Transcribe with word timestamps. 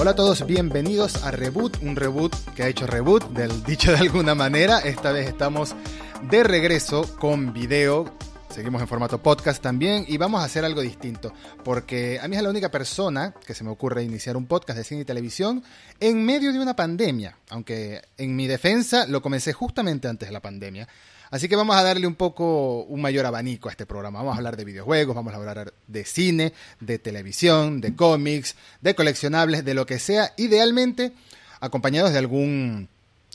Hola 0.00 0.12
a 0.12 0.16
todos, 0.16 0.46
bienvenidos 0.46 1.24
a 1.24 1.30
Reboot, 1.30 1.82
un 1.82 1.94
reboot 1.94 2.34
que 2.54 2.62
ha 2.62 2.68
hecho 2.68 2.86
reboot, 2.86 3.22
del 3.32 3.62
dicho 3.66 3.92
de 3.92 3.98
alguna 3.98 4.34
manera. 4.34 4.78
Esta 4.78 5.12
vez 5.12 5.28
estamos 5.28 5.74
de 6.22 6.42
regreso 6.42 7.02
con 7.18 7.52
video. 7.52 8.06
Seguimos 8.48 8.80
en 8.80 8.88
formato 8.88 9.22
podcast 9.22 9.62
también 9.62 10.06
y 10.08 10.16
vamos 10.16 10.40
a 10.40 10.44
hacer 10.44 10.64
algo 10.64 10.80
distinto, 10.80 11.34
porque 11.62 12.18
a 12.18 12.28
mí 12.28 12.36
es 12.36 12.42
la 12.42 12.48
única 12.48 12.70
persona 12.70 13.34
que 13.46 13.52
se 13.52 13.62
me 13.62 13.68
ocurre 13.68 14.02
iniciar 14.02 14.38
un 14.38 14.46
podcast 14.46 14.78
de 14.78 14.84
cine 14.84 15.02
y 15.02 15.04
televisión 15.04 15.62
en 16.00 16.24
medio 16.24 16.50
de 16.50 16.60
una 16.60 16.74
pandemia, 16.74 17.36
aunque 17.50 18.00
en 18.16 18.34
mi 18.34 18.46
defensa 18.46 19.06
lo 19.06 19.20
comencé 19.20 19.52
justamente 19.52 20.08
antes 20.08 20.30
de 20.30 20.32
la 20.32 20.40
pandemia. 20.40 20.88
Así 21.30 21.48
que 21.48 21.54
vamos 21.54 21.76
a 21.76 21.82
darle 21.84 22.06
un 22.06 22.16
poco 22.16 22.82
un 22.82 23.00
mayor 23.00 23.24
abanico 23.24 23.68
a 23.68 23.72
este 23.72 23.86
programa. 23.86 24.18
Vamos 24.18 24.34
a 24.34 24.38
hablar 24.38 24.56
de 24.56 24.64
videojuegos, 24.64 25.14
vamos 25.14 25.32
a 25.32 25.36
hablar 25.36 25.72
de 25.86 26.04
cine, 26.04 26.52
de 26.80 26.98
televisión, 26.98 27.80
de 27.80 27.94
cómics, 27.94 28.56
de 28.80 28.94
coleccionables, 28.96 29.64
de 29.64 29.74
lo 29.74 29.86
que 29.86 30.00
sea, 30.00 30.32
idealmente 30.36 31.12
acompañados 31.60 32.12
de 32.12 32.18
algún, 32.18 32.88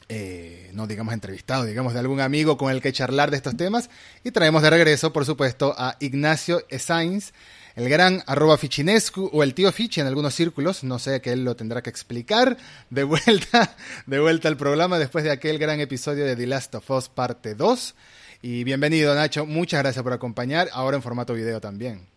eh, 0.09 0.71
no 0.73 0.87
digamos 0.87 1.13
entrevistado, 1.13 1.63
digamos 1.63 1.93
de 1.93 1.99
algún 1.99 2.19
amigo 2.19 2.57
con 2.57 2.69
el 2.71 2.81
que 2.81 2.91
charlar 2.91 3.31
de 3.31 3.37
estos 3.37 3.55
temas. 3.55 3.89
Y 4.25 4.31
traemos 4.31 4.61
de 4.61 4.71
regreso, 4.71 5.13
por 5.13 5.25
supuesto, 5.25 5.73
a 5.77 5.95
Ignacio 6.01 6.65
Sainz 6.77 7.31
el 7.75 7.89
gran 7.89 8.23
arroba 8.25 8.57
Fichinescu 8.57 9.29
o 9.33 9.43
el 9.43 9.53
tío 9.53 9.71
Fichi 9.71 9.99
en 9.99 10.07
algunos 10.07 10.33
círculos, 10.33 10.83
no 10.83 10.97
sé 10.97 11.21
que 11.21 11.31
él 11.33 11.43
lo 11.43 11.55
tendrá 11.55 11.81
que 11.81 11.89
explicar, 11.89 12.57
de 12.89 13.03
vuelta, 13.03 13.75
de 14.05 14.19
vuelta 14.19 14.47
al 14.47 14.57
programa 14.57 14.97
después 14.97 15.23
de 15.23 15.31
aquel 15.31 15.59
gran 15.59 15.79
episodio 15.81 16.25
de 16.25 16.35
The 16.35 16.47
Last 16.47 16.75
of 16.75 16.89
Us 16.89 17.09
parte 17.09 17.53
2. 17.53 17.95
Y 18.41 18.63
bienvenido 18.63 19.13
Nacho, 19.13 19.45
muchas 19.45 19.81
gracias 19.81 20.03
por 20.03 20.13
acompañar, 20.13 20.69
ahora 20.71 20.97
en 20.97 21.03
formato 21.03 21.33
video 21.33 21.59
también. 21.59 22.07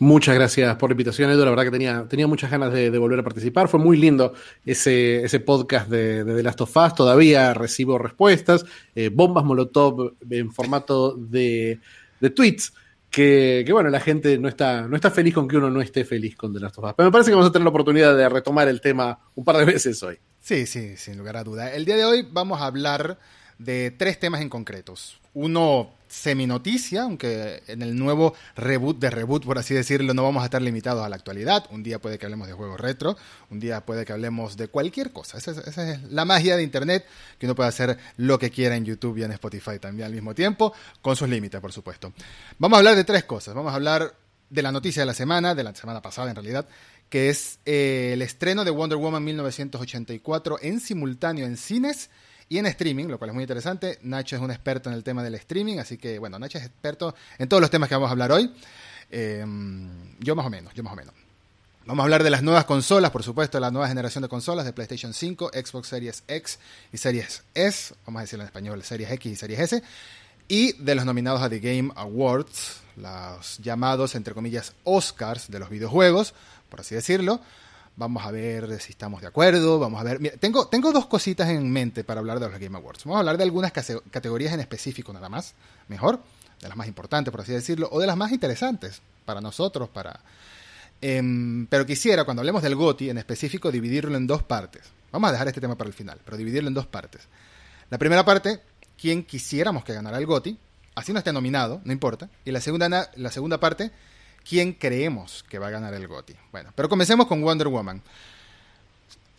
Muchas 0.00 0.36
gracias 0.36 0.76
por 0.76 0.90
la 0.90 0.92
invitación, 0.92 1.28
Edu. 1.30 1.44
La 1.44 1.50
verdad 1.50 1.64
que 1.64 1.72
tenía, 1.72 2.06
tenía 2.08 2.28
muchas 2.28 2.52
ganas 2.52 2.72
de, 2.72 2.96
volver 2.98 3.18
a 3.18 3.24
participar. 3.24 3.66
Fue 3.66 3.80
muy 3.80 3.96
lindo 3.96 4.32
ese, 4.64 5.24
ese 5.24 5.40
podcast 5.40 5.88
de, 5.88 6.24
The 6.24 6.42
Last 6.44 6.60
of 6.60 6.76
Us. 6.76 6.94
Todavía 6.94 7.52
recibo 7.52 7.98
respuestas, 7.98 8.64
eh, 8.94 9.10
bombas 9.12 9.44
molotov 9.44 10.14
en 10.30 10.52
formato 10.52 11.16
de, 11.16 11.80
de 12.20 12.30
tweets 12.30 12.72
que, 13.10 13.66
bueno, 13.70 13.88
la 13.90 14.00
gente 14.00 14.38
no 14.38 14.48
está, 14.48 14.82
no 14.82 14.96
está 14.96 15.10
feliz 15.10 15.34
con 15.34 15.48
que 15.48 15.56
uno 15.56 15.70
no 15.70 15.80
esté 15.80 16.04
feliz 16.04 16.36
con 16.36 16.52
The 16.52 16.60
Last 16.60 16.78
of. 16.78 16.92
Pero 16.96 17.08
me 17.08 17.12
parece 17.12 17.30
que 17.30 17.34
vamos 17.34 17.48
a 17.48 17.52
tener 17.52 17.64
la 17.64 17.70
oportunidad 17.70 18.16
de 18.16 18.28
retomar 18.28 18.68
el 18.68 18.80
tema 18.80 19.18
un 19.34 19.44
par 19.44 19.56
de 19.56 19.64
veces 19.64 20.02
hoy. 20.02 20.18
Sí, 20.40 20.66
sí, 20.66 20.96
sin 20.96 21.18
lugar 21.18 21.36
a 21.36 21.44
duda. 21.44 21.72
El 21.72 21.84
día 21.84 21.96
de 21.96 22.04
hoy 22.04 22.26
vamos 22.30 22.60
a 22.60 22.66
hablar 22.66 23.18
de 23.58 23.90
tres 23.90 24.18
temas 24.18 24.40
en 24.40 24.48
concretos. 24.48 25.20
Uno 25.34 25.90
semi-noticia, 26.08 27.02
aunque 27.02 27.62
en 27.66 27.82
el 27.82 27.96
nuevo 27.96 28.34
reboot 28.56 28.98
de 28.98 29.10
reboot, 29.10 29.44
por 29.44 29.58
así 29.58 29.74
decirlo, 29.74 30.14
no 30.14 30.22
vamos 30.22 30.42
a 30.42 30.46
estar 30.46 30.62
limitados 30.62 31.04
a 31.04 31.08
la 31.08 31.16
actualidad. 31.16 31.66
Un 31.70 31.82
día 31.82 31.98
puede 31.98 32.18
que 32.18 32.26
hablemos 32.26 32.48
de 32.48 32.54
juegos 32.54 32.80
retro, 32.80 33.16
un 33.50 33.60
día 33.60 33.84
puede 33.84 34.04
que 34.04 34.12
hablemos 34.12 34.56
de 34.56 34.68
cualquier 34.68 35.12
cosa. 35.12 35.38
Esa 35.38 35.52
es, 35.52 36.02
la 36.10 36.24
magia 36.24 36.56
de 36.56 36.62
Internet, 36.62 37.04
que 37.38 37.46
uno 37.46 37.54
puede 37.54 37.68
hacer 37.68 37.98
lo 38.16 38.38
que 38.38 38.50
quiera 38.50 38.76
en 38.76 38.84
YouTube 38.84 39.18
y 39.18 39.24
en 39.24 39.32
Spotify 39.32 39.78
también 39.80 40.06
al 40.06 40.12
mismo 40.12 40.34
tiempo, 40.34 40.72
con 41.02 41.16
sus 41.16 41.28
límites, 41.28 41.60
por 41.60 41.72
supuesto. 41.72 42.12
Vamos 42.58 42.76
a 42.76 42.78
hablar 42.80 42.96
de 42.96 43.04
tres 43.04 43.24
cosas. 43.24 43.54
Vamos 43.54 43.72
a 43.72 43.76
hablar 43.76 44.14
de 44.50 44.62
la 44.62 44.72
noticia 44.72 45.02
de 45.02 45.06
la 45.06 45.14
semana, 45.14 45.54
de 45.54 45.62
la 45.62 45.74
semana 45.74 46.00
pasada 46.00 46.30
en 46.30 46.36
realidad, 46.36 46.66
que 47.08 47.30
es 47.30 47.58
eh, 47.64 48.10
el 48.14 48.22
estreno 48.22 48.64
de 48.64 48.70
Wonder 48.70 48.98
Woman 48.98 49.24
1984 49.24 50.58
en 50.62 50.80
simultáneo 50.80 51.46
en 51.46 51.56
cines 51.56 52.10
y 52.48 52.58
en 52.58 52.66
streaming, 52.66 53.06
lo 53.06 53.18
cual 53.18 53.30
es 53.30 53.34
muy 53.34 53.44
interesante. 53.44 53.98
Nacho 54.02 54.36
es 54.36 54.42
un 54.42 54.50
experto 54.50 54.88
en 54.88 54.94
el 54.94 55.04
tema 55.04 55.22
del 55.22 55.34
streaming, 55.34 55.78
así 55.78 55.98
que 55.98 56.18
bueno, 56.18 56.38
Nacho 56.38 56.58
es 56.58 56.64
experto 56.64 57.14
en 57.38 57.48
todos 57.48 57.60
los 57.60 57.70
temas 57.70 57.88
que 57.88 57.94
vamos 57.94 58.08
a 58.08 58.12
hablar 58.12 58.32
hoy. 58.32 58.52
Em, 59.10 60.16
yo 60.18 60.34
más 60.34 60.46
o 60.46 60.50
menos, 60.50 60.72
yo 60.74 60.82
más 60.82 60.92
o 60.92 60.96
menos. 60.96 61.14
Vamos 61.84 62.02
a 62.02 62.04
hablar 62.04 62.22
de 62.22 62.28
las 62.28 62.42
nuevas 62.42 62.66
consolas, 62.66 63.10
por 63.10 63.22
supuesto, 63.22 63.58
la 63.58 63.70
nueva 63.70 63.88
generación 63.88 64.20
de 64.20 64.28
consolas 64.28 64.66
de 64.66 64.74
PlayStation 64.74 65.14
5, 65.14 65.52
Xbox 65.54 65.88
Series 65.88 66.22
X 66.28 66.58
y 66.92 66.98
Series 66.98 67.42
S, 67.54 67.94
vamos 68.04 68.20
a 68.20 68.22
decirlo 68.24 68.42
en 68.42 68.48
español, 68.48 68.82
Series 68.82 69.10
X 69.10 69.32
y 69.32 69.36
Series 69.36 69.60
S, 69.60 69.82
y 70.48 70.72
de 70.72 70.94
los 70.94 71.06
nominados 71.06 71.40
a 71.40 71.48
The 71.48 71.60
Game 71.60 71.90
Awards, 71.96 72.80
los 72.96 73.58
llamados, 73.58 74.14
entre 74.16 74.34
comillas, 74.34 74.74
Oscars 74.84 75.50
de 75.50 75.58
los 75.58 75.70
videojuegos, 75.70 76.34
por 76.68 76.80
así 76.80 76.94
decirlo. 76.94 77.40
Vamos 77.98 78.24
a 78.24 78.30
ver 78.30 78.80
si 78.80 78.92
estamos 78.92 79.20
de 79.20 79.26
acuerdo. 79.26 79.80
Vamos 79.80 80.00
a 80.00 80.04
ver. 80.04 80.38
tengo, 80.38 80.68
tengo 80.68 80.92
dos 80.92 81.06
cositas 81.06 81.48
en 81.48 81.68
mente 81.68 82.04
para 82.04 82.20
hablar 82.20 82.38
de 82.38 82.48
los 82.48 82.60
Game 82.60 82.76
Awards. 82.76 83.02
Vamos 83.02 83.16
a 83.16 83.18
hablar 83.18 83.36
de 83.36 83.42
algunas 83.42 83.72
categorías 83.72 84.52
en 84.52 84.60
específico, 84.60 85.12
nada 85.12 85.28
más. 85.28 85.54
Mejor. 85.88 86.22
De 86.60 86.68
las 86.68 86.76
más 86.76 86.86
importantes, 86.86 87.32
por 87.32 87.40
así 87.40 87.52
decirlo. 87.52 87.88
O 87.90 87.98
de 87.98 88.06
las 88.06 88.16
más 88.16 88.30
interesantes 88.30 89.02
para 89.24 89.40
nosotros, 89.40 89.88
para. 89.88 90.20
Em, 91.00 91.66
pero 91.66 91.84
quisiera, 91.84 92.22
cuando 92.22 92.40
hablemos 92.40 92.62
del 92.62 92.76
GOTI 92.76 93.10
en 93.10 93.18
específico, 93.18 93.72
dividirlo 93.72 94.16
en 94.16 94.28
dos 94.28 94.44
partes. 94.44 94.82
Vamos 95.10 95.30
a 95.30 95.32
dejar 95.32 95.48
este 95.48 95.60
tema 95.60 95.76
para 95.76 95.88
el 95.88 95.94
final, 95.94 96.20
pero 96.24 96.36
dividirlo 96.36 96.68
en 96.68 96.74
dos 96.74 96.86
partes. 96.86 97.22
La 97.90 97.98
primera 97.98 98.24
parte, 98.24 98.60
quién 98.96 99.24
quisiéramos 99.24 99.82
que 99.82 99.92
ganara 99.92 100.18
el 100.18 100.26
GOTI, 100.26 100.56
así 100.94 101.12
no 101.12 101.18
esté 101.18 101.32
nominado, 101.32 101.80
no 101.82 101.92
importa. 101.92 102.30
Y 102.44 102.52
la 102.52 102.60
segunda, 102.60 103.10
la 103.16 103.30
segunda 103.32 103.58
parte, 103.58 103.90
quién 104.48 104.72
creemos 104.72 105.44
que 105.48 105.58
va 105.58 105.66
a 105.66 105.70
ganar 105.70 105.92
el 105.94 106.06
GOTY. 106.06 106.34
Bueno, 106.50 106.72
pero 106.74 106.88
comencemos 106.88 107.26
con 107.26 107.42
Wonder 107.42 107.68
Woman. 107.68 108.02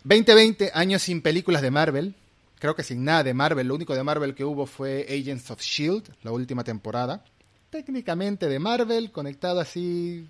2020, 0.04 0.70
años 0.72 1.02
sin 1.02 1.20
películas 1.20 1.62
de 1.62 1.70
Marvel. 1.70 2.14
Creo 2.58 2.76
que 2.76 2.82
sin 2.82 3.04
nada 3.04 3.24
de 3.24 3.34
Marvel. 3.34 3.66
Lo 3.66 3.74
único 3.74 3.94
de 3.94 4.02
Marvel 4.02 4.34
que 4.34 4.44
hubo 4.44 4.66
fue 4.66 5.06
Agents 5.08 5.50
of 5.50 5.60
Shield, 5.60 6.04
la 6.22 6.30
última 6.30 6.62
temporada. 6.62 7.24
Técnicamente 7.70 8.48
de 8.48 8.58
Marvel, 8.58 9.10
conectado 9.10 9.60
así 9.60 10.28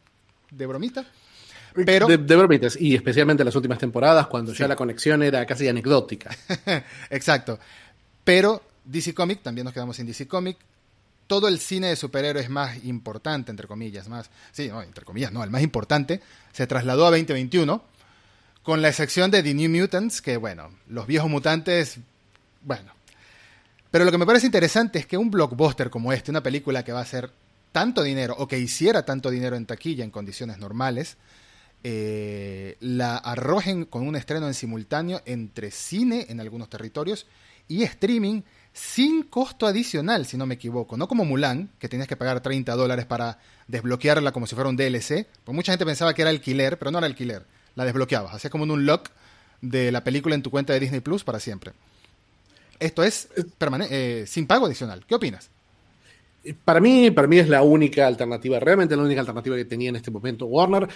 de 0.50 0.66
bromita. 0.66 1.06
Pero, 1.84 2.08
de, 2.08 2.16
bromitas, 2.16 2.76
y 2.80 2.96
especialmente 2.96 3.44
las 3.44 3.54
últimas 3.54 3.78
temporadas, 3.78 4.26
cuando 4.26 4.52
ya 4.52 4.66
la 4.66 4.74
conexión 4.74 5.22
era 5.22 5.46
casi 5.46 5.68
anecdótica. 5.68 6.36
Exacto. 7.10 7.60
Pero 8.24 8.62
DC 8.84 9.14
Comic, 9.14 9.42
también 9.42 9.66
nos 9.66 9.74
quedamos 9.74 9.96
sin 9.96 10.06
DC 10.06 10.26
Comic, 10.26 10.56
todo 11.30 11.46
el 11.46 11.60
cine 11.60 11.86
de 11.86 11.94
superhéroes 11.94 12.50
más 12.50 12.84
importante, 12.84 13.52
entre 13.52 13.68
comillas, 13.68 14.08
más, 14.08 14.28
sí, 14.50 14.66
no, 14.66 14.82
entre 14.82 15.04
comillas, 15.04 15.30
no, 15.30 15.44
el 15.44 15.50
más 15.50 15.62
importante, 15.62 16.20
se 16.52 16.66
trasladó 16.66 17.06
a 17.06 17.10
2021, 17.10 17.84
con 18.64 18.82
la 18.82 18.88
excepción 18.88 19.30
de 19.30 19.40
The 19.40 19.54
New 19.54 19.70
Mutants, 19.70 20.22
que 20.22 20.36
bueno, 20.36 20.72
los 20.88 21.06
viejos 21.06 21.30
mutantes, 21.30 22.00
bueno. 22.62 22.92
Pero 23.92 24.04
lo 24.04 24.10
que 24.10 24.18
me 24.18 24.26
parece 24.26 24.46
interesante 24.46 24.98
es 24.98 25.06
que 25.06 25.16
un 25.16 25.30
blockbuster 25.30 25.88
como 25.88 26.12
este, 26.12 26.32
una 26.32 26.42
película 26.42 26.82
que 26.82 26.90
va 26.90 26.98
a 26.98 27.02
hacer 27.02 27.30
tanto 27.70 28.02
dinero, 28.02 28.34
o 28.36 28.48
que 28.48 28.58
hiciera 28.58 29.04
tanto 29.04 29.30
dinero 29.30 29.54
en 29.54 29.66
taquilla 29.66 30.02
en 30.02 30.10
condiciones 30.10 30.58
normales, 30.58 31.16
eh, 31.84 32.76
la 32.80 33.18
arrojen 33.18 33.84
con 33.84 34.04
un 34.04 34.16
estreno 34.16 34.48
en 34.48 34.54
simultáneo 34.54 35.22
entre 35.26 35.70
cine 35.70 36.26
en 36.28 36.40
algunos 36.40 36.68
territorios 36.68 37.28
y 37.68 37.84
streaming 37.84 38.42
sin 38.72 39.24
costo 39.24 39.66
adicional, 39.66 40.26
si 40.26 40.36
no 40.36 40.46
me 40.46 40.54
equivoco. 40.54 40.96
No 40.96 41.08
como 41.08 41.24
Mulan, 41.24 41.70
que 41.78 41.88
tenías 41.88 42.08
que 42.08 42.16
pagar 42.16 42.40
30 42.40 42.74
dólares 42.76 43.06
para 43.06 43.38
desbloquearla 43.68 44.32
como 44.32 44.46
si 44.46 44.54
fuera 44.54 44.70
un 44.70 44.76
DLC. 44.76 45.26
Pues 45.44 45.54
mucha 45.54 45.72
gente 45.72 45.84
pensaba 45.84 46.14
que 46.14 46.22
era 46.22 46.30
alquiler, 46.30 46.78
pero 46.78 46.90
no 46.90 46.98
era 46.98 47.06
alquiler. 47.06 47.44
La 47.74 47.84
desbloqueabas. 47.84 48.34
Hacía 48.34 48.50
como 48.50 48.64
un 48.64 48.70
unlock 48.70 49.10
de 49.60 49.92
la 49.92 50.04
película 50.04 50.34
en 50.34 50.42
tu 50.42 50.50
cuenta 50.50 50.72
de 50.72 50.80
Disney 50.80 51.00
Plus 51.00 51.24
para 51.24 51.40
siempre. 51.40 51.72
Esto 52.78 53.02
es 53.02 53.28
eh, 53.36 54.24
sin 54.26 54.46
pago 54.46 54.66
adicional. 54.66 55.04
¿Qué 55.06 55.14
opinas? 55.14 55.50
Para 56.64 56.80
mí, 56.80 57.10
para 57.10 57.28
mí 57.28 57.38
es 57.38 57.48
la 57.48 57.62
única 57.62 58.06
alternativa, 58.06 58.58
realmente 58.58 58.96
la 58.96 59.02
única 59.02 59.20
alternativa 59.20 59.56
que 59.56 59.66
tenía 59.66 59.90
en 59.90 59.96
este 59.96 60.10
momento 60.10 60.46
Warner 60.46 60.88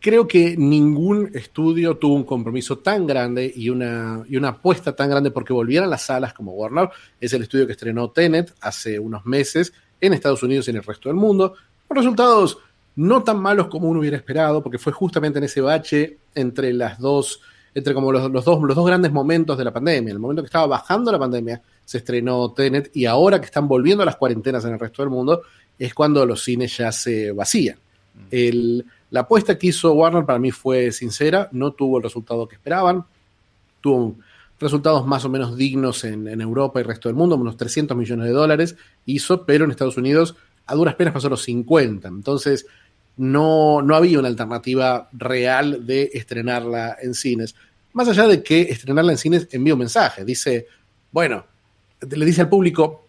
creo 0.00 0.26
que 0.26 0.56
ningún 0.56 1.30
estudio 1.34 1.96
tuvo 1.96 2.14
un 2.14 2.24
compromiso 2.24 2.78
tan 2.78 3.06
grande 3.06 3.52
y 3.54 3.68
una, 3.70 4.24
y 4.28 4.36
una 4.36 4.48
apuesta 4.48 4.94
tan 4.94 5.10
grande 5.10 5.30
porque 5.30 5.52
volvieran 5.52 5.90
las 5.90 6.02
salas 6.02 6.32
como 6.32 6.52
Warner. 6.52 6.88
Es 7.20 7.32
el 7.32 7.42
estudio 7.42 7.66
que 7.66 7.72
estrenó 7.72 8.10
Tenet 8.10 8.54
hace 8.60 8.98
unos 8.98 9.24
meses 9.26 9.72
en 10.00 10.12
Estados 10.12 10.42
Unidos 10.42 10.66
y 10.66 10.70
en 10.70 10.76
el 10.76 10.82
resto 10.82 11.08
del 11.08 11.16
mundo, 11.16 11.54
con 11.86 11.96
resultados 11.96 12.58
no 12.96 13.22
tan 13.22 13.38
malos 13.38 13.68
como 13.68 13.88
uno 13.88 14.00
hubiera 14.00 14.16
esperado, 14.16 14.62
porque 14.62 14.78
fue 14.78 14.92
justamente 14.92 15.38
en 15.38 15.44
ese 15.44 15.60
bache 15.60 16.18
entre 16.34 16.72
las 16.72 16.98
dos, 16.98 17.40
entre 17.74 17.92
como 17.92 18.10
los, 18.10 18.32
dos, 18.32 18.62
los 18.62 18.76
dos 18.76 18.86
grandes 18.86 19.12
momentos 19.12 19.58
de 19.58 19.64
la 19.64 19.72
pandemia. 19.72 20.12
El 20.12 20.18
momento 20.18 20.42
que 20.42 20.46
estaba 20.46 20.66
bajando 20.66 21.12
la 21.12 21.18
pandemia 21.18 21.60
se 21.84 21.98
estrenó 21.98 22.52
Tenet 22.52 22.90
y 22.94 23.04
ahora 23.04 23.38
que 23.38 23.46
están 23.46 23.68
volviendo 23.68 24.04
las 24.04 24.16
cuarentenas 24.16 24.64
en 24.64 24.72
el 24.72 24.80
resto 24.80 25.02
del 25.02 25.10
mundo 25.10 25.42
es 25.78 25.92
cuando 25.92 26.24
los 26.24 26.42
cines 26.42 26.76
ya 26.76 26.90
se 26.90 27.32
vacían. 27.32 27.76
El, 28.30 28.84
la 29.10 29.20
apuesta 29.20 29.58
que 29.58 29.68
hizo 29.68 29.92
Warner 29.92 30.24
para 30.24 30.38
mí 30.38 30.50
fue 30.50 30.92
sincera, 30.92 31.48
no 31.52 31.72
tuvo 31.72 31.98
el 31.98 32.02
resultado 32.02 32.48
que 32.48 32.56
esperaban, 32.56 33.04
tuvo 33.80 34.16
resultados 34.58 35.06
más 35.06 35.24
o 35.24 35.28
menos 35.28 35.56
dignos 35.56 36.04
en, 36.04 36.40
Europa 36.40 36.80
y 36.80 36.82
el 36.82 36.88
resto 36.88 37.08
del 37.08 37.16
mundo, 37.16 37.36
unos 37.36 37.56
300 37.56 37.96
millones 37.96 38.26
de 38.26 38.32
dólares 38.32 38.76
hizo, 39.04 39.44
pero 39.44 39.64
en 39.64 39.70
Estados 39.70 39.96
Unidos 39.96 40.34
a 40.66 40.74
duras 40.74 40.94
penas 40.94 41.14
pasó 41.14 41.28
los 41.28 41.42
50. 41.42 42.08
Entonces, 42.08 42.66
no, 43.16 43.82
no 43.82 43.94
había 43.94 44.18
una 44.18 44.28
alternativa 44.28 45.08
real 45.12 45.86
de 45.86 46.10
estrenarla 46.14 46.96
en 47.00 47.14
cines. 47.14 47.54
Más 47.92 48.08
allá 48.08 48.26
de 48.26 48.42
que 48.42 48.62
estrenarla 48.62 49.12
en 49.12 49.18
cines 49.18 49.48
envía 49.52 49.74
un 49.74 49.80
mensaje. 49.80 50.24
Dice, 50.24 50.66
bueno, 51.12 51.46
le 52.10 52.24
dice 52.24 52.40
al 52.42 52.48
público, 52.48 53.06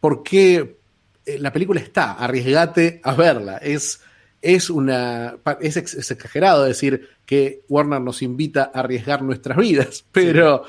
¿por 0.00 0.22
qué 0.22 0.76
eh, 1.24 1.38
la 1.38 1.52
película 1.52 1.80
está? 1.80 2.12
Arriesgate 2.12 3.00
a 3.02 3.14
verla. 3.14 3.58
Es 3.58 4.00
es 4.42 4.70
una 4.70 5.36
es, 5.60 5.76
exagerado 5.76 6.64
decir 6.64 7.08
que 7.26 7.62
Warner 7.68 8.00
nos 8.00 8.22
invita 8.22 8.70
a 8.74 8.80
arriesgar 8.80 9.22
nuestras 9.22 9.58
vidas, 9.58 10.04
pero, 10.12 10.64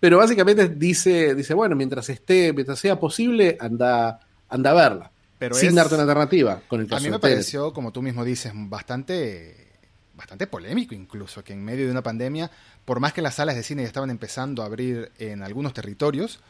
pero 0.00 0.18
básicamente 0.18 0.68
dice, 0.68 1.34
dice, 1.34 1.54
bueno, 1.54 1.74
mientras 1.76 2.08
esté, 2.08 2.52
mientras 2.52 2.78
sea 2.78 2.98
posible, 2.98 3.56
anda, 3.60 4.20
anda 4.48 4.70
a 4.70 4.74
verla. 4.74 5.10
Pero 5.38 5.54
sin 5.54 5.74
darte 5.74 5.94
una 5.94 6.02
alternativa 6.02 6.62
con 6.66 6.80
el 6.80 6.92
A 6.92 6.98
mí 6.98 7.10
me 7.10 7.20
pareció, 7.20 7.72
como 7.72 7.92
tú 7.92 8.02
mismo 8.02 8.24
dices, 8.24 8.52
bastante, 8.54 9.68
bastante 10.16 10.48
polémico 10.48 10.94
incluso, 10.94 11.44
que 11.44 11.52
en 11.52 11.64
medio 11.64 11.84
de 11.86 11.92
una 11.92 12.02
pandemia, 12.02 12.50
por 12.84 12.98
más 12.98 13.12
que 13.12 13.22
las 13.22 13.36
salas 13.36 13.54
de 13.54 13.62
cine 13.62 13.82
ya 13.82 13.88
estaban 13.88 14.10
empezando 14.10 14.62
a 14.62 14.66
abrir 14.66 15.12
en 15.18 15.42
algunos 15.42 15.74
territorios, 15.74 16.40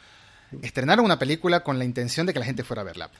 estrenaron 0.63 1.05
una 1.05 1.19
película 1.19 1.61
con 1.61 1.79
la 1.79 1.85
intención 1.85 2.27
de 2.27 2.33
que 2.33 2.39
la 2.39 2.47
gente 2.47 2.65
fuera 2.65 2.81
a 2.81 2.87
verla. 2.87 3.11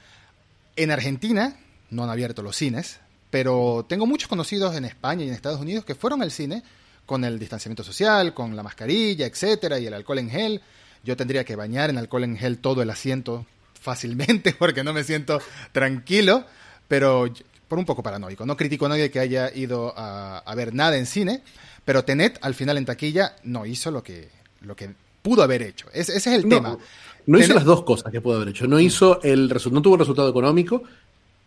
En 0.75 0.89
Argentina 0.89 1.55
no 1.91 2.03
han 2.03 2.09
abierto 2.09 2.41
los 2.41 2.55
cines, 2.55 2.99
pero 3.29 3.85
tengo 3.87 4.05
muchos 4.05 4.27
conocidos 4.27 4.75
en 4.75 4.85
España 4.85 5.23
y 5.23 5.27
en 5.27 5.33
Estados 5.33 5.61
Unidos 5.61 5.85
que 5.85 5.95
fueron 5.95 6.21
al 6.21 6.31
cine 6.31 6.63
con 7.05 7.23
el 7.23 7.39
distanciamiento 7.39 7.83
social, 7.83 8.33
con 8.33 8.55
la 8.55 8.63
mascarilla, 8.63 9.25
etcétera, 9.25 9.79
y 9.79 9.87
el 9.87 9.93
alcohol 9.93 10.19
en 10.19 10.29
gel. 10.29 10.61
Yo 11.03 11.17
tendría 11.17 11.43
que 11.43 11.55
bañar 11.55 11.89
en 11.89 11.97
alcohol 11.97 12.23
en 12.23 12.37
gel 12.37 12.59
todo 12.59 12.81
el 12.81 12.89
asiento 12.89 13.45
fácilmente 13.73 14.53
porque 14.59 14.83
no 14.83 14.93
me 14.93 15.03
siento 15.03 15.41
tranquilo, 15.71 16.45
pero 16.87 17.31
por 17.67 17.79
un 17.79 17.85
poco 17.85 18.03
paranoico. 18.03 18.45
No 18.45 18.57
critico 18.57 18.87
a 18.87 18.89
nadie 18.89 19.09
que 19.09 19.19
haya 19.19 19.51
ido 19.53 19.93
a, 19.95 20.53
ver 20.55 20.73
nada 20.73 20.97
en 20.97 21.05
cine, 21.05 21.43
pero 21.85 22.03
Tenet 22.03 22.37
al 22.41 22.55
final 22.55 22.77
en 22.77 22.85
taquilla 22.85 23.35
no 23.43 23.65
hizo 23.65 23.91
lo 23.91 24.03
que, 24.03 24.29
lo 24.61 24.75
que 24.75 24.89
pudo 25.21 25.43
haber 25.43 25.61
hecho. 25.61 25.87
Ese, 25.93 26.17
es 26.17 26.27
el 26.27 26.49
tema. 26.49 26.77
No 27.25 27.39
hizo 27.39 27.53
las 27.53 27.65
dos 27.65 27.83
cosas 27.83 28.11
que 28.11 28.21
pudo 28.21 28.37
haber 28.37 28.49
hecho. 28.49 28.67
No 28.67 28.79
hizo 28.79 29.21
el 29.21 29.47
no 29.71 29.81
tuvo 29.81 29.95
el 29.95 29.99
resultado 29.99 30.29
económico, 30.29 30.83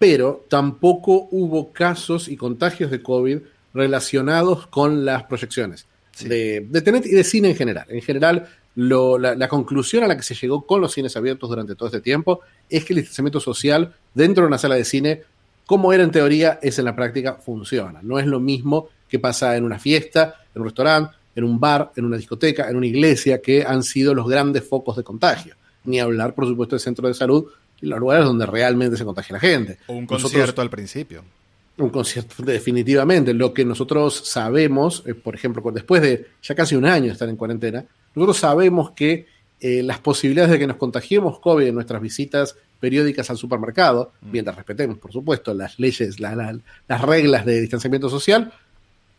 pero 0.02 0.44
tampoco 0.48 1.28
hubo 1.30 1.72
casos 1.72 2.26
y 2.26 2.36
contagios 2.36 2.90
de 2.90 3.04
COVID 3.04 3.38
relacionados 3.72 4.66
con 4.66 5.04
las 5.04 5.22
proyecciones 5.22 5.86
de, 6.24 6.66
de 6.68 6.82
Tenet 6.82 7.06
y 7.06 7.10
de 7.10 7.22
cine 7.22 7.50
en 7.50 7.54
general. 7.54 7.86
En 7.88 8.02
general, 8.02 8.48
la, 8.74 9.46
conclusión 9.46 10.02
a 10.02 10.08
la 10.08 10.16
que 10.16 10.24
se 10.24 10.34
llegó 10.34 10.66
con 10.66 10.80
los 10.80 10.92
cines 10.92 11.16
abiertos 11.16 11.48
durante 11.48 11.76
todo 11.76 11.86
este 11.86 12.00
tiempo 12.00 12.40
es 12.68 12.84
que 12.84 12.94
el 12.94 12.98
distanciamiento 12.98 13.38
social 13.38 13.94
dentro 14.12 14.42
de 14.42 14.48
una 14.48 14.58
sala 14.58 14.74
de 14.74 14.84
cine, 14.84 15.22
como 15.66 15.92
era 15.92 16.02
en 16.02 16.10
teoría, 16.10 16.58
es 16.60 16.80
en 16.80 16.86
la 16.86 16.96
práctica, 16.96 17.34
funciona. 17.34 18.00
No 18.02 18.18
es 18.18 18.26
lo 18.26 18.40
mismo 18.40 18.88
que 19.08 19.20
pasa 19.20 19.56
en 19.56 19.62
una 19.62 19.78
fiesta, 19.78 20.34
en 20.52 20.62
un 20.62 20.66
restaurante, 20.66 21.14
en 21.36 21.44
un 21.44 21.60
bar, 21.60 21.92
en 21.94 22.06
una 22.06 22.16
discoteca, 22.16 22.68
en 22.68 22.74
una 22.74 22.88
iglesia, 22.88 23.40
que 23.40 23.62
han 23.64 23.84
sido 23.84 24.16
los 24.16 24.28
grandes 24.28 24.68
focos 24.68 24.96
de 24.96 25.04
contagio. 25.04 25.54
Ni 25.84 26.00
hablar, 26.00 26.34
por 26.34 26.48
supuesto, 26.48 26.74
del 26.74 26.80
centro 26.80 27.06
de 27.06 27.14
salud 27.14 27.46
los 27.82 27.98
lugares 27.98 28.24
donde 28.24 28.46
realmente 28.46 28.96
se 28.96 29.04
contagia 29.04 29.34
la 29.34 29.40
gente. 29.40 29.78
O 29.86 29.94
un 29.94 30.06
concierto 30.06 30.62
al 30.62 30.70
principio. 30.70 31.24
Un 31.78 31.90
concierto, 31.90 32.42
definitivamente. 32.42 33.34
Lo 33.34 33.52
que 33.52 33.64
nosotros 33.64 34.22
sabemos, 34.24 35.02
eh, 35.06 35.14
por 35.14 35.34
ejemplo, 35.34 35.62
después 35.72 36.02
de 36.02 36.26
ya 36.42 36.54
casi 36.54 36.76
un 36.76 36.84
año 36.84 37.06
de 37.06 37.12
estar 37.12 37.28
en 37.28 37.36
cuarentena, 37.36 37.84
nosotros 38.14 38.36
sabemos 38.38 38.92
que 38.92 39.26
eh, 39.60 39.82
las 39.82 39.98
posibilidades 39.98 40.52
de 40.52 40.58
que 40.58 40.66
nos 40.66 40.76
contagiemos 40.76 41.38
COVID 41.38 41.66
en 41.66 41.74
nuestras 41.74 42.00
visitas 42.00 42.56
periódicas 42.78 43.30
al 43.30 43.36
supermercado, 43.36 44.12
mm. 44.20 44.30
mientras 44.30 44.56
respetemos, 44.56 44.98
por 44.98 45.12
supuesto, 45.12 45.54
las 45.54 45.78
leyes, 45.78 46.20
las 46.20 47.00
reglas 47.00 47.46
de 47.46 47.60
distanciamiento 47.60 48.08
social, 48.08 48.52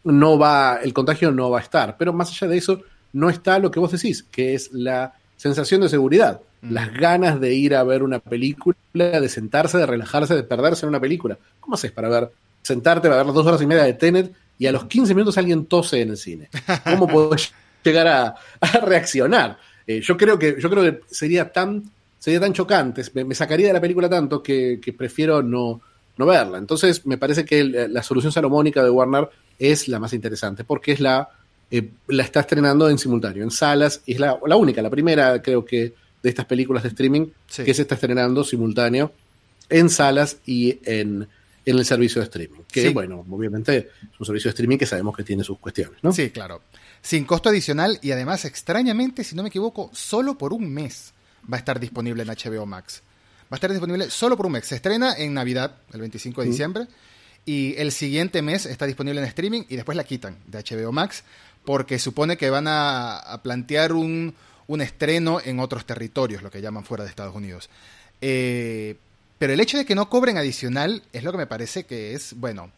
no 0.03 0.37
va, 0.37 0.79
el 0.83 0.93
contagio 0.93 1.31
no 1.31 1.49
va 1.49 1.59
a 1.59 1.61
estar. 1.61 1.97
Pero 1.97 2.13
más 2.13 2.29
allá 2.29 2.47
de 2.47 2.57
eso, 2.57 2.81
no 3.13 3.29
está 3.29 3.59
lo 3.59 3.71
que 3.71 3.79
vos 3.79 3.91
decís, 3.91 4.23
que 4.23 4.53
es 4.53 4.71
la 4.73 5.13
sensación 5.37 5.81
de 5.81 5.89
seguridad, 5.89 6.41
mm. 6.61 6.71
las 6.71 6.93
ganas 6.93 7.39
de 7.39 7.53
ir 7.53 7.75
a 7.75 7.83
ver 7.83 8.03
una 8.03 8.19
película, 8.19 8.77
de 8.93 9.29
sentarse, 9.29 9.77
de 9.77 9.85
relajarse, 9.85 10.35
de 10.35 10.43
perderse 10.43 10.85
en 10.85 10.89
una 10.89 10.99
película. 10.99 11.37
¿Cómo 11.59 11.75
haces 11.75 11.91
para 11.91 12.09
ver, 12.09 12.31
sentarte, 12.61 13.07
para 13.07 13.17
ver 13.17 13.25
las 13.27 13.35
dos 13.35 13.45
horas 13.45 13.61
y 13.61 13.67
media 13.67 13.83
de 13.83 13.93
Tenet 13.93 14.33
y 14.57 14.67
a 14.67 14.71
los 14.71 14.85
15 14.85 15.13
minutos 15.13 15.37
alguien 15.37 15.65
tose 15.65 16.01
en 16.01 16.11
el 16.11 16.17
cine? 16.17 16.49
¿Cómo 16.83 17.07
podés 17.07 17.53
llegar 17.83 18.07
a, 18.07 18.35
reaccionar. 18.81 19.57
Eh, 19.85 20.01
yo, 20.01 20.17
creo 20.17 20.39
que, 20.39 20.55
yo 20.59 20.69
creo 20.69 20.83
que 20.83 21.01
sería 21.09 21.51
tan, 21.51 21.83
sería 22.17 22.39
tan 22.39 22.53
chocante, 22.53 23.03
me, 23.13 23.35
sacaría 23.35 23.67
de 23.67 23.73
la 23.73 23.81
película 23.81 24.09
tanto 24.09 24.41
que, 24.41 24.79
prefiero 24.97 25.43
no, 25.43 25.81
no, 26.17 26.25
verla. 26.25 26.57
Entonces, 26.57 27.05
me 27.05 27.17
parece 27.17 27.45
que 27.45 27.63
la 27.63 28.03
solución 28.03 28.31
salomónica 28.31 28.83
de 28.83 28.89
Warner 28.89 29.29
es 29.59 29.87
la 29.87 29.99
más 29.99 30.13
interesante, 30.13 30.63
porque 30.63 30.93
es 30.93 30.99
la, 30.99 31.29
eh, 31.71 31.89
la 32.07 32.23
está 32.23 32.41
estrenando 32.41 32.89
en 32.89 32.97
simultáneo, 32.97 33.43
en 33.43 33.51
salas, 33.51 34.01
y 34.05 34.13
es 34.13 34.19
la, 34.19 34.39
la, 34.45 34.55
única, 34.55 34.81
la 34.81 34.89
primera, 34.89 35.41
creo 35.41 35.65
que, 35.65 35.93
de 36.21 36.29
estas 36.29 36.45
películas 36.45 36.83
de 36.83 36.89
streaming 36.89 37.27
que 37.53 37.73
se 37.73 37.81
está 37.81 37.95
estrenando 37.95 38.43
simultáneo 38.43 39.11
en 39.69 39.89
salas 39.89 40.37
y 40.45 40.79
en, 40.85 41.27
en 41.65 41.77
el 41.77 41.85
servicio 41.85 42.21
de 42.21 42.25
streaming. 42.25 42.61
Que, 42.71 42.89
bueno, 42.89 43.25
obviamente 43.29 43.77
es 43.77 44.19
un 44.19 44.25
servicio 44.25 44.49
de 44.49 44.53
streaming 44.53 44.77
que 44.77 44.85
sabemos 44.85 45.17
que 45.17 45.23
tiene 45.23 45.43
sus 45.43 45.59
cuestiones, 45.59 46.01
¿no? 46.01 46.13
Sí, 46.13 46.29
claro 46.29 46.61
sin 47.03 47.25
costo 47.25 47.49
adicional 47.49 47.99
y 48.01 48.11
además, 48.11 48.45
extrañamente, 48.45 49.23
si 49.23 49.35
no 49.35 49.43
me 49.43 49.49
equivoco, 49.49 49.91
solo 49.93 50.37
por 50.37 50.53
un 50.53 50.73
mes 50.73 51.13
va 51.51 51.57
a 51.57 51.59
estar 51.59 51.79
disponible 51.79 52.23
en 52.23 52.29
HBO 52.29 52.65
Max. 52.65 53.03
Va 53.51 53.55
a 53.55 53.55
estar 53.55 53.71
disponible 53.71 54.09
solo 54.09 54.37
por 54.37 54.45
un 54.45 54.53
mes. 54.53 54.65
Se 54.65 54.75
estrena 54.75 55.13
en 55.17 55.33
Navidad, 55.33 55.75
el 55.91 55.99
25 55.99 56.41
de 56.41 56.47
diciembre, 56.47 56.87
y 57.45 57.75
el 57.77 57.91
siguiente 57.91 58.41
mes 58.41 58.65
está 58.65 58.85
disponible 58.85 59.19
en 59.19 59.27
streaming 59.27 59.63
y 59.67 59.75
después 59.75 59.97
la 59.97 60.05
quitan 60.05 60.37
de 60.47 60.59
HBO 60.59 60.93
Max 60.93 61.25
porque 61.65 61.99
supone 61.99 62.37
que 62.37 62.49
van 62.49 62.65
a, 62.67 63.39
plantear 63.43 63.93
un, 63.93 64.35
estreno 64.79 65.39
en 65.43 65.59
otros 65.59 65.85
territorios, 65.85 66.41
lo 66.41 66.49
que 66.49 66.61
llaman 66.61 66.83
fuera 66.83 67.03
de 67.03 67.09
Estados 67.09 67.35
Unidos. 67.35 67.69
Eh, 68.21 68.95
pero 69.37 69.53
el 69.53 69.59
hecho 69.59 69.77
de 69.77 69.85
que 69.85 69.95
no 69.95 70.09
cobren 70.09 70.37
adicional 70.37 71.03
es 71.11 71.23
lo 71.23 71.31
que 71.31 71.37
me 71.37 71.47
parece 71.47 71.83
que 71.83 72.13
es, 72.13 72.33
bueno, 72.37 72.71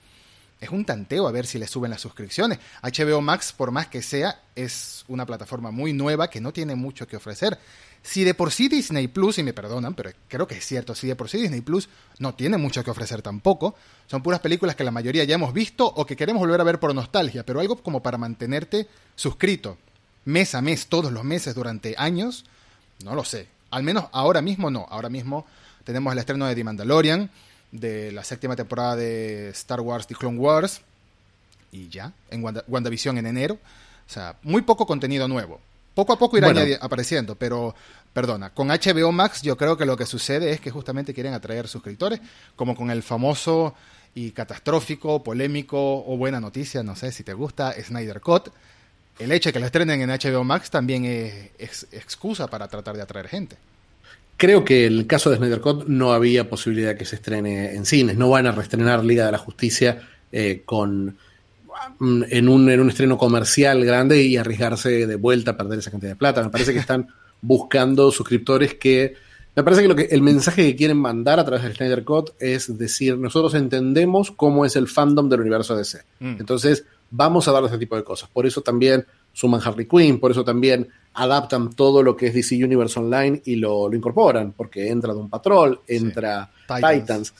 es 0.59 0.69
un 0.69 0.85
tanteo 0.85 1.27
a 1.27 1.31
ver 1.31 1.45
si 1.45 1.59
le 1.59 1.67
suben 1.67 1.91
las 1.91 2.01
suscripciones. 2.01 2.59
HBO 2.81 3.21
Max, 3.21 3.53
por 3.53 3.71
más 3.71 3.87
que 3.87 4.01
sea, 4.01 4.41
es 4.55 5.05
una 5.07 5.25
plataforma 5.25 5.71
muy 5.71 5.93
nueva 5.93 6.29
que 6.29 6.41
no 6.41 6.51
tiene 6.53 6.75
mucho 6.75 7.07
que 7.07 7.17
ofrecer. 7.17 7.57
Si 8.05 8.23
de 8.23 8.35
por 8.35 8.51
sí 8.51 8.67
Disney 8.67 9.07
Plus, 9.07 9.39
y 9.39 9.43
me 9.43 9.51
perdonan, 9.51 9.95
pero 9.95 10.11
creo 10.27 10.47
que 10.47 10.55
es 10.55 10.63
cierto, 10.63 10.93
si 10.93 11.07
de 11.07 11.15
por 11.15 11.27
sí 11.27 11.41
Disney 11.41 11.61
Plus 11.61 11.89
no 12.19 12.35
tiene 12.35 12.57
mucho 12.57 12.83
que 12.83 12.91
ofrecer 12.91 13.23
tampoco, 13.23 13.75
son 14.05 14.21
puras 14.21 14.41
películas 14.41 14.75
que 14.75 14.83
la 14.83 14.91
mayoría 14.91 15.23
ya 15.23 15.33
hemos 15.33 15.53
visto 15.53 15.87
o 15.87 16.05
que 16.05 16.15
queremos 16.15 16.39
volver 16.39 16.61
a 16.61 16.65
ver 16.65 16.79
por 16.79 16.93
nostalgia, 16.93 17.43
pero 17.43 17.61
algo 17.61 17.77
como 17.77 18.03
para 18.03 18.19
mantenerte 18.19 18.87
suscrito 19.15 19.79
mes 20.23 20.53
a 20.53 20.61
mes, 20.61 20.85
todos 20.85 21.11
los 21.11 21.23
meses 21.23 21.55
durante 21.55 21.95
años, 21.97 22.45
no 23.03 23.15
lo 23.15 23.23
sé. 23.23 23.47
Al 23.71 23.81
menos 23.81 24.05
ahora 24.11 24.43
mismo 24.43 24.69
no. 24.69 24.85
Ahora 24.91 25.09
mismo 25.09 25.47
tenemos 25.83 26.13
el 26.13 26.19
estreno 26.19 26.45
de 26.45 26.53
The 26.53 26.63
Mandalorian, 26.63 27.31
de 27.71 28.11
la 28.11 28.23
séptima 28.23 28.55
temporada 28.55 28.95
de 28.95 29.49
Star 29.49 29.81
Wars 29.81 30.05
The 30.05 30.13
Clone 30.13 30.37
Wars 30.37 30.81
y 31.71 31.89
ya, 31.89 32.13
en 32.29 32.43
WandaVision 32.67 33.17
en 33.17 33.25
enero. 33.25 33.55
O 33.55 34.11
sea, 34.11 34.37
muy 34.43 34.61
poco 34.61 34.85
contenido 34.85 35.27
nuevo. 35.27 35.59
Poco 35.95 36.11
a 36.11 36.19
poco 36.19 36.37
irá 36.37 36.51
apareciendo, 36.81 37.35
pero 37.35 37.73
perdona, 38.15 38.51
con 38.51 38.69
HBO 38.69 39.11
Max 39.11 39.41
yo 39.41 39.57
creo 39.57 39.75
que 39.75 39.85
lo 39.85 39.97
que 39.97 40.05
sucede 40.05 40.51
es 40.51 40.61
que 40.61 40.71
justamente 40.71 41.13
quieren 41.13 41.33
atraer 41.33 41.67
suscriptores, 41.67 42.21
como 42.55 42.73
con 42.73 42.89
el 42.89 43.03
famoso 43.03 43.75
y 44.15 44.31
catastrófico, 44.31 45.21
polémico 45.21 45.77
o 45.77 46.15
buena 46.15 46.39
noticia, 46.39 46.81
no 46.81 46.95
sé 46.95 47.11
si 47.11 47.23
te 47.23 47.33
gusta, 47.33 47.73
Snyder 47.73 48.21
Cut. 48.21 48.47
El 49.19 49.33
hecho 49.33 49.49
de 49.49 49.53
que 49.53 49.59
lo 49.59 49.65
estrenen 49.65 49.99
en 49.99 50.09
HBO 50.09 50.45
Max 50.45 50.69
también 50.69 51.03
es 51.57 51.87
excusa 51.91 52.47
para 52.47 52.69
tratar 52.69 52.95
de 52.95 53.01
atraer 53.01 53.27
gente. 53.27 53.57
Creo 54.37 54.63
que 54.63 54.85
el 54.85 55.07
caso 55.07 55.29
de 55.29 55.35
Snyder 55.35 55.59
Cut 55.59 55.85
no 55.87 56.13
había 56.13 56.49
posibilidad 56.49 56.95
que 56.95 57.03
se 57.03 57.17
estrene 57.17 57.75
en 57.75 57.85
cines. 57.85 58.15
No 58.15 58.29
van 58.29 58.47
a 58.47 58.53
reestrenar 58.53 59.03
Liga 59.03 59.25
de 59.25 59.33
la 59.33 59.39
Justicia 59.39 60.07
eh, 60.31 60.61
con 60.63 61.17
mm, 61.99 62.23
en 62.29 62.47
un, 62.47 62.69
en 62.69 62.79
un 62.79 62.89
estreno 62.89 63.17
comercial 63.17 63.83
grande 63.83 64.23
y 64.23 64.37
arriesgarse 64.37 65.05
de 65.05 65.15
vuelta 65.17 65.51
a 65.51 65.57
perder 65.57 65.79
esa 65.79 65.91
cantidad 65.91 66.11
de 66.13 66.17
plata. 66.17 66.41
Me 66.41 66.49
parece 66.49 66.71
que 66.71 66.79
están 66.79 67.09
buscando 67.45 68.11
suscriptores 68.11 68.75
que. 68.75 69.13
Me 69.55 69.63
parece 69.63 69.83
que, 69.83 69.87
lo 69.87 69.95
que 69.95 70.09
el 70.11 70.21
mensaje 70.21 70.63
que 70.63 70.75
quieren 70.75 70.97
mandar 70.97 71.39
a 71.39 71.45
través 71.45 71.63
del 71.63 71.75
Snyder 71.75 72.03
Cut 72.03 72.31
es 72.39 72.77
decir, 72.77 73.17
nosotros 73.17 73.53
entendemos 73.53 74.31
cómo 74.31 74.65
es 74.65 74.75
el 74.75 74.89
fandom 74.89 75.29
del 75.29 75.39
universo 75.39 75.77
DC. 75.77 75.99
Mm. 76.19 76.35
Entonces, 76.39 76.83
vamos 77.09 77.47
a 77.47 77.53
dar 77.53 77.63
ese 77.63 77.77
tipo 77.77 77.95
de 77.95 78.03
cosas. 78.03 78.29
Por 78.29 78.45
eso 78.45 78.61
también 78.61 79.05
suman 79.31 79.61
Harley 79.63 79.87
Quinn, 79.87 80.19
por 80.19 80.31
eso 80.31 80.43
también 80.43 80.89
adaptan 81.13 81.69
todo 81.71 82.03
lo 82.03 82.15
que 82.15 82.27
es 82.27 82.33
DC 82.33 82.63
Universe 82.63 82.99
Online 82.99 83.41
y 83.45 83.55
lo, 83.55 83.93
incorporan, 83.93 84.51
porque 84.51 84.89
entra 84.89 85.13
Doom 85.13 85.29
Patrol, 85.29 85.79
entra 85.87 86.51
Titans. 86.67 87.33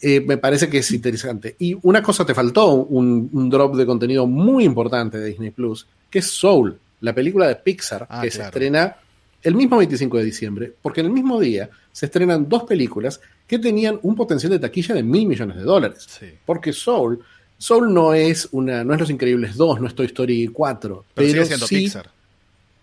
Eh, 0.00 0.20
me 0.20 0.36
parece 0.36 0.68
que 0.68 0.78
es 0.78 0.90
interesante. 0.90 1.56
Y 1.58 1.76
una 1.82 2.02
cosa 2.02 2.26
te 2.26 2.34
faltó, 2.34 2.74
un, 2.74 3.48
drop 3.48 3.76
de 3.76 3.86
contenido 3.86 4.26
muy 4.26 4.64
importante 4.64 5.18
de 5.18 5.28
Disney 5.28 5.50
Plus, 5.50 5.86
que 6.10 6.18
es 6.18 6.26
Soul, 6.26 6.78
la 7.00 7.14
película 7.14 7.48
de 7.48 7.56
Pixar, 7.56 8.06
ah, 8.10 8.20
que 8.22 8.30
se 8.30 8.42
estrena 8.42 8.96
el 9.44 9.54
mismo 9.54 9.76
25 9.76 10.18
de 10.18 10.24
diciembre, 10.24 10.72
porque 10.82 11.00
en 11.00 11.06
el 11.06 11.12
mismo 11.12 11.38
día 11.38 11.70
se 11.92 12.06
estrenan 12.06 12.48
dos 12.48 12.64
películas 12.64 13.20
que 13.46 13.58
tenían 13.58 13.98
un 14.02 14.16
potencial 14.16 14.50
de 14.50 14.58
taquilla 14.58 14.94
de 14.94 15.02
mil 15.02 15.26
millones 15.26 15.56
de 15.56 15.62
dólares. 15.62 16.08
Porque 16.44 16.72
Soul, 16.72 17.20
Soul 17.58 17.92
no 17.92 18.14
es 18.14 18.48
una, 18.52 18.82
no 18.82 18.94
es 18.94 19.00
Los 19.00 19.10
Increíbles 19.10 19.56
2, 19.56 19.80
no 19.80 19.86
es 19.86 19.94
Toy 19.94 20.06
Story 20.06 20.48
4, 20.48 20.88
pero, 20.88 21.04
pero 21.14 21.28
sigue 21.28 21.44
siendo 21.44 21.66
Pixar 21.66 22.10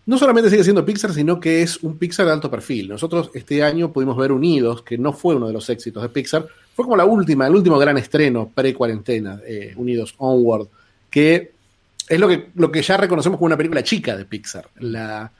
no 0.06 0.18
solamente 0.18 0.50
sigue 0.50 0.63
siendo 0.63 0.86
Pixar, 0.86 1.13
sino 1.13 1.39
que 1.39 1.62
es 1.62 1.82
un 1.84 1.98
Pixar 1.98 2.25
de 2.25 2.34
alto 2.34 2.50
perfil. 2.50 2.89
Nosotros 2.89 3.30
este 3.34 3.63
año 3.63 3.91
pudimos 3.91 4.18
ver 4.18 4.32
Unidos, 4.32 4.82
que 4.82 4.98
no 4.98 5.13
fue 5.13 5.36
uno 5.36 5.48
de 5.48 5.53
los 5.53 5.70
éxitos 5.70 6.01
de 6.01 6.10
Pixar, 6.10 6.48
fue 6.75 6.86
como 6.86 6.98
la 6.98 7.06
última, 7.06 7.48
el 7.48 7.56
último 7.56 7.77
gran 7.77 7.98
estreno 7.98 8.51
pre-cuarentena, 8.53 9.39
eh, 9.46 9.74
Unidos 9.75 10.15
Onward, 10.18 10.68
que 11.10 11.51
es 12.10 12.20
lo 12.20 12.27
que, 12.27 12.50
lo 12.56 12.72
que 12.72 12.82
ya 12.82 12.98
reconocemos 12.98 13.38
como 13.38 13.46
una 13.46 13.58
película 13.58 13.84
chica 13.84 14.18
de 14.18 14.25
Pixar. 14.25 14.70
La, 14.80 15.32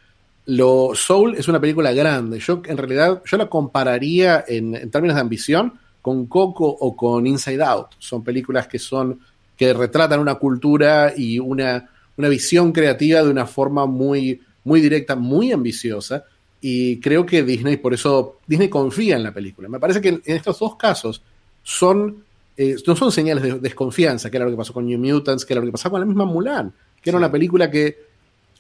lo 0.46 0.92
Soul 0.96 1.36
es 1.36 1.48
una 1.48 1.60
película 1.60 1.94
grande. 1.94 2.40
Yo 2.40 2.62
en 2.66 2.78
realidad 2.78 3.22
yo 3.26 3.38
la 3.38 3.50
compararía 3.50 4.44
en, 4.48 4.76
en 4.76 4.90
términos 4.90 5.16
de 5.16 5.22
ambición 5.22 5.74
con 6.02 6.26
Coco 6.26 6.66
o 6.68 6.96
con 6.96 7.28
Inside 7.28 7.64
Out. 7.64 7.88
Son 8.00 8.24
películas 8.24 8.68
que 8.68 8.80
son 8.80 9.20
que 9.62 9.74
retratan 9.74 10.20
una 10.20 10.36
cultura 10.36 11.14
y 11.16 11.38
una, 11.38 11.88
una 12.18 12.30
visión 12.30 12.72
creativa 12.72 13.22
de 13.22 13.30
una 13.30 13.46
forma 13.46 13.86
muy, 13.86 14.42
muy 14.64 14.82
directa, 14.82 15.16
muy 15.16 15.52
ambiciosa. 15.52 16.26
Y 16.60 17.00
creo 17.00 17.28
que 17.28 17.44
Disney, 17.44 17.78
por 17.78 17.94
eso, 17.94 18.40
Disney 18.48 18.70
confía 18.70 19.18
en 19.18 19.24
la 19.24 19.32
película. 19.32 19.70
Me 19.70 19.80
parece 19.80 20.02
que 20.02 20.10
en, 20.10 20.22
estos 20.26 20.58
dos 20.58 20.78
casos 20.78 21.22
son, 21.62 22.24
eh, 22.58 22.76
no 22.88 22.96
son 22.96 23.12
señales 23.12 23.44
de 23.44 23.60
desconfianza, 23.60 24.32
que 24.32 24.38
era 24.38 24.46
lo 24.46 24.52
que 24.52 24.58
pasó 24.58 24.74
con 24.74 24.88
New 24.88 24.98
Mutants, 24.98 25.46
que 25.46 25.54
era 25.54 25.60
lo 25.62 25.68
que 25.68 25.74
pasaba 25.74 25.92
con 25.92 26.00
la 26.02 26.08
misma 26.08 26.26
Mulan, 26.26 26.74
que 27.00 27.12
era 27.12 27.20
una 27.20 27.32
película 27.32 27.70
que 27.70 28.11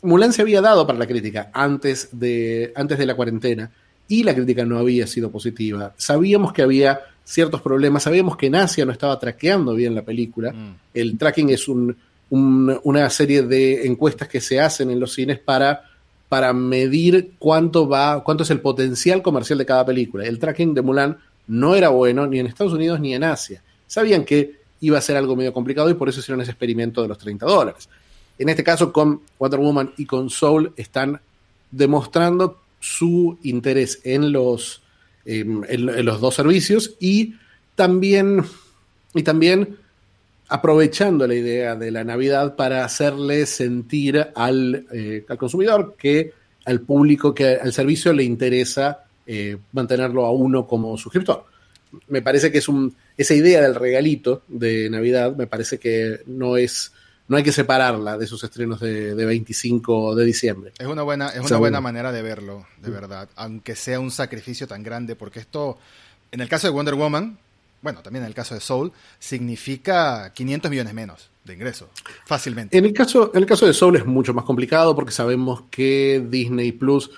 Mulan 0.02 0.34
se 0.34 0.42
había 0.42 0.62
dado 0.62 0.86
para 0.88 1.00
la 1.00 1.08
crítica 1.08 1.52
antes 1.54 2.10
de, 2.12 2.74
antes 2.76 2.98
de 2.98 3.06
la 3.06 3.16
cuarentena 3.16 3.72
y 4.08 4.24
la 4.24 4.34
crítica 4.34 4.66
no 4.66 4.78
había 4.78 5.08
sido 5.08 5.32
positiva. 5.32 5.94
Sabíamos 5.98 6.54
que 6.54 6.62
había 6.62 7.02
ciertos 7.24 7.62
problemas, 7.62 8.04
sabíamos 8.04 8.36
que 8.36 8.48
en 8.48 8.56
Asia 8.56 8.86
no 8.86 8.92
estaba 8.92 9.18
traqueando 9.20 9.74
bien 9.74 9.96
la 9.96 10.02
película. 10.02 10.52
Mm. 10.52 10.76
El 10.94 11.18
tracking 11.18 11.50
es 11.50 11.68
un, 11.68 11.96
una 12.30 13.10
serie 13.10 13.44
de 13.44 13.86
encuestas 13.88 14.28
que 14.28 14.42
se 14.42 14.60
hacen 14.60 14.90
en 14.90 15.00
los 15.00 15.14
cines 15.14 15.40
para, 15.40 15.84
para 16.30 16.52
medir 16.54 17.34
cuánto 17.38 17.88
va, 17.88 18.24
cuánto 18.24 18.44
es 18.44 18.50
el 18.50 18.60
potencial 18.60 19.22
comercial 19.22 19.60
de 19.60 19.66
cada 19.66 19.86
película. 19.86 20.26
El 20.26 20.40
tracking 20.40 20.74
de 20.74 20.82
Mulan 20.82 21.18
no 21.48 21.76
era 21.76 21.90
bueno 21.90 22.28
ni 22.28 22.40
en 22.40 22.48
Estados 22.48 22.74
Unidos 22.74 23.00
ni 23.00 23.14
en 23.14 23.24
Asia. 23.24 23.62
Sabían 23.88 24.26
que 24.26 24.62
iba 24.82 24.98
a 24.98 25.02
ser 25.02 25.16
algo 25.16 25.36
medio 25.36 25.54
complicado 25.54 25.90
y 25.90 25.94
por 25.94 26.10
eso 26.10 26.20
hicieron 26.20 26.42
ese 26.42 26.52
experimento 26.52 27.02
de 27.02 27.08
los 27.08 27.18
30 27.18 27.46
dólares. 27.46 27.88
En 28.38 28.50
este 28.50 28.64
caso, 28.64 28.92
con 28.92 29.22
Wonder 29.40 29.60
Woman 29.60 29.94
y 29.98 30.06
con 30.06 30.30
Soul 30.30 30.74
están 30.76 31.22
demostrando 31.72 32.60
su 32.80 33.38
interés 33.44 34.00
en 34.04 34.32
los, 34.32 34.82
em, 35.26 35.64
en, 35.68 36.06
los 36.06 36.20
dos 36.20 36.36
servicios 36.36 36.96
y 37.00 37.36
también, 37.76 38.44
y 39.14 39.24
también 39.24 39.78
aprovechando 40.50 41.28
la 41.28 41.36
idea 41.36 41.76
de 41.76 41.92
la 41.92 42.04
Navidad 42.04 42.56
para 42.56 42.84
hacerle 42.84 43.46
sentir 43.46 44.28
al, 44.36 44.86
eh, 44.92 45.24
al 45.30 45.38
consumidor 45.38 45.96
que 45.98 46.34
al 46.66 46.82
público, 46.82 47.34
que 47.34 47.56
al 47.56 47.72
servicio 47.74 48.14
le 48.14 48.24
interesa 48.24 49.06
eh, 49.26 49.58
mantenerlo 49.72 50.26
a 50.26 50.32
uno 50.32 50.68
como 50.68 50.98
suscriptor. 50.98 51.46
Me 52.08 52.22
parece 52.22 52.52
que 52.52 52.58
es 52.58 52.68
un, 52.68 52.96
esa 53.18 53.34
idea 53.34 53.62
del 53.62 53.76
regalito 53.76 54.44
de 54.48 54.90
Navidad, 54.90 55.36
me 55.36 55.48
parece 55.48 55.78
que 55.78 56.20
no 56.26 56.58
es 56.58 56.92
no 57.32 57.38
hay 57.38 57.44
que 57.44 57.54
separarla 57.54 58.18
de 58.18 58.28
sus 58.28 58.44
estrenos 58.44 58.82
de, 58.82 59.14
25 59.16 60.16
de 60.16 60.26
diciembre. 60.26 60.74
Es 60.78 60.86
una 60.86 61.02
buena, 61.02 61.30
es 61.30 61.40
una 61.40 61.60
buena 61.60 61.80
manera 61.80 62.12
de 62.12 62.22
verlo, 62.22 62.66
de 62.82 62.90
verdad, 62.90 63.30
aunque 63.38 63.74
sea 63.78 64.02
un 64.02 64.12
sacrificio 64.12 64.68
tan 64.68 64.84
grande, 64.84 65.16
porque 65.16 65.40
esto, 65.40 65.78
en 66.30 66.42
el 66.42 66.50
caso 66.50 66.68
de 66.68 66.74
Wonder 66.74 66.96
Woman, 66.96 67.38
bueno, 67.82 68.02
también 68.02 68.26
en 68.26 68.28
el 68.28 68.36
caso 68.36 68.54
de 68.54 68.60
Soul, 68.60 68.92
significa 69.18 70.34
500 70.34 70.70
millones 70.70 70.94
menos 70.94 71.30
de 71.46 71.54
ingresos, 71.54 71.88
fácilmente. 72.26 72.78
En 72.78 72.84
el 72.84 72.92
caso, 72.92 73.32
en 73.34 73.40
el 73.40 73.46
caso 73.46 73.66
de 73.66 73.74
Soul 73.74 73.96
es 73.96 74.06
mucho 74.06 74.34
más 74.34 74.44
complicado 74.44 74.94
porque 74.94 75.14
sabemos 75.14 75.64
que 75.72 76.22
Disney 76.30 76.74
Plus 76.74 77.12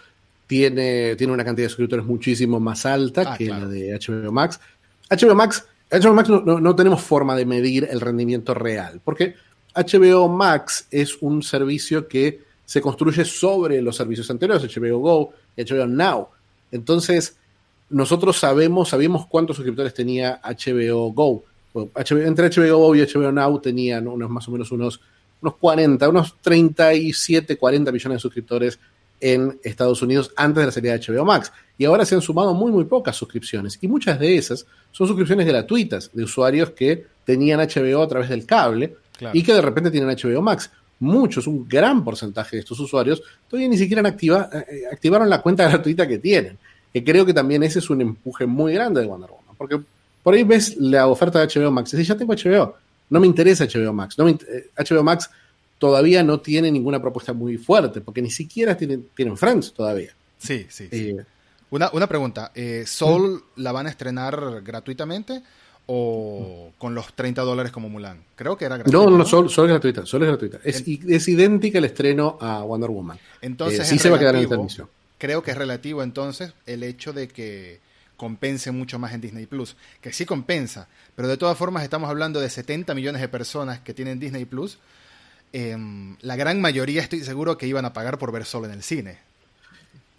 tiene, 0.45 1.15
tiene 1.15 1.33
una 1.33 1.43
cantidad 1.43 1.65
de 1.65 1.69
suscriptores 1.69 2.05
muchísimo 2.05 2.59
más 2.59 2.85
alta 2.85 3.23
ah, 3.33 3.35
que 3.35 3.47
la 3.47 3.65
de 3.65 3.99
HBO 3.99 4.31
Max. 4.31 4.59
HBO 5.09 5.33
Max, 5.33 5.65
HBO 5.89 6.13
Max 6.13 6.29
no, 6.29 6.59
no, 6.59 6.75
tenemos 6.75 7.01
forma 7.01 7.35
de 7.35 7.47
medir 7.47 7.87
el 7.89 7.99
rendimiento 7.99 8.53
real, 8.53 9.01
porque 9.03 9.33
HBO 9.75 10.27
Max 10.29 10.87
es 10.91 11.17
un 11.21 11.41
servicio 11.41 12.07
que 12.07 12.41
se 12.65 12.81
construye 12.81 13.25
sobre 13.25 13.81
los 13.81 13.95
servicios 13.95 14.29
anteriores, 14.29 14.63
HBO 14.63 14.99
Go 14.99 15.33
HBO 15.57 15.87
Now. 15.87 16.27
Entonces, 16.71 17.35
nosotros 17.89 18.37
sabemos, 18.37 18.89
sabíamos 18.89 19.27
cuántos 19.27 19.55
suscriptores 19.57 19.93
tenía 19.93 20.41
HBO 20.43 21.11
Go. 21.11 21.43
entre 22.09 22.49
HBO 22.49 22.77
Go 22.77 22.95
y 22.95 23.01
HBO 23.01 23.31
Now 23.31 23.59
tenían 23.59 24.07
unos 24.07 24.29
más 24.29 24.47
o 24.47 24.51
menos 24.51 24.71
unos, 24.71 24.99
unos 25.41 25.55
40, 25.57 26.09
unos 26.09 26.35
37, 26.41 27.57
40 27.57 27.91
millones 27.91 28.17
de 28.17 28.21
suscriptores 28.21 28.79
en 29.19 29.59
Estados 29.63 30.01
Unidos 30.01 30.31
antes 30.35 30.61
de 30.61 30.65
la 30.65 30.71
salida 30.71 30.97
de 30.97 31.13
HBO 31.13 31.25
Max. 31.25 31.51
Y 31.77 31.85
ahora 31.85 32.05
se 32.05 32.15
han 32.15 32.21
sumado 32.21 32.53
muy, 32.53 32.71
muy 32.71 32.83
pocas 32.85 33.15
suscripciones. 33.15 33.77
Y 33.81 33.87
muchas 33.87 34.19
de 34.19 34.35
esas 34.35 34.65
son 34.91 35.07
suscripciones 35.07 35.47
gratuitas 35.47 36.09
de 36.13 36.23
usuarios 36.23 36.71
que 36.71 37.05
tenían 37.25 37.59
HBO 37.59 38.03
a 38.03 38.07
través 38.07 38.29
del 38.29 38.45
cable 38.45 38.97
y 39.33 39.43
que 39.43 39.53
de 39.53 39.61
repente 39.61 39.91
tienen 39.91 40.09
HBO 40.09 40.41
Max. 40.41 40.69
Muchos, 40.99 41.47
un 41.47 41.67
gran 41.67 42.03
porcentaje 42.03 42.55
de 42.55 42.61
estos 42.61 42.79
usuarios 42.79 43.21
todavía 43.47 43.69
ni 43.69 43.77
siquiera 43.77 44.07
activa, 44.07 44.49
eh, 44.53 44.83
activaron 44.91 45.29
la 45.29 45.41
cuenta 45.41 45.67
gratuita 45.69 46.07
que 46.07 46.19
tienen. 46.19 46.57
Que 46.93 47.03
creo 47.03 47.25
que 47.25 47.33
también 47.33 47.63
ese 47.63 47.79
es 47.79 47.89
un 47.89 48.01
empuje 48.01 48.45
muy 48.45 48.73
grande 48.73 49.01
de 49.01 49.07
Wonder 49.07 49.29
Woman. 49.29 49.55
Porque 49.57 49.79
por 50.21 50.33
ahí 50.33 50.43
ves 50.43 50.77
la 50.77 51.07
oferta 51.07 51.39
de 51.39 51.47
HBO 51.47 51.71
Max 51.71 51.93
y 51.93 51.97
dices, 51.97 52.09
ya 52.09 52.17
tengo 52.17 52.33
HBO, 52.33 52.75
no 53.09 53.19
me 53.19 53.27
interesa 53.27 53.65
HBO 53.65 53.93
Max. 53.93 54.17
No 54.17 54.25
HBO 54.25 54.99
eh, 54.99 55.03
Max 55.03 55.29
todavía 55.79 56.23
no 56.23 56.39
tiene 56.39 56.71
ninguna 56.71 57.01
propuesta 57.01 57.33
muy 57.33 57.57
fuerte, 57.57 57.99
porque 57.99 58.21
ni 58.21 58.29
siquiera 58.29 58.77
tienen, 58.77 59.07
tienen 59.15 59.35
Friends 59.35 59.73
todavía. 59.73 60.13
Sí, 60.37 60.65
sí. 60.69 60.87
Eh, 60.91 61.17
una, 61.71 61.89
una, 61.91 62.07
pregunta, 62.07 62.51
¿Soul 62.85 63.43
la 63.55 63.71
van 63.71 63.87
a 63.87 63.89
estrenar 63.89 64.61
gratuitamente? 64.63 65.41
O 65.85 66.71
con 66.77 66.95
los 66.95 67.13
30 67.13 67.41
dólares 67.41 67.71
como 67.71 67.89
Mulan. 67.89 68.23
Creo 68.35 68.57
que 68.57 68.65
era 68.65 68.77
gratuita. 68.77 68.97
No, 68.97 69.09
no, 69.09 69.17
no, 69.17 69.25
solo, 69.25 69.47
es 69.47 69.55
gratuita, 69.55 70.05
solo 70.05 70.25
es 70.25 70.31
gratuita. 70.31 70.59
Es, 70.63 70.83
es, 70.87 71.27
idéntica 71.27 71.77
el 71.77 71.85
estreno 71.85 72.37
a 72.39 72.63
Wonder 72.63 72.89
Woman. 72.89 73.19
Entonces, 73.41 73.81
eh, 73.81 73.85
sí 73.85 73.99
se 73.99 74.09
va 74.09 74.17
a 74.17 74.19
quedar 74.19 74.35
en 74.35 74.47
transmisión. 74.47 74.87
Creo 75.17 75.43
que 75.43 75.51
es 75.51 75.57
relativo 75.57 76.03
entonces 76.03 76.53
el 76.65 76.83
hecho 76.83 77.13
de 77.13 77.27
que 77.27 77.79
compense 78.17 78.71
mucho 78.71 78.99
más 78.99 79.13
en 79.13 79.21
Disney 79.21 79.45
Plus, 79.45 79.75
que 80.01 80.13
sí 80.13 80.25
compensa, 80.25 80.87
pero 81.15 81.27
de 81.27 81.37
todas 81.37 81.57
formas 81.57 81.83
estamos 81.83 82.09
hablando 82.09 82.39
de 82.39 82.49
70 82.49 82.93
millones 82.93 83.21
de 83.21 83.27
personas 83.27 83.79
que 83.79 83.93
tienen 83.93 84.19
Disney 84.19 84.45
Plus. 84.45 84.79
Em, 85.51 86.17
la 86.21 86.35
gran 86.35 86.61
mayoría 86.61 87.01
estoy 87.01 87.23
seguro 87.23 87.57
que 87.57 87.67
iban 87.67 87.85
a 87.85 87.93
pagar 87.93 88.17
por 88.17 88.31
ver 88.31 88.45
solo 88.45 88.65
en 88.65 88.71
el 88.71 88.83
cine. 88.83 89.19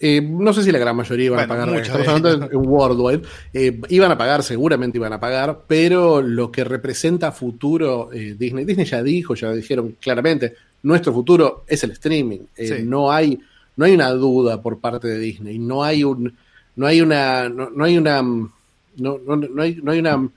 Eh, 0.07 0.21
no 0.21 0.53
sé 0.53 0.63
si 0.63 0.71
la 0.71 0.79
gran 0.79 0.95
mayoría 0.95 1.25
iban 1.25 1.41
a 1.41 1.49
pagar, 1.49 1.75
estamos 1.77 2.07
hablando 2.07 2.47
Worldwide, 2.59 3.23
eh, 3.55 3.81
iban 3.89 4.13
a 4.13 4.19
pagar, 4.19 4.43
seguramente 4.43 4.99
iban 4.99 5.15
a 5.15 5.19
pagar, 5.19 5.63
pero 5.67 6.21
lo 6.21 6.53
que 6.53 6.63
representa 6.63 7.33
futuro 7.33 8.11
eh, 8.13 8.37
Disney, 8.39 8.67
Disney 8.67 8.85
ya 8.85 9.03
dijo, 9.03 9.35
ya 9.35 9.51
dijeron 9.53 9.97
claramente, 9.99 10.57
nuestro 10.83 11.11
futuro 11.15 11.65
es 11.67 11.85
el 11.85 11.93
streaming, 11.93 12.41
no, 12.83 13.11
hay, 13.11 13.41
no 13.77 13.87
hay 13.87 13.95
una 13.95 14.11
duda 14.11 14.61
por 14.61 14.79
parte 14.79 15.09
de 15.09 15.19
Disney, 15.19 15.59
no 15.59 15.83
hay 15.83 16.05
un, 16.05 16.37
no 16.77 16.87
hay 16.87 17.01
una, 17.01 17.49
no, 17.49 17.83
hay 17.83 17.97
una, 17.97 18.21
no, 18.21 18.51
no, 18.99 19.63
hay, 19.63 19.81
no 19.83 19.91
hay 19.91 19.99
una, 20.01 20.29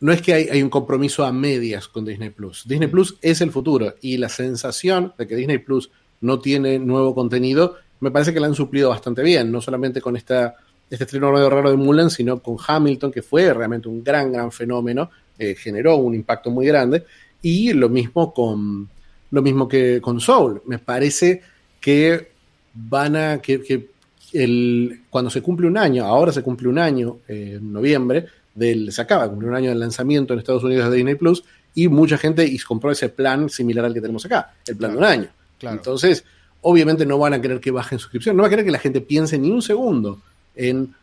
no 0.00 0.12
es 0.12 0.22
que 0.22 0.34
hay, 0.34 0.48
hay, 0.48 0.60
un 0.60 0.70
compromiso 0.70 1.24
a 1.24 1.30
medias 1.30 1.86
con 1.86 2.04
Disney 2.04 2.30
Plus. 2.30 2.64
Disney 2.66 2.88
Plus 2.88 3.14
es 3.22 3.42
el 3.42 3.52
futuro 3.52 3.94
y 4.00 4.16
la 4.16 4.28
sensación 4.28 5.12
de 5.16 5.28
que 5.28 5.36
Disney 5.36 5.58
Plus 5.58 5.88
no 6.20 6.40
tiene 6.40 6.80
nuevo 6.80 7.14
contenido 7.14 7.76
me 8.00 8.10
parece 8.10 8.32
que 8.32 8.40
la 8.40 8.46
han 8.46 8.54
suplido 8.54 8.90
bastante 8.90 9.22
bien, 9.22 9.52
no 9.52 9.60
solamente 9.60 10.00
con 10.00 10.16
esta, 10.16 10.56
este 10.88 11.04
estreno 11.04 11.32
medio 11.32 11.50
raro 11.50 11.70
de 11.70 11.76
Mulan, 11.76 12.10
sino 12.10 12.40
con 12.40 12.56
Hamilton, 12.66 13.12
que 13.12 13.22
fue 13.22 13.52
realmente 13.52 13.88
un 13.88 14.02
gran, 14.02 14.32
gran 14.32 14.50
fenómeno, 14.50 15.10
eh, 15.38 15.54
generó 15.54 15.96
un 15.96 16.14
impacto 16.14 16.50
muy 16.50 16.66
grande, 16.66 17.04
y 17.42 17.72
lo 17.72 17.88
mismo 17.88 18.34
con 18.34 18.88
lo 19.30 19.42
mismo 19.42 19.68
que 19.68 20.00
con 20.00 20.20
Soul. 20.20 20.62
Me 20.66 20.78
parece 20.78 21.42
que 21.80 22.30
van 22.74 23.16
a 23.16 23.38
que, 23.38 23.88
el, 24.32 25.02
cuando 25.08 25.30
se 25.30 25.42
cumple 25.42 25.66
un 25.66 25.78
año, 25.78 26.04
ahora 26.04 26.32
se 26.32 26.42
cumple 26.42 26.68
un 26.68 26.78
año 26.78 27.18
eh, 27.28 27.54
en 27.56 27.72
noviembre, 27.72 28.26
del, 28.54 28.92
se 28.92 29.02
acaba 29.02 29.24
de 29.24 29.30
cumplir 29.30 29.50
un 29.50 29.56
año 29.56 29.70
del 29.70 29.78
lanzamiento 29.78 30.32
en 30.32 30.40
Estados 30.40 30.64
Unidos 30.64 30.90
de 30.90 30.96
Disney 30.96 31.14
Plus, 31.14 31.44
y 31.74 31.88
mucha 31.88 32.18
gente 32.18 32.50
compró 32.66 32.90
ese 32.90 33.08
plan 33.08 33.48
similar 33.48 33.84
al 33.84 33.94
que 33.94 34.00
tenemos 34.00 34.24
acá, 34.24 34.54
el 34.66 34.76
plan 34.76 34.92
de 34.92 34.98
un 34.98 35.04
año. 35.04 35.28
Entonces, 35.62 36.24
obviamente 36.62 37.06
no 37.06 37.18
van 37.18 37.34
a 37.34 37.40
querer 37.40 37.60
que 37.60 37.70
bajen 37.70 37.98
suscripción, 37.98 38.36
no 38.36 38.42
va 38.42 38.48
a 38.48 38.50
querer 38.50 38.64
que 38.64 38.70
la 38.70 38.78
gente 38.78 39.00
piense 39.00 39.38
ni 39.38 39.50
un 39.50 39.62
segundo 39.62 40.20
en, 40.54 40.94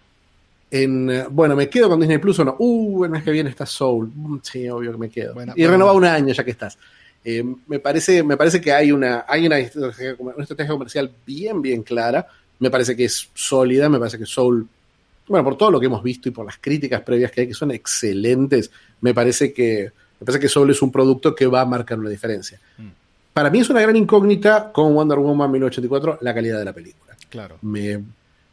en 0.69 1.09
eh, 1.09 1.25
bueno, 1.29 1.55
me 1.55 1.69
quedo 1.69 1.89
con 1.89 1.99
Disney 1.99 2.17
Plus 2.17 2.39
o 2.39 2.45
no, 2.45 2.55
uh, 2.59 3.05
el 3.05 3.09
mes 3.09 3.23
que 3.23 3.31
viene 3.31 3.49
está 3.49 3.65
Soul, 3.65 4.11
mm, 4.13 4.37
sí, 4.43 4.67
obvio 4.69 4.91
que 4.91 4.97
me 4.97 5.09
quedo. 5.09 5.35
y 5.55 5.65
renova 5.65 5.93
un 5.93 6.05
año 6.05 6.33
ya 6.33 6.43
que 6.43 6.51
estás. 6.51 6.77
Eh, 7.23 7.43
me, 7.67 7.79
parece, 7.79 8.23
me 8.23 8.37
parece 8.37 8.61
que 8.61 8.71
hay 8.71 8.91
una, 8.91 9.25
hay 9.27 9.47
una 9.47 9.59
estrategia, 9.59 10.15
una 10.19 10.43
estrategia 10.43 10.71
comercial 10.71 11.11
bien, 11.25 11.61
bien 11.61 11.83
clara, 11.83 12.27
me 12.59 12.69
parece 12.69 12.95
que 12.95 13.05
es 13.05 13.29
sólida, 13.33 13.89
me 13.89 13.99
parece 13.99 14.17
que 14.17 14.25
Soul, 14.25 14.67
bueno, 15.27 15.43
por 15.43 15.57
todo 15.57 15.71
lo 15.71 15.79
que 15.79 15.87
hemos 15.87 16.03
visto 16.03 16.29
y 16.29 16.31
por 16.31 16.45
las 16.45 16.57
críticas 16.57 17.01
previas 17.01 17.31
que 17.31 17.41
hay, 17.41 17.47
que 17.47 17.53
son 17.53 17.71
excelentes, 17.71 18.71
me 19.01 19.13
parece 19.13 19.51
que, 19.51 19.91
me 20.19 20.25
parece 20.25 20.39
que 20.39 20.47
Soul 20.47 20.71
es 20.71 20.81
un 20.81 20.91
producto 20.91 21.35
que 21.35 21.47
va 21.47 21.61
a 21.61 21.65
marcar 21.65 21.99
una 21.99 22.09
diferencia. 22.09 22.59
Mm 22.77 22.96
para 23.37 23.51
mí 23.51 23.59
es 23.59 23.69
una 23.69 23.81
gran 23.81 23.95
incógnita 23.95 24.71
con 24.71 24.95
Wonder 24.95 25.19
Woman 25.19 25.51
1984 25.51 26.17
la 26.21 26.33
calidad 26.33 26.57
de 26.57 26.65
la 26.65 26.73
película. 26.73 27.15
Claro. 27.29 27.59
Me, 27.61 28.03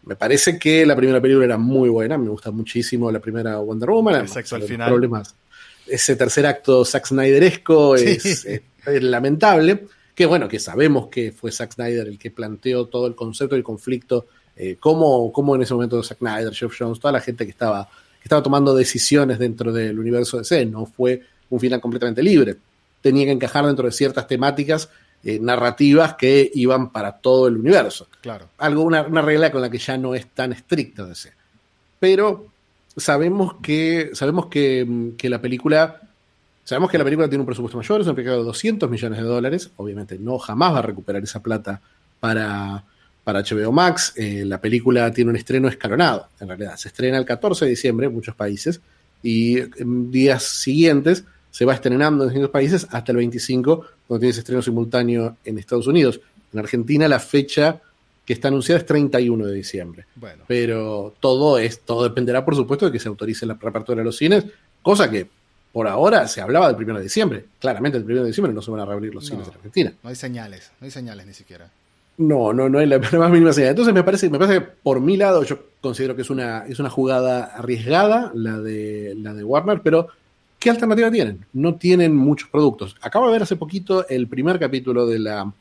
me 0.04 0.14
parece 0.14 0.58
que 0.58 0.84
la 0.84 0.94
primera 0.94 1.22
película 1.22 1.46
era 1.46 1.56
muy 1.56 1.88
buena, 1.88 2.18
me 2.18 2.28
gusta 2.28 2.50
muchísimo 2.50 3.10
la 3.10 3.18
primera 3.18 3.56
Wonder 3.60 3.88
Woman. 3.88 4.14
El 4.20 4.28
sexo 4.28 4.56
al 4.56 4.64
final. 4.64 4.90
Problemas. 4.90 5.34
Ese 5.86 6.16
tercer 6.16 6.44
acto 6.44 6.84
Zack 6.84 7.06
Snyderesco 7.06 7.96
Sí. 7.96 8.08
es, 8.10 8.26
es- 8.44 8.62
es 8.84 9.02
lamentable. 9.02 9.86
Que 10.14 10.26
bueno, 10.26 10.48
que 10.48 10.58
sabemos 10.60 11.06
que 11.08 11.32
fue 11.32 11.50
Zack 11.50 11.72
Snyder 11.72 12.06
el 12.06 12.18
que 12.18 12.30
planteó 12.30 12.84
todo 12.86 13.06
el 13.06 13.14
concepto 13.14 13.54
del 13.54 13.64
conflicto, 13.64 14.26
eh, 14.54 14.76
cómo, 14.78 15.32
cómo 15.32 15.56
en 15.56 15.62
ese 15.62 15.72
momento 15.72 16.02
Zack 16.02 16.18
Snyder, 16.18 16.52
Jeff 16.54 16.74
Jones, 16.78 17.00
toda 17.00 17.12
la 17.12 17.20
gente 17.22 17.46
que 17.46 17.50
estaba, 17.52 17.86
que 17.86 18.24
estaba 18.24 18.42
tomando 18.42 18.74
decisiones 18.74 19.38
dentro 19.38 19.72
del 19.72 19.98
universo 19.98 20.36
DC, 20.36 20.66
no 20.66 20.84
fue 20.84 21.22
un 21.48 21.58
final 21.58 21.80
completamente 21.80 22.22
libre. 22.22 22.56
Tenía 23.04 23.26
que 23.26 23.32
encajar 23.32 23.66
dentro 23.66 23.84
de 23.84 23.92
ciertas 23.92 24.26
temáticas 24.26 24.88
eh, 25.22 25.38
narrativas 25.38 26.14
que 26.14 26.50
iban 26.54 26.90
para 26.90 27.12
todo 27.12 27.48
el 27.48 27.58
universo 27.58 28.08
Claro. 28.22 28.48
algo, 28.56 28.82
una, 28.82 29.02
una 29.02 29.20
regla 29.20 29.52
con 29.52 29.60
la 29.60 29.68
que 29.68 29.76
ya 29.78 29.98
no 29.98 30.14
es 30.14 30.26
tan 30.28 30.52
estricta 30.52 31.04
DC. 31.04 31.32
Pero 32.00 32.46
sabemos 32.96 33.56
que, 33.62 34.10
sabemos 34.14 34.46
que, 34.46 34.84
mm, 34.86 35.16
que 35.16 35.28
la 35.28 35.40
película, 35.40 36.00
sabemos 36.64 36.90
que 36.90 36.96
la 36.98 37.04
película 37.04 37.28
tiene 37.28 37.40
un 37.42 37.46
presupuesto 37.46 37.76
mayor, 37.76 38.00
es 38.00 38.06
película 38.06 38.36
de 38.36 38.42
200 38.42 38.88
millones 38.90 39.18
de 39.18 39.24
dólares, 39.24 39.70
obviamente 39.76 40.18
no 40.18 40.38
jamás 40.38 40.72
va 40.74 40.78
a 40.78 40.82
recuperar 40.82 41.22
esa 41.22 41.42
plata 41.42 41.80
para, 42.20 42.84
para 43.22 43.42
HBO 43.42 43.72
Max, 43.72 44.12
Eh, 44.16 44.44
la 44.46 44.60
película 44.60 45.12
tiene 45.12 45.30
un 45.30 45.36
estreno 45.36 45.68
escalonado, 45.68 46.28
en 46.40 46.48
realidad, 46.48 46.76
se 46.76 46.88
estrena 46.88 47.18
el 47.18 47.24
14 47.24 47.66
de 47.66 47.70
diciembre 47.70 48.06
en 48.06 48.14
muchos 48.14 48.34
países 48.34 48.80
y 49.22 49.58
en 49.58 50.10
días 50.10 50.42
siguientes 50.42 51.24
se 51.54 51.64
va 51.64 51.74
estrenando 51.74 52.24
en 52.24 52.30
distintos 52.30 52.50
países 52.50 52.84
hasta 52.90 53.12
el 53.12 53.18
25, 53.18 53.86
donde 54.08 54.20
tiene 54.20 54.30
ese 54.32 54.40
estreno 54.40 54.60
simultáneo 54.60 55.36
en 55.44 55.56
Estados 55.56 55.86
Unidos. 55.86 56.20
En 56.52 56.58
Argentina 56.58 57.06
la 57.06 57.20
fecha 57.20 57.80
que 58.26 58.32
está 58.32 58.48
anunciada 58.48 58.80
es 58.80 58.86
31 58.86 59.46
de 59.46 59.54
diciembre. 59.54 60.06
Bueno. 60.16 60.42
Pero 60.48 61.14
todo 61.20 61.56
es, 61.58 61.78
todo 61.82 62.02
dependerá, 62.02 62.44
por 62.44 62.56
supuesto, 62.56 62.86
de 62.86 62.90
que 62.90 62.98
se 62.98 63.06
autorice 63.06 63.46
la 63.46 63.54
reapertura 63.54 63.98
de 63.98 64.04
los 64.04 64.16
cines, 64.16 64.44
cosa 64.82 65.08
que 65.08 65.28
por 65.72 65.86
ahora 65.86 66.26
se 66.26 66.40
hablaba 66.40 66.72
del 66.72 66.82
1 66.82 66.98
de 66.98 67.04
diciembre. 67.04 67.44
Claramente 67.60 67.98
el 67.98 68.04
1 68.04 68.22
de 68.22 68.26
diciembre 68.26 68.52
no 68.52 68.60
se 68.60 68.72
van 68.72 68.80
a 68.80 68.84
reabrir 68.84 69.14
los 69.14 69.22
No. 69.22 69.30
cines 69.30 69.46
en 69.46 69.54
Argentina. 69.54 69.92
No 70.02 70.08
hay 70.10 70.16
señales, 70.16 70.72
no 70.80 70.86
hay 70.86 70.90
señales 70.90 71.24
ni 71.24 71.34
siquiera. 71.34 71.70
No, 72.18 72.52
no, 72.52 72.68
no 72.68 72.80
hay 72.80 72.86
la 72.88 72.98
más 72.98 73.30
mínima 73.30 73.52
señal. 73.52 73.70
Entonces 73.70 73.94
me 73.94 74.02
parece, 74.02 74.28
me 74.28 74.40
parece 74.40 74.58
que 74.58 74.66
por 74.82 75.00
mi 75.00 75.16
lado 75.16 75.44
yo 75.44 75.56
considero 75.80 76.16
que 76.16 76.22
es 76.22 76.30
una, 76.30 76.66
es 76.66 76.80
una 76.80 76.90
jugada 76.90 77.44
arriesgada 77.44 78.32
la 78.34 78.58
de, 78.58 79.14
la 79.18 79.34
de 79.34 79.44
Warner, 79.44 79.82
pero 79.82 80.08
¿qué 80.64 80.70
alternativa 80.70 81.10
tienen? 81.10 81.44
No 81.52 81.74
tienen 81.74 82.16
muchos 82.16 82.48
productos. 82.48 82.96
Acabo 83.02 83.26
de 83.26 83.32
ver 83.34 83.42
hace 83.42 83.56
poquito 83.56 84.08
el 84.08 84.26
primer 84.28 84.58
capítulo 84.58 85.06
de 85.06 85.18
la, 85.18 85.52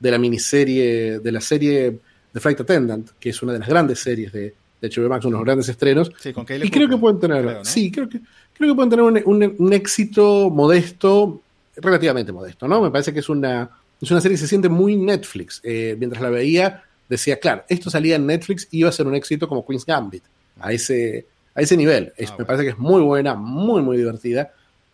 de 0.00 0.10
la 0.10 0.18
miniserie, 0.18 1.20
de 1.20 1.32
la 1.32 1.40
serie 1.40 1.98
The 2.32 2.40
Flight 2.40 2.60
Attendant, 2.60 3.10
que 3.20 3.30
es 3.30 3.40
una 3.42 3.52
de 3.52 3.60
las 3.60 3.68
grandes 3.68 4.00
series 4.00 4.32
de, 4.32 4.52
de 4.80 4.88
HBO 4.88 5.08
Max, 5.08 5.24
uno 5.24 5.36
de 5.36 5.40
los 5.40 5.46
grandes 5.46 5.68
estrenos. 5.68 6.10
Sí, 6.18 6.32
con 6.32 6.44
Y 6.50 6.68
creo 6.68 6.88
que 6.88 6.96
pueden 6.96 7.20
tener, 7.20 7.42
creo, 7.44 7.58
¿no? 7.58 7.64
sí, 7.64 7.92
creo 7.92 8.08
que, 8.08 8.20
creo 8.52 8.70
que 8.72 8.74
pueden 8.74 8.90
tener 8.90 9.04
un, 9.04 9.22
un- 9.24 9.54
un 9.56 9.72
éxito 9.72 10.50
modesto, 10.50 11.40
relativamente 11.76 12.32
modesto, 12.32 12.66
¿no? 12.66 12.82
Me 12.82 12.90
parece 12.90 13.12
que 13.12 13.20
es 13.20 13.28
una, 13.28 13.70
es 14.00 14.10
una 14.10 14.20
serie 14.20 14.34
que 14.34 14.40
se 14.42 14.48
siente 14.48 14.68
muy 14.68 14.96
Netflix. 14.96 15.60
Eh, 15.62 15.94
mientras 15.96 16.20
la 16.20 16.30
veía, 16.30 16.82
decía, 17.08 17.38
claro, 17.38 17.62
esto 17.68 17.88
salía 17.88 18.16
en 18.16 18.26
Netflix 18.26 18.66
y 18.72 18.78
iba 18.80 18.88
a 18.88 18.92
ser 18.92 19.06
un 19.06 19.14
éxito 19.14 19.46
como 19.48 19.64
Queen's 19.64 19.86
Gambit, 19.86 20.24
a 20.58 20.72
ese, 20.72 21.24
a 21.54 21.60
ese 21.60 21.76
nivel. 21.76 22.12
Es- 22.16 22.30
Ah, 22.30 22.36
Me 22.38 22.44
parece 22.44 22.64
que 22.64 22.70
es 22.70 22.78
muy 22.78 23.02
buena, 23.02 23.34
muy, 23.34 23.82
muy 23.82 23.96
divertida 23.96 24.52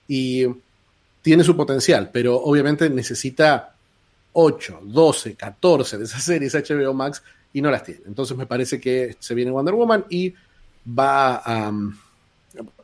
y 0.09 0.47
tiene 1.23 1.43
su 1.45 1.57
potencial, 1.57 2.11
pero 2.13 2.37
obviamente 2.37 2.89
necesita 2.91 3.75
8, 4.33 4.81
12, 4.85 5.35
14 5.35 5.99
de 5.99 6.05
esas 6.05 6.23
series 6.23 6.55
HBO 6.55 6.93
Max 6.95 7.23
y 7.53 7.61
no 7.63 7.71
las 7.71 7.83
tiene. 7.85 8.03
Entonces 8.07 8.37
me 8.37 8.47
parece 8.47 8.81
que 8.81 9.17
se 9.19 9.35
viene 9.35 9.51
Wonder 9.51 9.75
Woman 9.75 10.05
y 10.11 10.33
va 10.99 11.37
a... 11.37 11.69
um, 11.71 11.95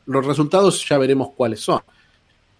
los 0.05 0.25
resultados 0.25 0.85
ya 0.87 0.97
veremos 0.97 1.29
cuáles 1.35 1.61
son. 1.61 1.79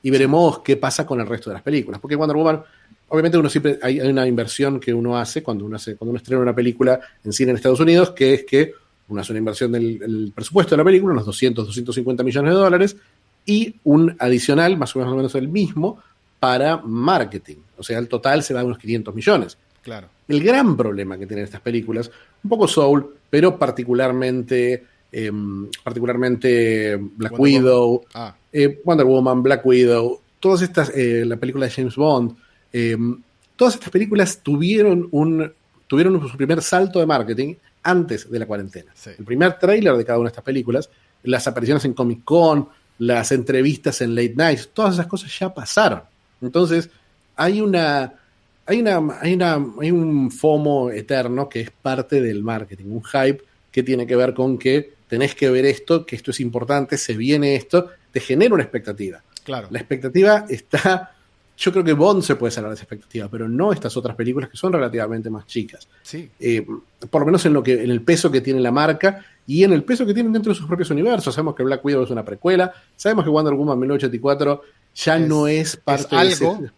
Y 0.02 0.10
veremos 0.10 0.60
qué 0.60 0.78
pasa 0.78 1.06
con 1.06 1.20
el 1.20 1.28
resto 1.28 1.50
de 1.50 1.56
las 1.56 1.64
películas. 1.64 2.00
Porque 2.00 2.16
Wonder 2.16 2.38
Woman, 2.38 2.64
obviamente 3.10 3.38
uno 3.38 3.50
siempre 3.50 3.80
hay, 3.82 4.00
hay 4.00 4.08
una 4.10 4.26
inversión 4.28 4.80
que 4.80 4.94
uno 4.94 5.18
hace 5.18 5.44
cuando 5.44 5.66
uno 5.66 5.76
hace, 5.76 5.96
cuando 5.96 6.12
uno 6.12 6.18
estrena 6.18 6.42
una 6.42 6.56
película 6.56 7.00
en 7.24 7.34
cine 7.34 7.52
en 7.52 7.58
Estados 7.58 7.80
Unidos, 7.82 8.12
que 8.12 8.34
es 8.36 8.44
que 8.46 8.74
hace 9.20 9.32
una 9.32 9.40
inversión 9.40 9.72
del 9.72 10.02
el 10.02 10.32
presupuesto 10.34 10.72
de 10.72 10.78
la 10.78 10.84
película, 10.84 11.14
unos 11.14 11.26
200, 11.26 11.66
250 11.66 12.24
millones 12.24 12.54
de 12.54 12.60
dólares, 12.60 12.98
y 13.46 13.76
un 13.84 14.16
adicional, 14.20 14.78
más 14.78 14.96
o 14.96 15.00
menos, 15.00 15.36
el 15.36 15.48
mismo, 15.50 16.00
para 16.40 16.78
marketing. 16.78 17.58
O 17.78 17.84
sea, 17.84 18.00
el 18.00 18.08
total 18.08 18.44
se 18.44 18.54
va 18.54 18.62
a 18.62 18.66
unos 18.66 18.78
500 18.78 19.14
millones. 19.14 19.58
Claro. 19.82 20.08
El 20.28 20.42
gran 20.42 20.78
problema 20.78 21.18
que 21.18 21.28
tienen 21.28 21.46
estas 21.46 21.62
películas, 21.62 22.10
un 22.44 22.50
poco 22.50 22.68
Soul, 22.68 23.16
pero 23.30 23.58
particularmente, 23.58 24.86
em, 25.12 25.68
particularmente 25.84 26.96
Black 26.98 27.38
Wonder 27.38 27.62
Widow, 27.62 28.06
Ah, 28.14 28.36
eh, 28.52 28.82
Wonder 28.84 29.06
Woman, 29.06 29.44
Black 29.44 29.66
Widow, 29.66 30.22
todas 30.40 30.62
estas, 30.62 30.92
eh, 30.96 31.24
la 31.26 31.38
película 31.38 31.66
de 31.66 31.72
James 31.72 31.96
Bond, 31.96 32.36
em, 32.72 33.22
todas 33.56 33.76
estas 33.76 33.90
películas 33.90 34.40
tuvieron 34.42 35.08
un, 35.12 35.52
tuvieron 35.88 36.28
su 36.28 36.38
primer 36.38 36.62
salto 36.62 37.00
de 37.00 37.06
marketing 37.06 37.56
antes 37.84 38.30
de 38.30 38.40
la 38.40 38.46
cuarentena. 38.46 38.92
Sí. 38.96 39.12
El 39.18 39.26
primer 39.26 39.60
tráiler 39.60 39.96
de 39.96 40.06
cada 40.06 40.20
una 40.20 40.30
de 40.30 40.32
estas 40.32 40.44
películas, 40.44 40.90
las 41.24 41.48
apariciones 41.48 41.86
en 41.86 41.94
Comic 41.94 42.24
Con, 42.24 42.70
las 43.00 43.32
entrevistas 43.32 44.02
en 44.02 44.16
Late 44.16 44.36
Nights, 44.36 44.70
todas 44.74 44.96
esas 44.96 45.08
cosas 45.08 45.38
ya 45.38 45.54
pasaron. 45.54 46.02
Entonces, 46.42 46.90
hay 47.36 47.62
una, 47.62 48.14
hay 48.66 48.82
una, 48.82 49.20
hay 49.20 49.34
una, 49.34 49.66
hay 49.82 49.92
un 49.92 50.32
FOMO 50.32 50.92
eterno 50.92 51.50
que 51.50 51.62
es 51.62 51.72
parte 51.72 52.22
del 52.22 52.44
marketing, 52.44 52.86
un 52.86 53.04
hype 53.04 53.42
que 53.72 53.84
tiene 53.84 54.06
que 54.06 54.16
ver 54.16 54.34
con 54.34 54.58
que 54.58 54.94
tenés 55.08 55.36
que 55.36 55.50
ver 55.50 55.66
esto, 55.66 56.06
que 56.06 56.16
esto 56.16 56.32
es 56.32 56.40
importante, 56.40 56.98
se 56.98 57.16
viene 57.16 57.56
esto, 57.56 57.90
te 58.12 58.20
genera 58.20 58.54
una 58.54 58.64
expectativa. 58.64 59.22
claro. 59.44 59.68
La 59.72 59.80
expectativa 59.80 60.46
está, 60.50 61.16
yo 61.58 61.72
creo 61.72 61.84
que 61.84 61.94
Bond 61.94 62.24
se 62.24 62.36
puede 62.36 62.52
salvar 62.52 62.72
de 62.72 62.76
esa 62.76 62.84
expectativa, 62.84 63.28
pero 63.30 63.48
no 63.48 63.72
estas 63.72 63.96
otras 63.96 64.16
películas 64.16 64.50
que 64.50 64.58
son 64.58 64.74
relativamente 64.74 65.30
más 65.30 65.46
chicas. 65.46 65.88
Sí, 66.02 66.30
Eh, 66.40 66.66
por 67.10 67.22
lo 67.22 67.26
menos 67.26 67.46
en 67.46 67.54
lo 67.54 67.62
que, 67.64 67.84
en 67.84 67.92
el 67.92 68.02
peso 68.02 68.32
que 68.32 68.42
tiene 68.42 68.60
la 68.60 68.72
marca 68.72 69.24
y 69.46 69.64
en 69.64 69.74
el 69.74 69.84
peso 69.84 70.06
que 70.06 70.14
tienen 70.14 70.34
dentro 70.34 70.52
de 70.54 70.58
sus 70.58 70.68
propios 70.68 70.90
universos. 70.90 71.34
Sabemos 71.36 71.56
que 71.56 71.64
Black 71.64 71.84
Widow 71.86 72.04
es 72.04 72.10
una 72.10 72.24
precuela, 72.26 72.74
sabemos 72.96 73.24
que 73.24 73.30
Wonder 73.30 73.54
Woman 73.54 73.78
1984 73.80 74.62
ya 74.96 75.18
Es- 75.18 75.28
no 75.28 75.48
es 75.48 75.78
parte 75.78 76.04
es 76.04 76.40
de 76.40 76.48
algo. 76.48 76.64
ese- 76.64 76.72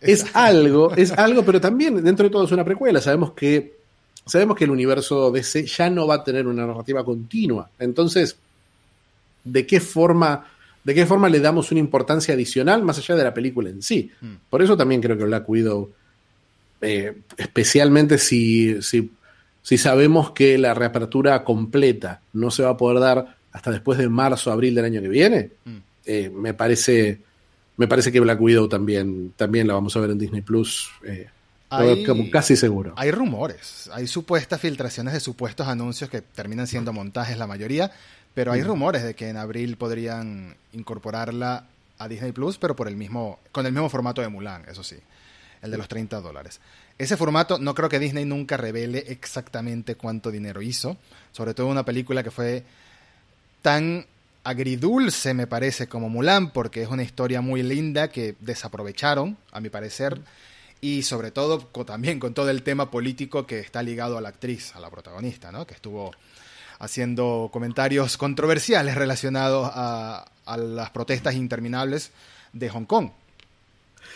es 0.12 0.36
algo, 0.36 0.94
es 0.94 1.12
algo, 1.12 1.44
pero 1.44 1.60
también 1.60 2.02
dentro 2.02 2.24
de 2.24 2.30
todo 2.30 2.44
es 2.44 2.52
una 2.52 2.64
precuela. 2.64 3.00
Sabemos 3.00 3.32
que 3.32 3.74
sabemos 4.26 4.56
que 4.56 4.64
el 4.64 4.70
universo 4.70 5.30
DC 5.30 5.66
ya 5.66 5.90
no 5.90 6.06
va 6.06 6.14
a 6.16 6.24
tener 6.24 6.46
una 6.46 6.66
narrativa 6.66 7.04
continua. 7.04 7.68
Entonces, 7.78 8.36
¿de 9.44 9.66
qué 9.66 9.80
forma, 9.80 10.46
de 10.84 10.94
qué 10.94 11.06
forma 11.06 11.28
le 11.28 11.40
damos 11.40 11.70
una 11.70 11.80
importancia 11.80 12.34
adicional 12.34 12.82
más 12.82 12.98
allá 12.98 13.16
de 13.16 13.24
la 13.24 13.34
película 13.34 13.70
en 13.70 13.82
sí? 13.82 14.10
Mm. 14.20 14.34
Por 14.50 14.62
eso 14.62 14.76
también 14.76 15.00
creo 15.00 15.16
que 15.18 15.24
Black 15.24 15.48
Widow, 15.48 15.90
eh, 16.80 17.16
especialmente 17.36 18.18
si, 18.18 18.82
si, 18.82 19.10
si 19.62 19.78
sabemos 19.78 20.32
que 20.32 20.58
la 20.58 20.74
reapertura 20.74 21.42
completa 21.44 22.20
no 22.34 22.50
se 22.50 22.62
va 22.62 22.70
a 22.70 22.76
poder 22.76 23.00
dar 23.00 23.36
hasta 23.52 23.70
después 23.70 23.98
de 23.98 24.08
marzo, 24.08 24.50
abril 24.52 24.74
del 24.74 24.84
año 24.84 25.00
que 25.00 25.08
viene, 25.08 25.50
Mm. 25.64 25.76
eh, 26.06 26.30
me 26.30 26.54
parece 26.54 27.20
me 27.76 27.88
parece 27.88 28.12
que 28.12 28.20
Black 28.20 28.40
Widow 28.40 28.68
también, 28.68 29.32
también 29.36 29.66
la 29.66 29.74
vamos 29.74 29.96
a 29.96 30.00
ver 30.00 30.10
en 30.10 30.18
Disney 30.18 30.42
Plus. 30.42 30.90
eh, 31.04 31.26
Hay- 31.70 32.04
como 32.04 32.30
casi 32.30 32.54
seguro. 32.54 32.92
Hay 32.96 33.10
rumores, 33.10 33.90
hay 33.92 34.06
supuestas 34.06 34.60
filtraciones 34.60 35.12
de 35.12 35.18
supuestos 35.18 35.66
anuncios 35.66 36.08
que 36.08 36.20
terminan 36.20 36.68
siendo 36.68 36.92
montajes 36.92 37.36
la 37.36 37.48
mayoría, 37.48 37.90
pero 38.34 38.52
hay 38.52 38.62
Mm. 38.62 38.66
rumores 38.66 39.02
de 39.02 39.14
que 39.14 39.28
en 39.28 39.36
abril 39.36 39.76
podrían 39.76 40.56
incorporarla 40.72 41.66
a 41.98 42.08
Disney 42.08 42.32
Plus, 42.32 42.58
pero 42.58 42.74
por 42.76 42.88
el 42.88 42.96
mismo, 42.96 43.38
con 43.52 43.64
el 43.66 43.72
mismo 43.72 43.88
formato 43.88 44.20
de 44.20 44.28
Mulan, 44.28 44.64
eso 44.68 44.82
sí, 44.82 44.96
el 45.62 45.70
de 45.70 45.78
los 45.78 45.88
30 45.88 46.20
dólares. 46.20 46.60
Ese 46.98 47.16
formato 47.16 47.58
no 47.58 47.74
creo 47.74 47.88
que 47.88 47.98
Disney 47.98 48.24
nunca 48.24 48.56
revele 48.56 49.04
exactamente 49.08 49.94
cuánto 49.96 50.30
dinero 50.30 50.60
hizo, 50.62 50.96
sobre 51.32 51.54
todo 51.54 51.68
una 51.68 51.84
película 51.84 52.22
que 52.22 52.30
fue 52.30 52.64
tan 53.62 54.06
agridulce, 54.44 55.32
me 55.34 55.46
parece, 55.46 55.88
como 55.88 56.08
Mulan, 56.08 56.50
porque 56.50 56.82
es 56.82 56.88
una 56.88 57.02
historia 57.02 57.40
muy 57.40 57.62
linda 57.62 58.08
que 58.08 58.36
desaprovecharon, 58.40 59.36
a 59.52 59.60
mi 59.60 59.70
parecer, 59.70 60.20
y 60.80 61.02
sobre 61.02 61.30
todo 61.30 61.60
también 61.86 62.20
con 62.20 62.34
todo 62.34 62.50
el 62.50 62.62
tema 62.62 62.90
político 62.90 63.46
que 63.46 63.58
está 63.60 63.82
ligado 63.82 64.18
a 64.18 64.20
la 64.20 64.28
actriz, 64.28 64.74
a 64.76 64.80
la 64.80 64.90
protagonista, 64.90 65.50
¿no? 65.50 65.66
Que 65.66 65.72
estuvo 65.74 66.12
haciendo 66.84 67.48
comentarios 67.52 68.16
controversiales 68.16 68.94
relacionados 68.94 69.70
a, 69.72 70.24
a 70.46 70.56
las 70.56 70.90
protestas 70.90 71.34
interminables 71.34 72.10
de 72.52 72.68
Hong 72.70 72.84
Kong. 72.84 73.10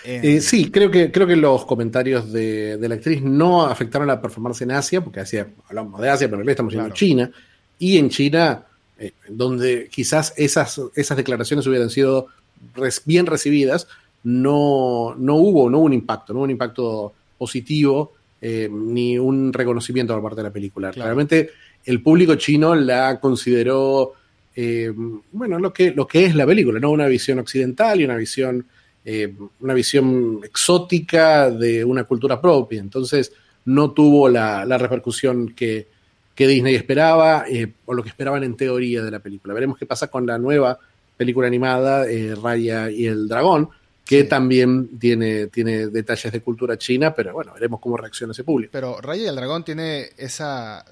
En- 0.05 0.25
Eh, 0.25 0.41
sí, 0.41 0.71
creo 0.71 0.91
que, 0.91 1.11
creo 1.11 1.27
que 1.27 1.37
los 1.37 1.65
comentarios 1.65 2.31
de, 2.33 2.77
de 2.77 2.89
la 2.89 2.95
actriz 2.97 3.21
no 3.23 3.67
afectaron 3.67 4.07
la 4.07 4.21
performance 4.21 4.63
en 4.63 4.71
Asia, 4.73 5.01
porque 5.01 5.21
Asia, 5.21 5.49
hablamos 5.69 6.01
de 6.01 6.09
Asia, 6.09 6.29
pero 6.29 6.37
en 6.43 6.47
realidad 6.47 6.53
estamos 6.53 6.73
Claro. 6.75 6.95
China. 6.95 7.31
Y 7.79 7.97
en 7.99 8.09
China, 8.11 8.65
eh, 8.99 9.13
donde 9.29 9.89
quizás 9.91 10.35
esas, 10.37 10.81
esas 10.95 11.17
declaraciones 11.17 11.67
hubieran 11.67 11.91
sido 11.91 12.29
res- 12.75 13.03
bien 13.05 13.27
recibidas, 13.27 13.89
no, 14.25 15.15
no 15.17 15.35
hubo, 15.37 15.71
no 15.71 15.79
hubo 15.79 15.87
un 15.87 15.93
impacto, 15.95 16.33
no 16.33 16.41
hubo 16.41 16.45
un 16.45 16.51
impacto 16.51 17.13
positivo 17.39 18.13
eh, 18.41 18.69
ni 18.71 19.19
un 19.19 19.53
reconocimiento 19.53 20.13
por 20.15 20.23
parte 20.23 20.37
de 20.37 20.43
la 20.49 20.53
película. 20.53 20.91
Claramente 20.93 21.51
el 21.85 22.03
público 22.03 22.35
chino 22.35 22.75
la 22.75 23.19
consideró, 23.21 24.13
eh, 24.55 24.93
bueno, 25.33 25.59
lo 25.59 25.73
que, 25.73 25.93
lo 25.93 26.07
que 26.07 26.27
es 26.27 26.35
la 26.35 26.47
película, 26.47 26.79
¿no? 26.79 26.91
Una 26.91 27.07
visión 27.07 27.39
occidental 27.39 28.01
y 28.01 28.05
una 28.05 28.17
visión, 28.17 28.67
eh, 29.05 29.33
una 29.61 29.75
visión 29.75 30.41
exótica 30.45 31.51
de 31.51 31.85
una 31.85 32.05
cultura 32.05 32.41
propia. 32.41 32.81
Entonces 32.81 33.33
no 33.65 33.93
tuvo 33.93 34.29
la, 34.29 34.65
repercusión 34.79 35.55
que, 35.55 35.87
que, 36.35 36.47
Disney 36.47 36.75
esperaba 36.75 37.45
o 37.87 37.95
lo 37.95 38.03
que 38.03 38.11
esperaban 38.11 38.45
en 38.45 38.57
teoría 38.57 39.03
de 39.03 39.11
la 39.11 39.21
película. 39.21 39.55
Veremos 39.55 39.79
qué 39.79 39.87
pasa 39.87 40.09
con 40.09 40.27
la 40.27 40.39
nueva 40.39 40.79
película 41.17 41.47
animada, 41.47 42.07
Raya 42.41 42.91
y 42.91 43.07
el 43.07 43.29
Dragón, 43.29 43.71
que 44.09 44.25
también 44.25 44.99
tiene, 44.99 45.49
tiene 45.49 45.89
detalles 45.89 46.33
de 46.33 46.41
cultura 46.41 46.79
china, 46.79 47.15
pero 47.15 47.35
bueno, 47.35 47.53
veremos 47.53 47.79
cómo 47.79 47.95
reacciona 47.95 48.33
ese 48.33 48.43
público. 48.43 48.71
Pero 48.73 48.99
Raya 49.03 49.25
y 49.25 49.27
el 49.27 49.37
Dragón 49.37 49.65
tiene 49.65 50.07
esa, 50.17 50.83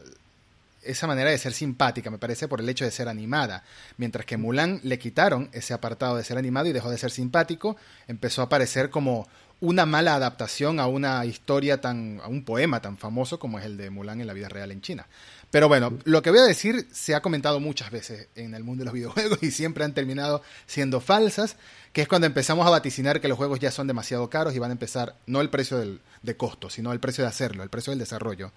esa 0.87 1.07
manera 1.07 1.31
de 1.31 1.39
ser 1.39 1.53
simpática, 1.53 2.11
me 2.11 2.19
parece, 2.19 2.49
por 2.49 2.61
el 2.61 2.69
hecho 2.69 2.85
de 2.85 2.91
ser 2.91 3.09
animada. 3.09 3.65
Mientras 3.97 4.25
que 4.25 4.37
Mulan 4.37 4.81
le 4.83 4.99
quitaron 4.99 5.49
ese 5.53 5.75
apartado 5.75 6.17
de 6.17 6.25
ser 6.25 6.39
animado 6.39 6.69
y 6.69 6.73
dejó 6.73 6.91
de 6.91 6.99
ser 6.99 7.11
simpático, 7.11 7.77
empezó 8.07 8.43
a 8.43 8.49
parecer 8.49 8.91
como 8.91 9.27
una 9.61 9.87
mala 9.87 10.15
adaptación 10.15 10.81
a 10.81 10.87
una 10.87 11.25
historia 11.25 11.81
tan, 11.81 12.21
a 12.23 12.29
un 12.29 12.45
poema 12.45 12.81
tan 12.81 12.99
famoso 12.99 13.39
como 13.39 13.59
es 13.59 13.65
el 13.65 13.77
de 13.77 13.89
Mulan 13.89 14.21
en 14.21 14.27
la 14.27 14.35
vida 14.35 14.49
real 14.49 14.71
en 14.71 14.83
China. 14.83 15.07
Pero 15.51 15.69
bueno, 15.69 15.99
lo 16.05 16.21
que 16.23 16.31
voy 16.31 16.41
a 16.41 16.45
decir 16.45 16.87
se 16.93 17.15
ha 17.15 17.23
comentado 17.23 17.61
muchas 17.61 17.91
veces 17.91 18.29
en 18.35 18.55
el 18.55 18.65
mundo 18.65 18.83
de 18.83 18.87
los 18.87 18.95
videojuegos 18.95 19.39
y 19.43 19.51
siempre 19.51 19.85
han 19.85 19.95
terminado 19.95 20.43
siendo 20.67 21.01
falsas, 21.01 21.57
que 21.93 22.03
es 22.03 22.09
cuando 22.09 22.27
empezamos 22.27 22.67
a 22.67 22.71
vaticinar 22.71 23.21
que 23.21 23.29
los 23.29 23.39
juegos 23.39 23.59
ya 23.59 23.71
son 23.71 23.87
demasiado 23.87 24.29
caros 24.29 24.55
y 24.55 24.59
van 24.59 24.71
a 24.71 24.73
empezar, 24.73 25.17
no 25.27 25.41
el 25.41 25.49
precio 25.49 25.79
del, 25.79 26.03
de 26.23 26.37
costo, 26.37 26.69
sino 26.69 26.93
el 26.93 27.01
precio 27.01 27.25
de 27.25 27.29
hacerlo, 27.29 27.63
el 27.63 27.71
precio 27.71 27.93
del 27.93 27.99
desarrollo. 27.99 28.53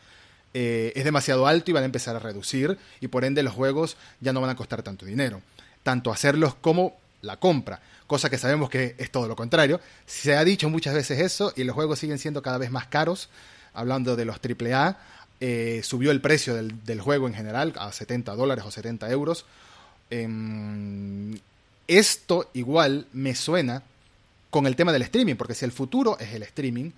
Eh, 0.53 0.93
es 0.95 1.03
demasiado 1.03 1.45
alto 1.45 1.69
y 1.69 1.73
van 1.73 1.83
a 1.83 1.85
empezar 1.85 2.15
a 2.15 2.19
reducir 2.19 2.77
y 3.01 3.07
por 3.07 3.23
ende 3.23 3.43
los 3.43 3.53
juegos 3.53 3.97
ya 4.19 4.33
no 4.33 4.41
van 4.41 4.49
a 4.49 4.55
costar 4.55 4.81
tanto 4.81 5.05
dinero. 5.05 5.41
Tanto 5.83 6.12
hacerlos 6.12 6.55
como 6.55 6.97
la 7.21 7.38
compra, 7.38 7.81
cosa 8.07 8.29
que 8.29 8.38
sabemos 8.38 8.69
que 8.69 8.95
es 8.97 9.12
todo 9.12 9.27
lo 9.27 9.35
contrario. 9.35 9.79
Se 10.05 10.35
ha 10.35 10.43
dicho 10.43 10.69
muchas 10.69 10.93
veces 10.93 11.19
eso 11.19 11.53
y 11.55 11.63
los 11.63 11.75
juegos 11.75 11.99
siguen 11.99 12.17
siendo 12.17 12.41
cada 12.41 12.57
vez 12.57 12.71
más 12.71 12.88
caros. 12.88 13.29
Hablando 13.73 14.15
de 14.15 14.25
los 14.25 14.38
AAA, 14.38 14.97
eh, 15.39 15.81
subió 15.83 16.12
el 16.12 16.21
precio 16.21 16.55
del, 16.55 17.01
juego 17.01 17.27
en 17.27 17.33
general 17.33 17.73
a 17.77 17.91
70 17.91 18.35
dólares 18.35 18.65
o 18.65 18.71
70 18.71 19.09
euros. 19.12 19.45
Em, 20.09 21.38
esto 21.88 22.49
igual 22.53 23.05
me 23.13 23.35
suena 23.35 23.83
con 24.49 24.65
el 24.65 24.75
tema 24.75 24.91
del 24.91 25.03
streaming, 25.03 25.35
porque 25.35 25.53
si 25.53 25.65
el 25.65 25.71
futuro 25.71 26.17
es 26.19 26.33
el 26.33 26.43
streaming, 26.43 26.91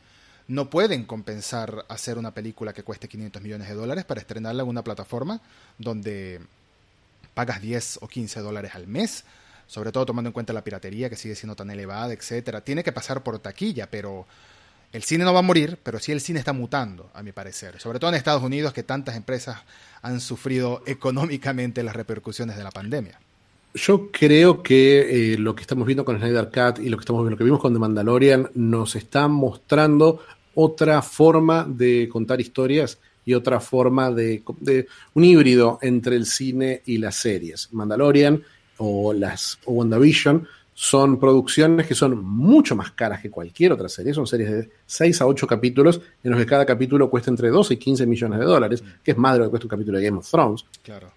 no 0.51 0.69
pueden 0.69 1.05
compensar 1.05 1.85
hacer 1.87 2.17
una 2.17 2.33
película 2.33 2.73
que 2.73 2.83
cueste 2.83 3.07
500 3.07 3.41
millones 3.41 3.69
de 3.69 3.73
dólares 3.73 4.03
para 4.03 4.19
estrenarla 4.19 4.63
en 4.63 4.69
una 4.69 4.83
plataforma 4.83 5.39
donde 5.77 6.41
pagas 7.33 7.61
10 7.61 7.99
o 8.01 8.07
15 8.09 8.41
dólares 8.41 8.75
al 8.75 8.85
mes, 8.85 9.23
sobre 9.65 9.93
todo 9.93 10.05
tomando 10.05 10.27
en 10.27 10.33
cuenta 10.33 10.51
la 10.51 10.61
piratería 10.61 11.09
que 11.09 11.15
sigue 11.15 11.35
siendo 11.35 11.55
tan 11.55 11.71
elevada, 11.71 12.11
etcétera. 12.11 12.59
Tiene 12.59 12.83
que 12.83 12.91
pasar 12.91 13.23
por 13.23 13.39
taquilla, 13.39 13.89
pero 13.89 14.25
el 14.91 15.03
cine 15.03 15.23
no 15.23 15.33
va 15.33 15.39
a 15.39 15.43
morir, 15.43 15.79
pero 15.81 15.99
sí 15.99 16.11
el 16.11 16.19
cine 16.19 16.39
está 16.39 16.51
mutando, 16.51 17.09
a 17.13 17.23
mi 17.23 17.31
parecer. 17.31 17.79
Sobre 17.79 17.99
todo 17.99 18.09
en 18.09 18.17
Estados 18.17 18.43
Unidos, 18.43 18.73
que 18.73 18.83
tantas 18.83 19.15
empresas 19.15 19.59
han 20.01 20.19
sufrido 20.19 20.83
económicamente 20.85 21.81
las 21.81 21.95
repercusiones 21.95 22.57
de 22.57 22.63
la 22.65 22.71
pandemia. 22.71 23.21
Yo 23.73 24.11
creo 24.11 24.61
que 24.61 25.33
eh, 25.33 25.37
lo 25.37 25.55
que 25.55 25.61
estamos 25.61 25.87
viendo 25.87 26.03
con 26.03 26.19
Snyder 26.19 26.49
Cut 26.49 26.83
y 26.83 26.89
lo 26.89 26.97
que, 26.97 27.03
estamos, 27.03 27.31
lo 27.31 27.37
que 27.37 27.45
vimos 27.45 27.61
con 27.61 27.71
The 27.71 27.79
Mandalorian 27.79 28.49
nos 28.53 28.97
está 28.97 29.29
mostrando 29.29 30.19
otra 30.55 31.01
forma 31.01 31.65
de 31.67 32.09
contar 32.09 32.41
historias 32.41 32.99
y 33.25 33.33
otra 33.33 33.59
forma 33.59 34.11
de, 34.11 34.43
de 34.59 34.87
un 35.13 35.23
híbrido 35.23 35.79
entre 35.81 36.15
el 36.15 36.25
cine 36.25 36.81
y 36.85 36.97
las 36.97 37.15
series. 37.15 37.69
Mandalorian 37.71 38.43
o 38.77 39.13
las 39.13 39.59
o 39.65 39.73
WandaVision 39.73 40.47
son 40.73 41.19
producciones 41.19 41.85
que 41.85 41.93
son 41.93 42.23
mucho 42.25 42.75
más 42.75 42.91
caras 42.91 43.21
que 43.21 43.29
cualquier 43.29 43.73
otra 43.73 43.87
serie. 43.87 44.13
Son 44.13 44.25
series 44.25 44.51
de 44.51 44.69
6 44.85 45.21
a 45.21 45.27
8 45.27 45.45
capítulos 45.45 46.01
en 46.23 46.31
los 46.31 46.39
que 46.39 46.45
cada 46.45 46.65
capítulo 46.65 47.09
cuesta 47.09 47.29
entre 47.29 47.49
12 47.49 47.75
y 47.75 47.77
15 47.77 48.07
millones 48.07 48.39
de 48.39 48.45
dólares, 48.45 48.83
que 49.03 49.11
es 49.11 49.17
más 49.17 49.33
de 49.33 49.39
lo 49.39 49.45
que 49.45 49.49
cuesta 49.51 49.65
un 49.67 49.69
capítulo 49.69 49.99
de 49.99 50.05
Game 50.05 50.17
of 50.17 50.29
Thrones. 50.29 50.65
Claro. 50.81 51.11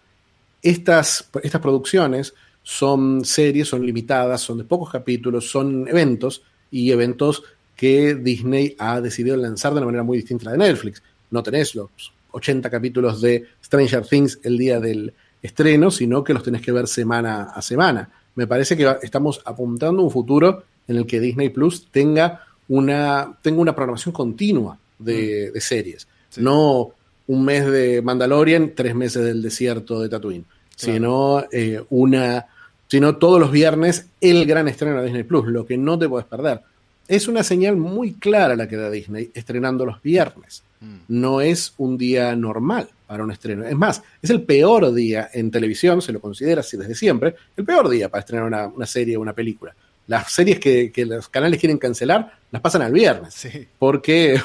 Estas, 0.60 1.30
estas 1.42 1.60
producciones 1.60 2.34
son 2.62 3.24
series, 3.24 3.68
son 3.68 3.86
limitadas, 3.86 4.40
son 4.42 4.58
de 4.58 4.64
pocos 4.64 4.90
capítulos, 4.90 5.48
son 5.48 5.88
eventos 5.88 6.42
y 6.70 6.90
eventos 6.90 7.44
que 7.76 8.14
Disney 8.14 8.76
ha 8.78 9.00
decidido 9.00 9.36
lanzar 9.36 9.72
de 9.72 9.78
una 9.78 9.86
manera 9.86 10.04
muy 10.04 10.18
distinta 10.18 10.48
a 10.48 10.56
la 10.56 10.64
de 10.64 10.70
Netflix. 10.70 11.02
No 11.30 11.42
tenés 11.42 11.74
los 11.74 11.90
80 12.32 12.70
capítulos 12.70 13.20
de 13.20 13.44
Stranger 13.64 14.06
Things 14.06 14.38
el 14.42 14.58
día 14.58 14.80
del 14.80 15.12
estreno, 15.42 15.90
sino 15.90 16.24
que 16.24 16.34
los 16.34 16.42
tenés 16.42 16.62
que 16.62 16.72
ver 16.72 16.86
semana 16.86 17.44
a 17.44 17.60
semana 17.62 18.10
me 18.34 18.46
parece 18.46 18.76
que 18.76 18.96
estamos 19.02 19.40
apuntando 19.44 20.02
a 20.02 20.04
un 20.04 20.10
futuro 20.10 20.64
en 20.86 20.96
el 20.96 21.06
que 21.06 21.20
Disney 21.20 21.50
Plus 21.50 21.88
tenga 21.90 22.44
una, 22.68 23.36
tenga 23.42 23.60
una 23.60 23.74
programación 23.74 24.12
continua 24.12 24.78
de, 24.98 25.52
mm. 25.54 25.58
series. 25.60 26.08
No 26.36 26.90
un 27.26 27.44
mes 27.44 27.66
de 27.66 28.02
Mandalorian, 28.02 28.72
tres 28.74 28.94
meses 28.94 29.24
del 29.24 29.40
desierto 29.40 30.00
de 30.00 30.08
Tatooine, 30.08 30.44
sino 30.76 31.44
eh, 31.50 31.82
una 31.90 32.46
sino 32.86 33.16
todos 33.16 33.40
los 33.40 33.50
viernes 33.50 34.06
el 34.20 34.44
gran 34.46 34.68
estreno 34.68 34.98
de 34.98 35.04
Disney 35.04 35.22
Plus, 35.22 35.46
lo 35.46 35.64
que 35.64 35.76
no 35.78 35.98
te 35.98 36.08
puedes 36.08 36.26
perder. 36.26 36.60
Es 37.06 37.28
una 37.28 37.42
señal 37.42 37.76
muy 37.76 38.14
clara 38.14 38.56
la 38.56 38.68
que 38.68 38.76
da 38.76 38.90
Disney 38.90 39.30
estrenando 39.34 39.84
los 39.84 40.00
viernes. 40.02 40.62
Mm. 40.80 40.96
No 41.08 41.40
es 41.40 41.74
un 41.78 41.98
día 41.98 42.34
normal 42.34 42.88
para 43.06 43.24
un 43.24 43.30
estreno. 43.30 43.64
Es 43.64 43.76
más, 43.76 44.02
es 44.22 44.30
el 44.30 44.42
peor 44.42 44.92
día 44.92 45.30
en 45.32 45.50
televisión, 45.50 46.02
se 46.02 46.12
lo 46.12 46.20
considera 46.20 46.60
así 46.60 46.76
desde 46.76 46.94
siempre, 46.94 47.34
el 47.56 47.64
peor 47.64 47.88
día 47.88 48.08
para 48.08 48.20
estrenar 48.20 48.72
una, 48.74 48.86
serie 48.86 49.16
o 49.16 49.20
una 49.20 49.32
película. 49.32 49.74
Las 50.06 50.32
series 50.32 50.58
que, 50.58 50.92
los 51.06 51.28
canales 51.28 51.60
quieren 51.60 51.78
cancelar 51.78 52.38
las 52.50 52.60
pasan 52.60 52.82
al 52.82 52.92
viernes, 52.92 53.48
porque, 53.78 54.40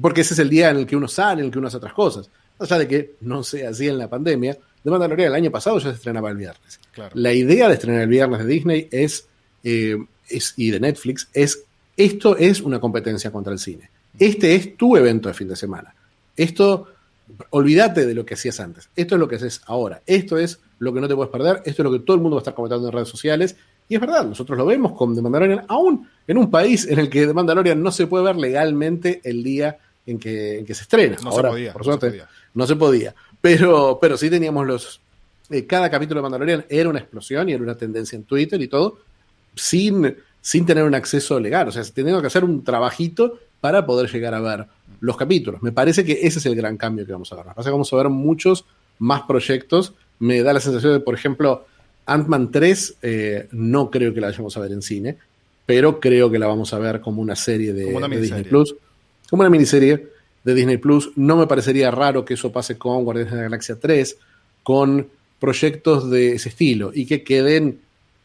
porque 0.00 0.22
ese 0.22 0.34
es 0.34 0.40
el 0.40 0.48
día 0.48 0.70
en 0.70 0.78
el 0.78 0.86
que 0.86 0.96
uno 0.96 1.08
sale, 1.08 1.40
en 1.40 1.46
el 1.46 1.52
que 1.52 1.58
uno 1.58 1.68
hace 1.68 1.76
otras 1.76 1.92
cosas. 1.92 2.28
Sea, 2.60 2.78
de 2.78 2.88
que 2.88 3.14
no 3.20 3.42
sea 3.42 3.70
así 3.70 3.86
en 3.86 3.98
la 3.98 4.08
pandemia, 4.08 4.56
de 4.82 4.90
Mandalorian 4.90 5.28
el 5.28 5.34
año 5.34 5.50
pasado 5.50 5.78
ya 5.78 5.90
se 5.90 5.96
estrenaba 5.96 6.30
el 6.30 6.36
viernes. 6.36 6.80
La 7.14 7.32
idea 7.32 7.68
de 7.68 7.74
estrenar 7.74 8.02
el 8.02 8.08
viernes 8.08 8.38
de 8.38 8.46
Disney 8.46 8.88
es, 8.90 9.26
eh, 9.62 9.96
es, 10.28 10.54
y 10.56 10.70
de 10.70 10.80
Netflix 10.80 11.28
es, 11.34 11.64
esto 11.96 12.36
es 12.36 12.60
una 12.60 12.80
competencia 12.80 13.30
contra 13.30 13.52
el 13.52 13.58
cine. 13.58 13.90
Este 14.18 14.54
es 14.54 14.76
tu 14.76 14.96
evento 14.96 15.28
de 15.28 15.34
fin 15.34 15.48
de 15.48 15.56
semana. 15.56 15.94
Esto 16.36 16.88
olvídate 17.50 18.06
de 18.06 18.14
lo 18.14 18.24
que 18.24 18.34
hacías 18.34 18.60
antes. 18.60 18.88
Esto 18.94 19.14
es 19.16 19.18
lo 19.18 19.28
que 19.28 19.36
haces 19.36 19.60
ahora. 19.66 20.02
Esto 20.06 20.38
es 20.38 20.60
lo 20.78 20.92
que 20.92 21.00
no 21.00 21.08
te 21.08 21.14
puedes 21.14 21.30
perder. 21.30 21.62
Esto 21.64 21.82
es 21.82 21.84
lo 21.84 21.92
que 21.92 22.00
todo 22.00 22.16
el 22.16 22.22
mundo 22.22 22.36
va 22.36 22.40
a 22.40 22.42
estar 22.42 22.54
comentando 22.54 22.86
en 22.86 22.92
redes 22.92 23.08
sociales. 23.08 23.56
Y 23.88 23.94
es 23.94 24.00
verdad, 24.00 24.24
nosotros 24.26 24.58
lo 24.58 24.66
vemos 24.66 24.92
con 24.92 25.14
The 25.14 25.22
Mandalorian, 25.22 25.64
aún 25.68 26.08
en 26.26 26.38
un 26.38 26.50
país 26.50 26.86
en 26.88 26.98
el 26.98 27.08
que 27.08 27.26
The 27.26 27.32
Mandalorian 27.32 27.80
no 27.80 27.92
se 27.92 28.06
puede 28.06 28.24
ver 28.24 28.36
legalmente 28.36 29.20
el 29.22 29.44
día 29.44 29.78
en 30.06 30.18
que, 30.18 30.64
se 30.66 30.82
estrena. 30.82 31.16
No 31.22 31.30
ahora, 31.30 31.50
se 31.50 31.52
podía, 31.52 31.72
por 31.72 31.84
suerte, 31.84 32.22
no 32.54 32.66
se 32.66 32.76
podía. 32.76 33.14
Pero, 33.40 33.98
pero 34.00 34.16
sí 34.16 34.28
teníamos 34.28 34.66
los. 34.66 35.00
Eh, 35.50 35.66
cada 35.66 35.88
capítulo 35.88 36.18
de 36.18 36.22
Mandalorian 36.22 36.66
era 36.68 36.88
una 36.88 36.98
explosión 36.98 37.48
y 37.48 37.52
era 37.52 37.62
una 37.62 37.76
tendencia 37.76 38.16
en 38.16 38.24
Twitter 38.24 38.60
y 38.60 38.66
todo, 38.66 38.98
sin, 39.54 40.16
sin 40.46 40.64
tener 40.64 40.84
un 40.84 40.94
acceso 40.94 41.40
legal. 41.40 41.66
O 41.66 41.72
sea, 41.72 41.82
teniendo 41.92 42.20
que 42.20 42.28
hacer 42.28 42.44
un 42.44 42.62
trabajito 42.62 43.40
para 43.60 43.84
poder 43.84 44.08
llegar 44.08 44.32
a 44.32 44.40
ver 44.40 44.66
los 45.00 45.16
capítulos. 45.16 45.60
Me 45.60 45.72
parece 45.72 46.04
que 46.04 46.20
ese 46.22 46.38
es 46.38 46.46
el 46.46 46.54
gran 46.54 46.76
cambio 46.76 47.04
que 47.04 47.10
vamos 47.10 47.32
a 47.32 47.34
ver. 47.34 47.46
pasa 47.46 47.64
que 47.64 47.72
vamos 47.72 47.92
a 47.92 47.96
ver 47.96 48.08
muchos 48.10 48.64
más 49.00 49.22
proyectos. 49.22 49.94
Me 50.20 50.44
da 50.44 50.52
la 50.52 50.60
sensación 50.60 50.92
de, 50.92 51.00
por 51.00 51.14
ejemplo, 51.14 51.66
Ant-Man 52.06 52.52
3, 52.52 52.98
eh, 53.02 53.48
no 53.50 53.90
creo 53.90 54.14
que 54.14 54.20
la 54.20 54.28
vayamos 54.28 54.56
a 54.56 54.60
ver 54.60 54.70
en 54.70 54.82
cine, 54.82 55.18
pero 55.66 55.98
creo 55.98 56.30
que 56.30 56.38
la 56.38 56.46
vamos 56.46 56.72
a 56.72 56.78
ver 56.78 57.00
como 57.00 57.22
una 57.22 57.34
serie 57.34 57.72
de, 57.72 57.86
Disney 58.20 58.44
Plus. 58.44 58.76
Como 59.28 59.40
una 59.40 59.50
miniserie 59.50 60.06
de 60.44 60.54
Disney 60.54 60.76
Plus. 60.76 61.10
No 61.16 61.36
me 61.36 61.48
parecería 61.48 61.90
raro 61.90 62.24
que 62.24 62.34
eso 62.34 62.52
pase 62.52 62.78
con 62.78 63.02
Guardianes 63.02 63.32
de 63.32 63.38
la 63.38 63.42
Galaxia 63.42 63.80
3, 63.80 64.16
con 64.62 65.08
proyectos 65.40 66.08
de 66.08 66.34
ese 66.34 66.50
estilo, 66.50 66.92
y 66.94 67.04
que 67.04 67.24
queden 67.24 67.80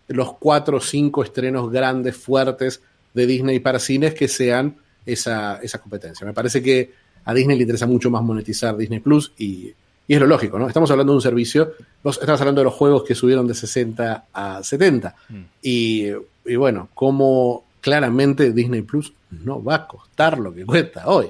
los 0.08 0.34
cuatro 0.34 0.78
o 0.78 0.82
cinco 0.82 1.24
estrenos 1.24 1.72
grandes, 1.72 2.18
fuertes 2.18 2.82
de 3.14 3.26
Disney 3.26 3.60
para 3.60 3.80
cines 3.80 4.14
que 4.14 4.28
sean 4.28 4.78
esa, 5.06 5.60
esa 5.62 5.80
competencia. 5.80 6.26
Me 6.26 6.34
parece 6.34 6.62
que 6.62 6.92
a 7.26 7.34
Disney 7.34 7.58
le 7.58 7.64
interesa 7.64 7.88
mucho 7.88 8.10
más 8.10 8.24
monetizar 8.24 8.76
Disney 8.78 9.00
Plus 9.00 9.34
y, 9.38 9.74
es 10.08 10.20
lo 10.20 10.28
lógico, 10.28 10.60
¿no? 10.60 10.68
Estamos 10.68 10.92
hablando 10.92 11.14
de 11.14 11.18
un 11.18 11.22
servicio, 11.22 11.74
estamos 12.04 12.42
hablando 12.42 12.60
de 12.60 12.66
los 12.66 12.74
juegos 12.74 13.04
que 13.04 13.16
subieron 13.16 13.48
de 13.48 13.54
60 13.54 14.26
a 14.34 14.62
70 14.62 15.16
mm. 15.30 15.36
y, 15.62 16.12
bueno, 16.58 16.90
como 16.94 17.64
claramente 17.80 18.52
Disney 18.52 18.82
Plus 18.82 19.14
no 19.30 19.64
va 19.64 19.76
a 19.76 19.88
costar 19.88 20.38
lo 20.38 20.54
que 20.54 20.66
cuesta 20.66 21.08
hoy. 21.08 21.28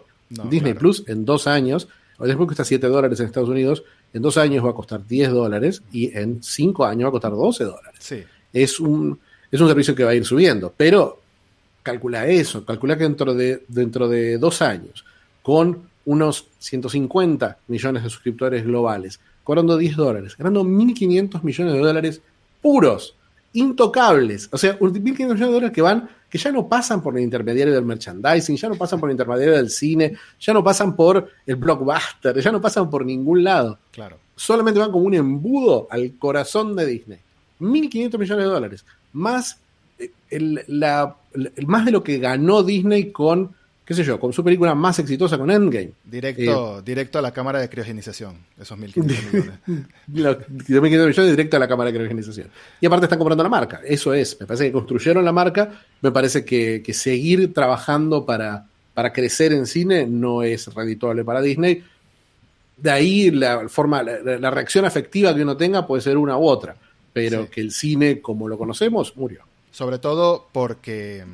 Disney 0.50 0.74
Plus 0.74 1.04
en 1.08 1.26
dos 1.26 1.46
años, 1.46 1.90
después 2.18 2.48
cuesta 2.48 2.66
7 2.66 2.88
dólares 2.88 3.20
en 3.20 3.28
Estados 3.28 3.50
Unidos, 3.50 3.84
en 4.14 4.22
dos 4.24 4.38
años 4.38 4.66
va 4.66 4.72
a 4.72 4.74
costar 4.74 5.06
10 5.06 5.32
dólares 5.32 5.84
y 5.92 6.18
en 6.18 6.42
cinco 6.42 6.86
años 6.86 7.06
va 7.06 7.10
a 7.10 7.12
costar 7.12 7.32
12 7.34 7.64
dólares. 7.64 8.26
Es, 8.54 8.80
un, 8.80 9.20
es 9.52 9.60
un 9.60 9.68
servicio 9.68 9.96
que 9.96 10.04
va 10.04 10.12
a 10.12 10.16
ir 10.16 10.26
subiendo, 10.26 10.74
pero 10.76 11.20
calcula 11.84 12.28
eso, 12.28 12.66
calcula 12.66 12.98
que 12.98 13.04
dentro 13.04 13.34
de, 13.34 13.64
dentro 13.68 14.08
de 14.08 14.38
dos 14.38 14.62
años, 14.62 15.06
con 15.42 15.90
unos 16.06 16.48
150 16.60 17.58
millones 17.68 18.04
de 18.04 18.10
suscriptores 18.10 18.64
globales, 18.64 19.20
cobrando 19.44 19.78
10 19.78 19.96
dólares, 19.96 20.38
ganando 20.38 20.64
1.500 20.64 21.44
millones 21.44 21.74
de 21.74 21.80
dólares 21.80 22.22
puros, 22.62 23.16
intocables. 23.54 24.50
O 24.52 24.58
sea, 24.58 24.78
1.500 24.80 25.14
millones 25.16 25.40
de 25.40 25.46
dólares 25.46 25.72
que 25.72 25.82
van, 25.82 26.10
que 26.30 26.38
ya 26.38 26.52
no 26.52 26.68
pasan 26.68 27.02
por 27.02 27.18
el 27.18 27.24
intermediario 27.24 27.74
del 27.74 27.86
merchandising, 27.86 28.56
ya 28.56 28.70
no 28.70 28.76
pasan 28.76 29.00
por 29.00 29.10
el 29.10 29.14
intermediario 29.14 29.56
del 29.56 29.70
cine, 29.70 30.16
ya 30.40 30.54
no 30.54 30.64
pasan 30.64 30.96
por 30.96 31.30
el 31.46 31.56
blockbuster, 31.56 32.40
ya 32.40 32.52
no 32.52 32.62
pasan 32.62 32.90
por 32.90 33.06
ningún 33.06 33.44
lado. 33.44 33.78
Claro. 33.92 34.18
Solamente 34.36 34.80
van 34.80 34.92
como 34.92 35.06
un 35.06 35.14
embudo 35.14 35.88
al 35.92 36.14
corazón 36.18 36.76
de 36.76 36.86
Disney. 36.86 37.20
1.500 37.62 38.18
millones 38.18 38.46
de 38.46 38.52
dólares. 38.52 38.86
Más, 39.14 39.58
eh, 40.00 40.12
el, 40.30 40.62
la, 40.68 41.16
el- 41.34 41.68
más 41.68 41.86
de 41.86 41.92
lo 41.92 42.04
que 42.04 42.18
ganó 42.20 42.64
Disney 42.64 43.12
con, 43.12 43.52
qué 43.86 43.94
sé 43.94 44.04
yo, 44.04 44.20
con 44.20 44.34
su 44.34 44.44
película 44.44 44.74
más 44.76 45.00
exitosa, 45.00 45.38
con 45.38 45.52
Endgame. 45.52 45.92
Directo, 46.04 46.82
directo 46.82 47.20
a 47.20 47.22
la 47.22 47.32
cámara 47.32 47.60
de 47.60 47.70
criogenización, 47.70 48.36
esos 48.60 48.78
1.500 48.78 48.96
millones. 49.34 49.60
Los 50.14 50.38
1.500 50.38 50.82
millones 51.08 51.32
directo 51.32 51.58
a 51.58 51.60
la 51.60 51.68
cámara 51.68 51.92
de 51.92 51.98
criogenización. 51.98 52.48
Y 52.80 52.86
aparte 52.86 53.06
están 53.06 53.20
comprando 53.20 53.44
la 53.44 53.50
marca. 53.50 53.82
Eso 53.86 54.14
es. 54.14 54.38
Me 54.40 54.46
parece 54.48 54.66
que 54.66 54.72
construyeron 54.72 55.24
la 55.26 55.32
marca. 55.32 55.72
Me 56.02 56.12
parece 56.12 56.44
que, 56.46 56.82
que 56.84 56.94
seguir 56.94 57.54
trabajando 57.54 58.26
para, 58.26 58.66
para 58.94 59.12
crecer 59.14 59.52
en 59.54 59.66
cine 59.68 60.06
no 60.08 60.42
es 60.44 60.74
redituable 60.74 61.24
para 61.24 61.42
Disney. 61.42 61.84
De 62.78 62.90
ahí 62.90 63.30
la 63.30 63.70
forma, 63.70 64.02
la, 64.02 64.20
la 64.40 64.50
reacción 64.50 64.86
afectiva 64.86 65.36
que 65.36 65.44
uno 65.44 65.56
tenga 65.56 65.86
puede 65.86 66.02
ser 66.02 66.18
una 66.18 66.36
u 66.38 66.48
otra. 66.48 66.76
Pero 67.14 67.44
Sí. 67.44 67.50
que 67.52 67.62
el 67.62 67.72
cine, 67.72 68.22
como 68.22 68.48
lo 68.48 68.58
conocemos, 68.58 69.16
murió. 69.18 69.44
Sobre 69.72 70.00
todo 70.00 70.48
porque. 70.52 71.26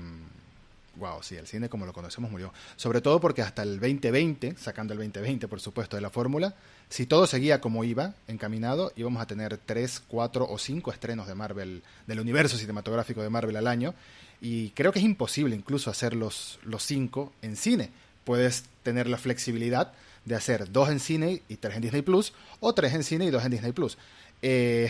Wow, 0.96 1.22
sí, 1.22 1.36
el 1.36 1.46
cine 1.46 1.70
como 1.70 1.86
lo 1.86 1.94
conocemos 1.94 2.32
murió. 2.32 2.52
Sobre 2.76 3.02
todo 3.02 3.20
porque 3.20 3.44
hasta 3.44 3.62
el 3.62 3.80
2020, 3.80 4.56
sacando 4.58 4.94
el 4.94 5.00
2020 5.00 5.48
por 5.48 5.60
supuesto 5.60 5.96
de 5.96 6.02
la 6.02 6.10
fórmula, 6.10 6.56
si 6.90 7.06
todo 7.06 7.28
seguía 7.28 7.62
como 7.62 7.84
iba, 7.84 8.16
encaminado, 8.28 8.92
íbamos 8.96 9.22
a 9.22 9.28
tener 9.28 9.60
3, 9.64 10.02
4 10.08 10.48
o 10.50 10.58
5 10.58 10.92
estrenos 10.92 11.28
de 11.28 11.36
Marvel, 11.36 11.84
del 12.08 12.20
universo 12.20 12.58
cinematográfico 12.58 13.22
de 13.22 13.30
Marvel 13.30 13.58
al 13.58 13.68
año. 13.68 13.94
Y 14.42 14.72
creo 14.72 14.92
que 14.92 14.98
es 14.98 15.06
imposible 15.06 15.56
incluso 15.56 15.92
hacer 15.92 16.16
los, 16.16 16.60
los 16.64 16.82
5 16.84 17.32
en 17.44 17.56
cine. 17.58 17.92
Puedes 18.24 18.64
tener 18.82 19.08
la 19.08 19.18
flexibilidad 19.18 19.94
de 20.26 20.36
hacer 20.36 20.72
dos 20.72 20.90
en 20.90 21.00
cine 21.00 21.44
y 21.48 21.58
tres 21.58 21.76
en 21.76 21.84
Disney 21.84 22.02
Plus, 22.02 22.34
o 22.60 22.74
tres 22.74 22.94
en 22.96 23.04
cine 23.04 23.26
y 23.26 23.30
dos 23.30 23.46
en 23.46 23.52
Disney 23.52 23.72
Plus. 23.72 23.98
Eh, 24.42 24.90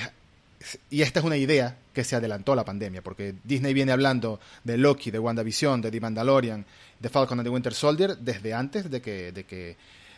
y 0.90 1.02
esta 1.02 1.20
es 1.20 1.26
una 1.26 1.38
idea 1.38 1.78
que 1.94 2.04
se 2.04 2.16
adelantó 2.16 2.54
a 2.54 2.56
la 2.56 2.66
pandemia, 2.66 3.02
porque 3.02 3.36
Disney 3.44 3.74
viene 3.74 3.92
hablando 3.92 4.40
de 4.64 4.78
Loki, 4.78 5.12
de 5.12 5.20
WandaVision, 5.20 5.82
de 5.82 5.92
The 5.92 6.00
Mandalorian, 6.00 6.66
de 7.00 7.10
Falcon 7.10 7.40
and 7.40 7.48
the 7.48 7.50
Winter 7.50 7.74
Soldier 7.74 8.18
desde 8.18 8.54
antes 8.54 8.90
de 8.90 9.02
que, 9.02 9.32
de 9.32 9.44
que, 9.44 9.76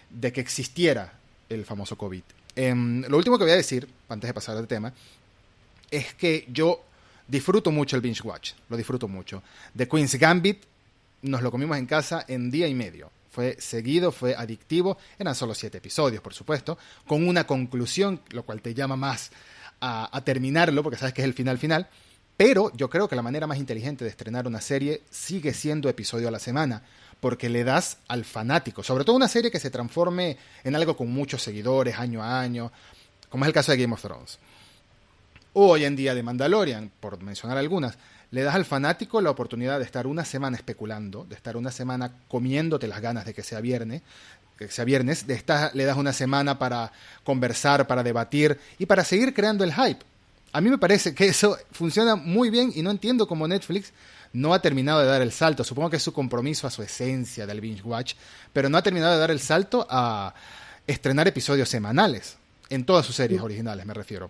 de 0.09 0.31
que 0.31 0.41
existiera 0.41 1.13
el 1.49 1.65
famoso 1.65 1.97
COVID. 1.97 2.23
Em, 2.55 3.01
lo 3.03 3.17
último 3.17 3.37
que 3.37 3.43
voy 3.43 3.53
a 3.53 3.57
decir, 3.57 3.87
antes 4.07 4.27
de 4.27 4.33
pasar 4.33 4.57
al 4.57 4.67
tema, 4.67 4.93
es 5.91 6.13
que 6.13 6.45
yo 6.51 6.83
disfruto 7.27 7.71
mucho 7.71 7.95
el 7.95 8.01
binge 8.01 8.21
watch, 8.23 8.51
lo 8.69 8.77
disfruto 8.77 9.07
mucho. 9.07 9.43
The 9.75 9.87
Queen's 9.87 10.15
Gambit 10.15 10.63
nos 11.21 11.41
lo 11.41 11.51
comimos 11.51 11.77
en 11.77 11.85
casa 11.85 12.25
en 12.27 12.49
día 12.49 12.67
y 12.67 12.73
medio. 12.73 13.11
Fue 13.31 13.55
seguido, 13.59 14.11
fue 14.11 14.35
adictivo, 14.35 14.97
eran 15.17 15.35
solo 15.35 15.53
siete 15.53 15.77
episodios, 15.77 16.21
por 16.21 16.33
supuesto, 16.33 16.77
con 17.05 17.27
una 17.27 17.45
conclusión, 17.45 18.21
lo 18.31 18.43
cual 18.43 18.61
te 18.61 18.73
llama 18.73 18.95
más 18.95 19.31
a, 19.81 20.21
terminarlo, 20.23 20.83
porque 20.83 20.97
sabes 20.97 21.13
que 21.13 21.21
es 21.21 21.25
el 21.25 21.33
final 21.33 21.57
final. 21.57 21.87
Pero 22.37 22.71
yo 22.75 22.89
creo 22.89 23.07
que 23.07 23.15
la 23.15 23.21
manera 23.21 23.47
más 23.47 23.57
inteligente 23.57 24.05
de 24.05 24.09
estrenar 24.09 24.47
una 24.47 24.61
serie 24.61 25.01
sigue 25.09 25.53
siendo 25.53 25.89
episodio 25.89 26.29
a 26.29 26.31
la 26.31 26.39
semana, 26.39 26.83
porque 27.19 27.49
le 27.49 27.63
das 27.63 27.97
al 28.07 28.23
fanático, 28.23 28.81
sobre 28.81 29.03
todo 29.03 29.15
una 29.15 29.27
serie 29.27 29.51
que 29.51 29.59
se 29.59 29.69
transforme 29.69 30.37
en 30.63 30.75
algo 30.75 30.95
con 30.95 31.11
muchos 31.11 31.41
seguidores 31.41 31.99
año 31.99 32.23
a 32.23 32.39
año, 32.39 32.71
como 33.29 33.43
es 33.43 33.47
el 33.47 33.53
caso 33.53 33.71
de 33.71 33.77
Game 33.77 33.93
of 33.93 34.01
Thrones. 34.01 34.39
O 35.53 35.71
hoy 35.71 35.83
en 35.83 35.95
día 35.95 36.15
de 36.15 36.23
Mandalorian, 36.23 36.91
por 36.99 37.21
mencionar 37.21 37.57
algunas, 37.57 37.97
le 38.31 38.43
das 38.43 38.55
al 38.55 38.65
fanático 38.65 39.21
la 39.21 39.31
oportunidad 39.31 39.79
de 39.79 39.85
estar 39.85 40.05
una 40.05 40.23
semana 40.23 40.55
especulando, 40.55 41.25
de 41.25 41.35
estar 41.35 41.57
una 41.57 41.71
semana 41.71 42.13
comiéndote 42.27 42.87
las 42.87 43.01
ganas 43.01 43.25
de 43.25 43.33
que 43.33 43.43
sea 43.43 43.59
viernes, 43.59 44.03
que 44.59 44.67
sea 44.69 44.83
viernes, 44.83 45.25
de 45.25 45.35
esta, 45.35 45.71
le 45.73 45.85
das 45.85 45.97
una 45.97 46.11
semana 46.11 46.59
para 46.59 46.91
conversar, 47.23 47.87
para 47.87 48.03
debatir 48.03 48.59
y 48.77 48.85
para 48.85 49.05
seguir 49.05 49.33
creando 49.33 49.63
el 49.63 49.73
hype. 49.73 50.03
A 50.51 50.59
mí 50.59 50.69
me 50.69 50.77
parece 50.77 51.15
que 51.15 51.27
eso 51.27 51.57
funciona 51.71 52.15
muy 52.15 52.49
bien 52.49 52.71
y 52.75 52.81
no 52.81 52.91
entiendo 52.91 53.27
cómo 53.27 53.47
Netflix 53.47 53.93
no 54.33 54.53
ha 54.53 54.61
terminado 54.61 54.99
de 54.99 55.07
dar 55.07 55.21
el 55.21 55.31
salto. 55.31 55.63
Supongo 55.63 55.89
que 55.89 55.95
es 55.95 56.03
su 56.03 56.11
compromiso 56.11 56.67
a 56.67 56.71
su 56.71 56.83
esencia 56.83 57.47
del 57.47 57.61
binge 57.61 57.83
watch, 57.83 58.13
pero 58.51 58.67
no 58.67 58.77
ha 58.77 58.83
terminado 58.83 59.13
de 59.13 59.19
dar 59.19 59.31
el 59.31 59.39
salto 59.39 59.87
a 59.89 60.33
estrenar 60.85 61.27
episodios 61.27 61.69
semanales 61.69 62.37
en 62.69 62.83
todas 62.83 63.05
sus 63.05 63.15
series 63.15 63.41
originales, 63.41 63.85
me 63.85 63.93
refiero. 63.93 64.29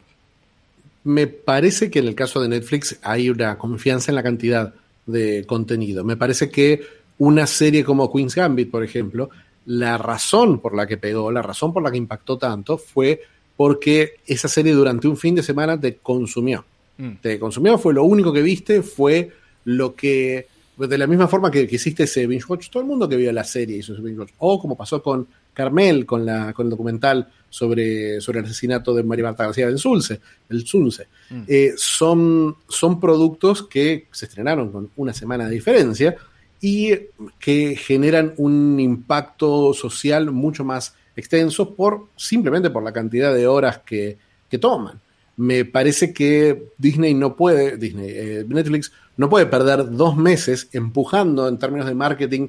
Me 1.04 1.28
parece 1.28 1.89
que 1.89 2.00
en 2.00 2.08
el 2.08 2.15
caso 2.15 2.39
de 2.39 2.50
Netflix 2.50 3.00
hay 3.02 3.30
una 3.30 3.58
confianza 3.58 4.12
en 4.12 4.15
la 4.15 4.24
cantidad 4.24 4.74
de 5.06 5.46
contenido. 5.46 6.04
Me 6.04 6.18
parece 6.18 6.50
que 6.50 6.86
una 7.18 7.48
serie 7.48 7.84
como 7.84 8.12
Queen's 8.12 8.36
Gambit, 8.36 8.70
por 8.70 8.84
ejemplo, 8.84 9.30
la 9.65 9.98
razón 9.98 10.60
por 10.60 10.76
la 10.76 10.88
que 10.88 10.98
pegó, 10.98 11.32
la 11.32 11.41
razón 11.41 11.74
por 11.74 11.84
la 11.84 11.91
que 11.91 11.98
impactó 11.98 12.38
tanto 12.38 12.78
fue 12.78 13.22
porque 13.56 14.15
esa 14.26 14.48
serie 14.48 14.74
durante 14.74 15.08
un 15.08 15.17
fin 15.17 15.36
de 15.36 15.43
semana 15.43 15.80
te 15.80 15.98
consumió. 15.98 16.65
Mm. 16.98 17.15
Te 17.22 17.39
consumió, 17.39 17.78
fue 17.78 17.93
lo 17.93 18.04
único 18.04 18.32
que 18.32 18.41
viste, 18.41 18.82
fue 18.82 19.32
lo 19.65 19.95
que, 19.95 20.48
de 20.78 20.98
la 20.98 21.08
misma 21.08 21.28
forma 21.28 21.52
que, 21.52 21.67
que 21.67 21.76
hiciste 21.76 22.04
ese 22.04 22.26
binge 22.26 22.45
watch, 22.48 22.69
todo 22.69 22.82
el 22.82 22.88
mundo 22.88 23.08
que 23.08 23.17
vio 23.17 23.32
la 23.32 23.43
serie 23.43 23.78
hizo 23.78 23.93
ese 23.93 24.02
binge 24.02 24.19
watch. 24.19 24.32
O 24.38 24.60
como 24.60 24.78
pasó 24.78 25.04
con 25.04 25.28
Carmel, 25.54 26.06
con, 26.06 26.26
la, 26.26 26.54
con 26.54 26.67
el 26.67 26.69
documental 26.69 27.28
sobre, 27.50 28.22
sobre 28.22 28.39
el 28.39 28.45
asesinato 28.45 28.93
de 28.93 29.04
María 29.04 29.26
Marta 29.26 29.45
García 29.45 29.67
del 29.67 29.78
Sulce, 29.78 30.22
el 30.50 30.65
Sunce. 30.65 31.08
Mm. 31.30 31.41
Eh, 31.48 31.74
son, 31.76 32.56
son 32.67 33.00
productos 33.00 33.63
que 33.63 34.08
se 34.12 34.26
estrenaron 34.26 34.72
con 34.72 34.89
una 34.95 35.13
semana 35.13 35.45
de 35.45 35.56
diferencia 35.56 36.15
y 36.62 36.91
que 37.39 37.76
generan 37.76 38.34
un 38.38 38.80
impacto 38.80 39.74
social 39.74 40.32
mucho 40.32 40.63
más 40.63 40.95
extenso 41.15 41.74
por 41.74 42.08
simplemente 42.15 42.69
por 42.69 42.84
la 42.84 42.91
cantidad 42.91 43.34
de 43.34 43.48
horas 43.48 43.80
que, 43.86 44.17
que 44.50 44.58
toman. 44.58 45.00
Me 45.38 45.63
parece 45.63 46.13
que 46.13 46.72
Disney 46.78 47.13
no 47.13 47.36
puede, 47.36 47.78
Disney, 47.78 48.10
eh, 48.10 48.45
Netflix 48.48 48.91
no 49.15 49.30
puede 49.30 49.45
perder 49.45 49.89
dos 49.91 50.17
meses 50.17 50.69
empujando 50.74 51.48
en 51.48 51.58
términos 51.58 51.88
de 51.88 51.95
marketing 51.95 52.48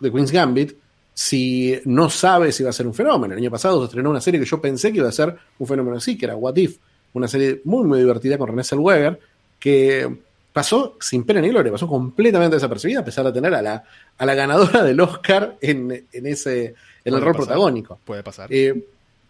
de 0.00 0.12
Queen's 0.12 0.32
Gambit 0.32 0.76
si 1.14 1.76
no 1.84 2.08
sabe 2.08 2.52
si 2.52 2.62
va 2.62 2.70
a 2.70 2.72
ser 2.72 2.86
un 2.86 2.94
fenómeno. 2.94 3.34
El 3.34 3.40
año 3.40 3.50
pasado 3.50 3.80
se 3.80 3.86
estrenó 3.86 4.10
una 4.10 4.20
serie 4.20 4.38
que 4.38 4.46
yo 4.46 4.60
pensé 4.60 4.92
que 4.92 4.98
iba 4.98 5.08
a 5.08 5.12
ser 5.12 5.36
un 5.58 5.66
fenómeno 5.66 5.96
así, 5.96 6.16
que 6.16 6.26
era 6.26 6.36
What 6.36 6.56
If, 6.56 6.78
una 7.14 7.26
serie 7.26 7.60
muy, 7.64 7.84
muy 7.84 7.98
divertida 7.98 8.38
con 8.38 8.48
René 8.48 8.62
Zellweger, 8.62 9.18
que 9.58 10.18
pasó 10.58 10.96
sin 11.00 11.22
pena 11.22 11.40
ni 11.40 11.50
gloria, 11.50 11.70
pasó 11.70 11.86
completamente 11.86 12.56
desapercibida, 12.56 13.00
a 13.00 13.04
pesar 13.04 13.24
de 13.26 13.32
tener 13.32 13.54
a 13.54 13.62
la, 13.62 13.84
a 14.18 14.26
la 14.26 14.34
ganadora 14.34 14.82
del 14.82 15.00
Oscar 15.00 15.56
en, 15.60 15.92
en 16.12 16.26
ese, 16.26 16.64
en 16.64 16.74
el 17.04 17.12
Puede 17.12 17.20
rol 17.24 17.32
pasar. 17.34 17.46
protagónico. 17.46 17.98
Puede 18.04 18.22
pasar. 18.24 18.48
Eh, 18.52 18.74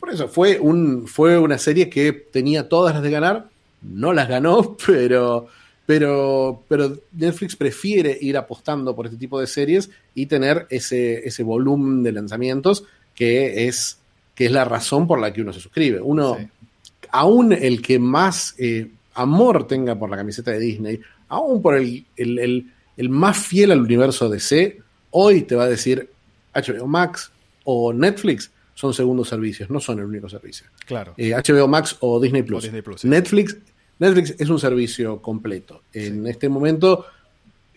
por 0.01 0.09
eso, 0.11 0.27
fue, 0.29 0.59
un, 0.59 1.07
fue 1.07 1.37
una 1.39 1.59
serie 1.59 1.91
que 1.91 2.13
tenía 2.15 2.67
todas 2.67 2.95
las 2.95 3.03
de 3.03 3.11
ganar, 3.11 3.49
no 3.83 4.15
las 4.15 4.27
ganó, 4.29 4.75
pero, 4.87 5.49
pero, 5.85 6.63
pero 6.67 6.97
Netflix 7.13 7.57
prefiere 7.57 8.17
ir 8.21 8.39
apostando 8.39 8.97
por 8.97 9.05
este 9.05 9.19
tipo 9.19 9.39
de 9.39 9.47
series 9.47 9.91
y 10.15 10.25
tener 10.27 10.67
ese, 10.71 11.29
ese 11.29 11.43
volumen 11.43 12.03
de 12.03 12.13
lanzamientos 12.13 12.85
que 13.15 13.67
es, 13.69 13.99
que 14.35 14.47
es 14.47 14.53
la 14.53 14.65
razón 14.65 15.07
por 15.07 15.21
la 15.21 15.31
que 15.33 15.43
uno 15.43 15.53
se 15.53 15.61
suscribe. 15.61 16.01
Uno, 16.01 16.37
Sí. 16.39 16.49
aún 17.11 17.53
el 17.53 17.83
que 17.83 17.99
más 17.99 18.55
eh, 18.59 18.89
amor 19.15 19.67
tenga 19.67 19.97
por 19.99 20.09
la 20.11 20.17
camiseta 20.17 20.53
de 20.53 20.61
Disney, 20.61 21.01
aún 21.29 21.61
por 21.63 21.77
el, 21.77 22.05
el, 22.17 22.39
el- 22.39 22.73
el 22.97 23.09
más 23.11 23.39
fiel 23.39 23.71
al 23.71 23.81
universo 23.81 24.29
DC, 24.29 24.79
hoy 25.13 25.43
te 25.43 25.55
va 25.55 25.65
a 25.65 25.69
decir 25.69 26.11
HBO 26.53 26.87
Max 26.89 27.31
o 27.65 27.93
Netflix 27.93 28.51
son 28.75 28.93
segundos 28.93 29.29
servicios, 29.29 29.71
no 29.71 29.79
son 29.81 29.99
el 30.01 30.05
único 30.07 30.29
servicio. 30.29 30.67
claro. 30.87 31.15
Eh, 31.17 31.33
HBO 31.33 31.69
Max 31.69 31.97
o 32.01 32.19
Disney 32.21 32.43
Plus. 32.43 32.59
O 32.59 32.67
Disney 32.67 32.83
Plus, 32.83 33.01
sí. 33.03 33.09
Netflix, 33.09 33.57
Netflix 34.01 34.35
es 34.39 34.49
un 34.49 34.59
servicio 34.59 35.21
completo. 35.23 35.83
En 35.93 36.27
este 36.27 36.49
momento, 36.49 37.07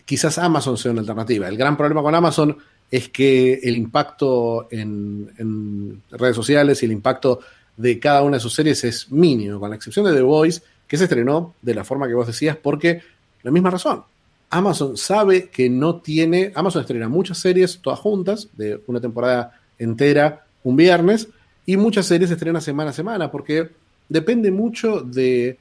quizás 0.05 0.37
Amazon 0.39 0.77
sea 0.77 0.91
una 0.91 1.01
alternativa. 1.01 1.47
El 1.47 1.57
gran 1.57 1.77
problema 1.77 2.01
con 2.01 2.15
Amazon 2.15 2.57
es 2.89 3.09
que 3.09 3.53
el 3.63 3.77
impacto 3.77 4.67
en, 4.71 5.31
en 5.37 6.01
redes 6.11 6.35
sociales 6.35 6.81
y 6.81 6.85
el 6.85 6.91
impacto 6.91 7.39
de 7.77 7.99
cada 7.99 8.21
una 8.23 8.37
de 8.37 8.41
sus 8.41 8.53
series 8.53 8.83
es 8.83 9.11
mínimo, 9.11 9.59
con 9.59 9.69
la 9.69 9.75
excepción 9.75 10.05
de 10.05 10.13
The 10.13 10.21
Voice, 10.21 10.61
que 10.87 10.97
se 10.97 11.03
estrenó 11.05 11.53
de 11.61 11.73
la 11.75 11.83
forma 11.83 12.07
que 12.07 12.13
vos 12.13 12.27
decías, 12.27 12.57
porque 12.57 13.01
la 13.43 13.51
misma 13.51 13.69
razón. 13.69 14.03
Amazon 14.49 14.97
sabe 14.97 15.49
que 15.49 15.69
no 15.69 16.01
tiene. 16.01 16.51
Amazon 16.55 16.81
estrena 16.81 17.07
muchas 17.07 17.37
series 17.37 17.79
todas 17.81 17.99
juntas, 17.99 18.49
de 18.57 18.81
una 18.87 18.99
temporada 18.99 19.59
entera, 19.79 20.45
un 20.63 20.75
viernes, 20.75 21.29
y 21.65 21.77
muchas 21.77 22.05
series 22.05 22.29
se 22.29 22.35
estrenan 22.35 22.61
semana 22.61 22.89
a 22.89 22.93
semana, 22.93 23.31
porque 23.31 23.69
depende 24.09 24.51
mucho 24.51 24.99
de, 24.99 25.57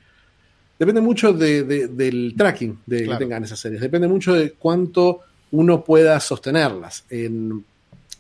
depende 0.79 1.01
mucho 1.01 1.33
del 1.33 2.35
tracking 2.37 2.81
de 2.85 3.07
que 3.07 3.17
tengan 3.17 3.45
esas 3.45 3.61
series. 3.61 3.81
Depende 3.81 4.09
mucho 4.09 4.35
de 4.35 4.53
cuánto 4.53 5.21
uno 5.53 5.85
pueda 5.85 6.19
sostenerlas. 6.19 7.05
En, 7.11 7.65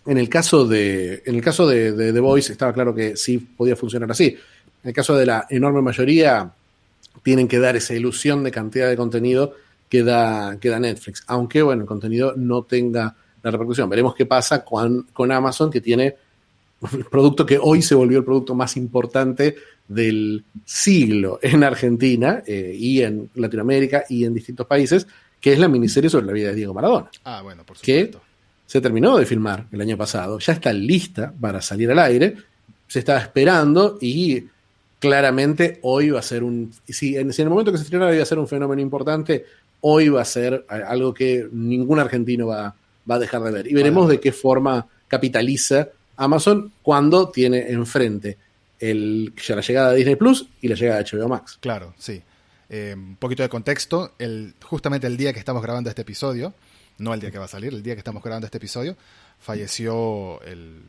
el 0.07 0.29
caso 0.29 0.66
de 0.66 1.23
en 1.27 1.35
el 1.35 1.42
caso 1.42 1.66
de, 1.66 1.92
The 1.92 2.20
Voice 2.20 2.53
estaba 2.53 2.73
claro 2.73 2.94
que 2.94 3.16
sí 3.16 3.38
podía 3.38 3.77
funcionar 3.77 4.11
así. 4.11 4.37
En 4.83 4.88
el 4.88 4.94
caso 4.94 5.16
de 5.16 5.27
la 5.27 5.46
enorme 5.51 5.83
mayoría, 5.83 6.51
tienen 7.22 7.48
que 7.48 7.59
dar 7.59 7.76
esa 7.76 7.94
ilusión 7.94 8.44
de 8.44 8.50
cantidad 8.50 8.88
de 8.88 8.96
contenido 8.96 9.54
que 9.88 10.02
da, 10.02 10.59
que 10.61 10.68
da 10.68 10.78
Netflix. 10.78 11.24
Aunque, 11.26 11.62
bueno, 11.62 11.83
el 11.83 11.88
contenido 11.88 12.35
no 12.37 12.62
tenga 12.62 13.14
la 13.42 13.50
repercusión. 13.50 13.88
Veremos 13.88 14.14
qué 14.14 14.26
pasa 14.26 14.64
con, 14.64 15.09
con 15.12 15.33
Amazon, 15.33 15.70
que 15.70 15.80
tiene 15.80 16.16
un 16.80 17.04
producto 17.11 17.44
que 17.44 17.59
hoy 17.61 17.83
se 17.83 17.94
volvió 17.94 18.18
el 18.18 18.24
producto 18.24 18.54
más 18.54 18.76
importante 18.76 19.56
del 19.87 20.44
siglo 20.64 21.40
en 21.42 21.64
Argentina 21.64 22.42
eh, 22.46 22.74
y 22.78 23.02
en 23.02 23.28
Latinoamérica 23.35 24.04
y 24.09 24.24
en 24.24 24.33
distintos 24.33 24.66
países, 24.66 25.06
que 25.40 25.52
es 25.52 25.59
la 25.59 25.68
miniserie 25.68 26.09
sobre 26.09 26.26
la 26.26 26.33
vida 26.33 26.48
de 26.50 26.54
Diego 26.54 26.72
Maradona. 26.72 27.11
Ah, 27.24 27.42
bueno, 27.42 27.64
por 27.64 27.76
supuesto. 27.76 28.18
Que 28.18 28.24
se 28.66 28.80
terminó 28.80 29.16
de 29.18 29.26
filmar 29.26 29.66
el 29.72 29.80
año 29.80 29.96
pasado, 29.96 30.38
ya 30.38 30.52
está 30.52 30.72
lista 30.72 31.35
para 31.38 31.61
salir 31.61 31.90
al 31.90 31.98
aire, 31.98 32.37
se 32.87 33.00
estaba 33.00 33.18
esperando 33.18 33.98
y 34.00 34.44
claramente 35.00 35.80
hoy 35.82 36.10
va 36.10 36.20
a 36.20 36.22
ser 36.22 36.44
un. 36.44 36.72
Si 36.86 37.16
en, 37.16 37.32
el 37.36 37.48
momento 37.48 37.72
que 37.72 37.78
se 37.78 37.84
estrenara 37.84 38.14
iba 38.14 38.22
a 38.22 38.26
ser 38.26 38.38
un 38.38 38.46
fenómeno 38.46 38.80
importante, 38.80 39.44
hoy 39.80 40.08
va 40.10 40.22
a 40.22 40.26
ser 40.26 40.64
algo 40.68 41.12
que 41.12 41.48
ningún 41.50 41.98
argentino 41.98 42.46
va, 42.46 42.76
va 43.10 43.14
a 43.16 43.18
dejar 43.18 43.42
de 43.42 43.50
ver. 43.50 43.66
Y 43.66 43.74
veremos 43.74 44.08
de 44.08 44.20
qué 44.20 44.30
forma 44.30 44.86
capitaliza 45.08 45.88
Amazon 46.16 46.70
cuando 46.82 47.30
tiene 47.30 47.70
enfrente 47.70 48.36
el, 48.78 49.32
la 49.48 49.60
llegada 49.60 49.90
de 49.90 49.96
Disney 49.96 50.16
Plus 50.16 50.46
y 50.60 50.68
la 50.68 50.76
llegada 50.76 51.02
de 51.02 51.10
HBO 51.10 51.28
Max. 51.28 51.58
Claro, 51.60 51.94
sí. 51.98 52.22
Eh, 52.68 52.94
un 52.96 53.16
poquito 53.16 53.42
de 53.42 53.48
contexto, 53.48 54.12
el, 54.18 54.54
justamente 54.62 55.06
el 55.06 55.16
día 55.16 55.32
que 55.32 55.40
estamos 55.40 55.62
grabando 55.62 55.90
este 55.90 56.02
episodio, 56.02 56.54
no 56.98 57.12
el 57.14 57.20
día 57.20 57.30
que 57.30 57.38
va 57.38 57.46
a 57.46 57.48
salir, 57.48 57.72
el 57.72 57.82
día 57.82 57.94
que 57.94 58.00
estamos 58.00 58.22
grabando 58.22 58.46
este 58.46 58.58
episodio, 58.58 58.96
falleció 59.40 60.40
el 60.42 60.82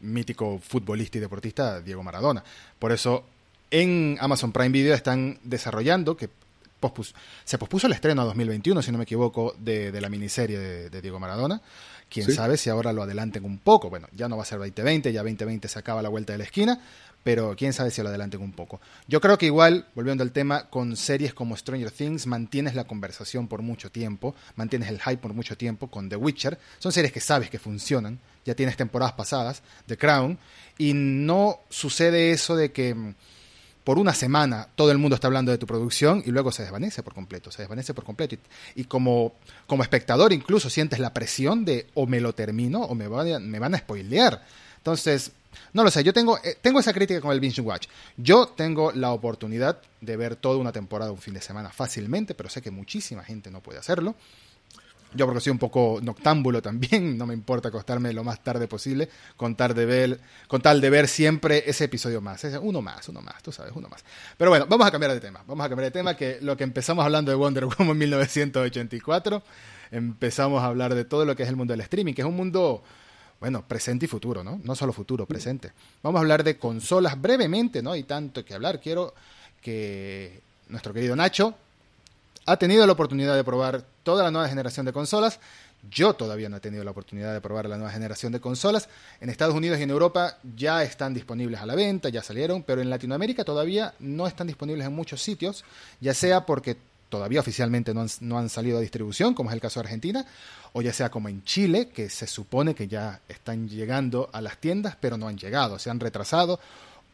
mítico 0.00 0.58
futbolista 0.58 1.18
y 1.18 1.20
deportista 1.20 1.80
Diego 1.80 2.02
Maradona. 2.02 2.42
Por 2.78 2.92
eso 2.92 3.24
en 3.70 4.16
Amazon 4.20 4.52
Prime 4.52 4.70
Video 4.70 4.94
están 4.94 5.38
desarrollando, 5.42 6.16
que 6.16 6.28
se 7.44 7.58
pospuso 7.58 7.86
el 7.86 7.92
estreno 7.94 8.22
a 8.22 8.24
2021, 8.26 8.80
si 8.82 8.92
no 8.92 8.98
me 8.98 9.04
equivoco, 9.04 9.56
de, 9.58 9.98
la 10.00 10.08
miniserie 10.08 10.58
de 10.58 11.02
Diego 11.02 11.18
Maradona. 11.18 11.60
Quién 12.08 12.32
sabe 12.32 12.56
si 12.56 12.70
ahora 12.70 12.92
lo 12.92 13.02
adelanten 13.02 13.44
un 13.44 13.58
poco. 13.58 13.90
Bueno, 13.90 14.08
ya 14.14 14.28
no 14.28 14.36
va 14.36 14.44
a 14.44 14.46
ser 14.46 14.58
2020, 14.58 15.12
ya 15.12 15.22
2020 15.22 15.68
se 15.68 15.78
acaba 15.78 16.02
la 16.02 16.08
vuelta 16.08 16.32
de 16.32 16.38
la 16.38 16.44
esquina, 16.44 16.80
pero 17.24 17.56
quién 17.56 17.72
sabe 17.72 17.90
si 17.90 18.00
lo 18.00 18.08
adelanten 18.08 18.40
un 18.40 18.52
poco. 18.52 18.80
Yo 19.08 19.20
creo 19.20 19.36
que 19.36 19.46
igual, 19.46 19.86
volviendo 19.94 20.22
al 20.22 20.30
tema, 20.30 20.70
con 20.70 20.96
series 20.96 21.34
como 21.34 21.56
Stranger 21.56 21.90
Things 21.90 22.26
mantienes 22.26 22.74
la 22.74 22.84
conversación 22.84 23.48
por 23.48 23.62
mucho 23.62 23.90
tiempo, 23.90 24.36
mantienes 24.54 24.88
el 24.88 25.00
hype 25.00 25.18
por 25.18 25.34
mucho 25.34 25.56
tiempo 25.56 25.88
con 25.88 26.08
The 26.08 26.16
Witcher. 26.16 26.58
Son 26.78 26.92
series 26.92 27.12
que 27.12 27.20
sabes 27.20 27.50
que 27.50 27.58
funcionan, 27.58 28.20
ya 28.44 28.54
tienes 28.54 28.76
temporadas 28.76 29.14
pasadas, 29.14 29.62
The 29.86 29.98
Crown, 29.98 30.38
y 30.78 30.92
no 30.94 31.58
sucede 31.68 32.30
eso 32.30 32.54
de 32.54 32.70
que 32.70 32.94
mm, 32.94 33.14
por 33.86 34.00
una 34.00 34.14
semana 34.14 34.66
todo 34.74 34.90
el 34.90 34.98
mundo 34.98 35.14
está 35.14 35.28
hablando 35.28 35.52
de 35.52 35.58
tu 35.58 35.66
producción 35.68 36.20
y 36.26 36.32
luego 36.32 36.50
se 36.50 36.64
desvanece 36.64 37.04
por 37.04 37.14
completo, 37.14 37.52
se 37.52 37.62
desvanece 37.62 37.94
por 37.94 38.02
completo. 38.02 38.36
Y, 38.74 38.82
como, 38.82 39.34
como 39.68 39.84
espectador 39.84 40.32
incluso 40.32 40.68
sientes 40.68 40.98
la 40.98 41.14
presión 41.14 41.64
de 41.64 41.86
o 41.94 42.04
me 42.04 42.20
lo 42.20 42.34
termino 42.34 42.80
o 42.80 42.96
me, 42.96 43.08
me 43.38 43.58
van 43.60 43.74
a 43.76 43.78
spoilear. 43.78 44.44
Entonces, 44.78 45.30
no 45.72 45.84
lo 45.84 45.92
sé, 45.92 46.02
yo 46.02 46.12
tengo, 46.12 46.36
eh, 46.38 46.58
tengo 46.60 46.80
esa 46.80 46.92
crítica 46.92 47.20
con 47.20 47.30
el 47.30 47.38
Binge 47.38 47.60
Watch. 47.60 47.86
Yo 48.16 48.48
tengo 48.48 48.90
la 48.90 49.12
oportunidad 49.12 49.80
de 50.00 50.16
ver 50.16 50.34
toda 50.34 50.56
una 50.56 50.72
temporada 50.72 51.12
un 51.12 51.18
fin 51.18 51.34
de 51.34 51.40
semana 51.40 51.70
fácilmente, 51.70 52.34
pero 52.34 52.48
sé 52.48 52.60
que 52.62 52.72
muchísima 52.72 53.22
gente 53.22 53.52
no 53.52 53.60
puede 53.60 53.78
hacerlo. 53.78 54.16
Yo 55.16 55.26
porque 55.26 55.40
soy 55.40 55.50
un 55.50 55.58
poco 55.58 55.98
noctámbulo 56.02 56.62
también, 56.62 57.16
no 57.18 57.26
me 57.26 57.34
importa 57.34 57.68
acostarme 57.68 58.12
lo 58.12 58.24
más 58.24 58.42
tarde 58.42 58.68
posible, 58.68 59.08
con 59.36 59.56
tal 59.56 59.74
de 59.74 59.86
ver, 59.86 60.20
con 60.48 60.60
tal 60.60 60.80
de 60.80 60.90
ver 60.90 61.08
siempre 61.08 61.64
ese 61.66 61.84
episodio 61.84 62.20
más, 62.20 62.44
uno 62.60 62.82
más, 62.82 63.08
uno 63.08 63.20
más, 63.20 63.42
tú 63.42 63.52
sabes, 63.52 63.72
uno 63.74 63.88
más. 63.88 64.04
Pero 64.36 64.50
bueno, 64.50 64.66
vamos 64.68 64.86
a 64.86 64.90
cambiar 64.90 65.12
de 65.12 65.20
tema, 65.20 65.42
vamos 65.46 65.64
a 65.64 65.68
cambiar 65.68 65.90
de 65.90 65.98
tema, 65.98 66.16
que 66.16 66.38
lo 66.40 66.56
que 66.56 66.64
empezamos 66.64 67.04
hablando 67.04 67.30
de 67.30 67.36
Wonder 67.36 67.64
Woman 67.64 67.90
en 67.90 67.98
1984, 67.98 69.42
empezamos 69.90 70.62
a 70.62 70.66
hablar 70.66 70.94
de 70.94 71.04
todo 71.04 71.24
lo 71.24 71.34
que 71.34 71.42
es 71.42 71.48
el 71.48 71.56
mundo 71.56 71.72
del 71.72 71.80
streaming, 71.80 72.14
que 72.14 72.22
es 72.22 72.28
un 72.28 72.36
mundo, 72.36 72.82
bueno, 73.40 73.66
presente 73.66 74.06
y 74.06 74.08
futuro, 74.08 74.44
¿no? 74.44 74.60
No 74.62 74.74
solo 74.74 74.92
futuro, 74.92 75.26
presente. 75.26 75.72
Vamos 76.02 76.18
a 76.18 76.22
hablar 76.22 76.44
de 76.44 76.58
consolas 76.58 77.20
brevemente, 77.20 77.82
¿no? 77.82 77.92
Hay 77.92 78.02
tanto 78.04 78.44
que 78.44 78.54
hablar, 78.54 78.80
quiero 78.80 79.14
que 79.62 80.40
nuestro 80.68 80.92
querido 80.92 81.16
Nacho 81.16 81.54
ha 82.46 82.56
tenido 82.56 82.86
la 82.86 82.92
oportunidad 82.92 83.34
de 83.34 83.44
probar 83.44 83.84
toda 84.06 84.22
la 84.22 84.30
nueva 84.30 84.48
generación 84.48 84.86
de 84.86 84.92
consolas. 84.92 85.40
Yo 85.90 86.14
todavía 86.14 86.48
no 86.48 86.58
he 86.58 86.60
tenido 86.60 86.84
la 86.84 86.92
oportunidad 86.92 87.34
de 87.34 87.40
probar 87.40 87.68
la 87.68 87.76
nueva 87.76 87.90
generación 87.90 88.30
de 88.30 88.38
consolas. 88.38 88.88
En 89.20 89.30
Estados 89.30 89.56
Unidos 89.56 89.80
y 89.80 89.82
en 89.82 89.90
Europa 89.90 90.38
ya 90.54 90.84
están 90.84 91.12
disponibles 91.12 91.60
a 91.60 91.66
la 91.66 91.74
venta, 91.74 92.08
ya 92.08 92.22
salieron, 92.22 92.62
pero 92.62 92.80
en 92.80 92.88
Latinoamérica 92.88 93.42
todavía 93.42 93.94
no 93.98 94.28
están 94.28 94.46
disponibles 94.46 94.86
en 94.86 94.94
muchos 94.94 95.20
sitios, 95.20 95.64
ya 96.00 96.14
sea 96.14 96.46
porque 96.46 96.76
todavía 97.08 97.40
oficialmente 97.40 97.92
no 97.94 98.38
han, 98.38 98.48
salido 98.48 98.78
a 98.78 98.80
distribución, 98.80 99.34
como 99.34 99.50
es 99.50 99.54
el 99.54 99.60
caso 99.60 99.80
de 99.80 99.86
Argentina, 99.86 100.24
o 100.72 100.82
ya 100.82 100.92
sea 100.92 101.10
como 101.10 101.28
en 101.28 101.42
Chile, 101.42 101.88
que 101.88 102.08
se 102.08 102.28
supone 102.28 102.76
que 102.76 102.86
ya 102.86 103.20
están 103.28 103.68
llegando 103.68 104.30
a 104.32 104.40
las 104.40 104.58
tiendas, 104.58 104.96
pero 105.00 105.16
no 105.16 105.26
han 105.26 105.36
llegado, 105.36 105.80
se 105.80 105.90
han 105.90 105.98
retrasado, 105.98 106.60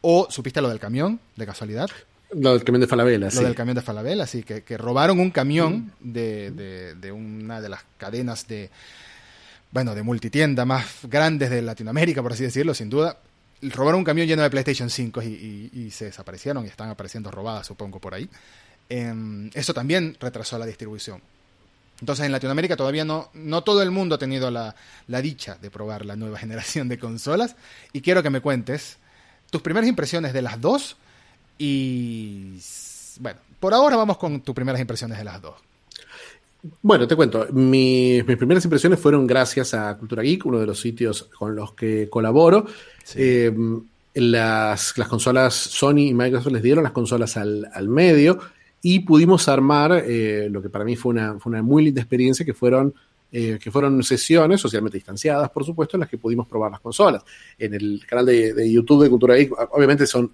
o 0.01 0.27
supiste 0.29 0.61
lo 0.61 0.69
del 0.69 0.79
camión, 0.79 1.19
de 1.35 1.45
casualidad. 1.47 1.89
Lo 2.35 2.53
del 2.53 2.63
camión 2.63 2.81
de 2.81 2.87
Falabella, 2.87 3.29
sí. 3.29 3.37
Lo 3.37 3.43
del 3.43 3.55
camión 3.55 3.75
de 3.75 3.81
Falabella, 3.81 4.25
sí, 4.25 4.43
que, 4.43 4.63
que 4.63 4.77
robaron 4.77 5.19
un 5.19 5.31
camión 5.31 5.91
de, 5.99 6.95
de, 6.99 7.11
una 7.11 7.61
de 7.61 7.69
las 7.69 7.81
cadenas 7.97 8.47
de, 8.47 8.69
bueno, 9.71 9.95
de 9.95 10.03
multitienda 10.03 10.65
más 10.65 10.85
grandes 11.03 11.49
de 11.49 11.61
Latinoamérica, 11.61 12.21
por 12.21 12.33
así 12.33 12.43
decirlo, 12.43 12.73
sin 12.73 12.89
duda. 12.89 13.17
Robaron 13.61 13.99
un 13.99 14.03
camión 14.03 14.27
lleno 14.27 14.41
de 14.41 14.49
PlayStation 14.49 14.89
5 14.89 15.21
y, 15.23 15.69
y, 15.73 15.91
se 15.91 16.05
desaparecieron 16.05 16.65
y 16.65 16.67
están 16.67 16.89
apareciendo 16.89 17.31
robadas, 17.31 17.67
supongo, 17.67 17.99
por 17.99 18.13
ahí. 18.13 18.29
Em, 18.89 19.49
eso 19.53 19.73
también 19.73 20.17
retrasó 20.19 20.57
la 20.57 20.65
distribución. 20.65 21.21
Entonces 21.99 22.25
en 22.25 22.33
Latinoamérica 22.33 22.75
todavía 22.75 23.05
no, 23.05 23.29
no 23.33 23.63
todo 23.63 23.81
el 23.81 23.91
mundo 23.91 24.15
ha 24.15 24.17
tenido 24.17 24.51
la, 24.51 24.75
la 25.07 25.21
dicha 25.21 25.57
de 25.61 25.71
probar 25.71 26.05
la 26.05 26.17
nueva 26.17 26.37
generación 26.43 26.89
de 26.89 26.99
consolas. 26.99 27.55
Y 27.93 28.01
quiero 28.01 28.21
que 28.21 28.29
me 28.29 28.41
cuentes 28.41 28.97
tus 29.49 29.61
primeras 29.61 29.87
impresiones 29.87 30.33
de 30.33 30.41
las 30.41 30.59
dos 30.59 30.97
y 31.57 32.57
bueno, 33.19 33.39
por 33.59 33.73
ahora 33.73 33.95
vamos 33.95 34.17
con 34.17 34.41
tus 34.41 34.55
primeras 34.55 34.81
impresiones 34.81 35.17
de 35.17 35.23
las 35.23 35.41
dos. 35.41 35.55
Bueno, 36.81 37.07
te 37.07 37.15
cuento, 37.15 37.47
mis, 37.51 38.23
primeras 38.23 38.63
impresiones 38.63 38.97
fueron 38.97 39.27
gracias 39.27 39.73
a 39.73 39.97
Cultura 39.97 40.23
Geek, 40.23 40.45
uno 40.45 40.59
de 40.59 40.65
los 40.65 40.79
sitios 40.79 41.23
con 41.37 41.55
los 41.55 41.73
que 41.73 42.09
colaboro. 42.09 42.65
Eh, 43.15 43.53
las, 44.13 44.93
consolas 44.93 45.53
Sony 45.53 46.07
y 46.07 46.13
Microsoft 46.13 46.53
les 46.53 46.63
dieron 46.63 46.83
las 46.83 46.93
consolas 46.93 47.35
al, 47.35 47.87
medio 47.89 48.39
y 48.81 48.99
pudimos 48.99 49.49
armar 49.49 50.03
eh, 50.05 50.47
lo 50.49 50.61
que 50.61 50.69
para 50.69 50.85
mí 50.85 50.95
fue 50.95 51.11
una, 51.11 51.37
fue 51.37 51.49
una 51.51 51.61
muy 51.61 51.83
linda 51.83 51.99
experiencia, 51.99 52.45
que 52.45 52.53
fueron, 52.53 52.93
eh, 53.29 53.59
que 53.61 53.69
fueron 53.69 54.01
sesiones 54.01 54.61
socialmente 54.61 54.97
distanciadas, 54.97 55.49
por 55.49 55.65
supuesto, 55.65 55.97
en 55.97 56.01
las 56.01 56.09
que 56.09 56.17
pudimos 56.17 56.47
probar 56.47 56.71
las 56.71 56.79
consolas. 56.79 57.23
En 57.57 57.73
el 57.73 58.05
canal 58.07 58.25
de, 58.25 58.53
de 58.53 58.71
YouTube 58.71 59.03
de 59.03 59.09
Cultura 59.09 59.35
Geek, 59.35 59.51
obviamente 59.71 60.07
son 60.07 60.31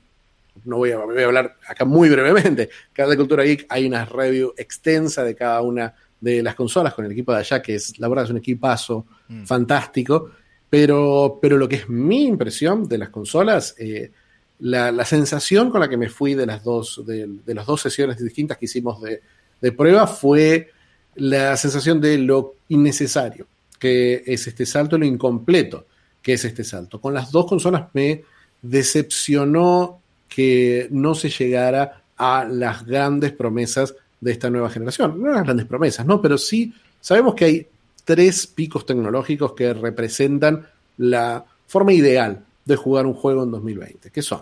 no 0.65 0.77
voy 0.77 0.91
a, 0.91 0.97
voy 0.97 1.21
a 1.21 1.25
hablar 1.25 1.57
acá 1.67 1.85
muy 1.85 2.09
brevemente. 2.09 2.69
Cada 2.93 3.15
Cultura 3.15 3.43
Geek 3.43 3.65
hay 3.69 3.85
una 3.85 4.05
review 4.05 4.53
extensa 4.57 5.23
de 5.23 5.35
cada 5.35 5.61
una 5.61 5.93
de 6.19 6.43
las 6.43 6.55
consolas 6.55 6.93
con 6.93 7.05
el 7.05 7.11
equipo 7.11 7.31
de 7.31 7.39
allá, 7.39 7.61
que 7.61 7.75
es, 7.75 7.99
la 7.99 8.07
verdad, 8.07 8.25
es 8.25 8.31
un 8.31 8.37
equipazo 8.37 9.05
mm. 9.27 9.43
fantástico. 9.45 10.31
Pero, 10.69 11.39
pero 11.41 11.57
lo 11.57 11.67
que 11.67 11.77
es 11.77 11.89
mi 11.89 12.25
impresión 12.25 12.87
de 12.87 12.99
las 12.99 13.09
consolas, 13.09 13.73
eh, 13.79 14.11
la, 14.59 15.05
sensación 15.05 15.71
con 15.71 15.81
la 15.81 15.89
que 15.89 15.97
me 15.97 16.09
fui 16.09 16.35
de 16.35 16.45
las 16.45 16.63
dos, 16.63 17.03
de, 17.05 17.27
las 17.47 17.65
dos 17.65 17.81
sesiones 17.81 18.23
distintas 18.23 18.57
que 18.57 18.65
hicimos 18.65 19.01
de, 19.01 19.21
de, 19.61 19.71
prueba 19.71 20.05
fue 20.05 20.69
la 21.15 21.57
sensación 21.57 21.99
de 21.99 22.19
lo 22.19 22.55
innecesario, 22.67 23.47
que 23.79 24.23
es 24.27 24.45
este 24.45 24.65
salto, 24.65 24.97
lo 24.97 25.05
incompleto, 25.05 25.87
que 26.21 26.33
es 26.33 26.45
este 26.45 26.63
salto. 26.63 27.01
Con 27.01 27.15
las 27.15 27.31
dos 27.31 27.47
consolas 27.47 27.87
me 27.93 28.23
decepcionó 28.61 30.01
que 30.29 30.87
no 30.91 31.15
se 31.15 31.29
llegara 31.29 32.03
a 32.15 32.45
las 32.45 32.85
grandes 32.85 33.33
promesas 33.33 33.95
de 34.21 34.31
esta 34.31 34.49
nueva 34.49 34.69
generación. 34.69 35.21
No 35.21 35.31
las 35.31 35.43
grandes 35.43 35.65
promesas, 35.65 36.05
¿no? 36.05 36.21
Pero 36.21 36.37
sí 36.37 36.73
sabemos 37.01 37.35
que 37.35 37.45
hay 37.45 37.67
tres 38.05 38.47
picos 38.47 38.85
tecnológicos 38.85 39.53
que 39.53 39.73
representan 39.73 40.67
la 40.97 41.43
forma 41.67 41.93
ideal 41.93 42.45
de 42.65 42.75
jugar 42.75 43.05
un 43.05 43.13
juego 43.13 43.43
en 43.43 43.51
2020, 43.51 44.11
que 44.11 44.21
son 44.21 44.41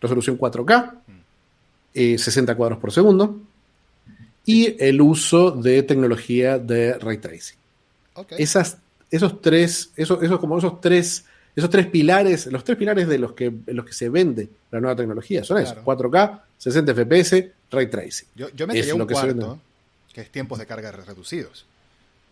resolución 0.00 0.38
4K, 0.38 0.94
60 1.94 2.52
eh, 2.52 2.56
cuadros 2.56 2.78
por 2.78 2.92
segundo 2.92 3.40
y 4.44 4.76
el 4.82 5.00
uso 5.00 5.52
de 5.52 5.82
tecnología 5.82 6.58
de 6.58 6.98
ray 6.98 7.18
tracing. 7.18 7.56
Esas, 8.36 8.78
esos 9.10 9.40
tres, 9.40 9.92
esos, 9.96 10.22
esos, 10.22 10.38
como 10.38 10.58
esos 10.58 10.80
tres 10.80 11.24
esos 11.54 11.70
tres 11.70 11.86
pilares, 11.86 12.46
los 12.46 12.64
tres 12.64 12.78
pilares 12.78 13.08
de 13.08 13.18
los 13.18 13.32
que, 13.32 13.52
los 13.66 13.84
que 13.84 13.92
se 13.92 14.08
vende 14.08 14.48
la 14.70 14.80
nueva 14.80 14.96
tecnología 14.96 15.44
son 15.44 15.58
esos, 15.58 15.78
4K, 15.78 16.40
60 16.56 16.94
FPS, 16.94 17.46
ray 17.70 17.86
tracing. 17.88 18.28
Yo, 18.34 18.48
yo 18.50 18.66
metería 18.66 18.94
un 18.94 19.06
cuarto, 19.06 19.60
que 20.12 20.22
es 20.22 20.30
tiempos 20.30 20.58
de 20.58 20.66
carga 20.66 20.90
reducidos. 20.92 21.66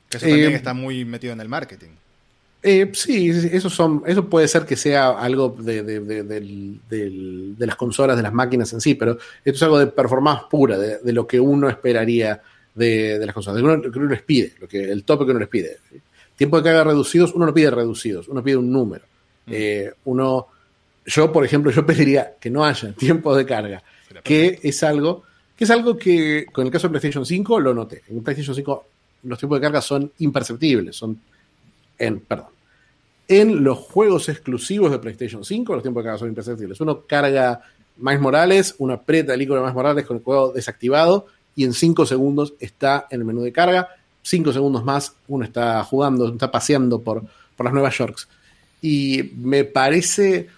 Que 0.09 0.17
eso 0.17 0.27
también 0.27 0.53
eh, 0.53 0.57
está 0.57 0.75
muy 0.75 1.05
metido 1.05 1.33
en 1.33 1.41
el 1.41 1.49
marketing. 1.49 1.91
Eh, 2.63 2.91
sí, 2.93 3.31
eso, 3.31 3.71
son, 3.71 4.03
eso 4.07 4.29
puede 4.29 4.47
ser 4.47 4.67
que 4.67 4.77
sea 4.77 5.11
algo 5.11 5.57
de, 5.59 5.83
de, 5.83 7.67
las 7.67 7.77
consolas, 7.77 8.17
de 8.17 8.23
las 8.23 8.35
máquinas 8.35 8.71
en 8.75 8.83
sí, 8.83 8.95
pero 8.95 9.13
esto 9.13 9.57
es 9.57 9.63
algo 9.63 9.79
de 9.79 9.87
performance 9.87 10.43
pura, 10.51 10.77
de, 10.77 11.13
lo 11.13 11.27
que 11.27 11.41
uno 11.41 11.71
esperaría 11.71 12.43
de, 12.75 13.19
las 13.25 13.35
consolas, 13.35 13.63
de 13.63 13.63
lo 13.63 13.91
que 13.91 13.99
uno 13.99 14.11
les 14.11 14.23
pide, 14.23 14.53
lo 14.61 14.69
que, 14.69 14.91
el 14.91 15.05
tope 15.05 15.25
que 15.25 15.31
uno 15.31 15.41
les 15.41 15.49
pide. 15.49 15.79
Tiempo 16.41 16.57
de 16.57 16.63
carga 16.63 16.85
reducidos, 16.85 17.35
uno 17.35 17.45
no 17.45 17.53
pide 17.53 17.71
reducidos, 17.71 18.27
uno 18.27 18.43
pide 18.43 18.57
un 18.57 18.73
número. 18.73 19.05
Mm. 19.45 19.53
Eh, 19.53 19.93
uno, 20.07 20.47
yo, 21.05 21.31
por 21.31 21.45
ejemplo, 21.45 21.71
yo 21.71 21.85
pediría 21.87 22.37
que 22.41 22.49
no 22.49 22.65
haya 22.65 22.95
tiempos 22.95 23.37
de 23.37 23.45
carga, 23.45 23.83
que 24.25 24.59
es 24.63 24.83
algo 24.83 25.25
que 25.55 25.65
es 25.65 25.71
algo 25.71 25.99
que 25.99 26.47
con 26.51 26.65
el 26.65 26.73
caso 26.73 26.89
de 26.89 26.93
PlayStation 26.93 27.27
5 27.27 27.61
lo 27.61 27.75
noté. 27.75 28.05
En 28.09 28.23
PlayStation 28.23 28.57
5 28.57 28.87
los 29.25 29.39
tiempos 29.39 29.59
de 29.59 29.67
carga 29.67 29.83
son 29.83 30.11
imperceptibles, 30.21 30.97
son 30.97 31.21
en, 31.99 32.21
perdón, 32.21 32.47
en 33.29 33.63
los 33.63 33.77
juegos 33.77 34.31
exclusivos 34.31 34.91
de 34.91 34.99
PlayStation 34.99 35.45
5 35.45 35.75
los 35.75 35.83
tiempos 35.83 36.03
de 36.03 36.07
carga 36.07 36.21
son 36.21 36.29
imperceptibles. 36.29 36.81
Uno 36.81 37.03
carga 37.03 37.61
Miles 37.99 38.21
Morales, 38.23 38.75
uno 38.79 38.95
aprieta 38.95 39.35
el 39.35 39.43
icono 39.43 39.57
de 39.57 39.65
Miles 39.65 39.75
Morales 39.75 40.07
con 40.07 40.17
el 40.17 40.23
juego 40.23 40.53
desactivado 40.55 41.27
y 41.55 41.65
en 41.65 41.75
5 41.75 42.07
segundos 42.07 42.55
está 42.59 43.09
en 43.11 43.21
el 43.21 43.27
menú 43.27 43.43
de 43.43 43.53
carga. 43.53 43.91
5 44.23 44.53
segundos 44.53 44.85
más 44.85 45.15
uno 45.29 45.45
está 45.45 45.83
jugando, 45.85 46.29
está 46.29 46.51
paseando 46.51 47.01
por, 47.01 47.23
por 47.57 47.65
las 47.65 47.73
Nueva 47.73 47.91
Yorks. 47.91 48.29
Y 48.83 49.33
me 49.37 49.65
parece 49.65 50.49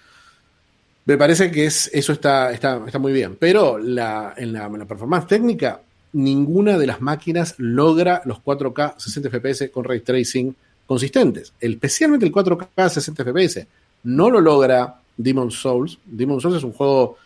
me 1.05 1.17
parece 1.17 1.51
que 1.51 1.65
es, 1.65 1.89
eso 1.93 2.13
está, 2.13 2.51
está, 2.51 2.81
está 2.85 2.99
muy 2.99 3.11
bien. 3.11 3.35
Pero 3.39 3.77
la, 3.77 4.33
en, 4.37 4.53
la, 4.53 4.69
performance 4.85 5.27
técnica, 5.27 5.81
ninguna 6.13 6.77
de 6.77 6.87
las 6.87 7.01
máquinas 7.01 7.55
logra 7.57 8.21
los 8.25 8.39
4K 8.39 8.95
60 8.97 9.29
FPS 9.29 9.69
con 9.69 9.83
ray 9.83 9.99
tracing 9.99 10.55
consistentes. 10.85 11.53
Especialmente 11.59 12.25
el 12.25 12.31
4K 12.31 12.89
60 12.89 13.23
FPS. 13.23 13.67
No 14.03 14.29
lo 14.29 14.39
logra 14.39 14.95
Demon's 15.17 15.55
Souls. 15.55 15.99
Demon's 16.05 16.41
Souls 16.43 16.57
es 16.57 16.63
un 16.63 16.71
juego. 16.71 17.17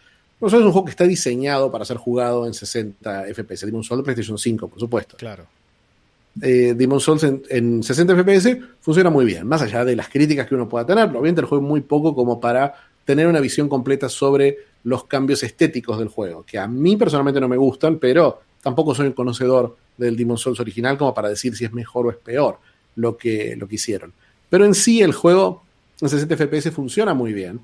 es 0.41 0.53
un 0.53 0.71
juego 0.71 0.85
que 0.85 0.91
está 0.91 1.03
diseñado 1.03 1.71
para 1.71 1.85
ser 1.85 1.97
jugado 1.97 2.47
en 2.47 2.55
60 2.55 3.25
FPS. 3.33 3.65
Demon's 3.65 3.85
Souls 3.85 3.99
de 3.99 4.03
PlayStation 4.03 4.39
5, 4.39 4.67
por 4.69 4.79
supuesto. 4.79 5.17
Claro. 5.17 5.45
Eh, 6.41 6.73
Demon's 6.75 7.03
Souls 7.03 7.23
en, 7.23 7.41
en, 7.49 7.83
60 7.83 8.15
FPS 8.15 8.57
funciona 8.79 9.09
muy 9.09 9.25
bien, 9.25 9.47
más 9.47 9.61
allá 9.61 9.83
de 9.83 9.95
las 9.95 10.09
críticas 10.09 10.47
que 10.47 10.55
uno 10.55 10.67
pueda 10.69 10.85
tener. 10.85 11.05
Obviamente 11.09 11.41
el 11.41 11.47
juego 11.47 11.63
es 11.63 11.69
muy 11.69 11.81
poco 11.81 12.13
como 12.15 12.39
para 12.39 12.73
tener 13.05 13.27
una 13.27 13.39
visión 13.39 13.69
completa 13.69 14.09
sobre 14.09 14.57
los 14.83 15.05
cambios 15.05 15.43
estéticos 15.43 15.97
del 15.99 16.09
juego, 16.09 16.43
que 16.45 16.57
a 16.57 16.67
mí 16.67 16.97
personalmente 16.97 17.39
no 17.39 17.47
me 17.47 17.57
gustan, 17.57 17.99
pero 17.99 18.41
tampoco 18.61 18.93
soy 18.93 19.07
un 19.07 19.13
conocedor 19.13 19.77
del 19.97 20.15
Demon 20.15 20.37
Souls 20.37 20.59
original 20.59 20.97
como 20.97 21.13
para 21.13 21.29
decir 21.29 21.55
si 21.55 21.65
es 21.65 21.73
mejor 21.73 22.07
o 22.07 22.11
es 22.11 22.17
peor 22.17 22.59
lo 22.95 23.17
que, 23.17 23.55
lo 23.57 23.67
que 23.67 23.75
hicieron. 23.75 24.13
Pero 24.49 24.65
en 24.65 24.73
sí 24.73 25.01
el 25.01 25.13
juego 25.13 25.63
en 26.01 26.09
60 26.09 26.35
FPS 26.35 26.71
funciona 26.71 27.13
muy 27.13 27.33
bien, 27.33 27.59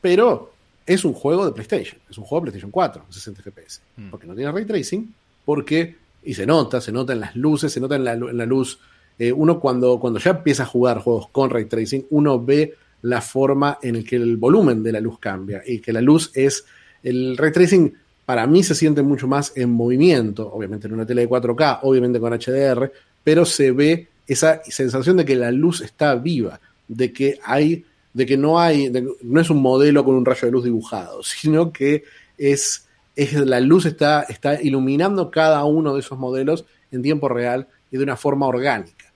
pero 0.00 0.52
es 0.86 1.04
un 1.04 1.14
juego 1.14 1.46
de 1.46 1.52
PlayStation, 1.52 2.00
es 2.10 2.18
un 2.18 2.24
juego 2.24 2.44
de 2.44 2.50
PlayStation 2.50 2.70
4 2.70 3.04
en 3.06 3.12
60 3.12 3.42
FPS, 3.42 3.80
mm. 3.96 4.10
porque 4.10 4.26
no 4.26 4.34
tiene 4.34 4.50
ray 4.52 4.64
tracing, 4.64 5.14
porque, 5.44 5.96
y 6.22 6.34
se 6.34 6.46
nota, 6.46 6.80
se 6.80 6.92
nota 6.92 7.12
en 7.12 7.20
las 7.20 7.36
luces, 7.36 7.72
se 7.72 7.80
nota 7.80 7.96
en 7.96 8.04
la, 8.04 8.14
luz. 8.16 8.78
Eh, 9.18 9.32
uno 9.32 9.58
cuando, 9.58 9.98
cuando 9.98 10.18
ya 10.18 10.30
empieza 10.32 10.64
a 10.64 10.66
jugar 10.66 10.98
juegos 10.98 11.28
con 11.30 11.50
ray 11.50 11.66
tracing, 11.66 12.06
uno 12.10 12.42
ve 12.44 12.74
la 13.02 13.20
forma 13.20 13.78
en 13.82 14.04
que 14.04 14.16
el 14.16 14.36
volumen 14.36 14.82
de 14.82 14.92
la 14.92 15.00
luz 15.00 15.18
cambia 15.18 15.62
y 15.66 15.80
que 15.80 15.92
la 15.92 16.00
luz 16.00 16.30
es 16.34 16.64
el 17.02 17.36
ray 17.36 17.52
tracing 17.52 17.94
para 18.28 18.46
mí 18.46 18.62
se 18.62 18.74
siente 18.74 19.00
mucho 19.00 19.26
más 19.26 19.52
en 19.56 19.70
movimiento, 19.70 20.52
obviamente 20.52 20.86
en 20.86 20.92
una 20.92 21.06
tele 21.06 21.22
de 21.22 21.30
4K, 21.30 21.78
obviamente 21.80 22.20
con 22.20 22.34
HDR, 22.34 22.92
pero 23.24 23.46
se 23.46 23.72
ve 23.72 24.08
esa 24.26 24.60
sensación 24.64 25.16
de 25.16 25.24
que 25.24 25.34
la 25.34 25.50
luz 25.50 25.80
está 25.80 26.14
viva, 26.14 26.60
de 26.86 27.10
que 27.10 27.38
hay, 27.42 27.86
de 28.12 28.26
que 28.26 28.36
no 28.36 28.60
hay, 28.60 28.92
no 29.22 29.40
es 29.40 29.48
un 29.48 29.62
modelo 29.62 30.04
con 30.04 30.14
un 30.14 30.26
rayo 30.26 30.44
de 30.44 30.52
luz 30.52 30.64
dibujado, 30.64 31.22
sino 31.22 31.72
que 31.72 32.04
es, 32.36 32.86
es 33.18 33.34
la 33.34 33.58
luz 33.58 33.84
está, 33.84 34.22
está 34.22 34.62
iluminando 34.62 35.30
cada 35.30 35.64
uno 35.64 35.92
de 35.94 36.00
esos 36.00 36.16
modelos 36.16 36.64
en 36.92 37.02
tiempo 37.02 37.28
real 37.28 37.66
y 37.90 37.96
de 37.96 38.04
una 38.04 38.16
forma 38.16 38.46
orgánica. 38.46 39.12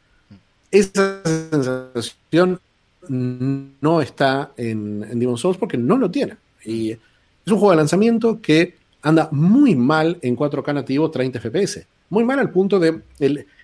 Esa 0.70 1.22
sensación 1.24 2.60
no 3.08 4.02
está 4.02 4.50
en, 4.56 5.06
en 5.08 5.20
Demon 5.20 5.38
Souls 5.38 5.56
porque 5.56 5.78
no 5.78 5.96
lo 5.96 6.10
tiene. 6.10 6.36
Y 6.64 6.90
es 6.90 6.98
un 7.46 7.58
juego 7.58 7.70
de 7.70 7.76
lanzamiento 7.76 8.40
que 8.42 8.74
anda 9.02 9.28
muy 9.30 9.76
mal 9.76 10.18
en 10.20 10.36
4K 10.36 10.74
nativo 10.74 11.08
30 11.08 11.40
FPS. 11.40 11.86
Muy 12.10 12.24
mal 12.24 12.40
al 12.40 12.50
punto 12.50 12.80
de 12.80 13.02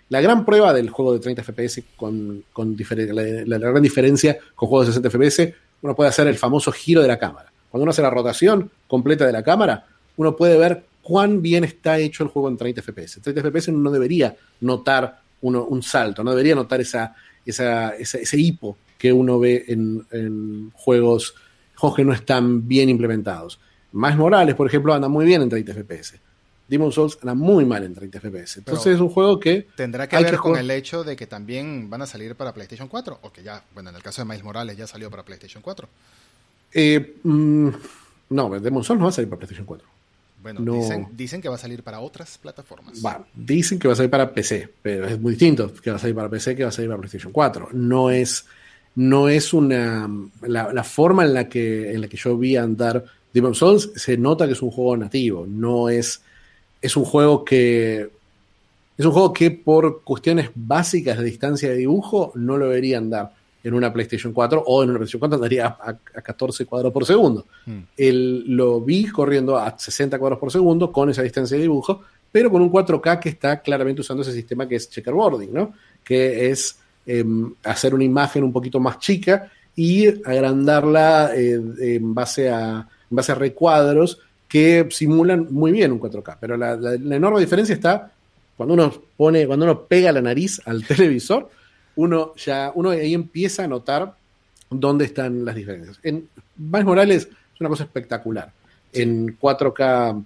la 0.09 0.20
gran 0.20 0.45
prueba 0.45 0.72
del 0.72 0.91
juego 0.91 1.14
de 1.14 1.18
30 1.18 1.43
FPS 1.43 1.82
con, 1.97 2.45
la, 2.55 3.59
gran 3.59 3.82
diferencia 3.82 4.39
con 4.55 4.68
juegos 4.68 4.86
de 4.86 4.93
60 4.93 5.11
FPS, 5.11 5.55
uno 5.82 5.97
puede 5.97 6.11
hacer 6.11 6.28
el 6.28 6.39
famoso 6.39 6.70
giro 6.70 7.03
de 7.03 7.09
la 7.09 7.18
cámara. 7.18 7.53
Cuando 7.70 7.82
uno 7.82 7.91
hace 7.91 8.03
la 8.03 8.11
rotación 8.11 8.70
completa 8.86 9.26
de 9.26 9.32
la 9.32 9.43
cámara, 9.43 9.84
uno 10.19 10.37
puede 10.37 10.59
ver 10.59 10.85
cuán 11.01 11.41
bien 11.41 11.64
está 11.64 11.99
hecho 11.99 12.23
el 12.23 12.29
juego 12.29 12.49
en 12.49 12.59
30 12.59 12.83
FPS. 12.83 13.23
30 13.23 13.41
FPS 13.41 13.69
no 13.73 13.91
debería 13.91 14.37
notar 14.61 15.23
un 15.41 15.83
salto, 15.83 16.23
no 16.23 16.31
debería 16.33 16.55
notar 16.55 16.81
esa, 16.81 17.14
ese 17.47 18.39
hipo 18.39 18.77
que 18.99 19.12
uno 19.12 19.39
ve 19.39 19.64
en, 19.69 20.71
juegos, 20.75 21.35
juegos 21.77 21.97
que 21.97 22.05
no 22.05 22.12
están 22.12 22.66
bien 22.66 22.89
implementados. 22.89 23.59
Más 23.93 24.16
Morales, 24.16 24.55
por 24.55 24.66
ejemplo, 24.66 24.93
anda 24.93 25.09
muy 25.09 25.25
bien 25.25 25.41
en 25.41 25.49
30 25.49 25.73
FPS. 25.73 26.21
Demon 26.66 26.93
Souls 26.93 27.16
anda 27.23 27.35
muy 27.35 27.64
mal 27.64 27.85
en 27.85 27.95
30 27.95 28.21
FPS. 28.21 28.59
Entonces 28.59 28.97
es 28.97 29.01
un 29.01 29.09
juego 29.09 29.39
que... 29.41 29.69
¿Tendrá 29.77 30.09
que 30.09 30.23
ver 30.23 30.37
con 30.37 30.59
el 30.59 30.71
hecho 30.71 31.05
de 31.05 31.16
que 31.16 31.27
también 31.27 31.89
van 31.89 32.03
a 32.03 32.07
salir 32.07 32.35
para 32.35 32.53
PlayStation 32.53 32.89
4? 32.89 33.21
O 33.23 33.33
que 33.33 33.43
ya, 33.43 33.62
bueno, 33.73 33.89
en 33.91 33.97
el 33.97 34.03
caso 34.03 34.21
de 34.21 34.27
Miles 34.27 34.45
Morales 34.45 34.77
ya 34.77 34.87
salió 34.87 35.09
para 35.11 35.25
PlayStation 35.25 35.62
4. 35.62 35.89
Eh, 36.75 37.16
mm, 37.23 37.69
no, 38.31 38.61
Demon 38.61 38.85
Souls 38.85 38.99
no 38.99 39.07
va 39.07 39.11
a 39.11 39.12
salir 39.12 39.31
para 39.31 39.39
PlayStation 39.39 39.64
4. 39.64 39.98
Bueno, 40.43 40.61
dicen, 41.12 41.43
que 41.43 41.49
va 41.49 41.57
a 41.57 41.59
salir 41.59 41.82
para 41.82 42.01
otras 42.01 42.39
plataformas. 42.39 43.03
dicen 43.34 43.78
que 43.78 43.89
va 43.89 43.95
a 43.95 43.97
salir 43.97 44.11
para 44.11 44.32
PC, 44.32 44.68
pero 44.80 45.07
es 45.07 45.20
muy 45.20 45.32
distinto 45.32 45.72
que 45.74 45.91
va 45.91 45.97
a 45.97 45.99
salir 45.99 46.14
para 46.14 46.28
PC 46.28 46.55
que 46.55 46.62
va 46.62 46.68
a 46.68 46.72
salir 46.72 46.89
para 46.89 47.01
PlayStation 47.01 47.32
4. 47.32 47.70
No 47.72 48.11
es 48.11 48.47
no 48.99 49.28
es 49.28 49.53
una. 49.53 50.11
La, 50.43 50.82
forma 50.82 51.24
en 51.24 51.32
la, 51.32 51.49
que, 51.49 51.93
en 51.93 52.01
la 52.01 52.09
que 52.09 52.16
yo 52.16 52.36
vi 52.36 52.57
andar 52.57 53.05
Demon 53.32 53.55
Souls 53.55 53.93
se 53.95 54.16
nota 54.16 54.47
que 54.47 54.55
es 54.55 54.62
un 54.62 54.72
juego 54.72 54.97
nativo, 54.97 55.47
no 55.47 55.89
es. 55.89 56.20
Es 56.82 56.97
un 56.97 57.05
juego 57.05 57.45
que. 57.45 58.11
Es 58.97 59.07
un 59.07 59.12
juego 59.12 59.32
que 59.32 59.53
por 59.53 60.03
cuestiones 60.03 60.51
básicas 60.53 61.16
de 61.16 61.24
distancia 61.24 61.68
de 61.68 61.76
dibujo 61.76 62.32
no 62.34 62.57
lo 62.57 62.66
debería 62.66 62.99
andar 62.99 63.38
en 63.69 63.75
una 63.75 63.93
PlayStation 63.93 64.33
4 64.33 64.64
o 64.66 64.83
en 64.83 64.91
una 64.91 64.99
PlayStation 64.99 65.21
4 65.21 65.37
andaría 65.37 65.66
a, 65.66 65.95
14 65.95 66.66
cuadros 66.66 66.93
por 66.93 67.07
segundo. 67.07 67.47
Hmm. 67.66 67.81
lo 67.97 68.81
vi 68.81 69.07
corriendo 69.07 69.57
a 69.57 69.79
60 69.79 70.19
cuadros 70.19 70.39
por 70.39 70.51
segundo 70.51 70.91
con 70.91 71.11
esa 71.11 71.23
distancia 71.23 71.57
de 71.57 71.62
dibujo, 71.62 72.03
pero 72.31 72.51
con 72.51 72.61
un 72.61 72.71
4K 72.71 73.19
que 73.21 73.29
está 73.31 73.61
claramente 73.61 74.01
usando 74.01 74.23
ese 74.23 74.33
sistema 74.33 74.69
que 74.69 74.77
es 74.77 74.91
checkerboarding, 74.91 75.53
¿no? 75.53 75.73
Que 76.05 76.51
es 76.51 76.79
Em, 77.11 77.55
hacer 77.64 77.95
una 77.95 78.05
imagen 78.05 78.45
un 78.45 78.53
poquito 78.53 78.81
más 78.81 78.99
chica 78.99 79.51
y 79.75 80.09
agrandarla 80.29 81.31
eh, 81.35 81.59
en, 81.97 82.14
base 82.14 82.51
a, 82.51 82.87
en 83.11 83.16
base 83.16 83.33
a 83.33 83.35
recuadros 83.35 84.19
que 84.47 84.87
simulan 84.91 85.47
muy 85.51 85.73
bien 85.73 85.91
un 85.91 86.01
4K. 86.01 86.37
Pero 86.39 86.59
la, 86.59 86.75
enorme 86.75 87.41
diferencia 87.41 87.75
está 87.75 88.12
cuando 88.59 88.75
uno 88.75 88.93
pone, 89.16 89.47
cuando 89.47 89.64
uno 89.64 89.87
pega 89.87 90.12
la 90.12 90.21
nariz 90.21 90.61
al 90.66 90.85
televisor, 90.87 91.49
uno 91.99 92.33
ya, 92.37 92.71
uno 92.77 92.91
ahí 92.91 93.13
empieza 93.13 93.65
a 93.65 93.67
notar 93.67 94.15
dónde 94.71 95.05
están 95.05 95.45
las 95.45 95.57
diferencias. 95.57 95.99
En 96.05 96.29
Miles 96.57 96.85
Morales 96.85 97.29
es 97.55 97.61
una 97.61 97.69
cosa 97.69 97.85
espectacular. 97.85 98.53
En 98.93 99.37
4K 99.37 100.25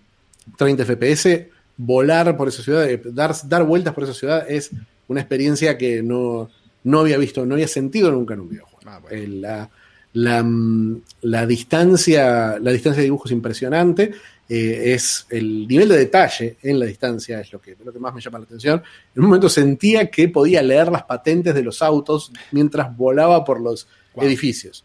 30 0.58 0.84
FPS, 0.84 1.46
volar 1.78 2.36
por 2.36 2.48
esa 2.48 2.62
ciudad, 2.62 2.90
eh, 2.90 3.00
dar, 3.02 3.34
dar 3.44 3.64
vueltas 3.64 3.94
por 3.94 4.04
esa 4.04 4.12
ciudad 4.12 4.44
es 4.50 4.70
una 5.08 5.20
experiencia 5.20 5.78
que 5.78 6.02
no, 6.02 6.50
no 6.84 7.00
había 7.00 7.16
visto, 7.16 7.46
no 7.46 7.54
había 7.54 7.68
sentido 7.68 8.12
nunca 8.12 8.34
en 8.34 8.40
un 8.40 8.50
videojuego. 8.50 8.78
Ah, 8.84 9.00
la, 9.10 9.70
la, 10.12 10.42
mm, 10.42 11.00
la, 11.22 11.46
distancia, 11.46 12.58
la 12.58 12.70
distancia 12.70 12.98
de 13.00 13.04
dibujo 13.04 13.24
es 13.28 13.32
impresionante. 13.32 14.12
Eh, 14.54 14.92
es 14.92 15.24
el 15.30 15.66
nivel 15.66 15.88
de 15.88 15.96
detalle 15.96 16.58
en 16.62 16.78
la 16.78 16.84
distancia 16.84 17.40
es 17.40 17.50
lo 17.54 17.58
que, 17.58 17.74
lo 17.82 17.90
que 17.90 17.98
más 17.98 18.12
me 18.12 18.20
llama 18.20 18.38
la 18.38 18.44
atención. 18.44 18.82
En 19.14 19.22
un 19.22 19.28
momento 19.28 19.48
sentía 19.48 20.10
que 20.10 20.28
podía 20.28 20.60
leer 20.60 20.92
las 20.92 21.04
patentes 21.04 21.54
de 21.54 21.62
los 21.62 21.80
autos 21.80 22.30
mientras 22.50 22.94
volaba 22.94 23.42
por 23.46 23.62
los 23.62 23.86
edificios. 24.14 24.84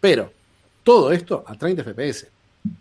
Pero 0.00 0.30
todo 0.84 1.12
esto 1.12 1.42
a 1.46 1.54
30 1.56 1.82
FPS. 1.82 2.26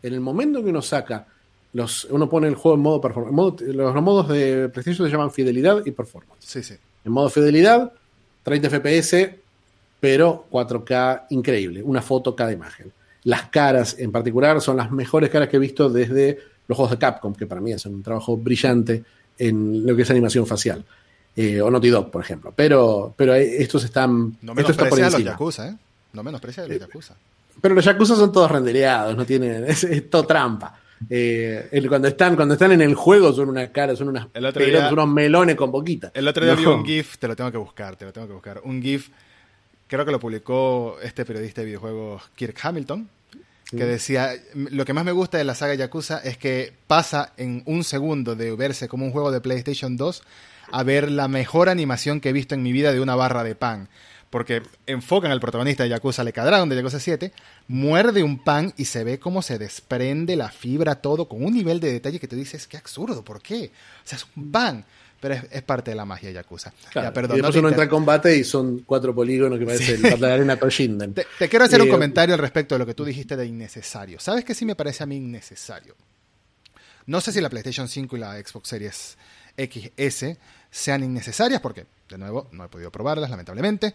En 0.04 0.14
el 0.14 0.20
momento 0.20 0.62
que 0.62 0.72
uno 0.72 0.82
saca 0.82 1.26
los, 1.72 2.04
uno 2.04 2.28
pone 2.28 2.50
el 2.50 2.56
juego 2.56 2.76
en 2.76 2.82
modo 2.82 3.00
performance. 3.00 3.62
los 3.62 4.04
modos 4.04 4.28
de 4.28 4.68
PlayStation 4.68 5.08
se 5.08 5.12
llaman 5.14 5.32
fidelidad 5.32 5.86
y 5.86 5.92
performance. 5.92 6.44
Sí, 6.44 6.62
sí. 6.62 6.76
En 7.06 7.14
modo 7.14 7.30
fidelidad, 7.30 7.94
30 8.44 8.70
FPS, 8.72 9.36
pero 10.02 10.48
4K 10.52 11.28
increíble, 11.30 11.82
una 11.82 12.02
foto 12.02 12.36
cada 12.36 12.52
imagen. 12.52 12.92
Las 13.26 13.50
caras 13.50 13.96
en 14.00 14.12
particular 14.12 14.60
son 14.62 14.78
las 14.78 14.90
mejores 14.92 15.30
caras 15.30 15.50
que 15.50 15.58
he 15.58 15.60
visto 15.60 15.90
desde 15.90 16.40
los 16.68 16.76
juegos 16.76 16.92
de 16.92 16.98
Capcom, 16.98 17.34
que 17.36 17.46
para 17.46 17.62
mí 17.62 17.74
hacen 17.74 17.94
un 17.94 18.02
trabajo 18.02 18.38
brillante 18.38 19.04
en 19.38 19.86
lo 19.86 19.96
que 19.96 20.02
es 20.04 20.10
animación 20.10 20.48
facial. 20.48 20.84
Eh, 21.36 21.60
o 21.62 21.70
Naughty 21.70 21.90
Dog, 21.90 22.10
por 22.12 22.22
ejemplo. 22.24 22.54
Pero, 22.56 23.14
pero 23.18 23.34
estos 23.36 23.84
están. 23.84 24.38
No 24.42 24.54
esto 24.54 24.72
está 24.72 24.88
por 24.88 24.98
menosprecia 24.98 25.06
a 25.06 25.10
los 25.10 25.14
encima. 25.16 25.32
Yakuza, 25.32 25.68
¿eh? 25.70 25.76
No 26.14 26.24
menosprecia 26.24 26.64
a 26.64 26.68
los 26.68 26.80
Yakuza. 26.80 27.16
Pero 27.62 27.76
los 27.76 27.84
Yakuza 27.86 28.16
son 28.16 28.32
todos 28.32 28.50
rendereados, 28.50 29.16
no 29.18 29.26
tienen. 29.26 29.66
Es, 29.68 29.84
es 29.84 30.10
todo 30.10 30.26
trampa. 30.26 30.80
Eh, 31.10 31.68
el- 31.72 31.90
cuando, 31.90 32.08
están, 32.08 32.36
cuando 32.38 32.54
están 32.54 32.72
en 32.72 32.82
el 32.82 32.96
juego 32.96 33.34
son 33.34 33.50
unas 33.50 33.70
caras, 33.70 33.98
son 33.98 34.08
unas 34.08 34.28
pelotas, 34.28 34.66
día- 34.66 34.90
unos 34.94 35.08
melones 35.10 35.56
con 35.56 35.72
boquita. 35.72 36.10
El 36.14 36.28
otro 36.28 36.46
día 36.46 36.54
No. 36.56 36.60
vi 36.62 36.66
un 36.68 36.86
GIF, 36.86 37.18
te 37.18 37.28
lo 37.28 37.36
tengo 37.36 37.52
que 37.52 37.58
buscar, 37.58 37.96
te 37.98 38.06
lo 38.06 38.14
tengo 38.14 38.28
que 38.28 38.34
buscar. 38.34 38.62
Un 38.64 38.82
GIF, 38.82 39.10
creo 39.88 40.06
que 40.06 40.12
lo 40.12 40.20
publicó 40.22 40.98
este 41.04 41.26
periodista 41.26 41.62
de 41.62 41.66
videojuegos 41.68 42.24
Kirk 42.36 42.58
Hamilton, 42.64 43.10
que 43.72 43.86
decía, 43.86 44.34
lo 44.54 44.86
que 44.86 44.94
más 44.94 45.06
me 45.06 45.12
gusta 45.12 45.38
de 45.38 45.44
la 45.44 45.56
saga 45.56 45.74
Yakuza 45.74 46.20
es 46.20 46.38
que 46.38 46.74
pasa 46.88 47.34
en 47.38 47.64
un 47.66 47.84
segundo 47.84 48.36
de 48.36 48.56
verse 48.56 48.88
como 48.88 49.06
un 49.06 49.12
juego 49.12 49.32
de 49.32 49.42
PlayStation 49.42 49.98
2 49.98 50.24
a 50.72 50.84
ver 50.84 51.12
la 51.12 51.28
mejor 51.28 51.70
animación 51.70 52.22
que 52.22 52.30
he 52.30 52.34
visto 52.34 52.56
en 52.56 52.64
mi 52.64 52.72
vida 52.72 52.94
de 52.94 53.02
una 53.02 53.16
barra 53.16 53.44
de 53.44 53.56
pan. 53.56 53.90
Porque 54.30 54.64
enfocan 54.86 55.32
al 55.32 55.40
protagonista 55.40 55.84
de 55.84 55.90
Yakuza 55.90 56.24
Le 56.24 56.32
Dragon 56.32 56.68
de 56.68 56.76
Yakuza 56.76 57.00
7, 57.00 57.32
muerde 57.68 58.24
un 58.24 58.44
pan 58.44 58.74
y 58.76 58.86
se 58.86 59.04
ve 59.04 59.20
cómo 59.20 59.42
se 59.42 59.58
desprende 59.58 60.36
la 60.36 60.50
fibra, 60.50 60.96
todo, 60.96 61.30
con 61.30 61.44
un 61.44 61.54
nivel 61.54 61.80
de 61.80 61.94
detalle 61.94 62.20
que 62.20 62.28
te 62.28 62.36
dices, 62.36 62.68
qué 62.68 62.78
absurdo, 62.78 63.24
¿por 63.24 63.42
qué? 63.42 63.72
O 64.04 64.08
sea, 64.08 64.18
es 64.18 64.26
un 64.36 64.52
pan. 64.52 64.86
Pero 65.20 65.34
es, 65.36 65.44
es 65.52 65.62
parte 65.64 65.92
de 65.92 65.96
la 65.96 66.06
magia 66.06 66.30
Yakuza. 66.32 66.72
Claro, 66.92 67.08
Ya, 67.10 67.14
perdón, 67.14 67.38
y 67.38 67.42
no 67.42 67.48
después 67.48 67.60
uno 67.60 67.70
inter- 67.70 67.74
entra 67.74 67.84
al 67.84 67.90
combate 67.90 68.38
y 68.38 68.44
son 68.44 68.80
cuatro 68.86 69.16
polígonos 69.16 69.58
que 69.58 69.66
parece 69.66 69.96
el 69.96 70.02
Battle 70.04 70.28
de 70.28 70.34
Arena 70.34 70.58
Toshinden. 70.58 71.14
te, 71.14 71.26
te 71.40 71.50
quiero 71.50 71.66
hacer 71.66 71.82
un 71.82 71.88
Eh, 71.88 71.92
comentario 71.92 72.36
al 72.36 72.40
respecto 72.42 72.76
de 72.76 72.80
lo 72.80 72.86
que 72.86 72.94
tú 72.94 73.06
dijiste 73.06 73.36
de 73.36 73.46
innecesario. 73.46 74.20
¿Sabes 74.20 74.44
qué 74.46 74.54
sí 74.54 74.66
me 74.66 74.76
parece 74.76 75.04
a 75.04 75.06
mí 75.08 75.16
innecesario? 75.18 75.96
No 77.08 77.22
sé 77.22 77.32
si 77.32 77.40
la 77.42 77.50
PlayStation 77.50 77.88
5 77.88 78.18
y 78.18 78.20
la 78.20 78.34
Xbox 78.38 78.68
Series 78.70 79.18
XS 79.58 80.38
sean 80.72 81.04
innecesarias, 81.04 81.62
porque, 81.62 81.86
de 82.10 82.18
nuevo, 82.18 82.48
no 82.52 82.66
he 82.66 82.68
podido 82.68 82.92
probarlas, 82.92 83.30
lamentablemente, 83.30 83.94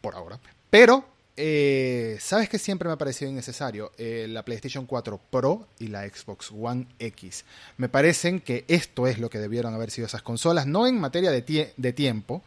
por 0.00 0.14
ahora. 0.14 0.38
Pero, 0.68 1.08
eh, 1.36 2.16
¿sabes 2.20 2.48
qué 2.48 2.58
siempre 2.58 2.88
me 2.88 2.94
ha 2.94 2.98
parecido 2.98 3.30
innecesario? 3.30 3.92
Eh, 3.96 4.26
la 4.28 4.44
PlayStation 4.44 4.86
4 4.86 5.20
Pro 5.30 5.66
y 5.78 5.88
la 5.88 6.06
Xbox 6.08 6.50
One 6.52 6.86
X. 6.98 7.44
Me 7.78 7.88
parecen 7.88 8.40
que 8.40 8.64
esto 8.68 9.06
es 9.06 9.18
lo 9.18 9.30
que 9.30 9.38
debieron 9.38 9.74
haber 9.74 9.90
sido 9.90 10.06
esas 10.06 10.22
consolas, 10.22 10.66
no 10.66 10.86
en 10.86 11.00
materia 11.00 11.30
de, 11.30 11.44
tie- 11.44 11.72
de 11.76 11.92
tiempo, 11.92 12.42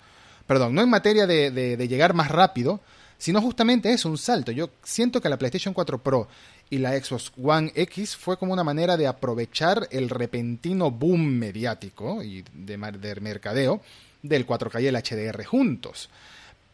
perdón, 0.47 0.75
no 0.75 0.81
en 0.81 0.89
materia 0.89 1.25
de, 1.25 1.88
llegar 1.88 2.13
más 2.13 2.29
rápido, 2.29 2.79
sino 3.17 3.41
justamente 3.41 3.91
es 3.91 4.05
un 4.05 4.17
salto. 4.17 4.51
Yo 4.51 4.69
siento 4.83 5.19
que 5.21 5.29
la 5.29 5.38
PlayStation 5.38 5.73
4 5.73 5.97
Pro 6.03 6.27
y 6.69 6.77
la 6.79 6.91
Xbox 6.99 7.31
One 7.41 7.71
X 7.75 8.15
fue 8.15 8.38
como 8.38 8.53
una 8.53 8.63
manera 8.63 8.97
de 8.97 9.07
aprovechar 9.07 9.88
el 9.91 10.09
repentino 10.09 10.91
boom 10.91 11.25
mediático 11.25 12.21
y 12.23 12.43
de, 12.53 12.77
de 12.77 13.15
mercadeo 13.21 13.81
del 14.21 14.45
4K 14.45 14.81
y 14.81 14.88
el 14.88 14.95
HDR 14.95 15.43
juntos. 15.45 16.09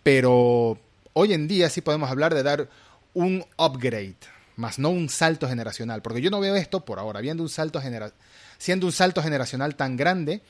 Pero 0.04 0.78
hoy 1.14 1.34
en 1.34 1.48
día 1.48 1.70
sí 1.70 1.82
podemos 1.82 2.10
hablar 2.10 2.34
de 2.34 2.44
dar 2.44 2.70
un 3.14 3.44
upgrade, 3.58 4.16
más 4.56 4.80
no 4.80 4.90
un 4.90 5.10
salto 5.10 5.48
generacional, 5.48 6.02
porque 6.02 6.22
yo 6.22 6.30
no 6.30 6.40
veo 6.40 6.56
esto 6.56 6.86
por 6.86 7.00
ahora, 7.00 7.22
viendo 7.22 7.44
un 7.44 7.50
salto 7.50 7.82
genera 7.82 8.12
siendo 8.58 8.86
un 8.86 8.92
salto 8.92 9.22
generacional 9.24 9.76
tan 9.76 9.98
grande 9.98 10.42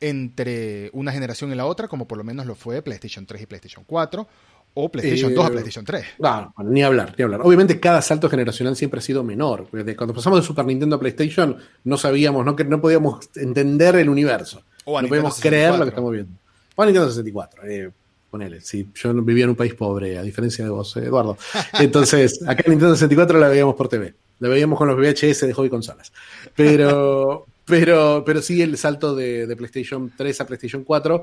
entre 0.00 0.90
una 0.92 1.12
generación 1.12 1.52
y 1.52 1.54
la 1.54 1.66
otra, 1.66 1.88
como 1.88 2.06
por 2.06 2.18
lo 2.18 2.24
menos 2.24 2.46
lo 2.46 2.54
fue 2.54 2.82
PlayStation 2.82 3.24
3 3.24 3.42
y 3.42 3.46
PlayStation 3.46 3.84
4, 3.86 4.28
o 4.74 4.88
PlayStation 4.90 5.30
Eh, 5.32 5.34
2 5.34 5.46
a 5.46 5.48
PlayStation 5.50 5.84
3. 5.86 6.04
No, 6.18 6.52
bueno, 6.56 6.70
ni 6.70 6.82
hablar, 6.82 7.14
ni 7.16 7.24
hablar. 7.24 7.40
Obviamente 7.42 7.80
cada 7.80 8.02
salto 8.02 8.28
generacional 8.28 8.76
siempre 8.76 8.98
ha 8.98 9.02
sido 9.02 9.24
menor. 9.24 9.68
Desde 9.72 9.96
cuando 9.96 10.12
pasamos 10.12 10.40
de 10.40 10.46
Super 10.46 10.66
Nintendo 10.66 10.96
a 10.96 11.00
PlayStation 11.00 11.56
no 11.84 11.96
sabíamos, 11.96 12.44
no, 12.44 12.54
que- 12.54 12.64
no 12.64 12.78
podíamos 12.80 13.30
entender 13.36 13.96
el 13.96 14.10
universo. 14.10 14.62
O 14.84 14.98
a 14.98 15.00
no 15.02 15.06
Nintendo 15.06 15.08
podíamos 15.08 15.40
creer 15.40 15.70
lo 15.70 15.76
64. 15.78 15.84
que 15.84 15.88
estamos 15.88 16.12
viendo. 16.12 16.32
O 16.74 16.82
a 16.82 16.84
Nintendo 16.86 17.08
64. 17.08 17.66
Eh, 17.66 17.90
ponele, 18.36 18.60
sí, 18.60 18.86
yo 18.94 19.14
vivía 19.14 19.44
en 19.44 19.50
un 19.50 19.56
país 19.56 19.74
pobre, 19.74 20.18
a 20.18 20.22
diferencia 20.22 20.62
de 20.64 20.70
vos, 20.70 20.94
Eduardo. 20.98 21.38
Entonces, 21.80 22.42
acá 22.46 22.62
en 22.66 22.72
Nintendo 22.72 22.94
64 22.94 23.38
la 23.38 23.48
veíamos 23.48 23.74
por 23.74 23.88
TV. 23.88 24.14
La 24.40 24.48
veíamos 24.48 24.78
con 24.78 24.88
los 24.88 24.96
VHS 24.98 25.46
de 25.46 25.54
hobby 25.54 25.70
consolas. 25.70 26.12
Pero, 26.54 27.46
pero, 27.64 28.22
pero 28.26 28.42
sí 28.42 28.60
el 28.60 28.76
salto 28.76 29.14
de, 29.14 29.52
PlayStation 29.56 30.12
3 30.14 30.40
a 30.40 30.46
PlayStation 30.46 30.84
4 30.84 31.22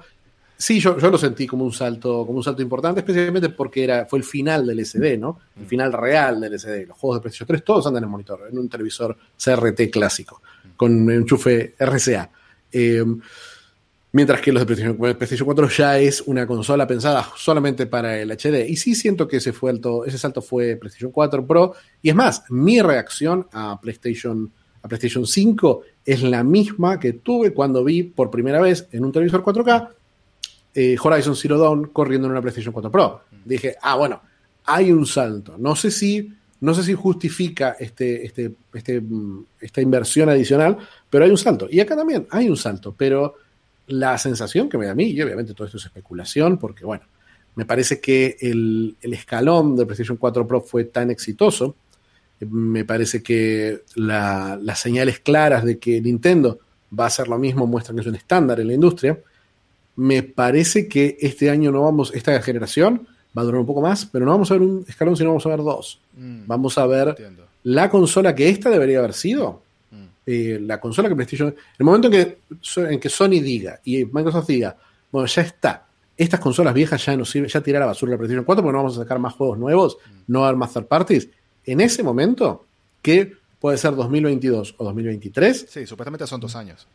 Sí, 0.56 0.80
yo, 0.80 0.98
yo 0.98 1.10
lo 1.10 1.18
sentí 1.18 1.46
como 1.46 1.66
un 1.66 1.74
salto, 1.74 2.26
como 2.26 2.38
un 2.38 2.44
salto 2.44 2.62
importante, 2.62 3.02
especialmente 3.02 3.50
porque 3.50 3.84
era, 3.84 4.06
fue 4.06 4.20
el 4.20 4.26
final 4.26 4.66
del 4.66 4.86
SD, 4.86 5.18
¿no? 5.18 5.40
El 5.60 5.66
final 5.66 5.92
real 5.92 6.40
del 6.40 6.58
SD. 6.58 6.86
Los 6.88 6.98
juegos 6.98 7.18
de 7.18 7.22
PlayStation 7.22 7.48
3 7.48 7.64
todos 7.64 7.88
andan 7.88 8.04
en 8.04 8.10
monitor, 8.10 8.48
en 8.50 8.58
un 8.58 8.70
televisor 8.70 9.18
CRT 9.38 9.90
clásico, 9.92 10.42
con 10.78 11.12
enchufe 11.12 11.76
RCA. 11.78 12.30
Eh, 12.72 13.04
mientras 14.14 14.40
que 14.42 14.54
los 14.54 14.62
de 14.62 14.66
PlayStation, 14.66 14.98
PlayStation 14.98 15.46
4 15.46 15.70
ya 15.70 16.00
es 16.00 16.22
una 16.22 16.48
consola 16.48 16.88
pensada 16.88 17.28
solamente 17.36 17.88
para 17.88 18.18
el 18.18 18.32
HD. 18.32 18.70
Y 18.70 18.78
sí 18.78 18.96
siento 18.96 19.28
que 19.28 19.38
ese, 19.38 19.52
fue 19.52 19.72
alto, 19.72 20.06
ese 20.06 20.18
salto 20.18 20.42
fue 20.42 20.78
PlayStation 20.78 21.12
4 21.12 21.46
Pro. 21.46 21.74
Y 22.02 22.10
es 22.10 22.16
más, 22.16 22.44
mi 22.50 22.80
reacción 22.82 23.48
a 23.52 23.82
PlayStation, 23.82 24.52
a 24.82 24.88
PlayStation 24.88 25.26
5 25.26 25.82
es 26.06 26.22
la 26.22 26.44
misma 26.44 27.00
que 27.00 27.14
tuve 27.14 27.54
cuando 27.54 27.84
vi 27.84 28.04
por 28.04 28.30
primera 28.30 28.62
vez 28.62 28.88
en 28.92 29.04
un 29.04 29.12
televisor 29.12 29.44
4K 29.44 29.90
eh, 30.76 30.96
Horizon 31.02 31.36
Zero 31.36 31.58
Dawn 31.58 31.88
corriendo 31.88 32.28
en 32.28 32.32
una 32.32 32.42
PlayStation 32.42 32.74
4 32.74 32.92
Pro. 32.92 33.22
Dije, 33.46 33.76
ah, 33.82 33.96
bueno, 33.96 34.22
hay 34.66 34.92
un 34.92 35.08
salto. 35.08 35.56
No 35.58 35.76
sé 35.76 35.90
si, 35.90 36.32
no 36.62 36.74
sé 36.76 36.84
si 36.84 36.94
justifica 36.94 37.76
este, 37.80 38.26
este, 38.26 38.54
este, 38.74 39.02
mm, 39.02 39.46
esta 39.60 39.82
inversión 39.82 40.30
adicional, 40.30 40.78
pero 41.10 41.26
hay 41.26 41.32
un 41.32 41.38
salto. 41.38 41.68
Y 41.70 41.80
acá 41.80 41.96
también 41.96 42.28
hay 42.30 42.48
un 42.48 42.58
salto, 42.58 42.94
pero 42.96 43.36
la 43.88 44.18
sensación 44.18 44.70
que 44.70 44.78
me 44.78 44.86
da 44.86 44.92
a 44.92 44.96
mí, 44.96 45.06
y 45.12 45.22
obviamente 45.22 45.54
todo 45.54 45.66
esto 45.66 45.78
es 45.78 45.86
especulación, 45.86 46.58
porque 46.58 46.86
bueno, 46.86 47.04
me 47.56 47.66
parece 47.66 48.00
que 48.02 48.38
el, 48.42 48.96
el 49.02 49.14
escalón 49.14 49.76
de 49.76 49.86
PlayStation 49.86 50.18
4 50.18 50.48
Pro 50.48 50.62
fue 50.62 50.86
tan 50.86 51.12
exitoso, 51.12 51.76
me 52.40 52.84
parece 52.86 53.24
que 53.24 53.82
la- 53.96 54.60
las 54.62 54.80
señales 54.80 55.20
claras 55.20 55.64
de 55.64 55.78
que 55.80 56.02
Nintendo 56.02 56.60
va 56.98 57.06
a 57.06 57.08
hacer 57.08 57.28
lo 57.28 57.38
mismo 57.40 57.66
muestran 57.68 57.96
que 57.96 58.02
es 58.02 58.08
un 58.08 58.16
estándar 58.16 58.60
en 58.60 58.68
la 58.68 58.74
industria. 58.74 59.18
Me 59.96 60.24
parece 60.24 60.88
que 60.88 61.18
este 61.22 61.50
año 61.50 61.72
no 61.72 61.84
vamos, 61.84 62.12
esta 62.14 62.40
generación 62.42 63.08
va 63.38 63.42
a 63.44 63.46
durar 63.46 63.62
un 63.62 63.66
poco 63.68 63.82
más, 63.82 64.06
pero 64.06 64.26
no 64.26 64.32
vamos 64.32 64.52
a 64.52 64.56
ver 64.56 64.64
un 64.64 64.86
escalón, 64.88 65.16
sino 65.16 65.30
vamos 65.30 65.46
a 65.46 65.50
ver 65.50 65.60
dos. 65.60 66.00
Mm, 66.18 66.48
Vamos 66.48 66.78
a 66.78 66.86
ver 66.86 67.10
entiendo. 67.10 67.46
la 67.64 67.90
consola 67.90 68.36
que 68.36 68.50
esta 68.50 68.70
debería 68.70 69.00
haber 69.00 69.14
sido. 69.14 69.63
Eh, 70.26 70.60
la 70.62 70.80
consola 70.80 71.10
que 71.10 71.16
PlayStation. 71.16 71.54
El 71.78 71.86
momento 71.86 72.08
en 72.08 72.14
que, 72.14 72.38
en 72.78 73.00
que 73.00 73.10
Sony 73.10 73.42
diga 73.42 73.80
y 73.84 74.06
Microsoft 74.06 74.48
diga, 74.48 74.76
bueno, 75.12 75.28
ya 75.28 75.42
está, 75.42 75.86
estas 76.18 76.40
consolas 76.40 76.74
viejas 76.74 77.06
ya 77.06 77.18
no 77.18 77.26
sirven, 77.26 77.50
ya 77.50 77.62
tirar 77.62 77.82
a 77.82 77.86
la 77.86 77.92
basura 77.92 78.12
la 78.12 78.18
PlayStation 78.18 78.46
4 78.46 78.64
porque 78.64 78.74
no 78.74 78.80
vamos 78.80 78.98
a 78.98 79.02
sacar 79.02 79.20
más 79.20 79.34
juegos 79.34 79.58
nuevos, 79.58 79.98
no 80.28 80.40
va 80.40 80.46
a 80.46 80.50
haber 80.50 80.60
más 80.60 80.74
third 80.74 80.86
parties. 80.86 81.30
En 81.66 81.82
ese 81.82 82.04
momento, 82.04 82.66
que 83.02 83.34
puede 83.60 83.78
ser 83.78 83.96
2022 83.96 84.76
o 84.78 84.84
2023, 84.84 85.68
Sí, 85.70 85.86
supuestamente 85.86 86.28
son 86.28 86.40
dos 86.40 86.56
años. 86.56 86.88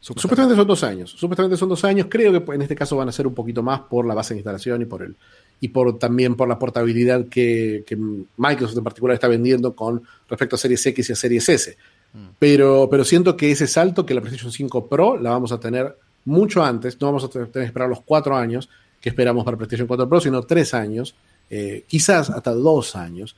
Supuestamente 0.00 0.54
son 0.54 0.66
dos 0.68 0.84
años. 0.84 1.10
Supuestamente 1.10 1.56
son 1.56 1.68
dos 1.68 1.84
años. 1.84 2.06
Creo 2.08 2.44
que 2.44 2.52
en 2.52 2.62
este 2.62 2.76
caso 2.76 2.96
van 2.96 3.08
a 3.08 3.12
ser 3.12 3.26
un 3.26 3.34
poquito 3.34 3.62
más 3.62 3.80
por 3.80 4.06
la 4.06 4.14
base 4.14 4.34
de 4.34 4.38
instalación 4.38 4.82
y 4.82 4.84
por 4.84 5.02
el 5.02 5.16
y 5.58 5.68
por 5.68 5.98
también 5.98 6.36
por 6.36 6.48
la 6.48 6.58
portabilidad 6.58 7.26
que, 7.28 7.82
que 7.86 7.96
Microsoft 7.96 8.76
en 8.76 8.84
particular 8.84 9.14
está 9.14 9.26
vendiendo 9.26 9.74
con 9.74 10.02
respecto 10.28 10.56
a 10.56 10.58
Series 10.58 10.84
X 10.84 11.08
y 11.08 11.12
a 11.12 11.16
Series 11.16 11.48
S. 11.48 11.76
Pero, 12.38 12.88
pero 12.90 13.04
siento 13.04 13.36
que 13.36 13.50
ese 13.50 13.66
salto 13.66 14.06
que 14.06 14.14
la 14.14 14.20
PlayStation 14.20 14.52
5 14.52 14.88
Pro 14.88 15.18
la 15.18 15.30
vamos 15.30 15.52
a 15.52 15.60
tener 15.60 15.96
mucho 16.24 16.62
antes. 16.64 17.00
No 17.00 17.08
vamos 17.08 17.24
a 17.24 17.28
tener 17.28 17.48
que 17.48 17.62
esperar 17.62 17.88
los 17.88 18.02
cuatro 18.02 18.36
años 18.36 18.68
que 19.00 19.10
esperamos 19.10 19.44
para 19.44 19.56
PlayStation 19.56 19.86
4 19.86 20.08
Pro, 20.08 20.20
sino 20.20 20.42
tres 20.42 20.74
años, 20.74 21.14
eh, 21.50 21.84
quizás 21.86 22.30
hasta 22.30 22.52
dos 22.52 22.96
años, 22.96 23.36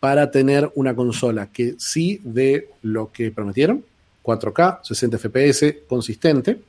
para 0.00 0.30
tener 0.30 0.70
una 0.74 0.94
consola 0.94 1.50
que 1.50 1.76
sí 1.78 2.20
dé 2.24 2.68
lo 2.82 3.10
que 3.12 3.30
prometieron, 3.30 3.84
4K, 4.22 4.80
60 4.82 5.18
FPS, 5.18 5.76
consistente. 5.86 6.60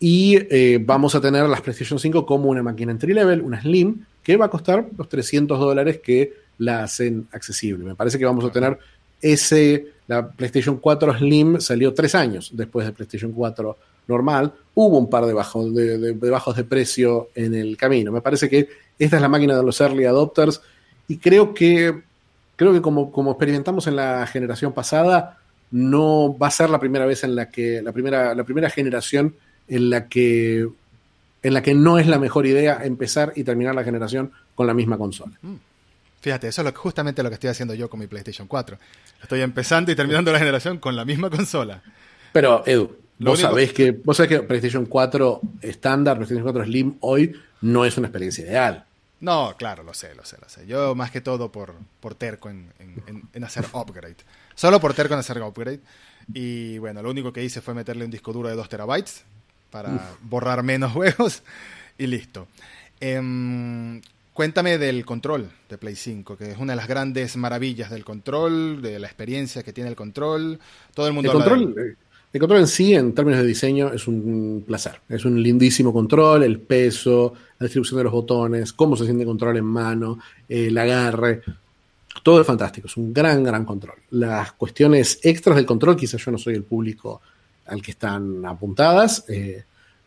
Y 0.00 0.36
eh, 0.50 0.82
vamos 0.84 1.14
a 1.14 1.20
tener 1.20 1.48
las 1.48 1.60
PlayStation 1.60 1.98
5 1.98 2.26
como 2.26 2.50
una 2.50 2.62
máquina 2.62 2.92
entry 2.92 3.14
level, 3.14 3.40
una 3.42 3.60
Slim, 3.60 4.04
que 4.22 4.36
va 4.36 4.46
a 4.46 4.50
costar 4.50 4.88
los 4.96 5.08
300 5.08 5.58
dólares 5.58 6.00
que 6.02 6.32
la 6.58 6.82
hacen 6.82 7.28
accesible. 7.32 7.84
Me 7.84 7.94
parece 7.94 8.18
que 8.18 8.24
vamos 8.24 8.44
a 8.44 8.50
tener 8.50 8.78
ese. 9.20 9.92
La 10.06 10.26
PlayStation 10.28 10.76
4 10.76 11.18
Slim 11.18 11.60
salió 11.60 11.94
tres 11.94 12.14
años 12.14 12.50
después 12.52 12.86
de 12.86 12.92
PlayStation 12.92 13.32
4 13.32 13.76
normal. 14.08 14.52
Hubo 14.74 14.98
un 14.98 15.08
par 15.08 15.24
de 15.26 15.32
bajos 15.32 15.74
de, 15.74 15.98
de- 15.98 16.12
de 16.12 16.30
bajos 16.30 16.56
de 16.56 16.64
precio 16.64 17.30
en 17.34 17.54
el 17.54 17.76
camino. 17.76 18.12
Me 18.12 18.20
parece 18.20 18.48
que 18.50 18.68
esta 18.98 19.16
es 19.16 19.22
la 19.22 19.28
máquina 19.28 19.56
de 19.56 19.62
los 19.62 19.80
early 19.80 20.04
adopters. 20.04 20.60
Y 21.08 21.16
creo 21.18 21.54
que, 21.54 22.02
creo 22.56 22.72
que 22.72 22.82
como, 22.82 23.10
experimentamos 23.30 23.86
en 23.86 23.96
la 23.96 24.26
generación 24.26 24.72
pasada, 24.72 25.38
no 25.70 26.36
va 26.36 26.48
a 26.48 26.50
ser 26.50 26.70
la 26.70 26.78
primera 26.78 27.06
vez 27.06 27.24
en 27.24 27.34
la 27.34 27.48
que, 27.50 27.80
la 27.82 27.92
primera, 27.92 28.34
la 28.34 28.44
primera 28.44 28.68
generación 28.70 29.34
en 29.68 29.90
la 29.90 30.08
que 30.08 30.68
en 31.42 31.52
la 31.52 31.62
que 31.62 31.74
no 31.74 31.98
es 31.98 32.06
la 32.06 32.18
mejor 32.18 32.46
idea 32.46 32.80
empezar 32.84 33.32
y 33.36 33.44
terminar 33.44 33.74
la 33.74 33.84
generación 33.84 34.32
con 34.54 34.66
la 34.66 34.72
misma 34.72 34.96
consola. 34.96 35.32
Fíjate, 36.24 36.48
eso 36.48 36.62
es 36.62 36.64
lo, 36.64 36.72
justamente 36.72 37.22
lo 37.22 37.28
que 37.28 37.34
estoy 37.34 37.50
haciendo 37.50 37.74
yo 37.74 37.90
con 37.90 38.00
mi 38.00 38.06
PlayStation 38.06 38.48
4. 38.48 38.78
Estoy 39.22 39.42
empezando 39.42 39.92
y 39.92 39.94
terminando 39.94 40.32
la 40.32 40.38
generación 40.38 40.78
con 40.78 40.96
la 40.96 41.04
misma 41.04 41.28
consola. 41.28 41.82
Pero, 42.32 42.62
Edu, 42.66 42.96
vos, 43.18 43.40
sabés 43.40 43.74
que, 43.74 43.90
vos 43.90 44.16
sabés 44.16 44.30
que 44.30 44.40
PlayStation 44.40 44.86
4 44.86 45.40
estándar, 45.60 46.16
PlayStation 46.16 46.42
4 46.42 46.64
Slim 46.64 46.96
hoy 47.00 47.38
no 47.60 47.84
es 47.84 47.98
una 47.98 48.06
experiencia 48.06 48.42
ideal. 48.42 48.86
No, 49.20 49.54
claro, 49.58 49.82
lo 49.82 49.92
sé, 49.92 50.14
lo 50.14 50.24
sé, 50.24 50.38
lo 50.40 50.48
sé. 50.48 50.66
Yo 50.66 50.94
más 50.94 51.10
que 51.10 51.20
todo 51.20 51.52
por, 51.52 51.74
por 52.00 52.14
terco 52.14 52.48
en, 52.48 52.72
en, 53.34 53.44
hacer 53.44 53.66
upgrade. 53.74 54.16
Solo 54.54 54.80
por 54.80 54.94
terco 54.94 55.12
en 55.12 55.20
hacer 55.20 55.42
upgrade. 55.42 55.80
Y 56.32 56.78
bueno, 56.78 57.02
lo 57.02 57.10
único 57.10 57.34
que 57.34 57.44
hice 57.44 57.60
fue 57.60 57.74
meterle 57.74 58.06
un 58.06 58.10
disco 58.10 58.32
duro 58.32 58.48
de 58.48 58.54
2 58.54 58.66
terabytes 58.70 59.24
para 59.68 60.14
borrar 60.22 60.62
menos 60.62 60.90
juegos 60.94 61.42
y 61.98 62.06
listo. 62.06 62.48
Em, 62.98 64.00
cuéntame 64.34 64.76
del 64.78 65.06
control 65.06 65.48
de 65.70 65.78
Play 65.78 65.94
5, 65.94 66.36
que 66.36 66.50
es 66.50 66.58
una 66.58 66.74
de 66.74 66.76
las 66.76 66.88
grandes 66.88 67.36
maravillas 67.36 67.90
del 67.90 68.04
control, 68.04 68.82
de 68.82 68.98
la 68.98 69.06
experiencia 69.06 69.62
que 69.62 69.72
tiene 69.72 69.88
el 69.88 69.96
control. 69.96 70.58
Todo 70.92 71.06
el 71.06 71.14
mundo 71.14 71.30
el 71.30 71.38
control, 71.38 71.74
eh, 71.78 71.94
El 72.32 72.40
control 72.40 72.60
en 72.60 72.66
sí, 72.66 72.94
en 72.94 73.14
términos 73.14 73.40
de 73.40 73.46
diseño, 73.46 73.92
es 73.92 74.06
un 74.08 74.64
placer. 74.66 75.00
Es 75.08 75.24
un 75.24 75.40
lindísimo 75.40 75.92
control, 75.92 76.42
el 76.42 76.58
peso, 76.58 77.32
la 77.58 77.64
distribución 77.64 77.98
de 77.98 78.04
los 78.04 78.12
botones, 78.12 78.72
cómo 78.72 78.96
se 78.96 79.04
siente 79.04 79.22
el 79.22 79.28
control 79.28 79.56
en 79.56 79.64
mano, 79.64 80.18
el 80.48 80.76
agarre. 80.76 81.40
Todo 82.22 82.40
es 82.40 82.46
fantástico, 82.46 82.88
es 82.88 82.96
un 82.96 83.14
gran, 83.14 83.44
gran 83.44 83.64
control. 83.64 83.96
Las 84.10 84.52
cuestiones 84.52 85.20
extras 85.22 85.56
del 85.56 85.66
control, 85.66 85.96
quizás 85.96 86.22
yo 86.24 86.32
no 86.32 86.38
soy 86.38 86.54
el 86.54 86.64
público 86.64 87.22
al 87.66 87.80
que 87.80 87.92
están 87.92 88.44
apuntadas. 88.44 89.24
Eh, 89.28 89.64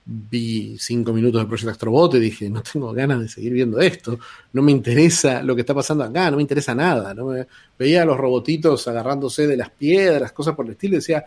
vi 0.09 0.77
cinco 0.79 1.11
minutos 1.11 1.41
de 1.41 1.47
Project 1.47 1.69
Astrobot 1.69 2.15
y 2.15 2.19
dije, 2.19 2.49
no 2.49 2.61
tengo 2.61 2.93
ganas 2.93 3.19
de 3.19 3.27
seguir 3.27 3.53
viendo 3.53 3.79
esto, 3.79 4.17
no 4.53 4.61
me 4.61 4.71
interesa 4.71 5.43
lo 5.43 5.53
que 5.53 5.61
está 5.61 5.73
pasando 5.73 6.05
acá, 6.05 6.31
no 6.31 6.37
me 6.37 6.43
interesa 6.43 6.73
nada. 6.73 7.13
¿no? 7.13 7.33
veía 7.77 8.03
a 8.03 8.05
los 8.05 8.17
robotitos 8.17 8.87
agarrándose 8.87 9.47
de 9.47 9.57
las 9.57 9.69
piedras, 9.69 10.31
cosas 10.31 10.55
por 10.55 10.65
el 10.65 10.71
estilo, 10.71 10.95
y 10.95 10.99
decía, 10.99 11.25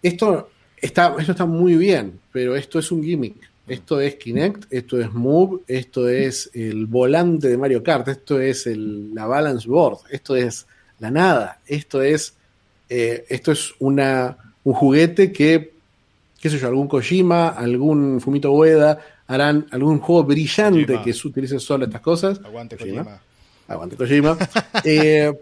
esto 0.00 0.50
está, 0.80 1.16
esto 1.18 1.32
está 1.32 1.44
muy 1.44 1.74
bien, 1.74 2.20
pero 2.32 2.54
esto 2.54 2.78
es 2.78 2.92
un 2.92 3.02
gimmick. 3.02 3.36
Esto 3.66 4.00
es 4.00 4.14
Kinect, 4.14 4.72
esto 4.72 5.00
es 5.00 5.12
Move, 5.12 5.62
esto 5.66 6.08
es 6.08 6.48
el 6.54 6.86
volante 6.86 7.48
de 7.48 7.58
Mario 7.58 7.82
Kart, 7.82 8.06
esto 8.06 8.40
es 8.40 8.64
la 8.66 9.26
balance 9.26 9.68
board, 9.68 9.98
esto 10.08 10.36
es 10.36 10.68
la 11.00 11.10
nada, 11.10 11.60
esto 11.66 12.00
es, 12.00 12.34
eh, 12.88 13.24
esto 13.28 13.50
es 13.50 13.74
una, 13.80 14.36
un 14.62 14.72
juguete 14.72 15.32
que, 15.32 15.75
qué 16.46 16.50
sé 16.50 16.58
yo, 16.60 16.68
algún 16.68 16.86
Kojima, 16.86 17.48
algún 17.48 18.20
Fumito 18.20 18.52
Ueda 18.52 19.00
harán 19.26 19.66
algún 19.72 19.98
juego 19.98 20.22
brillante 20.22 21.00
que 21.02 21.10
utilice 21.10 21.58
solo 21.58 21.86
estas 21.86 22.00
cosas. 22.00 22.40
Aguante 22.44 22.76
Kojima. 22.76 23.20
Aguante 23.66 23.96
Kojima. 23.96 24.38
Eh, 24.84 25.32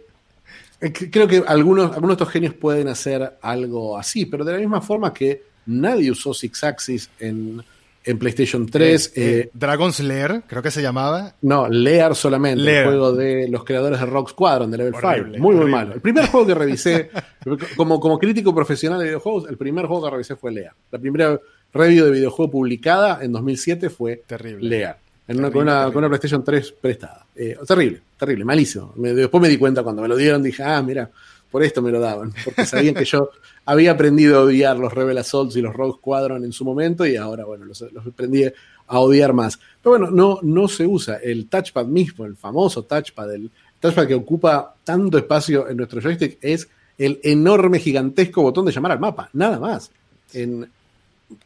creo 1.11 1.26
que 1.28 1.42
algunos, 1.46 1.92
algunos 1.92 2.16
de 2.16 2.24
estos 2.24 2.32
genios 2.32 2.55
pueden 2.55 2.88
hacer 2.88 3.38
algo 3.42 3.98
así, 3.98 4.26
pero 4.26 4.44
de 4.44 4.52
la 4.52 4.59
misma 4.59 4.80
forma 4.80 5.12
que 5.12 5.42
nadie 5.66 6.11
usó 6.11 6.32
Six 6.32 6.64
Axis 6.64 7.11
en 7.18 7.62
en 8.05 8.18
PlayStation 8.18 8.66
3. 8.66 9.07
Eh, 9.07 9.12
eh, 9.16 9.50
Dragon's 9.52 10.00
Lair, 10.00 10.42
creo 10.46 10.62
que 10.62 10.70
se 10.70 10.82
llamaba. 10.82 11.34
No, 11.42 11.68
Lair 11.68 12.14
solamente, 12.14 12.80
el 12.80 12.84
juego 12.84 13.12
de 13.12 13.48
los 13.48 13.64
creadores 13.64 14.00
de 14.00 14.07
Rock 14.07 14.30
Squadron, 14.30 14.70
de 14.70 14.78
Level 14.78 14.94
5. 14.94 15.38
Muy, 15.38 15.57
muy 15.57 15.70
malo. 15.70 15.94
El 15.94 16.00
primer 16.00 16.26
juego 16.26 16.46
que 16.46 16.55
revisé, 16.55 17.11
como, 17.76 17.98
como 17.98 18.18
crítico 18.18 18.55
profesional 18.55 18.98
de 18.98 19.07
videojuegos, 19.07 19.48
el 19.48 19.57
primer 19.57 19.86
juego 19.86 20.05
que 20.05 20.11
revisé 20.11 20.36
fue 20.36 20.52
Lair. 20.52 20.70
La 20.90 20.98
primera 20.98 21.40
review 21.72 22.05
de 22.05 22.11
videojuego 22.12 22.52
publicada 22.52 23.20
en 23.22 23.32
2007 23.32 23.90
fue 23.90 24.22
terrible. 24.26 24.68
Lair. 24.68 24.94
En 25.26 25.38
una, 25.38 25.50
con, 25.50 25.62
una, 25.96 26.09
PlayStation 26.09 26.44
3 26.44 26.72
prestada. 26.72 27.26
Eh, 27.34 27.57
terrible, 27.66 28.02
terrible, 28.18 28.44
malísimo. 28.44 28.92
después 28.96 29.40
me 29.40 29.48
di 29.48 29.57
cuenta 29.57 29.82
cuando 29.82 30.02
me 30.02 30.09
lo 30.09 30.16
dieron, 30.16 30.42
dije, 30.42 30.62
ah, 30.62 30.82
mira, 30.82 31.11
por 31.55 31.62
esto 31.62 31.80
me 31.82 31.92
lo 31.92 32.00
daban, 32.00 32.34
porque 32.44 32.66
sabían 32.66 32.96
que 32.96 33.05
yo 33.05 33.30
había 33.64 33.92
aprendido 33.92 34.38
a 34.38 34.42
odiar 34.42 34.76
los 34.76 34.92
Rebel 34.92 35.18
Assaults 35.18 35.55
y 35.55 35.61
los 35.61 35.72
Rogue 35.72 35.98
Squadron 35.98 36.44
en 36.44 36.50
su 36.50 36.64
momento 36.64 37.07
y 37.07 37.14
ahora, 37.14 37.44
bueno, 37.44 37.64
los, 37.64 37.80
aprendí 37.80 38.42
a 38.44 38.98
odiar 38.98 39.32
más. 39.34 39.61
Pero 39.80 39.96
bueno, 39.96 40.11
no, 40.11 40.40
no 40.42 40.66
se 40.66 40.84
usa. 40.84 41.18
El 41.22 41.46
touchpad 41.46 41.86
mismo, 41.86 42.24
el 42.24 42.34
famoso 42.34 42.82
touchpad, 42.82 43.32
el 43.32 43.52
touchpad 43.78 44.09
que 44.09 44.16
ocupa 44.16 44.74
tanto 44.82 45.16
espacio 45.16 45.68
en 45.68 45.76
nuestro 45.76 46.00
joystick, 46.00 46.38
es 46.40 46.68
el 46.98 47.20
enorme, 47.22 47.78
gigantesco 47.78 48.42
botón 48.42 48.66
de 48.66 48.72
llamar 48.72 48.90
al 48.90 48.98
mapa, 48.98 49.30
nada 49.32 49.61
más. 49.61 49.92
En 50.32 50.68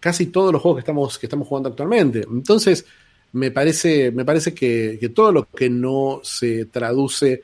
casi 0.00 0.28
todos 0.28 0.54
los 0.54 0.62
juegos 0.62 0.78
que 0.78 0.84
estamos, 0.84 1.18
que 1.18 1.26
estamos 1.26 1.46
jugando 1.46 1.68
actualmente. 1.68 2.26
Entonces, 2.32 2.86
me 3.32 3.50
parece, 3.50 4.11
me 4.11 4.24
parece 4.24 4.54
que, 4.54 4.96
que 4.98 5.11
todo 5.11 5.32
lo 5.32 5.44
que 5.50 5.68
no 5.68 6.20
se 6.22 6.64
traduce 6.64 7.42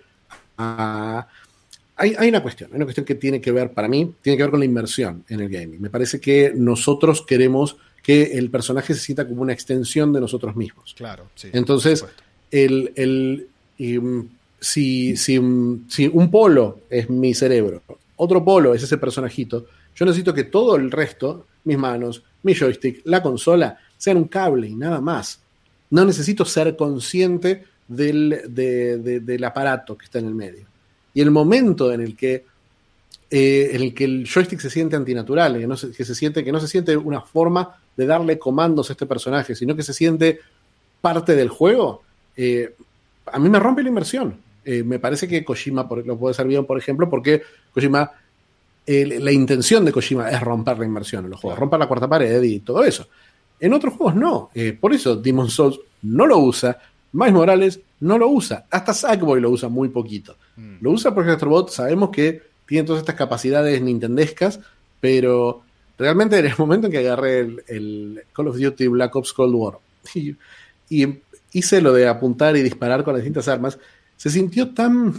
a 0.57 1.27
hay, 1.97 2.29
una 2.29 2.43
cuestión, 2.43 2.71
hay 2.73 2.77
una 2.77 2.87
cuestión 2.87 3.07
que 3.07 3.15
tiene 3.15 3.41
que 3.41 3.53
ver, 3.53 3.73
para 3.73 3.89
mí, 3.89 4.15
tiene 4.21 4.37
que 4.37 4.43
ver 4.43 4.51
con 4.51 4.61
la 4.61 4.67
inmersión 4.67 5.25
en 5.29 5.41
el 5.41 5.49
gaming. 5.49 5.81
Me 5.81 5.91
parece 5.91 6.21
que 6.21 6.53
nosotros 6.55 7.23
queremos 7.23 7.77
que 8.03 8.37
el 8.37 8.51
personaje 8.51 8.95
se 8.95 9.01
sienta 9.01 9.27
como 9.27 9.43
una 9.43 9.53
extensión 9.53 10.13
de 10.13 10.21
nosotros 10.21 10.57
mismos. 10.57 10.95
Claro, 10.97 11.29
sí. 11.35 11.51
Entonces, 11.53 12.05
el, 12.51 12.93
el 12.97 13.49
mm, 13.79 14.21
si, 14.61 15.17
si, 15.17 15.39
mm, 15.39 15.89
si 15.89 16.11
un 16.13 16.31
polo 16.31 16.81
es 16.91 17.09
mi 17.09 17.33
cerebro, 17.33 17.83
otro 18.17 18.45
polo 18.45 18.75
es 18.75 18.83
ese 18.83 18.99
personajito, 18.99 19.67
yo 19.95 20.05
necesito 20.05 20.35
que 20.35 20.45
todo 20.45 20.75
el 20.75 20.91
resto, 20.91 21.47
mis 21.65 21.79
manos, 21.79 22.25
mi 22.43 22.55
joystick, 22.55 23.03
la 23.05 23.23
consola, 23.23 23.79
sean 23.97 24.17
un 24.17 24.25
cable 24.25 24.67
y 24.67 24.75
nada 24.75 25.01
más. 25.01 25.41
No 25.91 26.05
necesito 26.05 26.45
ser 26.45 26.77
consciente 26.77 27.65
del, 27.87 28.43
del 28.49 29.45
aparato 29.45 29.97
que 29.97 30.07
está 30.07 30.19
en 30.19 30.27
el 30.27 30.35
medio 30.35 30.74
y 31.15 31.21
el 31.21 31.31
momento 31.31 31.93
en 31.93 32.01
el 32.01 32.17
que, 32.17 32.45
eh, 33.31 33.71
en 33.73 33.83
el, 33.83 33.95
que 33.95 34.05
el 34.05 34.29
joystick 34.29 34.61
se 34.61 34.69
siente 34.69 34.97
antinatural, 34.97 35.59
que, 35.59 35.67
no 35.67 35.77
se, 35.77 35.93
siente, 36.15 36.45
que 36.45 36.53
no 36.53 36.61
se 36.61 36.67
siente 36.67 36.97
una 36.97 37.21
forma 37.21 37.77
de 37.97 38.05
darle 38.05 38.39
comandos 38.39 38.91
a 38.91 38.93
este 38.95 39.07
personaje, 39.07 39.55
sino 39.55 39.77
que 39.77 39.85
se 39.85 39.95
siente 39.95 40.41
parte 41.01 41.37
del 41.37 41.49
juego, 41.49 42.03
eh, 42.37 42.75
a 43.27 43.39
mí 43.39 43.49
me 43.49 43.61
rompe 43.61 43.83
la 43.83 43.89
inversión. 43.89 44.37
Eh, 44.65 44.83
me 44.83 44.99
parece 44.99 45.29
que 45.29 45.45
Kojima 45.45 45.89
lo 46.05 46.19
puede 46.19 46.35
ser 46.35 46.47
bien, 46.47 46.67
por 46.67 46.79
ejemplo, 46.79 47.09
porque 47.09 47.43
Kojima, 47.73 48.11
la 48.87 49.33
intención 49.33 49.85
de 49.85 49.93
Kojima 49.93 50.31
es 50.31 50.41
romper 50.41 50.79
la 50.79 50.85
inversión 50.85 51.25
en 51.25 51.31
los 51.31 51.41
juegos, 51.41 51.59
romper 51.59 51.79
la 51.79 51.87
cuarta 51.87 52.09
pared 52.09 52.43
y 52.43 52.61
todo 52.61 52.83
eso. 52.83 53.07
En 53.61 53.73
otros 53.73 53.95
juegos 53.95 54.17
no. 54.17 54.51
por 54.81 54.93
eso 54.93 55.17
Demon 55.17 55.49
Souls 55.49 55.79
no 56.03 56.27
lo 56.27 56.39
usa, 56.39 56.77
Miles 57.15 57.33
Morales 57.33 57.81
no 58.01 58.19
lo 58.19 58.29
usa. 58.29 58.67
Hasta 58.71 58.93
Sackboy 58.93 59.41
lo 59.41 59.51
usa 59.51 59.69
muy 59.69 59.89
poquito. 59.89 60.37
Mm. 60.57 60.77
Lo 60.81 60.91
usa 60.91 61.15
porque 61.15 61.31
Astrobot 61.31 61.71
sabemos 61.71 62.11
que 62.11 62.43
tiene 62.67 62.85
todas 62.85 63.01
estas 63.01 63.15
capacidades 63.15 63.81
nintendescas, 63.81 64.59
pero 65.01 65.63
realmente 65.97 66.39
en 66.39 66.47
el 66.47 66.55
momento 66.59 66.89
en 66.89 66.93
que 66.93 66.99
agarré 66.99 67.41
el, 67.69 68.23
Call 68.33 68.49
of 68.49 68.59
Duty 68.59 68.89
Black 68.89 69.15
Ops 69.15 69.33
Cold 69.33 69.55
War 69.55 69.79
y, 70.15 70.37
hice 71.53 71.81
lo 71.81 71.93
de 71.93 72.09
apuntar 72.09 72.57
y 72.57 72.63
disparar 72.63 73.05
con 73.05 73.15
las 73.15 73.23
distintas 73.23 73.47
armas, 73.47 73.79
se 74.17 74.29
sintió 74.29 74.75
tan, 74.75 75.15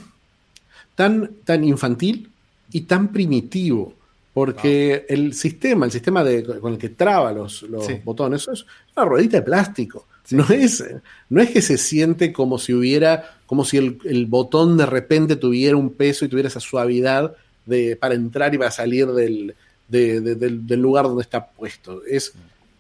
tan, 0.94 1.32
tan 1.46 1.64
infantil 1.64 2.30
y 2.74 2.82
tan 2.82 3.08
primitivo. 3.14 3.94
Porque 4.34 5.06
el 5.08 5.34
sistema, 5.34 5.86
el 5.86 5.94
sistema 5.94 6.26
de, 6.26 6.44
con 6.60 6.74
el 6.74 6.78
que 6.78 6.90
traba 6.90 7.32
los, 7.32 7.62
los 7.62 7.88
botones, 8.04 8.46
es 8.50 8.66
una 8.98 9.06
ruedita 9.06 9.38
de 9.38 9.44
plástico 9.44 10.06
no, 10.32 10.46
Es, 10.50 10.84
no 11.30 11.42
es 11.42 11.52
que 11.52 11.62
se 11.62 11.78
siente 11.78 12.34
como 12.34 12.58
si 12.58 12.74
hubiera, 12.74 13.38
como 13.46 13.66
si 13.66 13.78
el, 13.78 14.26
botón 14.26 14.78
de 14.78 14.86
repente 14.86 15.36
tuviera 15.36 15.76
un 15.76 15.92
peso 15.92 16.26
y 16.26 16.30
tuviera 16.30 16.50
esa 16.50 16.60
suavidad 16.60 17.36
de, 17.66 17.96
para 17.96 18.16
entrar 18.16 18.54
y 18.54 18.58
para 18.58 18.72
salir 18.72 19.08
del, 19.08 19.56
del, 19.88 20.80
lugar 20.80 21.06
donde 21.06 21.24
está 21.24 21.46
puesto. 21.46 22.04
Es, 22.06 22.34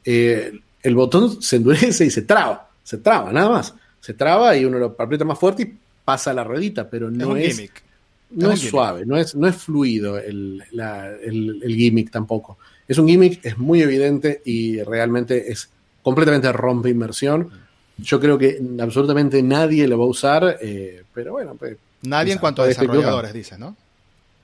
eh, 0.03 0.59
el 0.81 0.95
botón 0.95 1.41
se 1.41 1.57
endurece 1.57 2.05
y 2.05 2.11
se 2.11 2.23
traba, 2.23 2.69
se 2.83 2.97
traba, 2.97 3.31
nada 3.31 3.49
más. 3.49 3.73
Se 3.99 4.13
traba 4.13 4.55
y 4.55 4.65
uno 4.65 4.77
lo 4.77 4.95
aprieta 4.97 5.25
más 5.25 5.39
fuerte 5.39 5.63
y 5.63 5.73
pasa 6.03 6.33
la 6.33 6.43
ruedita, 6.43 6.87
pero 6.87 7.09
no 7.09 7.35
es, 7.35 7.71
no 8.29 8.51
es, 8.51 8.59
suave, 8.59 9.03
no 9.05 9.17
es, 9.17 9.33
no 9.33 9.47
es 9.47 9.55
fluido 9.55 10.19
el, 10.19 10.63
el 10.71 11.75
gimmick 11.75 12.11
tampoco. 12.11 12.59
Es 12.87 12.99
un 12.99 13.07
gimmick, 13.07 13.43
es 13.43 13.57
muy 13.57 13.81
evidente 13.81 14.43
y 14.45 14.83
realmente 14.83 15.51
es 15.51 15.69
completamente 16.05 16.51
rompe 16.51 16.91
inmersión. 16.91 17.49
Yo 17.97 18.19
creo 18.19 18.37
que 18.37 18.61
absolutamente 18.79 19.41
nadie 19.41 19.87
lo 19.87 19.97
va 19.97 20.05
a 20.05 20.07
usar, 20.07 20.59
eh, 20.61 21.03
pero 21.11 21.31
bueno. 21.31 21.55
Pues, 21.55 21.77
nadie 22.03 22.33
en 22.33 22.37
cuanto 22.37 22.61
a 22.61 22.67
desarrolladores, 22.67 23.33
dice, 23.33 23.57
¿no? 23.57 23.75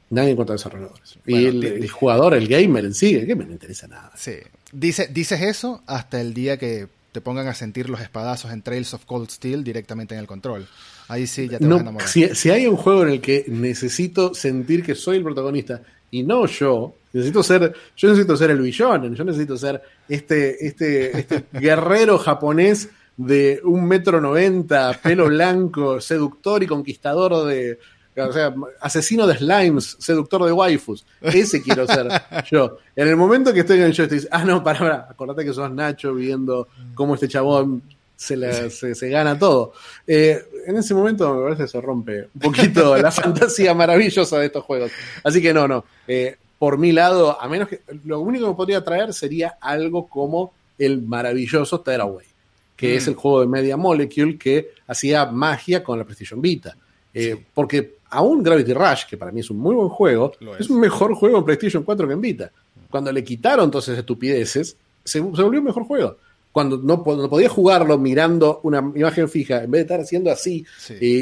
Nadie 0.10 0.32
en 0.32 0.36
cuanto 0.36 0.54
a 0.54 0.56
desarrolladores. 0.56 1.20
y 1.28 1.46
el, 1.46 1.88
jugador, 1.88 2.34
el 2.34 2.48
gamer 2.48 2.86
en 2.86 2.96
sí, 2.96 3.14
el 3.14 3.28
gamer 3.28 3.46
no 3.46 3.54
interesa 3.54 3.88
nada. 3.88 4.12
Sí. 4.16 4.38
Dice, 4.72 5.08
dices 5.14 5.40
eso 5.40 5.84
hasta 5.86 6.20
el 6.20 6.34
día 6.34 6.58
que 6.58 6.88
te 7.12 7.22
pongan 7.22 7.48
a 7.48 7.54
sentir 7.54 7.92
los 7.92 8.02
espadazos 8.02 8.52
en 8.52 8.64
Trails 8.64 8.96
of 8.96 9.06
Cold 9.06 9.30
Steel 9.30 9.64
directamente 9.64 10.16
en 10.16 10.22
el 10.22 10.28
control. 10.28 10.68
Ahí 11.10 11.28
sí 11.28 11.48
ya 11.48 11.60
te 11.60 11.68
vas 11.68 11.78
a 11.78 11.82
enamorar. 11.82 12.10
Si, 12.10 12.28
si 12.34 12.50
hay 12.50 12.66
un 12.66 12.76
juego 12.76 13.04
en 13.04 13.10
el 13.10 13.22
que 13.22 13.46
necesito 13.48 14.34
sentir 14.34 14.84
que 14.84 14.96
soy 14.96 15.18
el 15.18 15.24
protagonista 15.24 15.84
y 16.10 16.24
no 16.24 16.48
yo, 16.48 16.96
Necesito 17.14 17.44
ser, 17.44 17.74
yo 17.96 18.10
necesito 18.10 18.38
ser 18.38 18.52
el 18.52 18.62
billón, 18.62 19.14
yo 19.16 19.24
necesito 19.24 19.58
ser 19.58 19.82
este, 20.08 20.66
este, 20.66 21.18
este 21.18 21.46
guerrero 21.54 22.18
japonés 22.18 22.90
de 23.18 23.60
un 23.64 23.86
metro 23.86 24.22
noventa, 24.22 24.98
pelo 25.02 25.26
blanco, 25.28 26.00
seductor 26.02 26.64
y 26.64 26.68
conquistador 26.68 27.46
de, 27.46 27.80
o 28.18 28.32
sea, 28.32 28.54
asesino 28.80 29.28
de 29.28 29.38
slimes, 29.38 29.98
seductor 30.00 30.44
de 30.46 30.52
waifus. 30.52 31.06
Ese 31.22 31.62
quiero 31.62 31.88
ser 31.88 32.08
yo. 32.52 32.78
En 32.96 33.08
el 33.08 33.16
momento 33.16 33.54
que 33.54 33.62
estoy 33.62 33.78
en 33.78 33.86
el 33.86 33.94
show, 33.94 34.06
estoy 34.06 34.28
ah, 34.32 34.44
no, 34.44 34.64
para, 34.64 34.80
para, 34.80 34.96
acordate 35.10 35.46
que 35.46 35.54
sos 35.54 35.72
Nacho 35.72 36.14
viendo 36.14 36.68
cómo 36.94 37.16
este 37.16 37.28
chabón 37.28 37.82
se, 38.16 38.70
se, 38.70 39.10
gana 39.10 39.38
todo. 39.38 39.74
Eh, 40.06 40.40
en 40.68 40.78
ese 40.78 40.94
momento 40.94 41.34
me 41.34 41.44
parece 41.44 41.64
que 41.64 41.70
se 41.70 41.82
rompe 41.82 42.30
un 42.36 42.42
poquito 42.42 42.96
la 42.96 43.12
fantasía 43.12 43.74
maravillosa 43.74 44.38
de 44.38 44.46
estos 44.46 44.64
juegos. 44.64 44.92
Así 45.24 45.42
que 45.42 45.54
no, 45.54 45.68
no. 45.68 45.86
Eh, 46.08 46.38
por 46.62 46.78
mi 46.78 46.92
lado, 46.92 47.42
a 47.42 47.48
menos 47.50 47.68
que 47.68 47.82
lo 48.04 48.20
único 48.20 48.48
que 48.48 48.54
podría 48.54 48.84
traer 48.84 49.16
sería 49.16 49.58
algo 49.60 50.06
como 50.06 50.54
el 50.78 51.02
maravilloso 51.02 51.82
Tearaway, 51.82 52.28
que 52.76 52.96
es 52.96 53.08
mm. 53.08 53.10
el 53.10 53.16
juego 53.16 53.42
de 53.42 53.48
Media 53.48 53.78
Molecule 53.78 54.38
que 54.38 54.70
hacía 54.86 55.26
magia 55.26 55.84
con 55.84 55.98
la 55.98 56.06
PlayStation 56.06 56.40
Vita. 56.40 56.78
Eh, 57.16 57.36
porque 57.56 57.96
aún 58.12 58.44
Gravity 58.44 58.74
Rush, 58.74 59.06
que 59.10 59.18
para 59.18 59.32
mí 59.32 59.40
es 59.40 59.50
un 59.50 59.58
muy 59.58 59.74
buen 59.74 59.90
juego, 59.90 60.34
es. 60.60 60.70
un 60.70 60.80
mejor 60.80 61.16
juego 61.16 61.40
en 61.40 61.46
PlayStation 61.46 61.82
4 61.82 62.08
que 62.08 62.14
en 62.14 62.22
Vita. 62.22 62.52
Cuando 62.92 63.12
le 63.12 63.24
quitaron 63.24 63.66
entonces 63.66 63.98
estupideces, 63.98 64.78
se, 65.04 65.20
volvió 65.20 65.62
un 65.62 65.66
mejor 65.66 65.86
juego. 65.86 66.18
Cuando 66.52 66.78
no, 66.78 67.04
podía 67.04 67.50
jugarlo 67.50 67.98
mirando 67.98 68.60
una 68.62 68.88
imagen 68.94 69.28
fija, 69.30 69.64
en 69.64 69.72
vez 69.72 69.80
de 69.80 69.82
estar 69.82 70.00
haciendo 70.00 70.30
así 70.30 70.64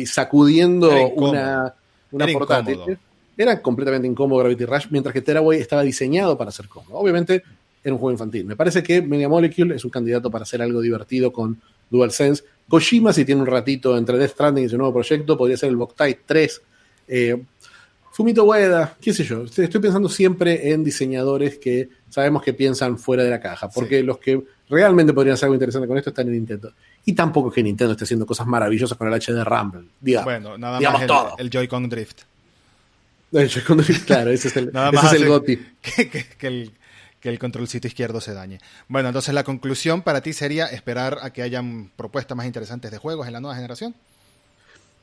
sacudiendo 0.06 0.92
una, 1.12 1.74
una 2.12 2.28
portátil, 2.28 3.00
era 3.42 3.62
completamente 3.62 4.08
incómodo 4.08 4.40
Gravity 4.40 4.66
Rush, 4.66 4.88
mientras 4.90 5.14
que 5.14 5.22
Teraway 5.22 5.60
estaba 5.60 5.82
diseñado 5.82 6.38
para 6.38 6.52
ser 6.52 6.68
cómodo. 6.68 6.98
Obviamente 6.98 7.44
era 7.84 7.94
un 7.94 8.00
juego 8.00 8.12
infantil. 8.12 8.46
Me 8.46 8.56
parece 8.56 8.84
que 8.84 9.02
Media 9.02 9.30
Molecule 9.30 9.76
es 9.76 9.86
un 9.86 9.92
candidato 9.92 10.30
para 10.30 10.44
hacer 10.44 10.62
algo 10.62 10.82
divertido 10.82 11.32
con 11.32 11.60
DualSense. 11.90 12.44
Kojima, 12.68 13.14
si 13.14 13.24
tiene 13.24 13.42
un 13.42 13.48
ratito 13.48 13.98
entre 13.98 14.18
Death 14.18 14.32
Stranding 14.32 14.66
y 14.66 14.70
su 14.70 14.78
nuevo 14.78 14.94
proyecto, 14.94 15.38
podría 15.38 15.58
ser 15.58 15.70
el 15.70 15.78
Boktai 15.78 16.20
3 16.26 16.62
eh, 17.08 17.42
Fumito 18.12 18.44
Ueda, 18.44 18.98
qué 19.00 19.14
sé 19.14 19.24
yo, 19.24 19.44
estoy 19.44 19.80
pensando 19.80 20.10
siempre 20.10 20.72
en 20.74 20.84
diseñadores 20.84 21.58
que 21.58 21.88
sabemos 22.10 22.44
que 22.44 22.54
piensan 22.54 22.98
fuera 22.98 23.24
de 23.24 23.30
la 23.30 23.40
caja, 23.40 23.70
porque 23.70 24.04
los 24.04 24.18
que 24.18 24.44
realmente 24.68 25.14
podrían 25.14 25.36
hacer 25.36 25.46
algo 25.46 25.56
interesante 25.56 25.88
con 25.88 25.98
esto 25.98 26.10
están 26.10 26.28
en 26.28 26.34
Nintendo. 26.34 26.74
Y 27.06 27.14
tampoco 27.14 27.48
es 27.48 27.56
que 27.56 27.64
Nintendo 27.64 27.94
esté 27.94 28.04
haciendo 28.04 28.26
cosas 28.26 28.46
maravillosas 28.46 28.98
con 28.98 29.08
el 29.08 29.14
HD 29.14 29.42
Rumble. 29.46 29.88
Digamos, 30.02 30.26
bueno, 30.26 30.58
nada 30.58 30.82
más 30.82 31.02
el, 31.02 31.08
todo. 31.08 31.36
el 31.38 31.50
Joy-Con 31.50 31.88
Drift. 31.88 32.24
Claro, 34.06 34.32
ese 34.32 34.48
es 34.48 34.58
el, 34.58 34.70
ese 34.70 35.06
es 35.06 35.14
el 35.14 35.28
GOTI. 35.28 35.58
Que, 35.82 36.10
que, 36.10 36.48
el, 36.48 36.72
que 37.20 37.30
el 37.30 37.40
controlcito 37.40 37.88
izquierdo 37.88 38.22
se 38.22 38.34
dañe. 38.34 38.60
Bueno, 38.88 39.10
entonces 39.10 39.34
la 39.34 39.44
conclusión 39.44 40.02
para 40.02 40.22
ti 40.22 40.34
sería 40.34 40.66
esperar 40.68 41.20
a 41.22 41.32
que 41.32 41.42
hayan 41.42 41.92
propuestas 41.96 42.36
más 42.36 42.46
interesantes 42.46 42.92
de 42.92 42.98
juegos 42.98 43.28
en 43.28 43.34
la 43.34 43.40
nueva 43.40 43.56
generación. 43.56 43.96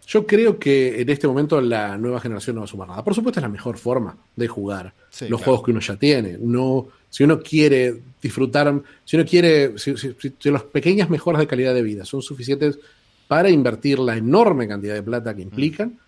Yo 0.07 0.25
creo 0.25 0.59
que 0.59 1.01
en 1.01 1.09
este 1.09 1.27
momento 1.27 1.61
la 1.61 1.99
nueva 1.99 2.21
generación 2.21 2.55
no 2.55 2.61
va 2.61 2.67
a 2.67 2.69
sumar 2.69 2.89
nada. 2.89 3.03
Por 3.03 3.15
supuesto 3.15 3.41
es 3.41 3.43
la 3.43 3.49
mejor 3.49 3.77
forma 3.77 4.17
de 4.37 4.47
jugar 4.47 4.93
los 5.29 5.43
juegos 5.43 5.65
que 5.65 5.73
uno 5.73 5.81
ya 5.81 5.97
tiene. 5.97 6.37
No, 6.41 6.87
si 7.11 7.25
uno 7.25 7.41
quiere 7.41 8.03
disfrutar, 8.23 8.73
si 9.05 9.17
uno 9.17 9.25
quiere, 9.25 9.77
si, 9.79 9.95
las 10.45 10.63
pequeñas 10.63 11.11
mejoras 11.11 11.41
de 11.41 11.49
calidad 11.49 11.75
de 11.75 11.83
vida 11.83 12.05
son 12.05 12.23
suficientes 12.23 12.79
para 13.27 13.51
invertir 13.51 13.99
la 13.99 14.17
enorme 14.17 14.69
cantidad 14.69 14.95
de 14.95 15.03
plata 15.03 15.35
que 15.35 15.43
implican, 15.43 15.99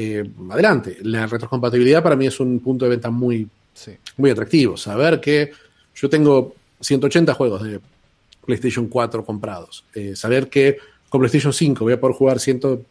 eh, 0.00 0.24
adelante. 0.48 0.96
La 1.02 1.26
retrocompatibilidad 1.26 2.04
para 2.04 2.14
mí 2.14 2.24
es 2.24 2.38
un 2.38 2.60
punto 2.60 2.84
de 2.84 2.90
venta 2.90 3.10
muy, 3.10 3.48
muy 4.16 4.30
atractivo. 4.30 4.76
Saber 4.76 5.18
que 5.18 5.50
yo 5.92 6.08
tengo 6.08 6.54
180 6.80 7.34
juegos 7.34 7.64
de 7.64 7.80
PlayStation 8.46 8.86
4 8.86 9.24
comprados. 9.24 9.84
Eh, 9.92 10.14
saber 10.14 10.48
que 10.48 10.76
con 11.08 11.20
PlayStation 11.20 11.52
5 11.52 11.82
voy 11.82 11.94
a 11.94 12.00
poder 12.00 12.14
jugar 12.14 12.38
100 12.38 12.86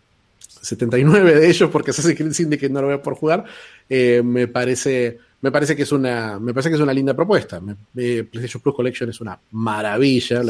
79 0.62 1.36
de 1.36 1.50
ellos 1.50 1.70
porque 1.70 1.92
Assassin's 1.92 2.18
Creed 2.18 2.60
que 2.60 2.68
no 2.68 2.82
lo 2.82 2.88
voy 2.88 2.98
a 2.98 3.02
por 3.02 3.16
jugar, 3.16 3.46
eh, 3.88 4.22
me 4.22 4.50
parece 4.50 5.18
me 5.40 5.50
parece 5.50 5.78
que 5.78 5.84
es 5.84 5.92
una 5.94 6.40
me 6.40 6.54
parece 6.54 6.70
que 6.70 6.76
es 6.76 6.82
una 6.82 6.94
linda 6.94 7.14
propuesta. 7.14 7.62
PlayStation 7.94 8.62
Plus 8.62 8.76
Collection 8.76 9.10
es 9.10 9.22
una 9.22 9.40
maravilla, 9.52 10.42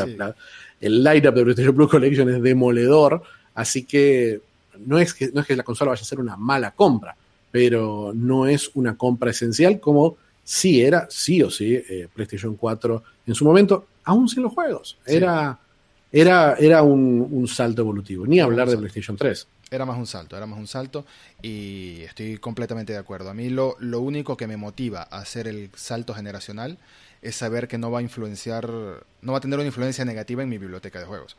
el 0.82 1.03
lineup 1.03 1.36
de 1.36 1.43
PlayStation 1.43 1.76
Plus 1.76 1.89
Collection 1.91 2.30
es 2.34 2.41
demoledor, 2.41 3.22
así 3.53 3.84
que 3.84 4.41
no 4.86 4.99
es 4.99 5.13
que 5.13 5.32
no 5.34 5.41
es 5.41 5.47
que 5.47 5.55
la 5.55 5.63
consola 5.63 5.91
vaya 5.91 6.01
a 6.01 6.05
ser 6.05 6.19
una 6.19 6.38
mala 6.38 6.71
compra, 6.71 7.15
pero 7.51 8.11
no 8.13 8.47
es 8.47 8.71
una 8.75 8.97
compra 8.97 9.32
esencial 9.32 9.80
como 9.80 10.17
sí 10.43 10.82
era, 10.82 11.07
sí 11.09 11.43
o 11.43 11.49
sí, 11.49 11.75
eh, 11.75 12.07
PlayStation 12.13 12.55
4 12.55 13.03
en 13.28 13.36
su 13.36 13.43
momento, 13.43 13.88
aún 14.05 14.30
sin 14.30 14.43
los 14.43 14.53
juegos. 14.53 14.97
Era, 15.05 15.59
era, 16.11 16.55
era 16.55 16.84
un, 16.84 17.28
un, 17.30 17.47
salto 17.47 17.82
evolutivo, 17.82 18.25
ni 18.25 18.39
hablar 18.39 18.69
de 18.69 18.78
PlayStation 18.78 19.17
3. 19.17 19.47
Era 19.69 19.86
más 19.86 19.97
un 19.97 20.07
salto, 20.07 20.38
era 20.38 20.45
más 20.45 20.57
un 20.57 20.67
salto 20.67 21.05
y 21.41 22.01
estoy 22.03 22.38
completamente 22.38 22.93
de 22.93 22.99
acuerdo. 22.99 23.30
A 23.30 23.34
mí 23.34 23.49
lo, 23.49 23.75
lo 23.80 23.99
único 23.99 24.38
que 24.38 24.47
me 24.47 24.55
motiva 24.55 25.01
a 25.01 25.17
hacer 25.17 25.47
el 25.47 25.69
salto 25.75 26.13
generacional 26.13 26.78
es 27.21 27.36
saber 27.36 27.67
que 27.67 27.78
no 27.78 27.91
va 27.91 27.99
a 27.99 28.01
influenciar, 28.01 28.69
no 28.69 29.32
va 29.34 29.39
a 29.39 29.41
tener 29.41 29.59
una 29.59 29.67
influencia 29.67 30.05
negativa 30.05 30.43
en 30.43 30.49
mi 30.49 30.57
biblioteca 30.57 30.99
de 30.99 31.05
juegos. 31.05 31.36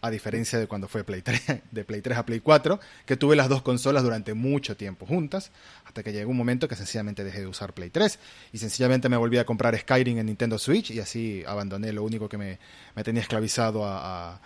A 0.00 0.10
diferencia 0.10 0.58
de 0.58 0.68
cuando 0.68 0.86
fue 0.86 1.02
Play 1.02 1.22
3, 1.22 1.42
de 1.70 1.84
Play 1.84 2.00
3 2.00 2.18
a 2.18 2.26
Play 2.26 2.40
4, 2.40 2.78
que 3.04 3.16
tuve 3.16 3.34
las 3.34 3.48
dos 3.48 3.62
consolas 3.62 4.02
durante 4.02 4.34
mucho 4.34 4.76
tiempo 4.76 5.06
juntas, 5.06 5.50
hasta 5.84 6.02
que 6.02 6.12
llegó 6.12 6.30
un 6.30 6.36
momento 6.36 6.68
que 6.68 6.76
sencillamente 6.76 7.24
dejé 7.24 7.40
de 7.40 7.46
usar 7.46 7.72
Play 7.72 7.90
3 7.90 8.18
y 8.52 8.58
sencillamente 8.58 9.08
me 9.08 9.16
volví 9.16 9.38
a 9.38 9.44
comprar 9.44 9.76
Skyrim 9.76 10.18
en 10.18 10.26
Nintendo 10.26 10.58
Switch 10.58 10.92
y 10.92 11.00
así 11.00 11.42
abandoné 11.46 11.92
lo 11.92 12.04
único 12.04 12.28
que 12.28 12.38
me, 12.38 12.58
me 12.94 13.02
tenía 13.02 13.22
esclavizado 13.22 13.84
a 13.84 14.40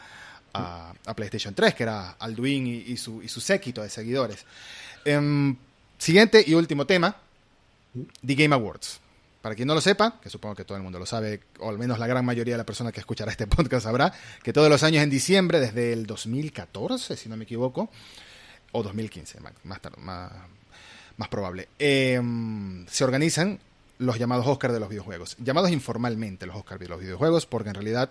a, 0.54 1.14
PlayStation 1.14 1.54
3, 1.54 1.74
que 1.74 1.82
era 1.82 2.10
Alduin 2.18 2.66
y, 2.66 2.96
su, 2.96 3.22
y 3.22 3.28
su 3.28 3.40
séquito 3.40 3.82
de 3.82 3.90
seguidores. 3.90 4.44
Em, 5.04 5.56
siguiente 5.98 6.44
y 6.46 6.54
último 6.54 6.86
tema, 6.86 7.16
The 8.24 8.34
Game 8.34 8.54
Awards. 8.54 9.00
Para 9.42 9.56
quien 9.56 9.66
no 9.66 9.74
lo 9.74 9.80
sepa, 9.80 10.20
que 10.22 10.30
supongo 10.30 10.54
que 10.54 10.64
todo 10.64 10.76
el 10.76 10.84
mundo 10.84 11.00
lo 11.00 11.06
sabe, 11.06 11.40
o 11.58 11.68
al 11.68 11.76
menos 11.76 11.98
la 11.98 12.06
gran 12.06 12.24
mayoría 12.24 12.54
de 12.54 12.58
las 12.58 12.66
personas 12.66 12.92
que 12.92 13.00
escuchará 13.00 13.32
este 13.32 13.46
podcast 13.48 13.84
sabrá, 13.84 14.12
que 14.42 14.52
todos 14.52 14.70
los 14.70 14.84
años 14.84 15.02
en 15.02 15.10
diciembre, 15.10 15.58
desde 15.58 15.92
el 15.92 16.06
2014, 16.06 17.16
si 17.16 17.28
no 17.28 17.36
me 17.36 17.44
equivoco, 17.44 17.90
o 18.70 18.82
2015, 18.82 19.40
más, 19.40 19.52
más, 19.64 20.30
más 21.16 21.28
probable, 21.28 21.68
em, 21.78 22.86
se 22.86 23.02
organizan 23.02 23.58
los 23.98 24.18
llamados 24.18 24.46
Oscars 24.46 24.72
de 24.72 24.80
los 24.80 24.88
videojuegos. 24.88 25.36
Llamados 25.38 25.70
informalmente 25.70 26.46
los 26.46 26.56
Oscars 26.56 26.80
de 26.80 26.88
los 26.88 27.00
videojuegos, 27.00 27.44
porque 27.46 27.70
en 27.70 27.74
realidad 27.74 28.10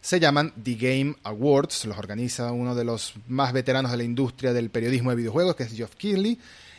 se 0.00 0.20
llaman 0.20 0.52
The 0.62 0.74
Game 0.74 1.16
Awards, 1.24 1.86
los 1.86 1.98
organiza 1.98 2.52
uno 2.52 2.76
de 2.76 2.84
los 2.84 3.14
más 3.26 3.52
veteranos 3.52 3.90
de 3.90 3.96
la 3.96 4.04
industria 4.04 4.52
del 4.52 4.70
periodismo 4.70 5.10
de 5.10 5.16
videojuegos, 5.16 5.56
que 5.56 5.64
es 5.64 5.72
Geoff 5.72 5.96
Keighley, 5.96 6.38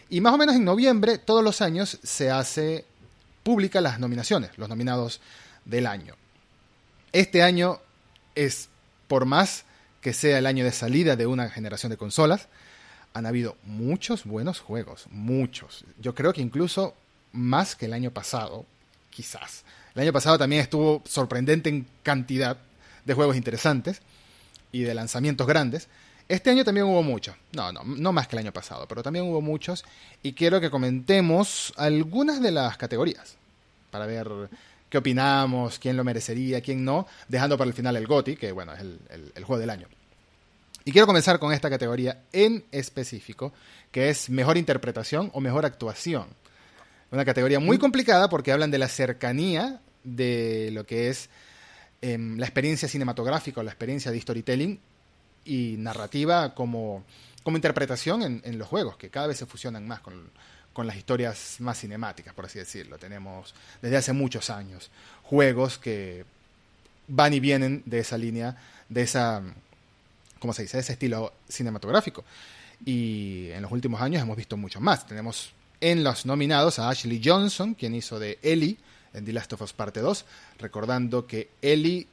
y 0.09 0.21
más 0.21 0.33
o 0.33 0.37
menos 0.37 0.55
en 0.55 0.63
noviembre, 0.63 1.17
todos 1.17 1.43
los 1.43 1.61
años, 1.61 1.99
se 2.01 2.31
hace 2.31 2.85
pública 3.49 3.81
las 3.81 3.99
nominaciones, 3.99 4.51
los 4.57 4.69
nominados 4.69 5.21
del 5.65 5.87
año. 5.87 6.13
Este 7.11 7.41
año 7.41 7.79
es, 8.35 8.69
por 9.07 9.25
más 9.25 9.65
que 10.01 10.13
sea 10.13 10.37
el 10.37 10.45
año 10.45 10.63
de 10.63 10.71
salida 10.71 11.15
de 11.15 11.25
una 11.25 11.49
generación 11.49 11.89
de 11.89 11.97
consolas, 11.97 12.47
han 13.15 13.25
habido 13.25 13.57
muchos 13.63 14.23
buenos 14.25 14.59
juegos, 14.59 15.07
muchos. 15.09 15.83
Yo 15.99 16.13
creo 16.13 16.31
que 16.31 16.41
incluso 16.41 16.93
más 17.31 17.75
que 17.75 17.87
el 17.87 17.93
año 17.93 18.11
pasado, 18.11 18.67
quizás. 19.09 19.63
El 19.95 20.03
año 20.03 20.13
pasado 20.13 20.37
también 20.37 20.61
estuvo 20.61 21.01
sorprendente 21.07 21.69
en 21.69 21.87
cantidad, 22.03 22.55
de 23.03 23.13
juegos 23.15 23.35
interesantes 23.35 24.03
y 24.71 24.81
de 24.81 24.93
lanzamientos 24.93 25.47
grandes. 25.47 25.87
Este 26.27 26.51
año 26.51 26.63
también 26.63 26.85
hubo 26.85 27.01
muchos, 27.01 27.35
no, 27.53 27.73
no, 27.73 27.81
no 27.83 28.13
más 28.13 28.27
que 28.27 28.35
el 28.35 28.41
año 28.41 28.53
pasado, 28.53 28.87
pero 28.87 29.01
también 29.01 29.25
hubo 29.25 29.41
muchos 29.41 29.85
y 30.21 30.33
quiero 30.33 30.61
que 30.61 30.69
comentemos 30.69 31.73
algunas 31.77 32.43
de 32.43 32.51
las 32.51 32.77
categorías 32.77 33.38
para 33.89 34.05
ver 34.05 34.27
qué 34.89 34.97
opinamos, 34.97 35.79
quién 35.79 35.97
lo 35.97 36.03
merecería, 36.03 36.61
quién 36.61 36.83
no, 36.83 37.07
dejando 37.27 37.57
para 37.57 37.67
el 37.67 37.73
final 37.73 37.95
el 37.95 38.07
GOTI, 38.07 38.35
que 38.35 38.51
bueno, 38.51 38.73
es 38.73 38.81
el, 38.81 38.99
el 39.35 39.43
juego 39.43 39.59
del 39.59 39.69
año. 39.69 39.87
Y 40.85 40.91
quiero 40.91 41.07
comenzar 41.07 41.39
con 41.39 41.53
esta 41.53 41.69
categoría 41.69 42.23
en 42.31 42.63
específico, 42.71 43.53
que 43.91 44.09
es 44.09 44.29
mejor 44.29 44.57
interpretación 44.57 45.29
o 45.33 45.41
mejor 45.41 45.65
actuación. 45.65 46.27
Una 47.11 47.25
categoría 47.25 47.59
muy 47.59 47.77
complicada 47.77 48.29
porque 48.29 48.51
hablan 48.51 48.71
de 48.71 48.77
la 48.77 48.87
cercanía 48.87 49.81
de 50.03 50.69
lo 50.71 50.85
que 50.85 51.09
es 51.09 51.29
Em, 52.01 52.37
la 52.37 52.45
experiencia 52.45 52.87
cinematográfica 52.87 53.59
o 53.59 53.63
la 53.63 53.71
experiencia 53.71 54.09
de 54.09 54.21
storytelling 54.21 54.79
y 55.43 55.75
narrativa 55.77 56.55
como, 56.55 57.03
como 57.43 57.57
interpretación 57.57 58.41
en, 58.41 58.57
los 58.57 58.69
juegos, 58.69 58.95
que 58.95 59.09
cada 59.09 59.27
vez 59.27 59.37
se 59.37 59.45
fusionan 59.45 59.85
más 59.85 59.99
con, 59.99 60.31
con 60.73 60.87
las 60.87 60.95
historias 60.95 61.57
más 61.59 61.79
cinemáticas, 61.79 62.33
por 62.33 62.45
así 62.45 62.59
decirlo. 62.59 62.97
Tenemos 62.97 63.53
desde 63.81 63.97
hace 63.97 64.13
muchos 64.13 64.49
años 64.49 64.89
juegos 65.23 65.77
que 65.77 66.25
van 67.07 67.33
y 67.33 67.39
vienen 67.39 67.83
de 67.85 67.99
esa 67.99 68.17
línea, 68.17 68.55
de 68.87 69.01
esa, 69.01 69.41
¿cómo 70.39 70.53
se 70.53 70.63
dice?, 70.63 70.77
de 70.77 70.81
ese 70.81 70.93
estilo 70.93 71.33
cinematográfico. 71.47 72.23
Y 72.85 73.49
en 73.51 73.61
los 73.61 73.71
últimos 73.71 74.01
años 74.01 74.21
hemos 74.21 74.37
visto 74.37 74.55
mucho 74.55 74.79
más. 74.79 75.05
Tenemos 75.05 75.51
en 75.81 76.03
los 76.03 76.25
nominados 76.25 76.79
a 76.79 76.89
Ashley 76.89 77.21
Johnson, 77.23 77.73
quien 77.73 77.95
hizo 77.95 78.19
de 78.19 78.39
Ellie 78.41 78.77
en 79.13 79.25
The 79.25 79.33
Last 79.33 79.53
of 79.53 79.61
Us 79.61 79.73
Parte 79.73 79.99
2, 79.99 80.25
recordando 80.59 81.25
que 81.25 81.49
Ellie 81.61 82.07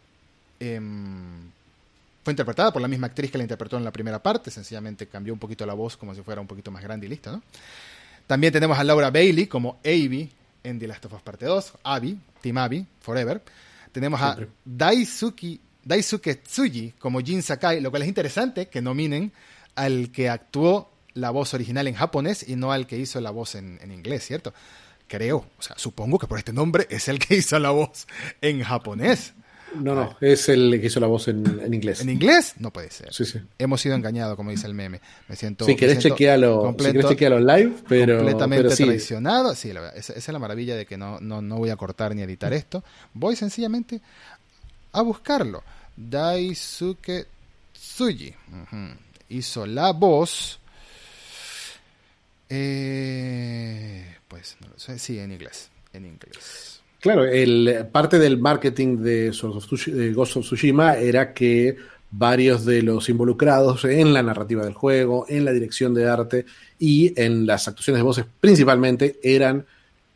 em, 0.61 1.51
fue 2.25 2.33
interpretada 2.33 2.73
por 2.73 2.83
la 2.83 2.89
misma 2.89 3.09
actriz 3.09 3.31
que 3.31 3.39
la 3.39 3.45
interpretó 3.45 3.77
en 3.77 3.85
la 3.85 3.93
primera 3.93 4.23
parte, 4.23 4.51
sencillamente 4.51 5.07
cambió 5.07 5.33
un 5.33 5.39
poquito 5.39 5.67
la 5.67 5.75
voz 5.75 5.97
como 5.97 6.15
si 6.15 6.23
fuera 6.23 6.41
un 6.41 6.47
poquito 6.47 6.71
más 6.71 6.83
grande 6.83 7.07
y 7.07 7.11
listo, 7.11 7.31
¿no? 7.31 7.43
También 8.27 8.53
tenemos 8.53 8.79
a 8.79 8.85
Laura 8.85 9.11
Bailey 9.11 9.47
como 9.47 9.79
Abby 9.85 10.31
en 10.65 10.79
The 10.79 10.89
Last 10.89 11.05
of 11.05 11.15
Us 11.15 11.23
Parte 11.23 11.47
2, 11.47 11.75
Abby, 11.85 12.19
Team 12.41 12.59
Abby, 12.59 12.85
Forever. 13.01 13.41
Tenemos 13.93 14.21
a 14.21 14.37
Daisuke, 14.65 15.61
Daisuke 15.85 16.35
Tsuji 16.43 16.95
como 16.99 17.21
Jin 17.21 17.43
Sakai, 17.43 17.81
lo 17.81 17.91
cual 17.91 18.03
es 18.03 18.09
interesante 18.09 18.69
que 18.69 18.83
nominen 18.83 19.33
al 19.77 20.11
que 20.11 20.29
actuó 20.29 20.91
la 21.15 21.31
voz 21.31 21.55
original 21.55 21.87
en 21.87 21.95
japonés 21.95 22.47
y 22.47 22.57
no 22.57 22.73
al 22.73 22.87
que 22.87 22.99
hizo 22.99 23.21
la 23.21 23.31
voz 23.31 23.55
en, 23.55 23.79
en 23.81 23.93
inglés, 23.93 24.27
¿cierto? 24.27 24.53
Creo, 25.09 25.47
o 25.57 25.63
sea, 25.63 25.79
supongo 25.79 26.19
que 26.19 26.27
por 26.27 26.39
este 26.39 26.53
nombre 26.53 26.87
es 26.91 27.09
el 27.09 27.19
que 27.21 27.37
hizo 27.37 27.59
la 27.59 27.71
voz 27.71 28.07
en 28.41 28.63
japonés. 28.63 29.35
No, 29.75 29.95
no, 29.95 30.17
es 30.21 30.49
el 30.49 30.81
que 30.81 30.87
hizo 30.87 31.01
la 31.01 31.07
voz 31.07 31.29
en, 31.29 31.61
en, 31.61 31.75
inglés. 31.75 32.01
¿En 32.01 32.09
inglés? 32.09 32.55
No 32.59 32.73
puede 32.73 32.91
ser. 32.91 33.13
Sí, 33.13 33.25
sí. 33.25 33.41
Hemos 33.59 33.81
sido 33.81 33.95
engañados, 33.95 34.37
como 34.37 34.51
dice 34.51 34.67
el 34.67 34.75
meme. 34.75 35.01
Me 35.29 35.37
siento. 35.37 35.65
Si 35.65 35.77
querés 35.77 35.99
chequearlo, 35.99 36.75
si 36.79 36.85
querés 36.87 37.09
chequearlo 37.09 37.41
live, 37.41 37.75
pero. 37.89 38.19
Completamente 38.19 38.65
pero 38.65 38.77
sí. 38.77 38.85
traicionado. 38.85 39.55
Sí, 39.55 39.73
la 39.73 39.81
verdad, 39.81 39.99
esa, 39.99 40.13
esa, 40.13 40.31
es 40.31 40.33
la 40.33 40.39
maravilla 40.39 40.77
de 40.77 40.87
que 40.87 40.97
no, 40.97 41.21
no, 41.21 41.43
no 41.43 41.57
voy 41.57 41.71
a 41.71 41.77
cortar 41.77 42.15
ni 42.15 42.23
editar 42.23 42.53
esto. 42.53 42.85
Voy 43.13 43.37
sencillamente 43.37 44.01
a 44.93 45.03
buscarlo. 45.03 45.63
Daisuke 45.97 47.27
Tsuji. 47.73 48.35
Uh 48.53 48.75
-huh. 48.75 48.97
Hizo 49.29 49.67
la 49.67 49.93
voz. 49.93 50.61
Eh, 52.49 54.17
pues 54.29 54.57
no 54.61 54.69
lo 54.69 54.79
sé. 54.79 54.99
Sí, 54.99 55.19
en 55.19 55.33
inglés. 55.33 55.71
En 55.93 56.07
inglés. 56.07 56.81
Claro, 57.01 57.25
el, 57.25 57.87
parte 57.93 58.19
del 58.19 58.39
marketing 58.39 58.99
de, 58.99 59.31
de 59.31 60.13
Ghost 60.13 60.37
of 60.37 60.45
Tsushima 60.45 60.97
era 60.97 61.33
que 61.33 61.77
varios 62.11 62.65
de 62.65 62.83
los 62.83 63.09
involucrados 63.09 63.85
en 63.85 64.15
la 64.15 64.23
narrativa 64.23 64.65
del 64.65 64.75
juego, 64.75 65.27
en 65.29 65.45
la 65.45 65.53
dirección 65.53 65.93
de 65.95 66.09
arte 66.09 66.47
y 66.79 67.13
en 67.21 67.47
las 67.47 67.69
actuaciones 67.69 68.01
de 68.01 68.05
voces 68.05 68.25
principalmente 68.41 69.19
eran, 69.23 69.67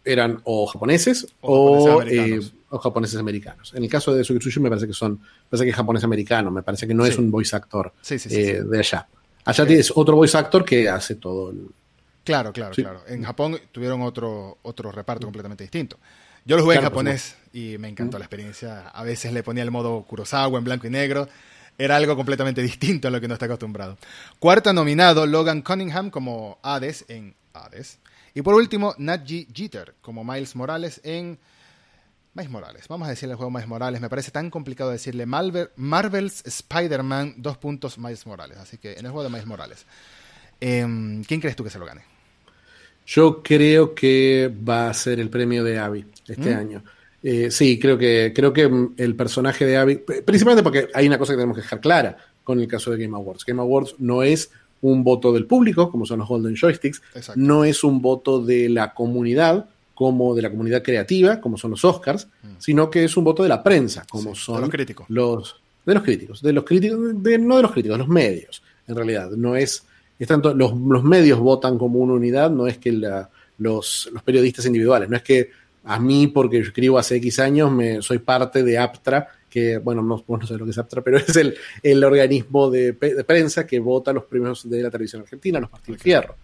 eran 0.05 0.41
o 0.45 0.66
japoneses 0.66 1.26
o, 1.41 1.78
o, 1.78 1.99
japoneses 1.99 2.47
eh, 2.47 2.59
o, 2.70 2.78
japoneses 2.78 3.18
americanos. 3.18 3.72
En 3.74 3.83
el 3.85 3.91
caso 3.91 4.14
de 4.14 4.22
Tsushima 4.22 4.64
me 4.64 4.70
parece 4.70 4.87
que 4.87 4.93
son, 4.93 5.12
me 5.12 5.51
parece 5.51 5.64
que 5.64 5.70
es 5.70 5.76
japonés 5.76 6.05
americano, 6.05 6.51
me 6.51 6.62
parece 6.62 6.87
que 6.87 6.95
no 6.95 7.05
sí. 7.05 7.11
es 7.11 7.18
un 7.18 7.31
voice 7.31 7.55
actor 7.55 7.93
sí, 8.01 8.18
sí, 8.18 8.28
eh, 8.33 8.62
de 8.62 8.78
allá. 8.78 9.07
Allá 9.45 9.66
tienes 9.66 9.93
otro 9.95 10.16
voice 10.16 10.37
actor 10.37 10.64
que 10.64 10.89
hace 10.89 11.16
todo 11.16 11.51
el... 11.51 11.66
Claro, 12.22 12.53
claro, 12.53 12.74
claro. 12.74 13.03
En 13.09 13.24
Japón 13.24 13.59
tuvieron 13.72 14.03
otro, 14.03 14.59
otro 14.62 14.93
reparto 14.93 15.26
completamente 15.26 15.64
distinto. 15.64 15.99
Yo 16.45 16.57
lo 16.57 16.62
jugué 16.62 16.76
claro, 16.76 16.86
en 16.86 16.91
japonés 16.91 17.36
y 17.53 17.76
me 17.78 17.88
encantó 17.88 18.18
la 18.18 18.24
experiencia. 18.24 18.88
A 18.88 19.03
veces 19.03 19.32
le 19.32 19.43
ponía 19.43 19.62
el 19.62 19.70
modo 19.70 20.03
Kurosawa 20.05 20.59
en 20.59 20.64
blanco 20.64 20.86
y 20.86 20.91
negro. 20.91 21.28
Era 21.78 21.97
algo 21.97 22.16
completamente 22.16 22.62
distinto 22.70 23.09
a 23.09 23.11
lo 23.11 23.20
que 23.20 23.28
no 23.28 23.34
está 23.34 23.47
acostumbrado. 23.47 23.99
Cuarto 24.38 24.72
nominado, 24.72 25.26
Logan 25.26 25.62
Cunningham 25.62 26.11
como 26.11 26.59
Hades 26.62 27.05
en 27.09 27.34
Hades. 27.53 27.99
Y 28.34 28.43
por 28.43 28.55
último, 28.55 28.95
Natji 28.99 29.49
Jeter 29.53 29.95
como 30.01 30.24
Miles 30.24 30.55
Morales 30.55 31.01
en 31.05 31.38
Miles 32.34 32.51
Morales. 32.51 32.86
Vamos 32.88 33.09
a 33.09 33.11
decirle 33.11 33.32
el 33.32 33.36
juego 33.36 33.51
Miles 33.51 33.68
Morales. 33.68 34.01
Me 34.01 34.09
parece 34.09 34.30
tan 34.30 34.51
complicado 34.51 34.91
decirle 34.91 35.26
Marvel, 35.26 35.70
Marvel's 35.76 36.45
Spider-Man, 36.47 37.34
dos 37.38 37.59
puntos 37.59 37.99
Miles 37.99 38.24
Morales. 38.26 38.59
Así 38.59 38.78
que 38.78 38.93
en 38.93 39.07
el 39.07 39.11
juego 39.11 39.24
de 39.24 39.30
Miles 39.30 39.47
Morales. 39.47 39.84
Eh, 40.61 41.22
¿Quién 41.26 41.41
crees 41.41 41.57
tú 41.57 41.64
que 41.64 41.70
se 41.70 41.78
lo 41.78 41.86
gane? 41.86 42.03
Yo 43.11 43.43
creo 43.43 43.93
que 43.93 44.53
va 44.69 44.89
a 44.89 44.95
ser 44.95 45.19
el 45.19 45.31
premio 45.31 45.65
de 45.65 45.81
Abby 45.81 46.05
este 46.29 46.55
¿Mm? 46.55 46.59
año. 46.59 46.85
Eh, 47.25 47.51
sí, 47.51 47.77
creo 47.77 47.99
que, 47.99 48.33
creo 48.33 48.53
que 48.53 48.71
el 48.97 49.17
personaje 49.17 49.67
de 49.67 49.77
Abby, 49.77 49.97
principalmente 50.25 50.63
porque 50.63 50.89
hay 50.95 51.09
una 51.09 51.19
cosa 51.19 51.33
que 51.33 51.39
tenemos 51.39 51.57
que 51.57 51.63
dejar 51.63 51.81
clara 51.81 52.17
con 52.45 52.61
el 52.61 52.69
caso 52.69 52.93
de 52.93 53.03
Game 53.03 53.17
Awards. 53.17 53.45
Game 53.45 53.61
Awards 53.61 53.97
no 53.99 54.23
es 54.23 54.53
un 54.81 55.03
voto 55.03 55.33
del 55.33 55.47
público, 55.47 55.91
como 55.91 56.07
son 56.07 56.21
los 56.21 56.29
Golden 56.29 56.55
Joysticks, 56.55 57.03
Exacto. 57.17 57.41
no 57.43 57.65
es 57.65 57.83
un 57.83 58.01
voto 58.01 58.45
de 58.45 58.69
la 58.69 58.95
comunidad, 58.95 59.67
como 59.93 60.33
de 60.37 60.43
la 60.43 60.51
comunidad 60.51 60.83
creativa, 60.83 61.41
como 61.41 61.59
son 61.59 61.73
los 61.73 61.85
Oscars, 61.85 62.29
mm. 62.45 62.47
sino 62.59 62.89
que 62.91 63.03
es 63.03 63.17
un 63.17 63.25
voto 63.25 63.43
de 63.43 63.49
la 63.49 63.63
prensa, 63.63 64.07
como 64.09 64.37
sí, 64.37 64.43
son 64.43 64.55
de 64.55 64.61
los 64.61 64.71
críticos. 64.71 65.07
Los, 65.11 65.57
de 65.85 65.95
los 65.95 66.05
críticos, 66.05 66.43
de 66.43 66.53
los 66.53 66.65
críticos, 66.65 67.23
de, 67.23 67.39
no 67.39 67.57
de 67.57 67.63
los 67.63 67.73
críticos, 67.73 67.99
de 67.99 68.05
los 68.05 68.09
medios, 68.09 68.63
en 68.87 68.95
realidad. 68.95 69.31
No 69.33 69.57
es, 69.57 69.83
es 70.21 70.29
tanto, 70.29 70.55
los, 70.55 70.73
los 70.77 71.03
medios 71.03 71.41
votan 71.41 71.79
como 71.79 71.99
una 71.99 72.12
unidad, 72.12 72.51
no 72.51 72.66
es 72.66 72.77
que 72.77 72.93
los, 72.93 74.11
periodistas 74.23 74.66
individuales, 74.66 75.09
no 75.09 75.16
es 75.16 75.23
que 75.23 75.51
a 75.85 75.99
mí, 75.99 76.27
porque 76.27 76.59
yo 76.59 76.64
escribo 76.64 76.99
hace 76.99 77.16
X 77.16 77.39
años, 77.39 77.73
me, 77.73 78.03
soy 78.03 78.18
parte 78.18 78.62
de 78.62 78.79
APTRA, 78.79 79.27
que, 79.49 79.79
bueno, 79.79 80.03
no, 80.03 80.23
no 80.29 80.47
sé 80.47 80.59
lo 80.59 80.66
que 80.66 80.73
es 80.73 80.79
APTRA, 80.79 81.03
pero 81.03 81.16
es 81.27 81.35
el, 81.83 82.05
organismo 82.05 82.71
de, 82.71 82.93
prensa 83.27 83.66
que 83.66 83.81
vota 83.81 84.12
los 84.12 84.25
premios 84.25 84.68
de 84.68 84.83
la 84.83 84.91
televisión 84.91 85.23
argentina, 85.23 85.59
los 85.59 85.71
okay. 85.73 85.97
Fierro. 85.97 86.37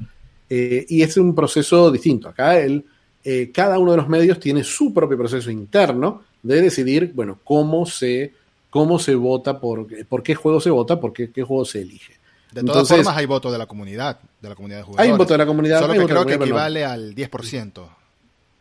Eh, 0.48 0.86
y 0.88 1.02
es 1.02 1.16
un 1.18 1.34
proceso 1.34 1.90
distinto. 1.90 2.28
Acá 2.28 2.58
el, 2.58 2.82
eh, 3.22 3.50
cada 3.52 3.78
uno 3.78 3.90
de 3.90 3.98
los 3.98 4.08
medios 4.08 4.40
tiene 4.40 4.64
su 4.64 4.94
propio 4.94 5.18
proceso 5.18 5.50
interno 5.50 6.22
de 6.42 6.62
decidir, 6.62 7.12
bueno, 7.14 7.40
cómo 7.44 7.84
se, 7.84 8.32
cómo 8.70 8.98
se 8.98 9.14
vota, 9.14 9.60
por, 9.60 9.86
por 10.06 10.22
qué 10.22 10.34
juego 10.34 10.60
se 10.60 10.70
vota, 10.70 10.98
por 10.98 11.12
qué, 11.12 11.30
qué 11.30 11.42
juego 11.42 11.66
se 11.66 11.82
elige. 11.82 12.15
De 12.60 12.62
todas 12.62 12.76
Entonces, 12.76 12.96
formas, 13.04 13.16
hay 13.16 13.26
voto 13.26 13.52
de 13.52 13.58
la 13.58 13.66
comunidad, 13.66 14.18
de 14.40 14.48
la 14.48 14.54
comunidad 14.54 14.78
de 14.78 14.84
jugadores. 14.84 15.06
Hay 15.06 15.12
un 15.12 15.18
voto 15.18 15.34
de 15.34 15.38
la 15.38 15.46
comunidad. 15.46 15.80
Solo 15.80 15.92
que 15.92 16.06
creo 16.06 16.26
que 16.26 16.34
equivale 16.34 16.82
no. 16.82 16.90
al 16.90 17.14
10% 17.14 17.88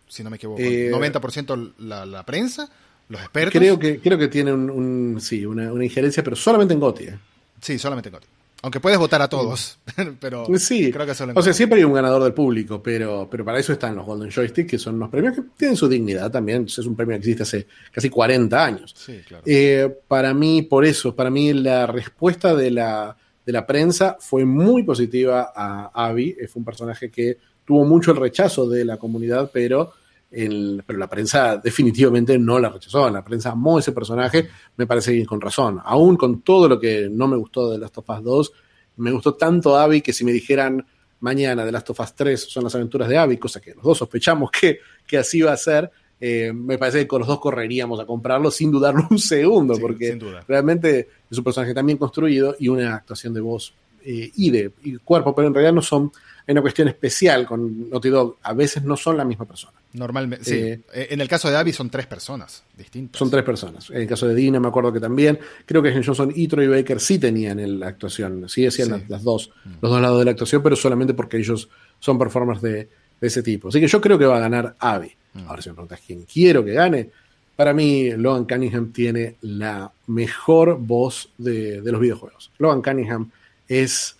si 0.08 0.24
no 0.24 0.30
me 0.30 0.38
equivoco. 0.38 0.62
Eh, 0.62 0.92
90% 0.92 1.74
la, 1.80 2.06
la, 2.06 2.24
prensa, 2.24 2.70
los 3.10 3.22
expertos. 3.22 3.60
Creo 3.60 3.78
que, 3.78 4.00
creo 4.00 4.18
que 4.18 4.28
tiene 4.28 4.54
un, 4.54 4.70
un 4.70 5.22
sí, 5.22 5.46
una, 5.46 5.72
una, 5.72 5.84
injerencia, 5.84 6.24
pero 6.24 6.36
solamente 6.36 6.74
en 6.74 6.80
GOTI. 6.80 7.04
¿eh? 7.06 7.20
Sí, 7.62 7.78
solamente 7.78 8.10
en 8.10 8.14
GOTI. 8.14 8.28
Aunque 8.62 8.80
puedes 8.80 8.98
votar 8.98 9.22
a 9.22 9.28
todos, 9.28 9.78
pero 10.20 10.48
sí. 10.58 10.92
creo 10.92 11.06
que 11.06 11.14
solo 11.14 11.34
en 11.34 11.38
O 11.38 11.42
sea, 11.42 11.54
siempre 11.54 11.78
hay 11.78 11.84
un 11.84 11.94
ganador 11.94 12.24
del 12.24 12.34
público, 12.34 12.82
pero, 12.82 13.28
pero 13.30 13.46
para 13.46 13.60
eso 13.60 13.74
están 13.74 13.96
los 13.96 14.06
Golden 14.06 14.32
Joystick, 14.32 14.68
que 14.68 14.80
son 14.80 14.96
unos 14.96 15.10
premios 15.10 15.36
que 15.36 15.44
tienen 15.56 15.78
su 15.78 15.88
dignidad 15.88 16.32
también. 16.32 16.66
Es 16.66 16.78
un 16.80 16.96
premio 16.96 17.14
que 17.14 17.20
existe 17.20 17.44
hace 17.44 17.68
casi 17.92 18.10
40 18.10 18.66
años. 18.66 18.96
Sí, 18.98 19.22
claro. 19.28 19.44
eh, 19.46 19.96
para 20.08 20.34
mí, 20.34 20.64
por 20.64 20.84
eso, 20.84 21.16
para 21.16 21.30
mí 21.30 21.54
la 21.54 21.86
respuesta 21.86 22.56
de 22.56 22.72
la, 22.72 23.16
de 23.46 23.52
la 23.52 23.66
prensa 23.66 24.18
fue 24.20 24.46
muy 24.46 24.84
positiva 24.84 25.52
a 25.56 25.92
Abby. 25.94 26.36
Fue 26.48 26.60
un 26.60 26.66
personaje 26.66 27.12
que 27.12 27.38
tuvo 27.64 27.86
mucho 27.86 28.12
el 28.12 28.18
rechazo 28.18 28.68
de 28.68 28.86
la 28.86 28.98
comunidad, 28.98 29.50
pero 29.54 29.94
el, 30.32 30.84
pero 30.86 31.00
la 31.00 31.10
prensa 31.10 31.58
definitivamente 31.58 32.38
no 32.38 32.60
la 32.60 32.70
rechazó, 32.70 33.10
la 33.10 33.24
prensa 33.24 33.52
amó 33.52 33.80
ese 33.80 33.92
personaje, 33.92 34.50
me 34.76 34.86
parece 34.86 35.14
que 35.14 35.26
con 35.26 35.40
razón, 35.40 35.80
aún 35.84 36.18
con 36.18 36.42
todo 36.42 36.68
lo 36.68 36.80
que 36.80 37.08
no 37.10 37.28
me 37.28 37.38
gustó 37.38 37.72
de 37.72 37.78
Last 37.78 37.98
of 37.98 38.10
Us 38.10 38.24
2, 38.24 38.54
me 38.98 39.12
gustó 39.12 39.36
tanto 39.36 39.78
Abby 39.78 40.02
que 40.02 40.14
si 40.14 40.26
me 40.26 40.32
dijeran 40.32 40.86
mañana 41.20 41.66
de 41.66 41.72
Last 41.72 41.90
of 41.90 42.00
Us 42.00 42.14
3 42.16 42.40
son 42.40 42.64
las 42.66 42.76
aventuras 42.76 43.08
de 43.08 43.18
Abby, 43.18 43.38
cosa 43.38 43.62
que 43.62 43.74
los 43.74 43.84
dos 43.84 43.98
sospechamos 43.98 44.52
que, 44.60 44.80
que 45.08 45.18
así 45.18 45.42
va 45.42 45.54
a 45.54 45.58
ser, 45.58 45.90
eh, 46.20 46.54
me 46.54 46.78
parece 46.78 47.00
que 47.00 47.08
con 47.08 47.20
los 47.20 47.28
dos 47.28 47.40
correríamos 47.40 48.00
a 48.00 48.06
comprarlo 48.06 48.50
sin 48.50 48.72
dudarlo 48.72 49.08
un 49.10 49.20
segundo, 49.20 49.76
sí, 49.76 49.82
porque 49.82 50.20
realmente 50.48 51.10
es 51.30 51.38
un 51.38 51.44
personaje 51.44 51.74
tan 51.74 51.86
bien 51.86 51.98
construido 51.98 52.56
y 52.60 52.68
una 52.70 52.96
actuación 52.96 53.34
de 53.34 53.42
voz 53.42 53.74
eh, 54.04 54.32
y 54.36 54.52
de 54.52 54.72
y 54.84 54.96
cuerpo, 54.98 55.34
pero 55.34 55.48
en 55.48 55.54
realidad 55.54 55.74
no 55.74 55.82
son, 55.82 56.12
hay 56.48 56.52
una 56.54 56.62
cuestión 56.62 56.88
especial 56.88 57.46
con 57.46 57.90
Naughty 57.90 58.10
Dog, 58.10 58.38
a 58.44 58.54
veces 58.54 58.84
no 58.84 58.96
son 58.96 59.18
la 59.18 59.26
misma 59.26 59.46
persona. 59.46 59.74
Normalmente, 59.94 60.46
sí. 60.46 60.56
Eh, 60.56 61.08
en 61.10 61.22
el 61.22 61.28
caso 61.28 61.50
de 61.50 61.58
Abby 61.58 61.74
son 61.74 61.90
tres 61.90 62.06
personas 62.06 62.64
distintas. 62.78 63.18
Son 63.18 63.32
tres 63.32 63.44
personas. 63.44 63.90
En 63.90 64.02
el 64.02 64.08
caso 64.08 64.28
de 64.28 64.36
Dina 64.36 64.60
me 64.60 64.68
acuerdo 64.68 64.94
que 64.94 65.00
también. 65.00 65.40
Creo 65.66 65.82
que 65.82 65.92
Johnson 66.04 66.32
y 66.36 66.48
Troy 66.48 66.68
Baker 66.68 67.00
sí 67.00 67.18
tenían 67.18 67.80
la 67.80 67.88
actuación. 67.88 68.48
Sí 68.48 68.66
hacían 68.66 68.88
sí. 68.88 68.92
Las, 68.92 69.10
las, 69.10 69.24
dos, 69.24 69.52
mm. 69.64 69.70
los 69.82 69.92
dos 69.92 70.02
lados 70.02 70.20
de 70.20 70.26
la 70.26 70.32
actuación, 70.32 70.62
pero 70.62 70.76
solamente 70.76 71.14
porque 71.14 71.38
ellos 71.38 71.70
son 72.00 72.20
performers 72.20 72.62
de, 72.62 72.90
de 73.20 73.28
ese 73.28 73.42
tipo. 73.42 73.70
Así 73.70 73.80
que 73.80 73.88
yo 73.88 74.02
creo 74.02 74.20
que 74.20 74.26
va 74.26 74.38
a 74.38 74.42
ganar 74.42 74.76
Abby. 74.80 75.16
Mm. 75.36 75.48
Ahora 75.48 75.62
si 75.62 75.70
me 75.70 75.76
preguntas 75.76 76.02
quién 76.06 76.24
quiero 76.24 76.66
que 76.66 76.74
gane, 76.74 77.10
para 77.56 77.74
mí 77.74 78.10
Logan 78.12 78.46
Cunningham 78.46 78.92
tiene 78.92 79.36
la 79.42 79.92
mejor 80.08 80.80
voz 80.80 81.30
de, 81.38 81.82
de 81.82 81.92
los 81.92 82.02
videojuegos. 82.02 82.52
Logan 82.58 82.82
Cunningham 82.82 83.30
es 83.68 84.16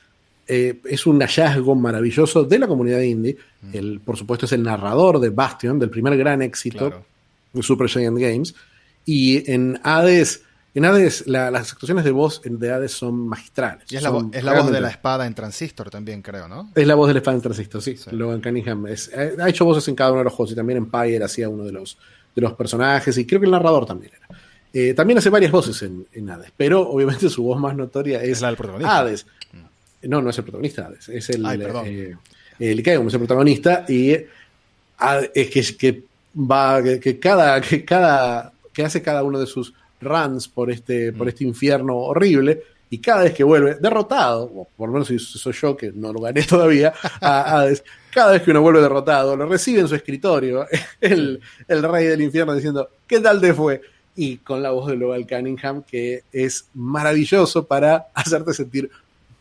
eh, 0.48 0.80
es 0.86 1.08
un 1.08 1.20
hallazgo 1.22 1.74
maravilloso 1.74 2.44
de 2.44 2.60
la 2.60 2.68
comunidad 2.68 3.02
indie. 3.02 3.38
Mm. 3.62 3.70
El, 3.74 4.00
por 4.00 4.16
supuesto, 4.16 4.46
es 4.46 4.52
el 4.52 4.64
narrador 4.64 5.20
de 5.20 5.30
Bastion, 5.30 5.80
del 5.80 5.90
primer 5.90 6.16
gran 6.18 6.42
éxito 6.42 6.90
claro. 6.90 7.06
de 7.52 7.64
Super 7.64 7.90
Giant 7.90 8.18
Games. 8.18 8.54
Y 9.06 9.52
en 9.52 9.80
Hades, 9.84 10.44
en 10.76 10.84
Hades 10.84 11.26
la, 11.26 11.50
las 11.52 11.72
actuaciones 11.72 12.04
de 12.04 12.12
voz 12.12 12.42
de 12.44 12.72
Hades 12.72 12.92
son 12.92 13.28
magistrales. 13.28 13.90
Y 13.90 13.96
es 13.96 14.04
la, 14.04 14.10
son 14.10 14.30
es 14.34 14.44
la 14.44 14.62
voz 14.62 14.72
de 14.72 14.82
la 14.82 14.90
espada 14.90 15.26
en 15.26 15.34
Transistor 15.34 15.90
también, 15.90 16.22
creo, 16.22 16.50
¿no? 16.50 16.70
Es 16.76 16.86
la 16.86 16.96
voz 16.96 17.08
de 17.08 17.14
la 17.14 17.20
espada 17.20 17.36
en 17.38 17.42
Transistor, 17.42 17.82
sí. 17.82 17.96
sí. 17.96 18.10
Logan 18.12 18.42
Cunningham 18.42 18.86
es, 18.88 19.10
eh, 19.14 19.38
ha 19.40 19.48
hecho 19.48 19.64
voces 19.64 19.88
en 19.88 19.96
cada 19.96 20.12
uno 20.12 20.20
de 20.20 20.26
los 20.26 20.34
juegos 20.34 20.52
y 20.52 20.56
también 20.56 20.78
en 20.78 20.92
Pyre 20.92 21.24
hacía 21.24 21.48
uno 21.48 21.64
de 21.64 21.72
los, 21.72 21.98
de 22.36 22.42
los 22.42 22.54
personajes 22.54 23.18
y 23.18 23.26
creo 23.26 23.40
que 23.40 23.46
el 23.46 23.54
narrador 23.54 23.86
también 23.86 24.12
era. 24.18 24.40
Eh, 24.74 24.94
también 24.94 25.18
hace 25.18 25.30
varias 25.30 25.54
voces 25.54 25.82
en, 25.84 26.06
en, 26.12 26.30
Hades, 26.30 26.52
pero 26.58 26.82
obviamente 26.90 27.30
su 27.30 27.44
voz 27.44 27.58
más 27.58 27.74
notoria 27.74 28.22
es, 28.22 28.32
es 28.32 28.42
la 28.42 28.50
del 28.50 28.58
protagonista. 28.58 29.00
Hades. 29.00 29.26
Mm. 29.54 30.10
No, 30.10 30.22
no 30.22 30.30
es 30.30 30.38
el 30.38 30.44
protagonista, 30.44 30.92
es 31.08 31.30
el, 31.30 31.46
Ay, 31.46 31.62
eh, 31.86 32.16
el 32.60 32.80
Ikeum, 32.82 33.08
es 33.08 33.14
el 33.14 33.20
protagonista 33.20 33.86
y 33.88 34.12
es 34.12 35.50
que, 35.50 35.78
que 35.78 36.04
va, 36.36 36.84
que, 36.84 37.00
que, 37.00 37.18
cada, 37.18 37.62
que 37.62 37.86
cada, 37.86 38.52
que 38.74 38.84
hace 38.84 39.02
cada 39.02 39.24
uno 39.24 39.40
de 39.40 39.48
sus 39.48 39.74
runs 40.02 40.48
por 40.48 40.72
este, 40.72 41.12
mm. 41.12 41.18
por 41.18 41.28
este 41.28 41.44
infierno 41.44 41.96
horrible, 41.98 42.64
y 42.90 43.00
cada 43.00 43.24
vez 43.24 43.34
que 43.34 43.44
vuelve 43.44 43.76
derrotado, 43.76 44.44
o 44.44 44.68
por 44.78 44.90
lo 44.90 44.94
menos 44.94 45.08
si 45.08 45.18
soy 45.20 45.54
yo 45.54 45.76
que 45.76 45.92
no 45.94 46.14
lo 46.14 46.22
gané 46.22 46.44
todavía, 46.48 46.94
a 47.20 47.60
Hades, 47.60 47.84
cada 48.12 48.34
vez 48.34 48.42
que 48.44 48.52
uno 48.52 48.62
vuelve 48.62 48.82
derrotado, 48.82 49.36
lo 49.36 49.46
recibe 49.48 49.82
en 49.82 49.88
su 49.88 49.96
escritorio 49.96 50.66
el, 51.02 51.42
el 51.68 51.84
rey 51.84 52.06
del 52.06 52.22
infierno 52.22 52.54
diciendo, 52.54 52.90
¿qué 53.08 53.20
tal 53.20 53.42
te 53.42 53.54
fue? 53.54 53.82
Y 54.16 54.38
con 54.38 54.64
la 54.64 54.72
voz 54.72 54.88
de 54.88 54.96
Logan 54.96 55.24
Cunningham, 55.24 55.84
que 55.84 56.24
es 56.32 56.68
maravilloso 56.74 57.66
para 57.66 58.08
hacerte 58.14 58.54
sentir 58.54 58.90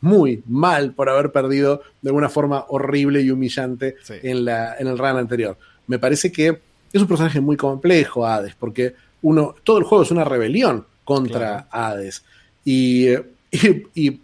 muy 0.00 0.42
mal 0.46 0.92
por 0.92 1.08
haber 1.08 1.30
perdido 1.32 1.82
de 2.02 2.10
alguna 2.10 2.28
forma 2.28 2.64
horrible 2.68 3.22
y 3.22 3.30
humillante 3.30 3.96
Sí. 4.02 4.14
en, 4.22 4.44
la, 4.44 4.76
en 4.78 4.86
el 4.88 4.98
run 4.98 5.16
anterior. 5.16 5.56
Me 5.86 5.98
parece 5.98 6.30
que 6.32 6.58
es 6.92 7.00
un 7.00 7.08
personaje 7.08 7.40
muy 7.40 7.56
complejo, 7.56 8.26
Hades, 8.26 8.54
porque 8.54 8.94
uno, 9.24 9.54
todo 9.64 9.78
el 9.78 9.84
juego 9.84 10.04
es 10.04 10.10
una 10.10 10.24
rebelión 10.24 10.84
contra 11.04 11.66
Hades. 11.70 12.22
Y, 12.64 13.08
eh, 13.08 13.22
y- 13.94 14.06
y, 14.06 14.20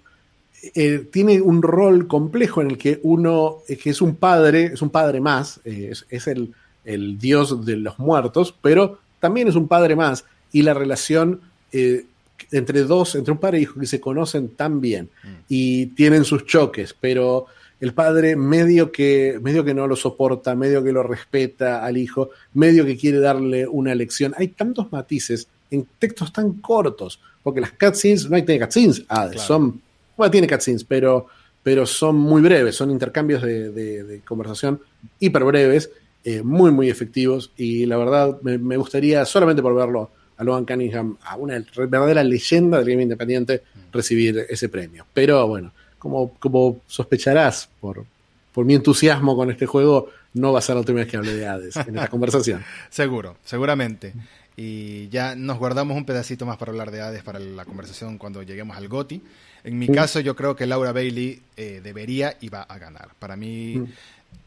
eh, 0.75 1.09
tiene 1.11 1.41
un 1.41 1.63
rol 1.63 2.07
complejo 2.07 2.61
en 2.61 2.71
el 2.71 2.79
que 2.79 3.01
uno, 3.03 3.57
eh, 3.69 3.77
que 3.77 3.91
es 3.91 4.01
un 4.03 4.15
padre, 4.17 4.67
es 4.75 4.83
un 4.83 4.91
padre 4.91 5.21
más, 5.21 5.59
eh, 5.65 5.89
es, 5.91 6.05
es 6.11 6.27
el, 6.27 6.53
el 6.85 7.19
dios 7.19 7.65
de 7.65 7.77
los 7.79 7.99
muertos, 7.99 8.55
pero 8.61 8.99
también 9.21 9.49
es 9.49 9.55
un 9.57 9.69
padre 9.69 9.97
más. 9.97 10.25
Y 10.53 10.63
la 10.63 10.75
relación 10.75 11.41
eh, 11.73 12.05
entre 12.53 12.83
dos, 12.83 13.15
entre 13.15 13.33
un 13.33 13.39
padre 13.39 13.59
e 13.59 13.63
hijo 13.63 13.79
que 13.81 13.87
se 13.87 14.01
conocen 14.01 14.49
tan 14.51 14.81
bien 14.81 15.09
y 15.49 15.87
tienen 15.87 16.25
sus 16.25 16.45
choques, 16.47 16.95
pero 16.99 17.47
el 17.81 17.95
padre 17.95 18.37
medio 18.37 18.93
que, 18.93 19.39
medio 19.43 19.65
que 19.65 19.73
no 19.75 19.87
lo 19.87 19.97
soporta, 19.97 20.55
medio 20.55 20.85
que 20.85 20.93
lo 20.93 21.03
respeta 21.03 21.85
al 21.85 21.97
hijo, 21.97 22.31
medio 22.55 22.85
que 22.85 22.97
quiere 22.97 23.19
darle 23.21 23.67
una 23.67 23.95
lección. 23.95 24.35
Hay 24.37 24.49
tantos 24.49 24.93
matices 24.93 25.49
en 25.71 25.87
textos 25.99 26.33
tan 26.33 26.55
cortos, 26.55 27.21
porque 27.43 27.61
las 27.61 27.73
cutscenes, 27.73 28.29
no 28.29 28.37
hay 28.37 28.43
tiene 28.43 28.61
cutscenes, 28.65 29.01
Claro. 29.01 29.39
son, 29.39 29.81
bueno, 30.17 30.31
tiene 30.31 30.47
cutscenes, 30.49 30.85
pero, 30.85 31.27
pero 31.63 31.87
son 31.87 32.17
muy 32.17 32.43
breves, 32.43 32.75
son 32.77 32.91
intercambios 32.91 33.43
de, 33.43 33.71
de- 33.71 34.05
de 34.05 34.21
conversación 34.21 34.81
hiper 35.19 35.45
breves, 35.45 35.91
eh, 36.25 36.43
muy, 36.43 36.71
muy 36.71 36.91
efectivos, 36.91 37.51
y 37.57 37.87
la 37.87 37.97
verdad 37.97 38.39
me, 38.43 38.59
me 38.59 38.77
gustaría, 38.77 39.25
solamente 39.25 39.63
por 39.63 39.75
verlo 39.75 40.11
a 40.37 40.45
Logan 40.45 40.67
Cunningham, 40.67 41.17
a 41.25 41.37
una 41.37 41.63
verdadera 41.77 42.23
leyenda 42.25 42.79
del 42.79 42.89
game 42.91 43.03
independiente, 43.05 43.63
recibir 43.93 44.45
ese 44.49 44.69
premio. 44.69 45.07
Pero 45.15 45.47
bueno, 45.47 45.73
como, 46.01 46.35
como 46.41 46.81
sospecharás 46.89 47.69
por, 47.81 48.05
por 48.53 48.65
mi 48.65 48.75
entusiasmo 48.75 49.37
con 49.37 49.51
este 49.53 49.67
juego, 49.67 50.09
no 50.35 50.53
va 50.53 50.59
a 50.59 50.63
ser 50.63 50.75
la 50.75 50.81
última 50.81 50.99
vez 50.99 51.09
que 51.09 51.17
hable 51.17 51.35
de 51.35 51.47
Hades 51.47 51.77
en 51.77 51.95
esta 51.97 52.09
conversación. 52.11 52.65
Seguro, 52.89 53.37
seguramente. 53.45 54.13
Y 54.57 55.09
ya 55.11 55.37
nos 55.37 55.59
guardamos 55.59 55.97
un 55.97 56.05
pedacito 56.05 56.45
más 56.47 56.57
para 56.57 56.73
hablar 56.73 56.91
de 56.91 57.01
Hades 57.01 57.23
para 57.23 57.39
la 57.39 57.65
conversación 57.65 58.19
cuando 58.19 58.43
lleguemos 58.43 58.77
al 58.77 58.89
GOTI. 58.89 59.23
En 59.65 59.79
mi 59.79 59.89
Mm. 59.89 59.95
caso, 59.95 60.21
yo 60.21 60.35
creo 60.35 60.57
que 60.57 60.67
Laura 60.67 60.93
Bailey 60.93 61.41
eh, 61.57 61.81
debería 61.83 62.37
y 62.41 62.49
va 62.49 62.63
a 62.63 62.79
ganar. 62.79 63.11
Para 63.19 63.37
mí, 63.37 63.81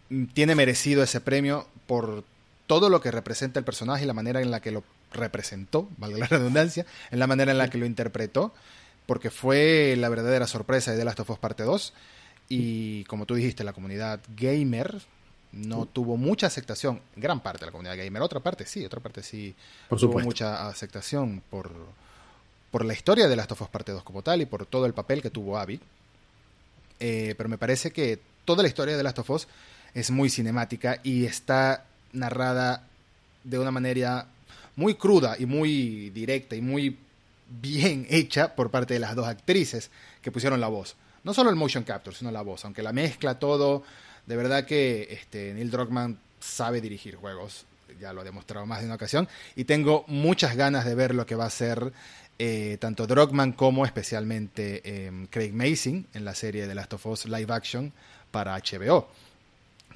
mm, 0.09 0.25
tiene 0.33 0.55
merecido 0.55 1.01
ese 1.03 1.21
premio 1.21 1.67
por 1.87 2.23
todo 2.67 2.89
lo 2.89 2.99
que 3.01 3.11
representa 3.11 3.59
el 3.59 3.65
personaje 3.65 4.03
y 4.03 4.07
la 4.07 4.13
manera 4.13 4.41
en 4.41 4.51
la 4.51 4.59
que 4.59 4.71
lo 4.71 4.83
representó, 5.11 5.87
valga 5.97 6.17
la 6.17 6.27
redundancia, 6.27 6.85
en 7.11 7.19
la 7.19 7.27
manera 7.27 7.51
en 7.51 7.57
la 7.57 7.69
que 7.69 7.77
lo 7.77 7.85
interpretó, 7.85 8.53
porque 9.05 9.29
fue 9.29 9.95
la 9.97 10.09
verdadera 10.09 10.47
sorpresa 10.47 10.91
de 10.91 10.97
The 10.97 11.05
Last 11.05 11.19
of 11.19 11.29
Us 11.29 11.39
Parte 11.39 11.63
2. 11.63 11.93
Y 12.49 13.03
como 13.05 13.25
tú 13.25 13.35
dijiste, 13.35 13.63
la 13.63 13.73
comunidad 13.73 14.19
gamer 14.35 15.01
no 15.51 15.85
tuvo 15.85 16.17
mucha 16.17 16.47
aceptación, 16.47 16.99
gran 17.15 17.39
parte 17.41 17.59
de 17.61 17.67
la 17.67 17.71
comunidad 17.71 17.95
gamer, 17.95 18.21
otra 18.21 18.39
parte 18.39 18.65
sí, 18.65 18.83
otra 18.85 18.99
parte 18.99 19.21
sí 19.21 19.55
Por 19.87 19.99
tuvo 19.99 20.09
supuesto. 20.09 20.27
mucha 20.27 20.67
aceptación 20.67 21.43
por, 21.49 21.71
por 22.71 22.83
la 22.85 22.93
historia 22.93 23.27
de 23.27 23.35
Last 23.35 23.51
of 23.51 23.61
Us 23.61 23.69
Parte 23.69 23.91
2 23.91 24.03
como 24.03 24.23
tal 24.23 24.41
y 24.41 24.45
por 24.45 24.65
todo 24.65 24.85
el 24.85 24.93
papel 24.93 25.21
que 25.21 25.29
tuvo 25.29 25.57
Abby. 25.57 25.79
Eh, 26.99 27.35
pero 27.37 27.49
me 27.49 27.57
parece 27.57 27.91
que 27.91 28.19
toda 28.45 28.63
la 28.63 28.67
historia 28.67 28.97
de 28.97 29.03
Last 29.03 29.19
of 29.19 29.29
Us 29.29 29.47
es 29.93 30.09
muy 30.09 30.29
cinemática 30.29 30.99
y 31.03 31.25
está 31.25 31.85
narrada 32.13 32.87
de 33.43 33.59
una 33.59 33.71
manera 33.71 34.27
muy 34.75 34.95
cruda 34.95 35.35
y 35.37 35.45
muy 35.45 36.09
directa 36.09 36.55
y 36.55 36.61
muy 36.61 36.97
bien 37.61 38.07
hecha 38.09 38.55
por 38.55 38.71
parte 38.71 38.93
de 38.93 38.99
las 38.99 39.15
dos 39.15 39.27
actrices 39.27 39.91
que 40.21 40.31
pusieron 40.31 40.59
la 40.59 40.67
voz. 40.67 40.95
No 41.23 41.33
solo 41.33 41.49
el 41.49 41.55
motion 41.55 41.83
capture, 41.83 42.15
sino 42.15 42.31
la 42.31 42.41
voz. 42.41 42.65
Aunque 42.65 42.83
la 42.83 42.93
mezcla 42.93 43.39
todo, 43.39 43.83
de 44.25 44.35
verdad 44.35 44.65
que 44.65 45.07
este, 45.11 45.53
Neil 45.53 45.71
Druckmann 45.71 46.19
sabe 46.39 46.81
dirigir 46.81 47.15
juegos. 47.15 47.65
Ya 47.99 48.11
lo 48.11 48.21
ha 48.21 48.23
demostrado 48.23 48.65
más 48.65 48.79
de 48.79 48.85
una 48.85 48.95
ocasión. 48.95 49.27
Y 49.55 49.65
tengo 49.65 50.03
muchas 50.07 50.55
ganas 50.55 50.85
de 50.85 50.95
ver 50.95 51.15
lo 51.15 51.25
que 51.25 51.35
va 51.35 51.45
a 51.45 51.47
hacer 51.47 51.93
eh, 52.39 52.77
tanto 52.79 53.05
Druckmann 53.05 53.53
como 53.53 53.85
especialmente 53.85 54.81
eh, 54.83 55.27
Craig 55.29 55.53
Mason 55.53 56.07
en 56.13 56.25
la 56.25 56.33
serie 56.33 56.67
de 56.67 56.75
Last 56.75 56.93
of 56.93 57.05
Us 57.05 57.25
Live 57.25 57.53
Action 57.53 57.93
para 58.31 58.57
HBO. 58.57 59.07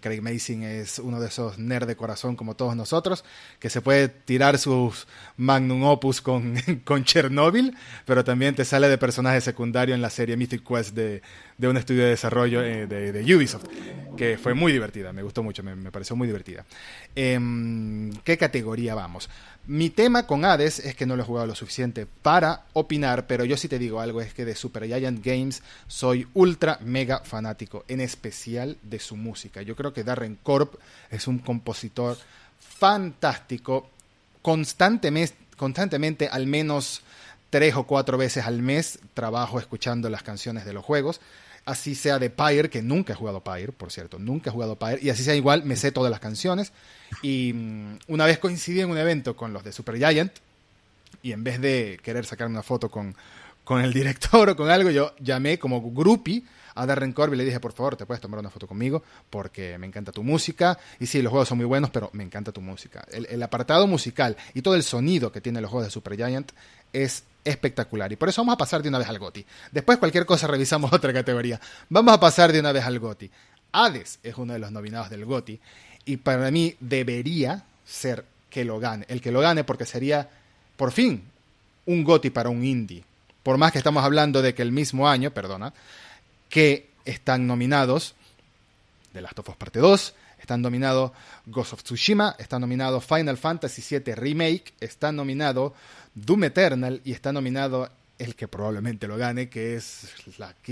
Craig 0.02 0.22
Mason 0.22 0.64
es 0.64 1.00
uno 1.00 1.20
de 1.20 1.28
esos 1.28 1.58
nerds 1.58 1.88
de 1.88 1.96
corazón 1.96 2.36
como 2.36 2.56
todos 2.56 2.76
nosotros, 2.76 3.24
que 3.60 3.70
se 3.70 3.82
puede 3.82 4.08
tirar 4.10 4.58
sus 4.58 5.08
magnum 5.38 5.84
opus 5.84 6.22
con, 6.22 6.56
con 6.84 7.04
Chernobyl, 7.04 7.76
pero 8.06 8.24
también 8.24 8.56
te 8.56 8.66
sale 8.66 8.90
de 8.90 8.98
personaje 8.98 9.42
secundario 9.42 9.96
en 9.96 10.02
la 10.02 10.10
serie 10.10 10.38
Mythic 10.38 10.64
Quest 10.68 10.94
de, 10.94 11.22
de 11.58 11.68
un 11.68 11.78
estudio 11.78 12.04
de 12.04 12.10
desarrollo 12.10 12.62
eh, 12.62 12.86
de, 12.86 13.36
Ubisoft, 13.36 13.66
que 14.16 14.38
fue 14.38 14.54
muy 14.54 14.72
divertida, 14.72 15.12
me 15.12 15.24
gustó 15.24 15.42
mucho, 15.42 15.64
me, 15.64 15.92
pareció 15.92 16.16
muy 16.16 16.28
divertida. 16.28 16.66
Em, 17.16 18.12
¿Qué 18.24 18.38
categoría 18.38 18.94
vamos? 18.94 19.30
Mi 19.66 19.90
tema 19.90 20.28
con 20.28 20.46
Hades 20.46 20.80
es 20.80 20.96
que 20.96 21.06
no 21.06 21.16
lo 21.16 21.24
he 21.24 21.26
jugado 21.26 21.48
lo 21.48 21.56
suficiente 21.56 22.06
para 22.06 22.66
opinar, 22.74 23.28
pero 23.28 23.44
yo 23.44 23.58
sí 23.58 23.68
te 23.68 23.80
digo 23.80 24.00
algo, 24.00 24.22
es 24.22 24.34
que 24.34 24.46
de 24.46 24.56
Super 24.56 24.86
Giant 24.86 25.26
Games 25.26 25.64
soy 25.88 26.28
ultra 26.36 26.80
mega 26.84 27.20
fanático, 27.20 27.84
en 27.88 28.02
especial 28.02 28.78
de 28.84 29.00
su 29.00 29.16
música. 29.16 29.62
Yo 29.64 29.76
creo 29.76 29.94
que 29.94 30.04
Darren 30.04 30.38
Korb 30.42 30.78
es 31.10 31.28
un 31.28 31.40
compositor 31.40 32.18
fantástico, 32.60 33.90
constantemente, 34.44 35.36
constantemente 35.58 36.28
al 36.28 36.46
menos 36.46 37.02
tres 37.50 37.76
o 37.76 37.84
cuatro 37.84 38.18
veces 38.18 38.46
al 38.46 38.62
mes 38.62 39.00
trabajo 39.14 39.60
escuchando 39.60 40.10
las 40.10 40.24
canciones 40.24 40.66
de 40.66 40.74
los 40.74 40.86
juegos. 40.86 41.20
Así 41.68 41.96
sea 41.96 42.18
de 42.18 42.30
Pyre, 42.30 42.70
que 42.70 42.82
nunca 42.82 43.14
he 43.14 43.16
jugado 43.16 43.44
Pyre, 43.44 43.74
por 43.74 43.92
cierto, 43.92 44.20
nunca 44.20 44.50
he 44.50 44.54
jugado 44.54 44.78
Pyre, 44.78 45.00
y 45.02 45.10
así 45.10 45.24
sea 45.24 45.36
igual, 45.36 45.64
me 45.64 45.76
sé 45.76 45.92
todas 45.92 46.10
las 46.10 46.22
canciones. 46.22 46.72
Y 47.22 47.52
mm, 47.54 48.00
una 48.08 48.26
vez 48.26 48.40
coincidí 48.40 48.80
en 48.80 48.90
un 48.90 48.98
evento 48.98 49.36
con 49.36 49.52
los 49.52 49.64
de 49.64 49.74
Super 49.74 49.98
Giant, 49.98 50.32
y 51.22 51.34
en 51.34 51.44
vez 51.44 51.60
de 51.60 52.00
querer 52.02 52.26
sacarme 52.26 52.54
una 52.54 52.64
foto 52.64 52.90
con, 52.90 53.16
con 53.64 53.82
el 53.82 53.92
director 53.94 54.50
o 54.50 54.56
con 54.56 54.70
algo, 54.70 54.90
yo 54.92 55.14
llamé 55.20 55.60
como 55.60 55.82
groupie 55.92 56.44
a 56.78 56.86
Darren 56.86 57.12
Corby 57.12 57.36
y 57.36 57.38
le 57.40 57.46
dije, 57.46 57.60
por 57.60 57.74
favor, 57.74 57.98
te 57.98 58.06
puedes 58.06 58.22
tomar 58.22 58.40
una 58.40 58.50
foto 58.50 58.68
conmigo 58.68 59.04
porque 59.30 59.78
me 59.78 59.88
encanta 59.88 60.12
tu 60.12 60.24
música. 60.24 60.78
Y 61.00 61.08
sí, 61.08 61.22
los 61.22 61.32
juegos 61.32 61.50
son 61.50 61.58
muy 61.58 61.66
buenos, 61.66 61.90
pero 61.90 62.10
me 62.14 62.24
encanta 62.24 62.52
tu 62.52 62.62
música. 62.62 63.06
El, 63.12 63.26
el 63.26 63.44
apartado 63.44 63.88
musical 63.88 64.38
y 64.54 64.62
todo 64.62 64.76
el 64.76 64.84
sonido 64.84 65.32
que 65.32 65.42
tienen 65.42 65.64
los 65.64 65.72
juegos 65.72 65.88
de 65.88 65.92
Supergiant 65.92 66.52
es 66.94 67.24
espectacular. 67.44 68.12
Y 68.12 68.16
por 68.16 68.30
eso 68.30 68.42
vamos 68.42 68.54
a 68.54 68.58
pasar 68.58 68.82
de 68.82 68.90
una 68.90 69.00
vez 69.00 69.08
al 69.08 69.20
GOTI. 69.20 69.46
Después 69.72 69.98
cualquier 69.98 70.26
cosa 70.26 70.48
revisamos 70.48 70.92
otra 70.94 71.14
categoría. 71.14 71.60
Vamos 71.90 72.14
a 72.14 72.20
pasar 72.20 72.52
de 72.52 72.60
una 72.60 72.72
vez 72.72 72.84
al 72.86 73.00
GOTI. 73.00 73.30
Hades 73.72 74.20
es 74.24 74.38
uno 74.38 74.54
de 74.54 74.60
los 74.60 74.72
nominados 74.72 75.10
del 75.10 75.26
GOTI 75.26 75.60
y 76.06 76.18
para 76.18 76.50
mí 76.52 76.76
debería 76.80 77.64
ser 77.86 78.26
que 78.50 78.66
lo 78.66 78.80
gane. 78.80 79.06
El 79.10 79.22
que 79.22 79.32
lo 79.32 79.42
gane 79.42 79.64
porque 79.64 79.86
sería, 79.86 80.30
por 80.76 80.92
fin, 80.92 81.24
un 81.86 82.04
GOTI 82.04 82.30
para 82.30 82.50
un 82.50 82.64
indie. 82.64 83.04
Por 83.44 83.58
más 83.58 83.72
que 83.72 83.78
estamos 83.78 84.04
hablando 84.04 84.42
de 84.42 84.54
que 84.54 84.62
el 84.62 84.72
mismo 84.72 85.08
año, 85.08 85.32
perdona, 85.32 85.74
que 86.50 86.90
están 87.06 87.48
nominados 87.48 88.16
The 89.14 89.22
Last 89.22 89.40
of 89.40 89.50
Us 89.50 89.56
Parte 89.56 89.80
2, 89.80 90.14
están 90.40 90.62
nominados 90.62 91.12
Ghost 91.46 91.74
of 91.74 91.84
Tsushima, 91.84 92.36
está 92.38 92.60
nominado 92.60 93.02
Final 93.02 93.38
Fantasy 93.38 93.82
VII 93.82 94.16
Remake, 94.16 94.74
está 94.80 95.12
nominado 95.12 95.74
Doom 96.26 96.46
Eternal 96.46 97.02
y 97.04 97.12
está 97.12 97.32
nominado 97.32 97.90
el 98.18 98.36
que 98.36 98.48
probablemente 98.48 99.08
lo 99.08 99.18
gane, 99.18 99.50
que 99.50 99.76
es 99.76 100.08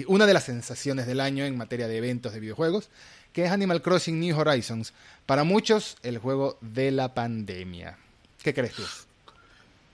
una 0.08 0.26
de 0.26 0.34
las 0.34 0.46
sensaciones 0.46 1.06
del 1.06 1.20
año 1.20 1.46
en 1.46 1.56
materia 1.56 1.88
de 1.88 1.98
eventos 1.98 2.34
de 2.34 2.39
videojuegos, 2.39 2.89
que 3.32 3.46
es 3.46 3.52
Animal 3.52 3.82
Crossing 3.82 4.20
New 4.20 4.38
Horizons. 4.38 4.93
Para 5.26 5.43
muchos, 5.43 5.98
el 6.02 6.18
juego 6.18 6.58
de 6.62 6.91
la 6.91 7.14
pandemia. 7.14 7.98
¿Qué 8.41 8.54
crees 8.54 8.74
tú? 8.74 8.84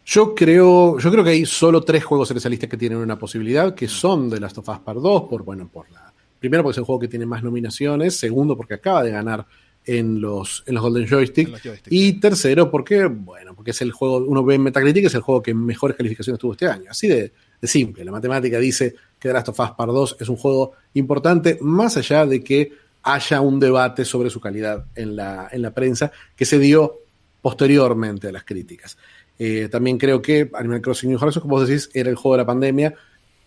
Yo 0.05 0.33
creo, 0.33 0.97
yo 0.99 1.11
creo 1.11 1.23
que 1.23 1.31
hay 1.31 1.45
solo 1.45 1.81
tres 1.83 2.03
juegos 2.03 2.31
en 2.31 2.37
esa 2.37 2.49
lista 2.49 2.67
que 2.67 2.77
tienen 2.77 2.99
una 2.99 3.19
posibilidad, 3.19 3.75
que 3.75 3.87
son 3.87 4.29
The 4.29 4.39
Last 4.39 4.57
of 4.57 4.69
Us 4.69 4.79
Part 4.79 4.99
2, 4.99 5.29
por, 5.29 5.43
bueno, 5.43 5.67
por 5.67 5.91
la, 5.91 6.13
primero 6.39 6.63
porque 6.63 6.75
es 6.75 6.77
el 6.77 6.85
juego 6.85 6.99
que 6.99 7.07
tiene 7.07 7.25
más 7.25 7.43
nominaciones, 7.43 8.17
segundo 8.17 8.55
porque 8.55 8.75
acaba 8.75 9.03
de 9.03 9.11
ganar 9.11 9.45
en 9.85 10.21
los, 10.21 10.63
en 10.67 10.75
los 10.75 10.83
Golden 10.83 11.07
Joystick, 11.07 11.47
En 11.47 11.51
los 11.53 11.61
joysticks, 11.61 11.91
y 11.91 12.11
sí. 12.11 12.19
tercero 12.19 12.69
porque, 12.69 13.05
bueno, 13.05 13.55
porque 13.55 13.71
es 13.71 13.81
el 13.81 13.91
juego, 13.91 14.17
uno 14.17 14.43
ve 14.43 14.55
en 14.55 14.63
Metacritic, 14.63 15.05
es 15.05 15.15
el 15.15 15.21
juego 15.21 15.41
que 15.41 15.53
mejores 15.53 15.97
calificaciones 15.97 16.39
tuvo 16.39 16.53
este 16.53 16.67
año. 16.67 16.85
Así 16.89 17.07
de, 17.07 17.31
de 17.59 17.67
simple, 17.67 18.03
la 18.03 18.11
matemática 18.11 18.59
dice 18.59 18.95
que 19.19 19.29
The 19.29 19.33
Last 19.33 19.49
of 19.49 19.59
Us 19.59 19.71
Part 19.71 19.91
2 19.91 20.17
es 20.19 20.29
un 20.29 20.35
juego 20.35 20.73
importante, 20.93 21.57
más 21.61 21.97
allá 21.97 22.25
de 22.25 22.43
que 22.43 22.73
haya 23.03 23.41
un 23.41 23.59
debate 23.59 24.05
sobre 24.05 24.29
su 24.29 24.39
calidad 24.39 24.85
en 24.95 25.15
la, 25.15 25.49
en 25.51 25.61
la 25.61 25.73
prensa, 25.73 26.11
que 26.35 26.45
se 26.45 26.59
dio 26.59 26.99
posteriormente 27.41 28.27
a 28.27 28.31
las 28.31 28.43
críticas. 28.43 28.97
Eh, 29.39 29.69
también 29.71 29.97
creo 29.97 30.21
que 30.21 30.51
Animal 30.53 30.81
Crossing 30.81 31.09
New 31.09 31.17
Horizons, 31.19 31.41
como 31.41 31.55
vos 31.55 31.67
decís, 31.67 31.89
era 31.93 32.09
el 32.09 32.15
juego 32.15 32.35
de 32.35 32.43
la 32.43 32.45
pandemia. 32.45 32.93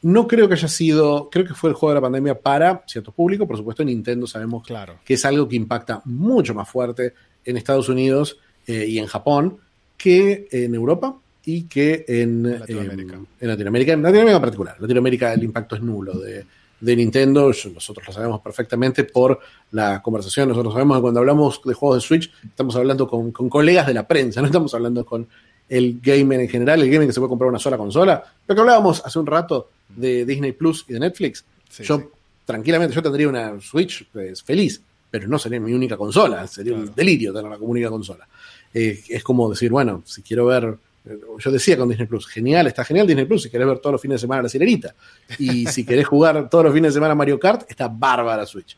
No 0.05 0.29
creo 0.29 0.47
que 0.49 0.55
haya 0.55 0.69
sido, 0.69 1.31
creo 1.31 1.47
que 1.47 1.55
fue 1.55 1.71
el 1.71 1.75
juego 1.75 1.93
de 1.93 1.95
la 1.95 2.03
pandemia 2.03 2.39
para 2.39 2.85
cierto 2.87 3.11
público, 3.11 3.47
por 3.47 3.57
supuesto 3.57 3.83
Nintendo 3.83 4.27
sabemos 4.27 4.63
claro. 4.63 4.99
que 5.03 5.15
es 5.15 5.25
algo 5.25 5.49
que 5.49 5.57
impacta 5.57 6.03
mucho 6.05 6.55
más 6.55 6.69
fuerte 6.69 7.15
en 7.43 7.57
Estados 7.57 7.89
Unidos 7.89 8.37
eh, 8.67 8.85
y 8.87 8.99
en 8.99 9.07
Japón 9.07 9.57
que 9.97 10.47
en 10.51 10.75
Europa 10.75 11.17
y 11.47 11.63
que 11.63 12.05
en 12.07 12.61
Latinoamérica. 12.61 13.15
eh, 13.15 13.27
en 13.41 13.49
Latinoamérica, 13.49 13.93
en 13.95 14.03
Latinoamérica 14.03 14.37
en 14.37 14.43
particular. 14.43 14.75
En 14.77 14.83
Latinoamérica 14.83 15.33
el 15.33 15.43
impacto 15.43 15.75
es 15.77 15.81
nulo 15.81 16.19
de, 16.19 16.45
de 16.81 16.97
Nintendo, 16.97 17.49
nosotros 17.49 18.07
lo 18.07 18.13
sabemos 18.13 18.43
perfectamente 18.43 19.05
por 19.05 19.41
la 19.71 20.03
conversación, 20.03 20.51
nosotros 20.51 20.75
sabemos 20.75 20.99
que 20.99 21.01
cuando 21.01 21.21
hablamos 21.21 21.63
de 21.65 21.73
juegos 21.73 22.03
de 22.03 22.07
Switch 22.07 22.31
estamos 22.45 22.77
hablando 22.77 23.09
con, 23.09 23.33
con 23.33 23.49
colegas 23.49 23.87
de 23.87 23.95
la 23.95 24.07
prensa, 24.07 24.43
no 24.43 24.49
estamos 24.49 24.75
hablando 24.75 25.07
con 25.07 25.27
el 25.69 25.99
gamer 26.03 26.41
en 26.41 26.49
general, 26.49 26.83
el 26.83 26.91
gamer 26.91 27.07
que 27.07 27.13
se 27.13 27.21
puede 27.21 27.31
comprar 27.31 27.49
una 27.49 27.59
sola 27.59 27.77
consola, 27.79 28.23
lo 28.47 28.55
que 28.55 28.61
hablábamos 28.61 29.03
hace 29.05 29.19
un 29.19 29.27
rato 29.27 29.71
de 29.89 30.25
Disney 30.25 30.53
Plus 30.53 30.85
y 30.89 30.93
de 30.95 31.01
Netflix, 31.01 31.45
Sí, 31.71 31.83
yo 31.85 31.99
sí. 31.99 32.05
tranquilamente 32.45 32.95
yo 32.95 33.03
tendría 33.03 33.29
una 33.29 33.61
Switch 33.61 34.07
pues, 34.13 34.43
feliz, 34.43 34.81
pero 35.11 35.27
no 35.29 35.39
sería 35.39 35.59
mi 35.61 35.73
única 35.73 35.97
consola, 35.97 36.47
sería 36.47 36.73
Claro. 36.73 36.89
un 36.89 36.95
delirio 36.95 37.33
tener 37.33 37.47
una 37.47 37.57
única 37.59 37.89
consola. 37.89 38.27
Eh, 38.73 39.01
es 39.09 39.23
como 39.25 39.49
decir, 39.51 39.71
bueno, 39.71 40.03
si 40.05 40.23
quiero 40.23 40.47
ver, 40.47 40.77
eh, 41.09 41.19
yo 41.39 41.51
decía 41.51 41.77
con 41.77 41.89
Disney 41.89 42.07
Plus, 42.07 42.27
genial, 42.27 42.67
está 42.67 42.85
genial 42.85 43.07
Disney 43.07 43.25
Plus 43.25 43.43
si 43.45 43.51
querés 43.51 43.67
ver 43.67 43.79
todos 43.79 43.93
los 43.93 44.01
fines 44.03 44.17
de 44.17 44.21
semana 44.27 44.43
la 44.43 44.49
sirenita. 44.49 44.95
Y 45.39 45.67
si 45.67 45.85
querés 45.85 46.07
jugar 46.07 46.49
todos 46.51 46.65
los 46.65 46.75
fines 46.75 46.93
de 46.93 46.97
semana 46.99 47.15
Mario 47.15 47.39
Kart, 47.39 47.69
está 47.71 47.89
bárbara 47.89 48.45
Switch. 48.47 48.77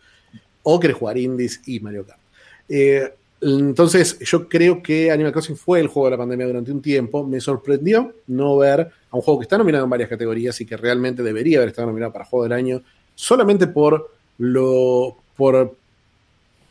O 0.62 0.78
querés 0.80 0.96
jugar 0.96 1.16
Indies 1.18 1.60
y 1.66 1.80
Mario 1.80 2.04
Kart. 2.06 2.20
Eh, 2.68 3.12
entonces, 3.40 4.18
yo 4.20 4.48
creo 4.48 4.82
que 4.82 5.10
Animal 5.10 5.32
Crossing 5.32 5.56
fue 5.56 5.80
el 5.80 5.88
juego 5.88 6.06
de 6.06 6.12
la 6.12 6.16
pandemia 6.16 6.46
durante 6.46 6.72
un 6.72 6.80
tiempo. 6.80 7.26
Me 7.26 7.40
sorprendió 7.40 8.14
no 8.28 8.56
ver 8.56 8.80
a 8.80 9.16
un 9.16 9.22
juego 9.22 9.40
que 9.40 9.44
está 9.44 9.58
nominado 9.58 9.84
en 9.84 9.90
varias 9.90 10.08
categorías 10.08 10.60
y 10.60 10.66
que 10.66 10.76
realmente 10.76 11.22
debería 11.22 11.58
haber 11.58 11.68
estado 11.68 11.88
nominado 11.88 12.12
para 12.12 12.24
Juego 12.24 12.44
del 12.44 12.52
Año, 12.52 12.82
solamente 13.14 13.66
por 13.66 14.10
lo. 14.38 15.16
por 15.36 15.76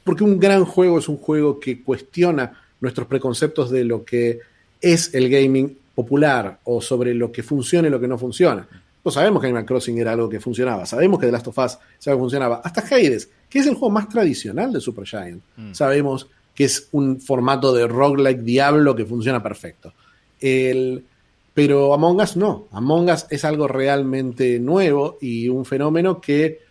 porque 0.04 0.24
un 0.24 0.40
gran 0.40 0.66
juego 0.66 1.00
es 1.00 1.10
un 1.10 1.18
juego 1.18 1.60
que 1.60 1.82
cuestiona 1.82 2.62
nuestros 2.80 3.08
preconceptos 3.08 3.72
de 3.72 3.84
lo 3.84 4.06
que 4.06 4.40
es 4.80 5.14
el 5.16 5.30
gaming 5.30 5.76
popular 5.96 6.60
o 6.66 6.80
sobre 6.80 7.16
lo 7.16 7.32
que 7.32 7.42
funciona 7.42 7.88
y 7.88 7.92
lo 7.92 8.00
que 8.00 8.08
no 8.08 8.18
funciona. 8.18 8.68
Pues 9.02 9.16
sabemos 9.16 9.42
que 9.42 9.48
Animal 9.48 9.66
Crossing 9.66 9.98
era 9.98 10.12
algo 10.12 10.30
que 10.30 10.40
funcionaba, 10.40 10.86
sabemos 10.86 11.20
que 11.20 11.26
The 11.26 11.32
Last 11.32 11.48
of 11.48 11.58
Us 11.58 11.78
algo 12.06 12.18
que 12.18 12.22
funcionaba. 12.22 12.62
Hasta 12.64 12.82
Hades, 12.82 13.30
que 13.50 13.60
es 13.60 13.68
el 13.68 13.74
juego 13.74 13.92
más 13.92 14.10
tradicional 14.10 14.72
de 14.72 14.82
Supergiant, 14.82 15.42
sabemos 15.72 16.28
que 16.56 16.64
es 16.64 16.88
un 16.94 17.20
formato 17.20 17.74
de 17.74 17.86
roguelike 17.86 18.42
diablo 18.42 18.96
que 18.96 19.06
funciona 19.06 19.44
perfecto. 19.44 19.94
El, 20.40 21.04
pero 21.54 21.94
Among 21.94 22.22
Us 22.22 22.38
no. 22.38 22.68
Among 22.72 23.10
Us 23.10 23.26
es 23.30 23.44
algo 23.46 23.68
realmente 23.68 24.60
nuevo 24.60 25.18
y 25.22 25.50
un 25.50 25.66
fenómeno 25.66 26.22
que 26.22 26.62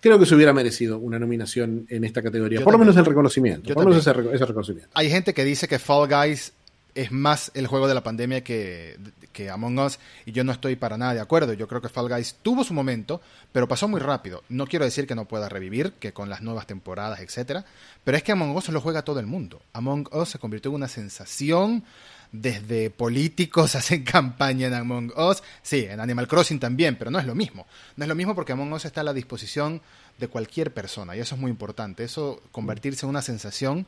creo 0.00 0.18
que 0.18 0.26
se 0.26 0.34
hubiera 0.34 0.52
merecido 0.52 0.98
una 0.98 1.18
nominación 1.18 1.86
en 1.88 2.04
esta 2.04 2.20
categoría. 2.20 2.58
Yo 2.58 2.64
por 2.64 2.74
lo 2.74 2.78
menos 2.80 2.96
el 2.96 3.04
reconocimiento. 3.04 3.68
Yo 3.68 3.74
por 3.74 3.84
lo 3.84 3.90
menos 3.90 4.06
ese 4.06 4.44
reconocimiento. 4.44 4.90
Hay 4.94 5.08
gente 5.08 5.32
que 5.32 5.44
dice 5.44 5.68
que 5.68 5.78
Fall 5.78 6.08
Guys 6.08 6.52
es 6.94 7.12
más 7.12 7.50
el 7.54 7.68
juego 7.68 7.88
de 7.88 7.94
la 7.94 8.02
pandemia 8.02 8.42
que, 8.42 8.98
que 9.32 9.50
Among 9.50 9.78
Us 9.78 9.98
y 10.26 10.32
yo 10.32 10.44
no 10.44 10.52
estoy 10.52 10.76
para 10.76 10.96
nada 10.96 11.14
de 11.14 11.20
acuerdo. 11.20 11.52
Yo 11.52 11.66
creo 11.66 11.80
que 11.80 11.88
Fall 11.88 12.08
Guys 12.08 12.36
tuvo 12.42 12.64
su 12.64 12.74
momento, 12.74 13.20
pero 13.50 13.66
pasó 13.66 13.88
muy 13.88 14.00
rápido. 14.00 14.44
No 14.48 14.66
quiero 14.66 14.84
decir 14.84 15.06
que 15.06 15.14
no 15.14 15.26
pueda 15.26 15.48
revivir, 15.48 15.94
que 15.94 16.12
con 16.12 16.28
las 16.28 16.42
nuevas 16.42 16.66
temporadas, 16.66 17.20
etcétera, 17.20 17.64
pero 18.04 18.16
es 18.16 18.22
que 18.22 18.32
Among 18.32 18.56
Us 18.56 18.68
lo 18.68 18.80
juega 18.80 19.02
todo 19.02 19.20
el 19.20 19.26
mundo. 19.26 19.62
Among 19.72 20.08
Us 20.12 20.30
se 20.30 20.38
convirtió 20.38 20.70
en 20.70 20.76
una 20.76 20.88
sensación. 20.88 21.84
Desde 22.32 22.88
políticos 22.88 23.74
hacen 23.74 24.04
campaña 24.04 24.68
en 24.68 24.74
Among 24.74 25.12
Us, 25.18 25.42
sí, 25.62 25.84
en 25.84 26.00
Animal 26.00 26.28
Crossing 26.28 26.58
también, 26.58 26.96
pero 26.96 27.10
no 27.10 27.18
es 27.18 27.26
lo 27.26 27.34
mismo. 27.34 27.66
No 27.96 28.04
es 28.04 28.08
lo 28.08 28.14
mismo 28.14 28.34
porque 28.34 28.52
Among 28.52 28.72
Us 28.72 28.86
está 28.86 29.02
a 29.02 29.04
la 29.04 29.12
disposición 29.12 29.82
de 30.18 30.28
cualquier 30.28 30.72
persona 30.72 31.14
y 31.14 31.20
eso 31.20 31.34
es 31.34 31.40
muy 31.40 31.50
importante. 31.50 32.04
Eso 32.04 32.42
convertirse 32.50 33.04
en 33.04 33.10
una 33.10 33.20
sensación 33.20 33.86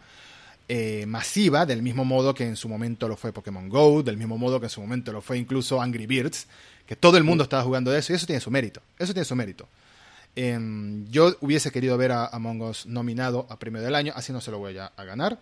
eh, 0.69 1.05
masiva, 1.07 1.67
del 1.67 1.83
mismo 1.83 2.05
modo 2.05 2.35
que 2.35 2.45
en 2.47 2.57
su 2.57 2.69
momento 2.69 3.07
lo 3.09 3.17
fue 3.17 3.33
Pokémon 3.33 3.69
Go, 3.69 4.03
del 4.03 4.17
mismo 4.17 4.39
modo 4.39 4.61
que 4.61 4.67
en 4.67 4.71
su 4.71 4.81
momento 4.81 5.13
lo 5.13 5.21
fue 5.21 5.39
incluso 5.39 5.81
Angry 5.81 6.07
Birds, 6.07 6.47
que 6.87 6.97
todo 6.97 7.17
el 7.17 7.25
mundo 7.25 7.45
estaba 7.45 7.63
jugando 7.63 7.91
de 7.91 7.99
eso, 7.99 8.13
y 8.13 8.17
eso 8.17 8.27
tiene 8.27 8.41
su 8.41 8.51
mérito. 8.51 8.81
Eso 8.99 9.13
tiene 9.13 9.25
su 9.25 9.37
mérito. 9.37 9.69
Em, 10.37 11.07
yo 11.11 11.37
hubiese 11.41 11.71
querido 11.71 11.97
ver 11.97 12.13
a 12.13 12.27
Among 12.27 12.63
Us 12.63 12.87
nominado 12.87 13.47
a 13.51 13.59
Premio 13.59 13.81
del 13.81 13.95
Año, 13.95 14.13
así 14.17 14.33
no 14.33 14.41
se 14.41 14.51
lo 14.51 14.59
voy 14.59 14.77
a, 14.79 14.87
a 14.97 15.05
ganar, 15.05 15.39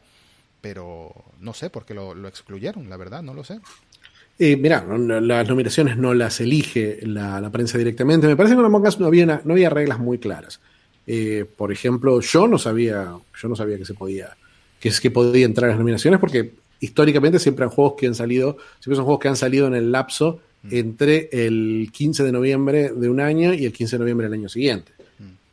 pero 0.60 1.12
no 1.40 1.54
sé 1.54 1.70
por 1.70 1.84
qué 1.84 1.94
lo, 1.94 2.14
lo 2.14 2.28
excluyeron, 2.28 2.88
la 2.90 2.96
verdad, 2.96 3.22
no 3.22 3.32
lo 3.34 3.42
sé. 3.44 3.58
Eh, 4.38 4.56
mirá, 4.56 4.82
no- 4.82 5.20
las 5.20 5.48
nominaciones 5.48 5.96
no 5.96 6.14
las 6.14 6.40
elige 6.40 7.00
la, 7.02 7.40
la 7.40 7.50
prensa 7.50 7.78
directamente. 7.78 8.26
Me 8.26 8.36
parece 8.36 8.54
que 8.54 8.60
en 8.60 8.66
Among 8.66 8.86
Us 8.86 8.98
no 9.00 9.06
había, 9.06 9.24
una- 9.24 9.40
no 9.44 9.54
había 9.54 9.70
reglas 9.70 9.98
muy 9.98 10.18
claras. 10.18 10.60
Eh, 11.06 11.44
por 11.56 11.72
ejemplo, 11.72 12.20
yo 12.20 12.46
no 12.46 12.58
sabía, 12.58 13.14
yo 13.40 13.48
no 13.48 13.56
sabía 13.56 13.78
que 13.78 13.84
se 13.84 13.94
podía, 13.94 14.36
que 14.82 14.88
es 14.88 15.00
que 15.00 15.12
podía 15.12 15.46
entrar 15.46 15.66
en 15.70 15.76
las 15.76 15.78
nominaciones, 15.78 16.18
porque 16.18 16.54
históricamente 16.80 17.38
siempre 17.38 17.64
han 17.64 17.70
juegos 17.70 17.94
que 17.96 18.08
han 18.08 18.16
salido, 18.16 18.56
siempre 18.80 18.96
son 18.96 19.04
juegos 19.04 19.20
que 19.20 19.28
han 19.28 19.36
salido 19.36 19.68
en 19.68 19.74
el 19.74 19.92
lapso 19.92 20.40
entre 20.70 21.28
el 21.32 21.90
15 21.92 22.24
de 22.24 22.32
noviembre 22.32 22.90
de 22.92 23.08
un 23.08 23.20
año 23.20 23.54
y 23.54 23.64
el 23.64 23.72
15 23.72 23.94
de 23.96 24.00
noviembre 24.00 24.26
del 24.28 24.40
año 24.40 24.48
siguiente. 24.48 24.90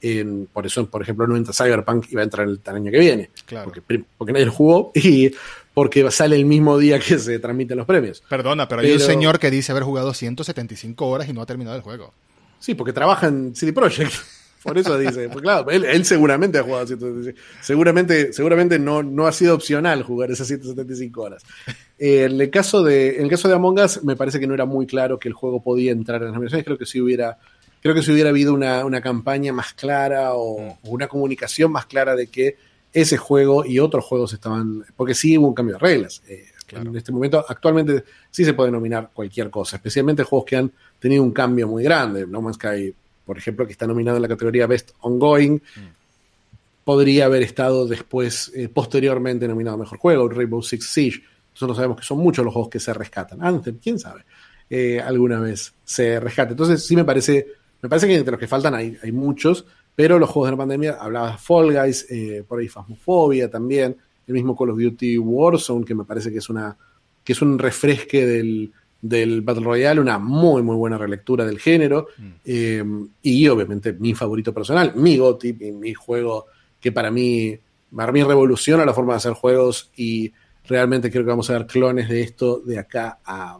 En- 0.01 0.47
por 0.51 0.65
eso, 0.65 0.89
por 0.89 1.01
ejemplo, 1.03 1.27
no 1.27 1.37
entra 1.37 1.53
Cyberpunk 1.53 2.05
y 2.11 2.15
va 2.15 2.21
a 2.21 2.23
entrar 2.23 2.47
el, 2.47 2.59
el 2.65 2.75
año 2.75 2.91
que 2.91 2.99
viene. 2.99 3.29
Claro. 3.45 3.65
Porque, 3.71 4.03
porque 4.17 4.33
nadie 4.33 4.47
lo 4.47 4.51
jugó 4.51 4.91
y 4.95 5.31
porque 5.75 6.09
sale 6.09 6.35
el 6.35 6.45
mismo 6.45 6.77
día 6.79 6.99
que 6.99 7.19
se 7.19 7.37
transmiten 7.37 7.77
los 7.77 7.85
premios. 7.85 8.23
Perdona, 8.27 8.67
pero, 8.67 8.81
hay 8.81 8.91
un 8.93 8.99
señor 8.99 9.37
que 9.39 9.51
dice 9.51 9.71
haber 9.71 9.83
jugado 9.83 10.13
175 10.13 11.07
horas 11.07 11.29
y 11.29 11.33
no 11.33 11.41
ha 11.41 11.45
terminado 11.45 11.75
el 11.75 11.83
juego. 11.83 12.13
Sí, 12.59 12.73
porque 12.73 12.93
trabaja 12.93 13.27
en 13.27 13.55
CD 13.55 13.73
Projekt. 13.73 14.13
Por 14.63 14.77
eso 14.77 14.97
dice, 14.97 15.29
pues 15.29 15.41
claro, 15.41 15.69
él, 15.69 15.85
él 15.85 16.03
seguramente 16.03 16.57
ha 16.57 16.63
jugado 16.63 16.85
175. 16.85 17.39
Seguramente, 17.61 18.33
seguramente 18.33 18.77
no, 18.77 19.01
no 19.01 19.25
ha 19.25 19.31
sido 19.31 19.55
opcional 19.55 20.03
jugar 20.03 20.31
esas 20.31 20.47
175 20.47 21.21
horas. 21.21 21.43
Eh, 21.97 22.25
en, 22.25 22.39
el 22.39 22.49
caso 22.49 22.83
de, 22.83 23.17
en 23.17 23.23
el 23.23 23.29
caso 23.29 23.47
de 23.47 23.55
Among 23.55 23.79
Us, 23.79 24.03
me 24.03 24.15
parece 24.15 24.39
que 24.39 24.47
no 24.47 24.53
era 24.53 24.65
muy 24.65 24.85
claro 24.85 25.17
que 25.17 25.29
el 25.29 25.33
juego 25.33 25.61
podía 25.61 25.91
entrar 25.91 26.21
en 26.21 26.27
las 26.27 26.33
nominaciones. 26.33 26.65
Creo 26.65 26.77
que 26.77 26.85
si 26.85 26.99
hubiera, 26.99 27.37
creo 27.81 27.95
que 27.95 28.01
si 28.01 28.11
hubiera 28.11 28.29
habido 28.29 28.53
una, 28.53 28.83
una 28.85 29.01
campaña 29.01 29.53
más 29.53 29.73
clara 29.73 30.33
o, 30.33 30.57
o 30.57 30.89
una 30.89 31.07
comunicación 31.07 31.71
más 31.71 31.85
clara 31.85 32.15
de 32.15 32.27
que 32.27 32.57
ese 32.91 33.17
juego 33.17 33.65
y 33.65 33.79
otros 33.79 34.03
juegos 34.05 34.33
estaban. 34.33 34.83
Porque 34.95 35.15
sí 35.15 35.37
hubo 35.37 35.47
un 35.47 35.53
cambio 35.53 35.75
de 35.75 35.79
reglas. 35.79 36.21
Eh, 36.27 36.45
Claro. 36.69 36.91
En 36.91 36.97
este 36.97 37.11
momento, 37.11 37.43
actualmente 37.49 38.03
sí 38.29 38.45
se 38.45 38.53
puede 38.53 38.69
nominar 38.69 39.09
cualquier 39.11 39.49
cosa, 39.49 39.77
especialmente 39.77 40.23
juegos 40.23 40.45
que 40.45 40.55
han 40.55 40.71
tenido 40.99 41.23
un 41.23 41.31
cambio 41.31 41.67
muy 41.67 41.83
grande. 41.83 42.27
No 42.27 42.43
Man's 42.43 42.57
Sky, 42.57 42.93
por 43.29 43.37
ejemplo, 43.37 43.67
que 43.67 43.73
está 43.73 43.85
nominado 43.85 44.17
en 44.17 44.23
la 44.23 44.27
categoría 44.27 44.65
Best 44.65 44.89
Ongoing, 45.01 45.61
podría 46.83 47.25
haber 47.25 47.43
estado 47.43 47.85
después, 47.85 48.51
eh, 48.55 48.69
posteriormente 48.69 49.47
nominado 49.47 49.75
a 49.75 49.79
Mejor 49.81 49.99
Juego, 49.99 50.27
Rainbow 50.29 50.63
Six 50.63 50.83
Siege. 50.87 51.21
Nosotros 51.53 51.77
sabemos 51.77 51.97
que 51.99 52.07
son 52.07 52.17
muchos 52.17 52.43
los 52.43 52.51
juegos 52.51 52.71
que 52.71 52.79
se 52.79 52.91
rescatan. 52.91 53.43
Anthem, 53.43 53.77
quién 53.77 53.99
sabe, 53.99 54.25
eh, 54.67 54.99
alguna 54.99 55.39
vez 55.39 55.71
se 55.83 56.19
rescate. 56.19 56.53
Entonces 56.53 56.83
sí 56.83 56.95
me 56.95 57.05
parece, 57.05 57.45
me 57.83 57.87
parece 57.87 58.07
que 58.07 58.15
entre 58.15 58.31
los 58.31 58.39
que 58.39 58.47
faltan 58.47 58.73
hay, 58.73 58.97
hay 59.03 59.11
muchos, 59.11 59.63
pero 59.95 60.17
los 60.17 60.27
juegos 60.27 60.47
de 60.47 60.53
la 60.53 60.57
pandemia, 60.57 60.97
hablaba 60.99 61.33
de 61.33 61.37
Fall 61.37 61.71
Guys, 61.71 62.07
eh, 62.09 62.43
por 62.47 62.59
ahí 62.59 62.67
Phasmophobia 62.67 63.47
también, 63.47 63.95
el 64.25 64.33
mismo 64.33 64.57
Call 64.57 64.71
of 64.71 64.79
Duty 64.79 65.19
Warzone, 65.19 65.85
que 65.85 65.93
me 65.93 66.03
parece 66.03 66.31
que 66.31 66.39
es 66.39 66.49
una 66.49 66.75
que 67.23 67.33
es 67.33 67.43
un 67.43 67.59
refresque 67.59 68.25
del, 68.25 68.71
del 69.01 69.41
Battle 69.41 69.63
Royale, 69.63 70.01
una 70.01 70.19
muy, 70.19 70.61
muy 70.61 70.75
buena 70.75 70.97
relectura 70.97 71.45
del 71.45 71.59
género. 71.59 72.07
Eh, 72.45 72.83
y 73.21 73.47
obviamente 73.47 73.93
mi 73.93 74.13
favorito 74.13 74.53
personal, 74.53 74.93
mi 74.95 75.17
GOTY, 75.17 75.53
mi, 75.53 75.71
mi 75.71 75.93
juego 75.93 76.47
que 76.79 76.91
para 76.91 77.11
mí, 77.11 77.57
para 77.95 78.11
mí 78.11 78.23
revoluciona 78.23 78.85
la 78.85 78.93
forma 78.93 79.13
de 79.13 79.17
hacer 79.17 79.33
juegos 79.33 79.91
y 79.95 80.31
realmente 80.67 81.09
creo 81.09 81.23
que 81.23 81.29
vamos 81.29 81.49
a 81.49 81.53
ver 81.53 81.67
clones 81.67 82.09
de 82.09 82.21
esto 82.21 82.59
de 82.59 82.77
acá 82.77 83.19
a, 83.25 83.59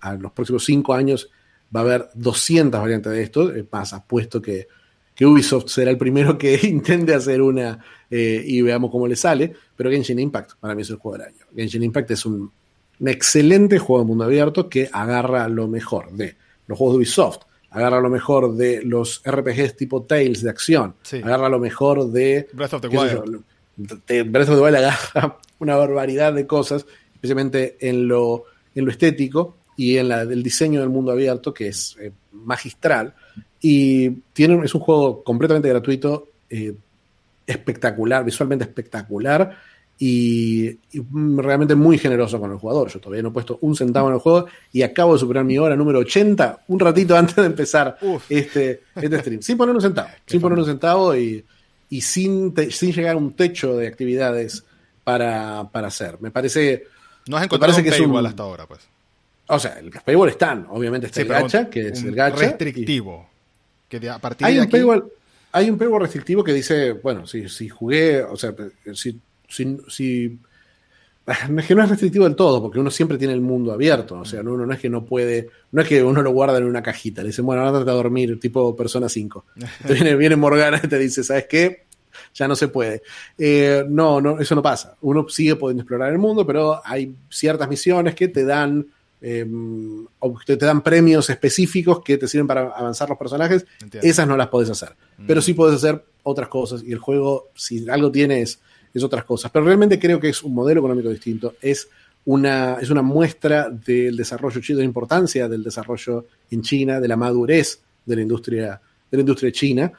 a 0.00 0.14
los 0.14 0.32
próximos 0.32 0.64
cinco 0.64 0.94
años. 0.94 1.30
Va 1.74 1.80
a 1.80 1.82
haber 1.84 2.08
200 2.14 2.80
variantes 2.80 3.12
de 3.12 3.22
esto, 3.22 3.54
es 3.54 3.64
más, 3.70 3.92
apuesto 3.92 4.42
que, 4.42 4.66
que 5.14 5.26
Ubisoft 5.26 5.68
será 5.68 5.90
el 5.90 5.98
primero 5.98 6.38
que 6.38 6.58
intente 6.66 7.14
hacer 7.14 7.42
una 7.42 7.78
eh, 8.10 8.42
y 8.44 8.62
veamos 8.62 8.90
cómo 8.90 9.06
le 9.06 9.16
sale, 9.16 9.52
pero 9.76 9.90
Genshin 9.90 10.18
Impact 10.18 10.52
para 10.58 10.74
mí 10.74 10.82
es 10.82 10.90
el 10.90 10.96
juego 10.96 11.18
del 11.18 11.28
año. 11.28 11.46
Genshin 11.54 11.82
Impact 11.82 12.10
es 12.12 12.26
un, 12.26 12.50
un 13.00 13.08
excelente 13.08 13.78
juego 13.78 14.02
de 14.02 14.08
mundo 14.08 14.24
abierto 14.24 14.68
que 14.68 14.88
agarra 14.92 15.48
lo 15.48 15.66
mejor 15.68 16.12
de 16.12 16.36
los 16.66 16.78
juegos 16.78 16.94
de 16.94 16.98
Ubisoft, 16.98 17.38
agarra 17.70 18.00
lo 18.00 18.10
mejor 18.10 18.54
de 18.54 18.82
los 18.84 19.22
RPGs 19.26 19.76
tipo 19.76 20.02
Tales 20.02 20.42
de 20.42 20.50
acción, 20.50 20.94
Sí. 21.02 21.16
agarra 21.18 21.48
lo 21.48 21.58
mejor 21.58 22.10
de 22.10 22.48
Breath 22.52 22.74
of 22.74 22.80
the 22.82 22.88
Wild. 22.88 23.42
yo, 23.76 24.24
Breath 24.26 24.48
of 24.48 24.56
the 24.56 24.62
Wild 24.62 24.76
agarra 24.76 25.38
una 25.58 25.76
barbaridad 25.76 26.32
de 26.32 26.46
cosas, 26.46 26.84
especialmente 27.14 27.76
en 27.80 28.06
lo, 28.08 28.44
en 28.74 28.84
lo 28.84 28.90
estético 28.90 29.56
y 29.76 29.96
en 29.96 30.08
la, 30.08 30.22
el 30.22 30.42
diseño 30.42 30.80
del 30.80 30.90
mundo 30.90 31.12
abierto, 31.12 31.54
que 31.54 31.68
es 31.68 31.96
eh, 32.00 32.12
magistral. 32.32 33.14
Y 33.62 34.10
tiene, 34.32 34.62
es 34.64 34.74
un 34.74 34.80
juego 34.80 35.22
completamente 35.22 35.68
gratuito, 35.68 36.28
eh, 36.50 36.74
espectacular, 37.46 38.24
visualmente 38.24 38.64
espectacular. 38.64 39.56
Y, 40.02 40.78
realmente 41.12 41.74
muy 41.74 41.98
generoso 41.98 42.40
con 42.40 42.50
el 42.50 42.56
jugador. 42.56 42.88
Yo 42.88 43.00
todavía 43.00 43.22
no 43.22 43.28
he 43.28 43.32
puesto 43.32 43.58
un 43.60 43.76
centavo 43.76 44.08
en 44.08 44.14
el 44.14 44.20
juego 44.20 44.46
y 44.72 44.80
acabo 44.80 45.12
de 45.12 45.18
superar 45.18 45.44
mi 45.44 45.58
hora 45.58 45.76
número 45.76 45.98
80 45.98 46.64
un 46.68 46.80
ratito 46.80 47.14
antes 47.14 47.36
de 47.36 47.44
empezar 47.44 47.98
este, 48.30 48.82
este 48.96 49.18
stream. 49.20 49.42
Sin 49.42 49.58
poner 49.58 49.74
un 49.74 49.82
centavo, 49.82 50.08
sin 50.24 50.40
poner 50.40 50.58
un 50.58 50.64
centavo 50.64 51.14
y, 51.14 51.44
sin, 52.00 52.54
sin 52.70 52.92
llegar 52.92 53.14
a 53.14 53.18
un 53.18 53.34
techo 53.34 53.76
de 53.76 53.88
actividades 53.88 54.64
para, 55.04 55.60
hacer. 55.60 56.16
Me 56.20 56.30
parece... 56.30 56.86
No 57.28 57.36
has 57.36 57.44
encontrado 57.44 57.76
un 57.76 57.84
paywall 57.84 58.26
hasta 58.26 58.42
ahora, 58.42 58.66
pues. 58.66 58.80
O 59.48 59.58
sea, 59.58 59.78
el 59.80 59.90
paywall 59.90 60.30
están, 60.30 60.66
obviamente 60.70 61.08
está 61.08 61.20
el 61.20 61.28
gacha, 61.28 61.68
que 61.68 61.88
es 61.88 62.02
el 62.02 62.14
gacha. 62.14 62.36
Restrictivo. 62.36 63.28
que 63.86 64.08
a 64.08 64.18
partir 64.18 64.46
hay 64.46 64.54
de 64.54 64.60
un 64.62 64.70
paywall, 64.70 65.12
hay 65.52 65.68
un 65.68 65.76
paywall 65.76 66.00
restrictivo 66.00 66.42
que 66.42 66.54
dice, 66.54 66.92
bueno, 66.92 67.26
si, 67.26 67.50
si 67.50 67.68
jugué, 67.68 68.22
o 68.22 68.36
sea, 68.36 68.54
si 68.94 69.20
si, 69.50 70.38
es 71.58 71.66
que 71.66 71.74
no 71.74 71.82
es 71.82 71.88
restrictivo 71.88 72.24
del 72.24 72.36
todo, 72.36 72.62
porque 72.62 72.78
uno 72.78 72.90
siempre 72.90 73.18
tiene 73.18 73.34
el 73.34 73.40
mundo 73.40 73.72
abierto. 73.72 74.18
O 74.18 74.24
sea, 74.24 74.40
uno 74.40 74.66
no 74.66 74.72
es 74.72 74.80
que 74.80 74.88
no 74.88 75.04
puede, 75.04 75.48
no 75.72 75.82
es 75.82 75.88
que 75.88 76.02
uno 76.02 76.22
lo 76.22 76.32
guarda 76.32 76.58
en 76.58 76.64
una 76.64 76.82
cajita. 76.82 77.22
Le 77.22 77.28
dicen, 77.28 77.46
bueno, 77.46 77.62
ahora 77.62 77.78
trata 77.78 77.92
de 77.92 77.96
dormir, 77.96 78.40
tipo 78.40 78.74
persona 78.74 79.08
5. 79.08 79.44
viene, 79.88 80.16
viene 80.16 80.36
Morgana 80.36 80.80
y 80.82 80.88
te 80.88 80.98
dice, 80.98 81.22
¿sabes 81.22 81.46
qué? 81.48 81.84
Ya 82.34 82.48
no 82.48 82.56
se 82.56 82.68
puede. 82.68 83.02
Eh, 83.38 83.84
no, 83.88 84.20
no, 84.20 84.38
eso 84.40 84.54
no 84.54 84.62
pasa. 84.62 84.96
Uno 85.02 85.28
sigue 85.28 85.56
pudiendo 85.56 85.82
explorar 85.82 86.12
el 86.12 86.18
mundo, 86.18 86.46
pero 86.46 86.80
hay 86.84 87.14
ciertas 87.28 87.68
misiones 87.68 88.14
que 88.14 88.28
te 88.28 88.44
dan. 88.44 88.86
Eh, 89.22 89.46
te 90.46 90.56
dan 90.56 90.80
premios 90.80 91.28
específicos 91.28 92.02
que 92.02 92.16
te 92.16 92.26
sirven 92.26 92.46
para 92.46 92.70
avanzar 92.70 93.06
los 93.06 93.18
personajes, 93.18 93.66
esas 94.00 94.26
no 94.26 94.34
las 94.34 94.48
puedes 94.48 94.70
hacer. 94.70 94.96
Pero 95.26 95.40
mm. 95.40 95.42
sí 95.42 95.52
puedes 95.52 95.76
hacer 95.76 96.02
otras 96.22 96.48
cosas. 96.48 96.82
Y 96.82 96.92
el 96.92 96.98
juego, 96.98 97.50
si 97.54 97.86
algo 97.90 98.10
tiene, 98.10 98.42
es 98.92 99.02
otras 99.02 99.24
cosas. 99.24 99.50
Pero 99.50 99.64
realmente 99.64 99.98
creo 99.98 100.20
que 100.20 100.28
es 100.28 100.42
un 100.42 100.54
modelo 100.54 100.80
económico 100.80 101.08
distinto, 101.08 101.54
es 101.60 101.88
una, 102.24 102.74
es 102.80 102.90
una 102.90 103.02
muestra 103.02 103.70
del 103.70 104.16
desarrollo 104.16 104.60
chino, 104.60 104.78
de 104.78 104.84
la 104.84 104.88
importancia 104.88 105.48
del 105.48 105.62
desarrollo 105.62 106.26
en 106.50 106.62
China, 106.62 107.00
de 107.00 107.08
la 107.08 107.16
madurez 107.16 107.80
de 108.04 108.16
la 108.16 108.22
industria, 108.22 108.80
de 109.10 109.16
la 109.16 109.20
industria 109.20 109.52
china. 109.52 109.92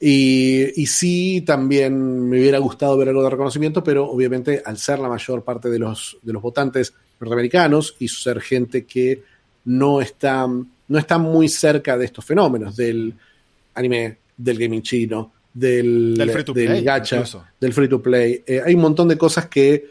Y, 0.00 0.80
y, 0.80 0.86
sí, 0.86 1.42
también 1.44 2.28
me 2.28 2.38
hubiera 2.38 2.58
gustado 2.58 2.96
ver 2.96 3.08
algo 3.08 3.22
de 3.24 3.30
reconocimiento, 3.30 3.82
pero 3.82 4.08
obviamente 4.08 4.62
al 4.64 4.78
ser 4.78 5.00
la 5.00 5.08
mayor 5.08 5.42
parte 5.42 5.68
de 5.68 5.78
los, 5.78 6.18
de 6.22 6.32
los 6.32 6.40
votantes 6.40 6.94
norteamericanos 7.18 7.96
y 7.98 8.06
ser 8.06 8.40
gente 8.40 8.84
que 8.84 9.22
no 9.64 10.00
está, 10.00 10.46
no 10.46 10.98
está 10.98 11.18
muy 11.18 11.48
cerca 11.48 11.98
de 11.98 12.04
estos 12.04 12.24
fenómenos 12.24 12.76
del 12.76 13.12
anime, 13.74 14.18
del 14.36 14.58
gaming 14.58 14.82
chino, 14.82 15.32
del, 15.58 16.30
free 16.32 16.44
to 16.44 16.54
play, 16.54 16.82
gacha, 16.82 17.24
del 17.60 17.72
free 17.72 17.88
to 17.88 18.00
play. 18.00 18.42
Eh, 18.46 18.62
hay 18.64 18.74
un 18.74 18.80
montón 18.80 19.08
de 19.08 19.18
cosas 19.18 19.46
que 19.46 19.90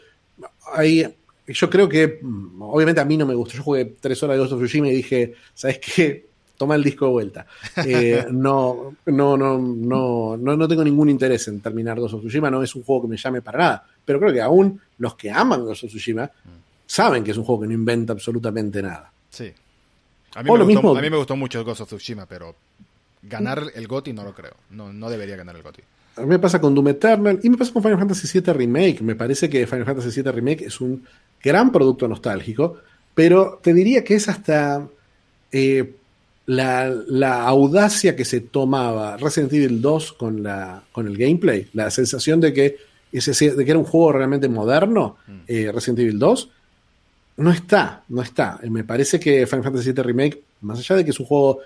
hay. 0.72 1.14
Yo 1.46 1.70
creo 1.70 1.88
que, 1.88 2.20
mm, 2.22 2.62
obviamente 2.62 3.00
a 3.00 3.04
mí 3.04 3.16
no 3.16 3.26
me 3.26 3.34
gusta. 3.34 3.56
Yo 3.56 3.62
jugué 3.62 3.96
tres 4.00 4.22
horas 4.22 4.36
de 4.36 4.40
Ghost 4.40 4.52
of 4.52 4.60
Tsushima 4.60 4.88
y 4.88 4.96
dije, 4.96 5.34
¿sabes 5.54 5.78
qué? 5.78 6.26
Toma 6.58 6.74
el 6.74 6.82
disco 6.82 7.06
de 7.06 7.10
vuelta. 7.12 7.46
Eh, 7.86 8.26
no, 8.32 8.96
no, 9.06 9.36
no, 9.36 9.58
no, 9.58 10.36
no, 10.36 10.68
tengo 10.68 10.82
ningún 10.82 11.08
interés 11.08 11.46
en 11.48 11.60
terminar 11.60 12.00
Ghost 12.00 12.14
of 12.14 12.20
Tsushima. 12.20 12.50
No 12.50 12.62
es 12.62 12.74
un 12.74 12.82
juego 12.82 13.02
que 13.02 13.08
me 13.08 13.16
llame 13.16 13.42
para 13.42 13.58
nada. 13.58 13.86
Pero 14.04 14.18
creo 14.18 14.32
que 14.32 14.40
aún 14.40 14.80
los 14.98 15.14
que 15.14 15.30
aman 15.30 15.64
Ghost 15.64 15.84
of 15.84 15.90
Tsushima 15.90 16.24
mm. 16.24 16.48
saben 16.86 17.22
que 17.22 17.30
es 17.30 17.36
un 17.36 17.44
juego 17.44 17.62
que 17.62 17.68
no 17.68 17.74
inventa 17.74 18.12
absolutamente 18.12 18.82
nada. 18.82 19.10
Sí. 19.30 19.52
A 20.34 20.42
mí, 20.42 20.50
me, 20.50 20.64
gustó, 20.64 20.96
a 20.96 21.00
mí 21.00 21.10
me 21.10 21.16
gustó 21.16 21.36
mucho 21.36 21.64
Ghost 21.64 21.82
of 21.82 21.88
Tsushima, 21.88 22.26
pero 22.26 22.54
ganar 23.22 23.64
el 23.74 23.86
GOTI 23.86 24.12
no 24.12 24.24
lo 24.24 24.34
creo. 24.34 24.54
No, 24.70 24.92
no 24.92 25.10
debería 25.10 25.36
ganar 25.36 25.56
el 25.56 25.62
GOTI. 25.62 25.82
A 26.16 26.22
mí 26.22 26.26
me 26.26 26.38
pasa 26.38 26.60
con 26.60 26.74
Doom 26.74 26.88
Eternal 26.88 27.38
y 27.42 27.48
me 27.48 27.56
pasa 27.56 27.72
con 27.72 27.82
Final 27.82 27.98
Fantasy 27.98 28.40
VII 28.40 28.52
Remake. 28.52 29.02
Me 29.02 29.14
parece 29.14 29.48
que 29.48 29.66
Final 29.66 29.84
Fantasy 29.84 30.22
VII 30.22 30.32
Remake 30.32 30.64
es 30.64 30.80
un 30.80 31.04
gran 31.42 31.70
producto 31.70 32.08
nostálgico, 32.08 32.78
pero 33.14 33.60
te 33.62 33.72
diría 33.72 34.02
que 34.02 34.14
es 34.14 34.28
hasta 34.28 34.86
eh, 35.52 35.94
la, 36.46 37.46
audacia 37.46 38.16
que 38.16 38.24
se 38.24 38.40
tomaba 38.40 39.16
Resident 39.16 39.52
Evil 39.52 39.80
2 39.80 40.12
con, 40.14 40.42
la, 40.42 40.82
con 40.92 41.06
el 41.06 41.16
gameplay, 41.16 41.68
la 41.74 41.90
sensación 41.90 42.40
de 42.40 42.52
que, 42.52 42.76
ese, 43.12 43.54
de 43.54 43.64
que 43.64 43.70
era 43.70 43.78
un 43.78 43.84
juego 43.84 44.12
realmente 44.12 44.48
moderno, 44.48 45.18
mm. 45.26 45.38
eh, 45.46 45.70
Resident 45.72 46.00
Evil 46.00 46.18
2, 46.18 46.50
no 47.36 47.52
está, 47.52 48.02
no 48.08 48.22
está. 48.22 48.58
Me 48.68 48.82
parece 48.82 49.20
que 49.20 49.46
Final 49.46 49.64
Fantasy 49.64 49.92
VII 49.92 50.02
Remake, 50.02 50.42
más 50.62 50.78
allá 50.80 50.96
de 50.96 51.04
que 51.04 51.10
es 51.10 51.20
un 51.20 51.26
juego 51.26 51.60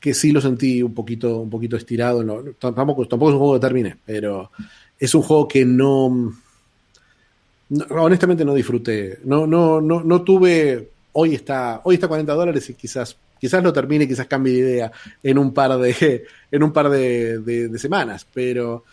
que 0.00 0.14
sí 0.14 0.32
lo 0.32 0.40
sentí 0.40 0.82
un 0.82 0.94
poquito, 0.94 1.38
un 1.38 1.50
poquito 1.50 1.76
estirado. 1.76 2.24
tampoco, 2.58 3.06
tampoco 3.06 3.30
es 3.30 3.34
un 3.34 3.38
juego 3.38 3.54
que 3.54 3.60
termine, 3.60 3.96
pero 4.04 4.50
es 4.98 5.14
un 5.14 5.22
juego 5.22 5.48
que 5.48 5.64
no, 5.64 6.32
honestamente 7.90 8.44
no 8.44 8.54
disfruté. 8.54 9.18
No, 9.24 9.46
no, 9.46 9.80
no, 9.80 10.02
no 10.02 10.22
tuve. 10.22 10.90
Hoy 11.12 11.34
está, 11.34 11.80
hoy 11.84 11.94
está 11.94 12.08
40 12.08 12.32
dólares 12.34 12.68
y 12.68 12.74
quizás, 12.74 13.16
quizás 13.40 13.62
lo 13.62 13.72
termine, 13.72 14.06
quizás 14.06 14.26
cambie 14.26 14.52
de 14.52 14.58
idea 14.58 14.92
en 15.22 15.38
un 15.38 15.52
par 15.52 15.78
de, 15.78 16.24
en 16.50 16.62
un 16.62 16.72
par 16.72 16.90
de, 16.90 17.70
semanas. 17.78 18.26
Pero 18.32 18.84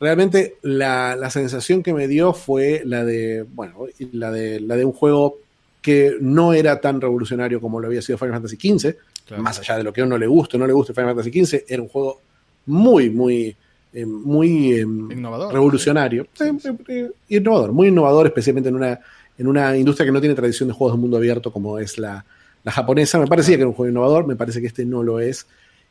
realmente 0.00 0.56
la, 0.62 1.16
la, 1.16 1.30
sensación 1.30 1.82
que 1.82 1.92
me 1.92 2.08
dio 2.08 2.32
fue 2.32 2.82
la 2.84 3.04
de, 3.04 3.42
bueno, 3.42 3.86
la 4.12 4.30
de, 4.30 4.60
la 4.60 4.76
de 4.76 4.84
un 4.84 4.92
juego 4.92 5.38
que 5.82 6.16
no 6.20 6.52
era 6.52 6.80
tan 6.80 7.00
revolucionario 7.00 7.60
como 7.60 7.78
lo 7.78 7.86
había 7.86 8.02
sido 8.02 8.18
Final 8.18 8.34
Fantasy 8.34 8.56
XV, 8.56 8.96
más 9.38 9.58
allá 9.58 9.76
de 9.76 9.84
lo 9.84 9.92
que 9.92 10.00
a 10.00 10.04
uno 10.04 10.18
le 10.18 10.26
guste 10.26 10.56
o 10.56 10.60
no 10.60 10.66
le 10.66 10.72
guste 10.72 10.94
Final 10.94 11.14
Fantasy 11.14 11.44
XV, 11.44 11.64
era 11.68 11.82
un 11.82 11.88
juego 11.88 12.20
muy, 12.66 13.10
muy, 13.10 13.56
eh, 13.92 14.06
muy 14.06 14.74
em, 14.74 15.08
revolucionario. 15.50 16.26
Eh, 16.40 16.52
eh, 16.88 17.10
innovador, 17.28 17.72
muy 17.72 17.88
innovador, 17.88 18.26
especialmente 18.26 18.68
en 18.68 18.76
una, 18.76 19.00
en 19.38 19.46
una 19.46 19.76
industria 19.76 20.06
que 20.06 20.12
no 20.12 20.20
tiene 20.20 20.34
tradición 20.34 20.68
de 20.68 20.74
juegos 20.74 20.96
de 20.96 21.00
mundo 21.00 21.16
abierto 21.16 21.52
como 21.52 21.78
es 21.78 21.98
la, 21.98 22.24
japonesa. 22.64 23.18
Me 23.20 23.26
parecía 23.28 23.54
que 23.54 23.62
era 23.62 23.68
un 23.68 23.74
juego 23.74 23.90
innovador, 23.90 24.26
me 24.26 24.34
parece 24.34 24.60
que 24.60 24.66
este 24.66 24.84
no 24.84 25.02
lo 25.02 25.20
es. 25.20 25.46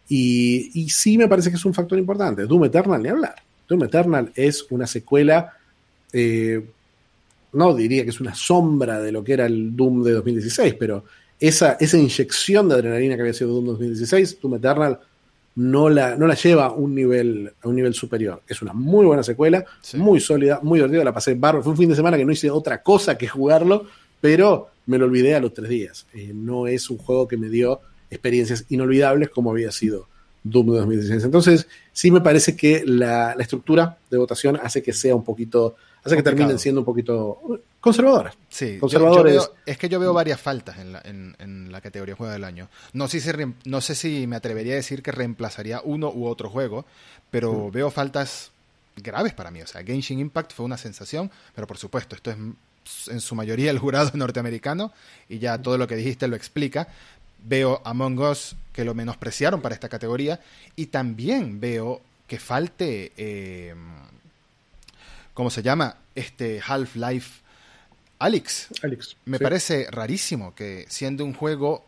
Y, 0.09 0.71
y 0.73 0.89
sí 0.89 1.17
me 1.17 1.27
parece 1.27 1.49
que 1.49 1.55
es 1.55 1.65
un 1.65 1.73
factor 1.73 1.97
importante. 1.97 2.45
Doom 2.45 2.65
Eternal, 2.65 3.01
ni 3.01 3.09
hablar. 3.09 3.35
Doom 3.67 3.85
Eternal 3.85 4.31
es 4.35 4.65
una 4.69 4.85
secuela 4.85 5.53
no 7.55 7.73
diría 7.73 8.03
que 8.03 8.09
es 8.09 8.19
una 8.19 8.35
sombra 8.35 8.99
de 8.99 9.11
lo 9.11 9.23
que 9.23 9.33
era 9.33 9.45
el 9.45 9.75
Doom 9.75 10.03
de 10.03 10.11
2016, 10.11 10.75
pero 10.77 11.05
esa, 11.39 11.73
esa 11.79 11.97
inyección 11.97 12.69
de 12.69 12.75
adrenalina 12.75 13.15
que 13.15 13.21
había 13.21 13.33
sido 13.33 13.51
Doom 13.51 13.65
2016, 13.65 14.39
Doom 14.41 14.55
Eternal 14.55 14.99
no 15.55 15.89
la, 15.89 16.15
no 16.15 16.27
la 16.27 16.35
lleva 16.35 16.65
a 16.65 16.71
un, 16.71 16.93
nivel, 16.93 17.51
a 17.61 17.67
un 17.67 17.75
nivel 17.75 17.93
superior. 17.93 18.41
Es 18.47 18.61
una 18.61 18.73
muy 18.73 19.05
buena 19.05 19.23
secuela, 19.23 19.65
muy 19.93 20.19
sólida, 20.19 20.59
muy 20.61 20.79
divertida, 20.79 21.03
la 21.03 21.13
pasé 21.13 21.33
barro. 21.33 21.63
Fue 21.63 21.71
un 21.71 21.77
fin 21.77 21.89
de 21.89 21.95
semana 21.95 22.17
que 22.17 22.25
no 22.25 22.31
hice 22.31 22.49
otra 22.49 22.83
cosa 22.83 23.17
que 23.17 23.27
jugarlo, 23.27 23.85
pero 24.19 24.69
me 24.85 24.97
lo 24.97 25.05
olvidé 25.05 25.35
a 25.35 25.39
los 25.39 25.53
tres 25.53 25.69
días. 25.69 26.07
Eh, 26.13 26.31
no 26.33 26.67
es 26.67 26.89
un 26.89 26.97
juego 26.97 27.27
que 27.27 27.37
me 27.37 27.49
dio 27.49 27.79
experiencias 28.09 28.65
inolvidables 28.69 29.29
como 29.29 29.51
había 29.51 29.71
sido 29.71 30.07
Doom 30.43 30.67
2016. 30.67 31.23
Entonces, 31.23 31.67
sí 31.93 32.11
me 32.11 32.21
parece 32.21 32.55
que 32.55 32.83
la, 32.85 33.33
la 33.35 33.41
estructura 33.41 33.97
de 34.11 34.17
votación 34.17 34.59
hace 34.61 34.83
que 34.83 34.93
sea 34.93 35.15
un 35.15 35.23
poquito 35.23 35.75
hace 36.05 36.15
que 36.15 36.23
terminen 36.23 36.59
siendo 36.59 36.81
un 36.81 36.85
poquito 36.85 37.39
conservadoras. 37.81 38.35
Sí, 38.47 38.77
conservadores. 38.77 39.49
es 39.65 39.77
que 39.77 39.89
yo 39.89 39.99
veo 39.99 40.13
varias 40.13 40.39
faltas 40.39 40.77
en 40.77 40.93
la, 40.93 41.01
en, 41.03 41.71
la 41.71 41.81
categoría 41.81 42.15
juego 42.15 42.31
del 42.31 42.43
año. 42.43 42.69
No 42.93 43.07
sé, 43.07 43.19
si, 43.19 43.31
no 43.65 43.81
sé 43.81 43.95
si 43.95 44.27
me 44.27 44.35
atrevería 44.35 44.73
a 44.73 44.77
decir 44.77 45.01
que 45.01 45.11
reemplazaría 45.11 45.81
uno 45.83 46.11
u 46.11 46.27
otro 46.27 46.49
juego, 46.49 46.85
pero 47.31 47.71
veo 47.71 47.89
faltas 47.89 48.51
graves 48.95 49.33
para 49.33 49.51
mí. 49.51 49.61
O 49.61 49.67
sea, 49.67 49.83
Genshin 49.83 50.19
Impact 50.19 50.53
fue 50.53 50.65
una 50.65 50.77
sensación, 50.77 51.31
pero 51.53 51.67
por 51.67 51.77
supuesto, 51.77 52.15
esto 52.15 52.31
es 52.31 52.37
en 53.07 53.19
su 53.19 53.33
mayoría 53.33 53.71
el 53.71 53.79
jurado 53.79 54.11
norteamericano 54.13 54.91
y 55.27 55.39
ya 55.39 55.59
todo 55.59 55.77
lo 55.77 55.87
que 55.87 55.95
dijiste 55.95 56.27
lo 56.27 56.35
explica. 56.35 56.87
Veo 57.43 57.81
Among 57.83 58.19
Us 58.19 58.55
que 58.71 58.85
lo 58.85 58.93
menospreciaron 58.93 59.61
para 59.61 59.75
esta 59.75 59.89
categoría 59.89 60.39
y 60.75 60.87
también 60.87 61.59
veo 61.59 62.01
que 62.27 62.39
falte 62.39 63.11
eh, 63.17 63.75
¿cómo 65.35 65.51
se 65.51 65.61
llama? 65.61 65.97
Este 66.15 66.59
Half-Life 66.65 67.41
Alex. 68.17 68.69
Alex. 68.81 69.17
Me 69.25 69.37
parece 69.37 69.87
rarísimo 69.91 70.55
que 70.55 70.85
siendo 70.89 71.23
un 71.23 71.33
juego 71.33 71.85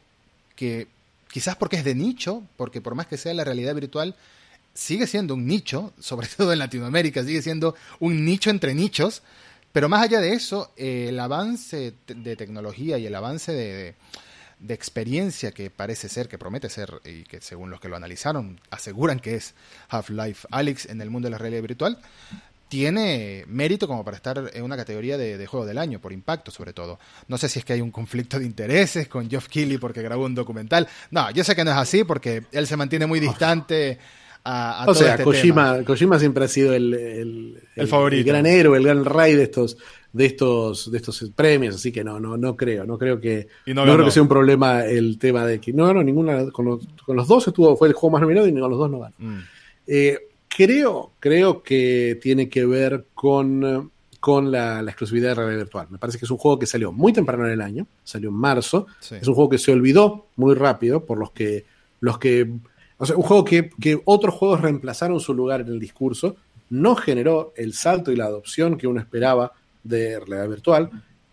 que 0.55 0.87
quizás 1.31 1.55
porque 1.55 1.77
es 1.77 1.83
de 1.83 1.95
nicho, 1.95 2.43
porque 2.57 2.81
por 2.81 2.93
más 2.93 3.07
que 3.07 3.17
sea 3.17 3.33
la 3.33 3.43
realidad 3.43 3.73
virtual, 3.73 4.15
sigue 4.73 5.07
siendo 5.07 5.33
un 5.33 5.47
nicho, 5.47 5.93
sobre 5.99 6.27
todo 6.27 6.53
en 6.53 6.59
Latinoamérica, 6.59 7.23
sigue 7.23 7.41
siendo 7.41 7.73
un 7.99 8.23
nicho 8.23 8.51
entre 8.51 8.75
nichos, 8.75 9.23
pero 9.71 9.89
más 9.89 10.03
allá 10.03 10.19
de 10.19 10.33
eso, 10.33 10.71
el 10.75 11.19
avance 11.19 11.93
de 12.07 12.35
tecnología 12.35 12.97
y 12.97 13.05
el 13.05 13.15
avance 13.15 13.51
de, 13.53 13.95
de, 14.59 14.73
experiencia 14.73 15.51
que 15.51 15.69
parece 15.69 16.09
ser, 16.09 16.27
que 16.27 16.37
promete 16.37 16.69
ser, 16.69 17.01
y 17.05 17.23
que 17.23 17.41
según 17.41 17.69
los 17.69 17.79
que 17.79 17.87
lo 17.87 17.95
analizaron, 17.95 18.59
aseguran 18.71 19.19
que 19.19 19.35
es 19.35 19.53
Half-Life 19.89 20.47
Alex 20.51 20.87
en 20.87 21.01
el 21.01 21.09
mundo 21.09 21.27
de 21.27 21.31
la 21.31 21.37
realidad 21.37 21.61
virtual, 21.61 21.99
tiene 22.69 23.45
mérito 23.47 23.87
como 23.87 24.03
para 24.03 24.17
estar 24.17 24.51
en 24.53 24.63
una 24.63 24.75
categoría 24.75 25.17
de, 25.17 25.45
juego 25.45 25.65
del 25.65 25.77
año, 25.77 25.99
por 25.99 26.11
impacto 26.11 26.51
sobre 26.51 26.73
todo. 26.73 26.99
No 27.27 27.37
sé 27.37 27.49
si 27.49 27.59
es 27.59 27.65
que 27.65 27.73
hay 27.73 27.81
un 27.81 27.91
conflicto 27.91 28.39
de 28.39 28.45
intereses 28.45 29.07
con 29.07 29.29
Geoff 29.29 29.47
Keighley 29.47 29.77
porque 29.77 30.01
grabó 30.01 30.25
un 30.25 30.35
documental. 30.35 30.87
No, 31.11 31.31
yo 31.31 31.43
sé 31.43 31.55
que 31.55 31.63
no 31.63 31.71
es 31.71 31.77
así 31.77 32.03
porque 32.03 32.43
él 32.51 32.67
se 32.67 32.77
mantiene 32.77 33.05
muy 33.05 33.19
distante 33.19 33.99
a, 34.43 34.85
o 34.87 34.93
sea, 34.93 35.11
este 35.11 35.23
Kojima, 35.23 35.83
Kojima 35.83 36.19
siempre 36.19 36.45
ha 36.45 36.47
sido 36.47 36.73
el, 36.73 37.59
el, 37.75 37.87
favorito. 37.87 38.21
El 38.21 38.27
gran 38.27 38.45
héroe, 38.45 38.77
el 38.77 38.83
gran 38.83 39.03
rey 39.03 39.35
de 39.35 39.43
estos, 39.43 39.77
de 40.13 40.25
estos, 40.25 40.89
de 40.89 40.97
estos 40.97 41.31
premios, 41.35 41.75
así 41.75 41.91
que 41.91 42.03
no, 42.03 42.19
no, 42.19 42.37
no 42.37 42.55
creo, 42.55 42.85
no 42.85 42.97
creo 42.97 43.19
que, 43.19 43.47
no, 43.67 43.83
creo 43.83 44.05
que 44.05 44.11
sea 44.11 44.21
un 44.21 44.29
problema 44.29 44.85
el 44.85 45.17
tema 45.19 45.45
de 45.45 45.59
que 45.59 45.73
no, 45.73 45.93
no, 45.93 46.01
ninguna, 46.01 46.49
con 46.51 46.65
los, 46.65 46.87
con 47.05 47.17
los 47.17 47.27
dos 47.27 47.47
estuvo, 47.47 47.75
fue 47.75 47.89
el 47.89 47.93
juego 47.93 48.13
más 48.13 48.21
nominado 48.21 48.47
y 48.47 48.53
con 48.53 48.69
los 48.69 48.79
dos 48.79 48.89
no 48.89 48.99
ganó. 48.99 49.15
Mm. 49.17 49.39
Eh, 49.87 50.26
creo, 50.57 51.11
creo 51.19 51.61
que 51.61 52.17
tiene 52.19 52.49
que 52.49 52.65
ver 52.65 53.05
con, 53.13 53.91
con 54.19 54.51
la, 54.51 54.81
exclusividad 54.81 55.29
de 55.29 55.35
realidad 55.35 55.57
virtual. 55.59 55.87
Me 55.91 55.99
parece 55.99 56.17
que 56.17 56.25
es 56.25 56.31
un 56.31 56.39
juego 56.39 56.57
que 56.57 56.65
salió 56.65 56.91
muy 56.91 57.13
temprano 57.13 57.45
en 57.45 57.51
el 57.51 57.61
año, 57.61 57.85
salió 58.03 58.29
en 58.29 58.35
marzo, 58.37 58.87
es 59.11 59.27
un 59.27 59.35
juego 59.35 59.51
que 59.51 59.59
se 59.59 59.71
olvidó 59.71 60.25
muy 60.35 60.55
rápido 60.55 61.05
por 61.05 61.19
los 61.19 61.29
que, 61.29 61.65
los 61.99 62.17
que 62.17 62.51
o 62.97 63.05
sea, 63.05 63.15
un 63.15 63.21
juego 63.21 63.45
que, 63.45 64.01
otros 64.05 64.33
juegos 64.33 64.61
reemplazaron 64.61 65.19
su 65.19 65.35
lugar 65.35 65.61
en 65.61 65.67
el 65.67 65.79
discurso, 65.79 66.37
no 66.71 66.95
generó 66.95 67.53
el 67.55 67.73
salto 67.73 68.11
y 68.11 68.15
la 68.15 68.25
adopción 68.25 68.79
que 68.79 68.87
uno 68.87 68.99
esperaba 68.99 69.53
de 69.83 70.19
realidad 70.19 70.49
virtual. 70.49 70.89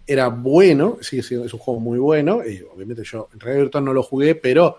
Era 0.06 0.28
bueno, 0.28 0.98
sí, 1.00 1.20
es 1.20 1.30
un 1.32 1.48
juego 1.58 1.80
muy 1.80 1.98
bueno. 1.98 2.42
obviamente 2.74 3.04
yo 3.04 3.30
en 3.32 3.40
realidad 3.40 3.62
virtual 3.62 3.84
no 3.86 3.94
lo 3.94 4.02
jugué, 4.02 4.34
pero 4.34 4.76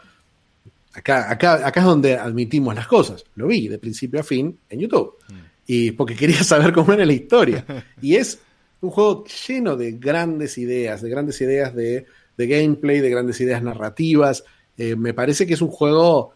acá, 0.96 1.32
acá, 1.32 1.68
acá 1.68 1.80
es 1.80 1.86
donde 1.86 2.16
admitimos 2.16 2.74
las 2.76 2.88
cosas. 2.88 3.24
Lo 3.36 3.48
vi 3.48 3.68
de 3.68 3.78
principio 3.78 4.20
a 4.20 4.24
fin 4.24 4.58
en 4.70 4.80
YouTube. 4.80 5.16
Mm. 5.30 5.34
Y 5.68 5.92
porque 5.92 6.16
quería 6.16 6.44
saber 6.44 6.74
cómo 6.74 6.94
era 6.94 7.06
la 7.06 7.14
historia. 7.14 7.66
y 8.02 8.16
es 8.16 8.40
un 8.82 8.90
juego 8.90 9.26
lleno 9.48 9.76
de 9.76 9.94
grandes 9.94 10.58
ideas, 10.58 11.02
de 11.02 11.10
grandes 11.10 11.40
ideas 11.42 11.74
de, 11.76 12.06
gameplay, 12.38 13.00
de 13.00 13.10
grandes 13.10 13.40
ideas 13.42 13.62
narrativas. 13.62 14.44
Eh, 14.78 14.96
me 14.96 15.14
parece 15.14 15.48
que 15.48 15.54
es 15.54 15.62
un 15.62 15.70
juego 15.70 16.36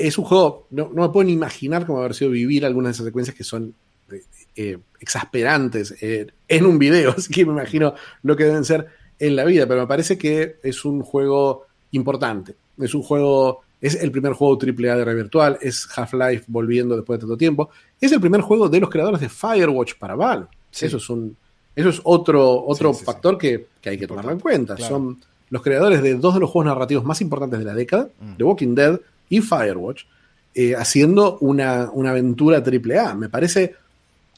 es 0.00 0.18
un 0.18 0.24
juego, 0.24 0.66
no, 0.70 0.88
me 0.88 1.08
puedo 1.10 1.24
ni 1.24 1.32
imaginar 1.32 1.86
cómo 1.86 2.00
haber 2.00 2.14
sido 2.14 2.30
vivir 2.30 2.64
algunas 2.64 2.90
de 2.90 2.92
esas 2.94 3.06
secuencias 3.06 3.36
que 3.36 3.44
son 3.44 3.74
eh, 4.10 4.22
eh, 4.56 4.78
exasperantes 4.98 5.94
eh, 6.00 6.26
en 6.48 6.66
un 6.66 6.78
video, 6.78 7.10
así 7.16 7.32
que 7.32 7.44
me 7.44 7.52
imagino 7.52 7.94
lo 8.22 8.36
que 8.36 8.44
deben 8.44 8.64
ser 8.64 8.86
en 9.18 9.36
la 9.36 9.44
vida, 9.44 9.66
pero 9.66 9.82
me 9.82 9.86
parece 9.86 10.16
que 10.16 10.56
es 10.62 10.84
un 10.84 11.02
juego 11.02 11.66
importante, 11.92 12.54
es 12.82 12.94
un 12.94 13.02
juego, 13.02 13.60
es 13.80 13.94
el 13.94 14.10
primer 14.10 14.32
juego 14.32 14.58
AAA 14.60 14.96
de 14.96 15.04
red 15.04 15.16
virtual, 15.16 15.58
es 15.60 15.88
Half-Life 15.94 16.44
volviendo 16.48 16.96
después 16.96 17.18
de 17.18 17.22
tanto 17.22 17.36
tiempo, 17.36 17.70
es 18.00 18.12
el 18.12 18.20
primer 18.20 18.40
juego 18.40 18.68
de 18.68 18.80
los 18.80 18.90
creadores 18.90 19.20
de 19.20 19.28
Firewatch 19.28 19.94
para 19.98 20.14
Valve, 20.14 20.46
eso 20.72 20.96
es 20.96 21.10
un, 21.10 21.36
eso 21.74 21.88
es 21.88 22.00
otro, 22.04 22.64
otro 22.64 22.92
factor 22.94 23.38
Que, 23.38 23.66
hay 23.84 23.98
que 23.98 24.06
tomarlo 24.06 24.32
en 24.32 24.40
cuenta, 24.40 24.76
son 24.76 25.18
los 25.50 25.62
creadores 25.62 26.02
de 26.02 26.14
dos 26.14 26.34
de 26.34 26.40
los 26.40 26.50
juegos 26.50 26.66
narrativos 26.66 27.04
más 27.04 27.20
importantes 27.20 27.58
de 27.58 27.64
la 27.64 27.74
década, 27.74 28.08
mm. 28.20 28.36
The 28.36 28.44
Walking 28.44 28.74
Dead 28.74 29.00
y 29.28 29.40
Firewatch 29.40 30.04
eh, 30.52 30.74
haciendo 30.74 31.38
una, 31.38 31.82
aventura 31.82 32.62
triple 32.62 32.98
A. 32.98 33.14
Me 33.14 33.28
parece, 33.28 33.76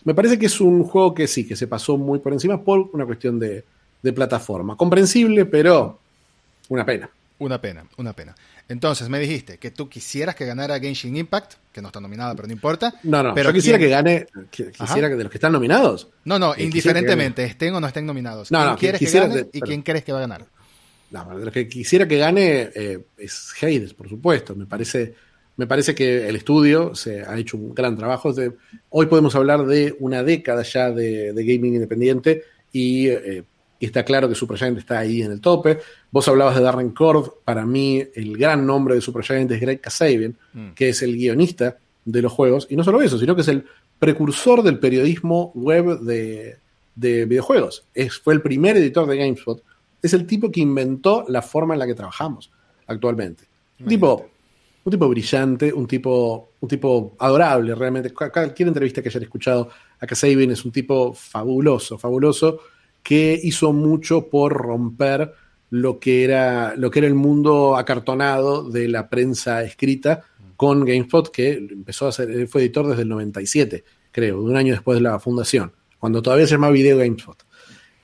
me 0.04 0.14
parece 0.14 0.38
que 0.38 0.46
es 0.46 0.60
un 0.60 0.84
juego 0.84 1.14
que 1.14 1.26
sí, 1.26 1.46
que 1.46 1.56
se 1.56 1.66
pasó 1.66 1.96
muy 1.96 2.18
por 2.18 2.34
encima 2.34 2.62
por 2.62 2.90
una 2.92 3.06
cuestión 3.06 3.38
de, 3.38 3.64
plataforma. 4.14 4.76
Comprensible, 4.76 5.46
pero 5.46 5.98
una 6.68 6.84
pena. 6.84 7.08
Una 7.38 7.60
pena, 7.60 7.84
una 7.96 8.12
pena. 8.12 8.34
Entonces, 8.68 9.08
me 9.08 9.18
dijiste 9.18 9.58
que 9.58 9.70
tú 9.70 9.88
quisieras 9.88 10.34
que 10.34 10.46
ganara 10.46 10.78
Genshin 10.78 11.16
Impact, 11.16 11.54
que 11.72 11.82
no 11.82 11.88
está 11.88 12.00
nominada, 12.00 12.34
pero 12.34 12.46
no 12.46 12.52
importa. 12.52 12.94
No, 13.02 13.22
no, 13.22 13.34
pero 13.34 13.50
yo 13.50 13.54
quisiera 13.54 13.78
que 13.78 13.88
gane, 13.88 14.26
quisiera 14.50 15.08
que 15.08 15.16
de 15.16 15.24
los 15.24 15.30
que 15.30 15.38
están 15.38 15.52
nominados. 15.52 16.08
No, 16.24 16.38
no, 16.38 16.54
indiferentemente, 16.56 17.44
estén 17.44 17.74
o 17.74 17.80
no 17.80 17.86
estén 17.86 18.06
nominados. 18.06 18.50
No, 18.52 18.64
no, 18.64 18.76
quieres 18.76 19.00
que 19.00 19.10
gane 19.10 19.46
y 19.52 19.60
quién 19.60 19.82
crees 19.82 20.04
que 20.04 20.12
va 20.12 20.18
a 20.18 20.22
ganar? 20.22 20.46
No, 21.10 21.38
de 21.38 21.44
lo 21.44 21.52
que 21.52 21.68
quisiera 21.68 22.08
que 22.08 22.16
gane 22.16 22.70
eh, 22.74 23.00
es 23.18 23.52
Hades, 23.60 23.92
por 23.92 24.08
supuesto. 24.08 24.54
Me 24.54 24.66
parece, 24.66 25.14
me 25.56 25.66
parece 25.66 25.94
que 25.94 26.28
el 26.28 26.36
estudio 26.36 26.94
se 26.94 27.22
ha 27.22 27.36
hecho 27.38 27.56
un 27.56 27.74
gran 27.74 27.96
trabajo. 27.96 28.32
hoy 28.88 29.06
podemos 29.06 29.34
hablar 29.34 29.66
de 29.66 29.94
una 30.00 30.22
década 30.22 30.62
ya 30.62 30.90
de, 30.90 31.32
gaming 31.34 31.74
independiente 31.74 32.44
eh, 32.72 33.42
y, 33.82 33.86
está 33.86 34.04
claro 34.04 34.28
que 34.28 34.34
Supergiant 34.34 34.78
está 34.78 35.00
ahí 35.00 35.22
en 35.22 35.32
el 35.32 35.40
tope. 35.40 35.78
Vos 36.10 36.26
hablabas 36.28 36.56
de 36.56 36.62
Darren 36.62 36.90
Cord. 36.90 37.30
Para 37.44 37.66
mí, 37.66 38.02
el 38.14 38.36
gran 38.36 38.66
nombre 38.66 38.94
de 38.94 39.00
Supergiant 39.00 39.50
es 39.50 39.60
Greg 39.60 39.80
Kasabian, 39.80 40.36
mm. 40.52 40.70
que 40.70 40.90
es 40.90 41.02
el 41.02 41.16
guionista 41.16 41.76
de 42.04 42.22
los 42.22 42.32
juegos. 42.32 42.66
Y 42.70 42.76
no 42.76 42.84
solo 42.84 43.02
eso, 43.02 43.18
sino 43.18 43.34
que 43.34 43.42
es 43.42 43.48
el 43.48 43.64
precursor 43.98 44.62
del 44.62 44.78
periodismo 44.78 45.52
web 45.54 46.00
de, 46.00 46.56
videojuegos. 46.94 47.84
Es, 47.94 48.18
fue 48.18 48.34
el 48.34 48.42
primer 48.42 48.76
editor 48.76 49.06
de 49.06 49.16
GameSpot 49.16 49.62
es 50.02 50.12
el 50.12 50.26
tipo 50.26 50.50
que 50.50 50.60
inventó 50.60 51.24
la 51.28 51.40
forma 51.40 51.74
en 51.74 51.80
la 51.80 51.86
que 51.86 51.94
trabajamos 51.94 52.50
actualmente. 52.86 53.44
Un 53.78 53.86
tipo, 53.86 54.30
un 54.84 54.90
tipo 54.90 55.08
brillante, 55.08 55.72
un 55.72 55.86
tipo, 55.86 56.50
un 56.60 56.68
tipo 56.68 57.14
adorable, 57.18 57.74
realmente. 57.74 58.12
Cualquier 58.12 58.68
entrevista 58.68 59.00
que 59.00 59.08
hayan 59.08 59.22
escuchado 59.22 59.70
a 60.00 60.06
Kasabian 60.06 60.50
es 60.50 60.64
un 60.64 60.72
tipo 60.72 61.14
fabuloso, 61.14 61.96
fabuloso, 61.96 62.60
que 63.02 63.38
hizo 63.42 63.72
mucho 63.72 64.28
por 64.28 64.52
romper 64.52 65.32
lo 65.70 65.98
que 65.98 66.24
era, 66.24 66.74
lo 66.76 66.90
que 66.90 66.98
era 67.00 67.08
el 67.08 67.14
mundo 67.14 67.76
acartonado 67.76 68.68
de 68.68 68.88
la 68.88 69.08
prensa 69.08 69.62
escrita 69.62 70.24
con 70.56 70.84
GameSpot, 70.84 71.30
que 71.30 71.52
empezó 71.52 72.06
a 72.06 72.12
ser, 72.12 72.46
fue 72.46 72.60
editor 72.60 72.86
desde 72.86 73.02
el 73.02 73.08
97, 73.08 73.84
creo, 74.10 74.42
un 74.42 74.56
año 74.56 74.74
después 74.74 74.98
de 74.98 75.02
la 75.02 75.18
fundación, 75.18 75.72
cuando 75.98 76.22
todavía 76.22 76.46
se 76.46 76.52
llamaba 76.52 76.72
Video 76.72 76.98
GameSpot. 76.98 77.42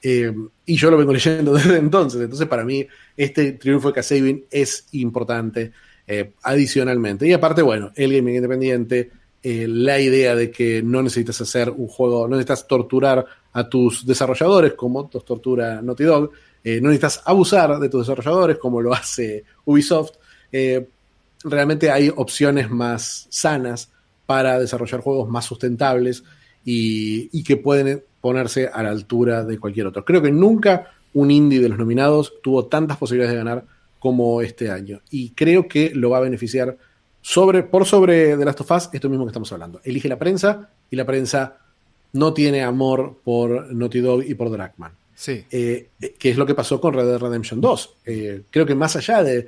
Eh, 0.02 0.32
y 0.64 0.76
yo 0.76 0.90
lo 0.90 0.96
vengo 0.96 1.12
leyendo 1.12 1.52
desde 1.54 1.76
entonces. 1.76 2.20
Entonces, 2.20 2.46
para 2.46 2.64
mí, 2.64 2.86
este 3.16 3.52
triunfo 3.52 3.88
de 3.88 3.94
Kasabin 3.94 4.44
es 4.50 4.86
importante 4.92 5.72
eh, 6.06 6.32
adicionalmente. 6.42 7.26
Y 7.26 7.32
aparte, 7.32 7.62
bueno, 7.62 7.92
el 7.94 8.14
gaming 8.14 8.36
independiente, 8.36 9.10
eh, 9.42 9.66
la 9.68 10.00
idea 10.00 10.34
de 10.34 10.50
que 10.50 10.82
no 10.82 11.02
necesitas 11.02 11.40
hacer 11.40 11.70
un 11.70 11.88
juego, 11.88 12.26
no 12.26 12.36
necesitas 12.36 12.66
torturar 12.66 13.26
a 13.52 13.68
tus 13.68 14.06
desarrolladores 14.06 14.74
como 14.74 15.08
los 15.12 15.24
tortura 15.24 15.80
Naughty 15.82 16.04
Dog, 16.04 16.30
no 16.64 16.88
necesitas 16.88 17.22
abusar 17.24 17.78
de 17.78 17.88
tus 17.88 18.06
desarrolladores 18.06 18.58
como 18.58 18.80
lo 18.80 18.92
hace 18.92 19.44
Ubisoft. 19.64 20.12
realmente 21.44 21.90
hay 21.90 22.12
opciones 22.14 22.70
más 22.70 23.26
sanas 23.30 23.90
para 24.26 24.58
desarrollar 24.58 25.00
juegos 25.00 25.30
más 25.30 25.46
sustentables 25.46 26.22
y, 26.62 27.42
que 27.44 27.56
pueden 27.56 28.04
ponerse 28.20 28.68
a 28.68 28.82
la 28.82 28.90
altura 28.90 29.42
de 29.42 29.58
cualquier 29.58 29.86
otro. 29.86 30.04
Creo 30.04 30.20
que 30.20 30.30
nunca 30.30 30.92
un 31.14 31.30
indie 31.30 31.60
de 31.60 31.70
los 31.70 31.78
nominados 31.78 32.34
tuvo 32.42 32.66
tantas 32.66 32.98
posibilidades 32.98 33.32
de 33.32 33.44
ganar 33.44 33.64
como 33.98 34.42
este 34.42 34.70
año. 34.70 35.00
Y 35.10 35.30
creo 35.30 35.66
que 35.66 35.92
lo 35.94 36.10
va 36.10 36.18
a 36.18 36.20
beneficiar 36.20 36.76
sobre, 37.22 37.62
por 37.62 37.86
sobre 37.86 38.36
de 38.36 38.44
Last 38.44 38.60
of 38.60 38.70
Us, 38.70 38.90
esto 38.92 39.08
mismo 39.08 39.24
que 39.24 39.30
estamos 39.30 39.50
hablando. 39.50 39.80
Elige 39.82 40.08
la 40.08 40.18
prensa 40.18 40.68
y 40.90 40.96
la 40.96 41.06
prensa 41.06 41.56
no 42.12 42.32
tiene 42.32 42.62
amor 42.62 43.18
por 43.22 43.72
Naughty 43.72 44.00
Dog 44.00 44.24
y 44.24 44.34
por 44.34 44.50
Dragman. 44.50 44.92
Sí. 45.14 45.44
Eh, 45.50 45.88
que 46.18 46.30
es 46.30 46.36
lo 46.36 46.46
que 46.46 46.54
pasó 46.54 46.80
con 46.80 46.94
Red 46.94 47.06
Dead 47.06 47.18
Redemption 47.18 47.60
2. 47.60 47.94
Eh, 48.06 48.42
creo 48.50 48.64
que 48.64 48.74
más 48.74 48.96
allá 48.96 49.22
de, 49.22 49.46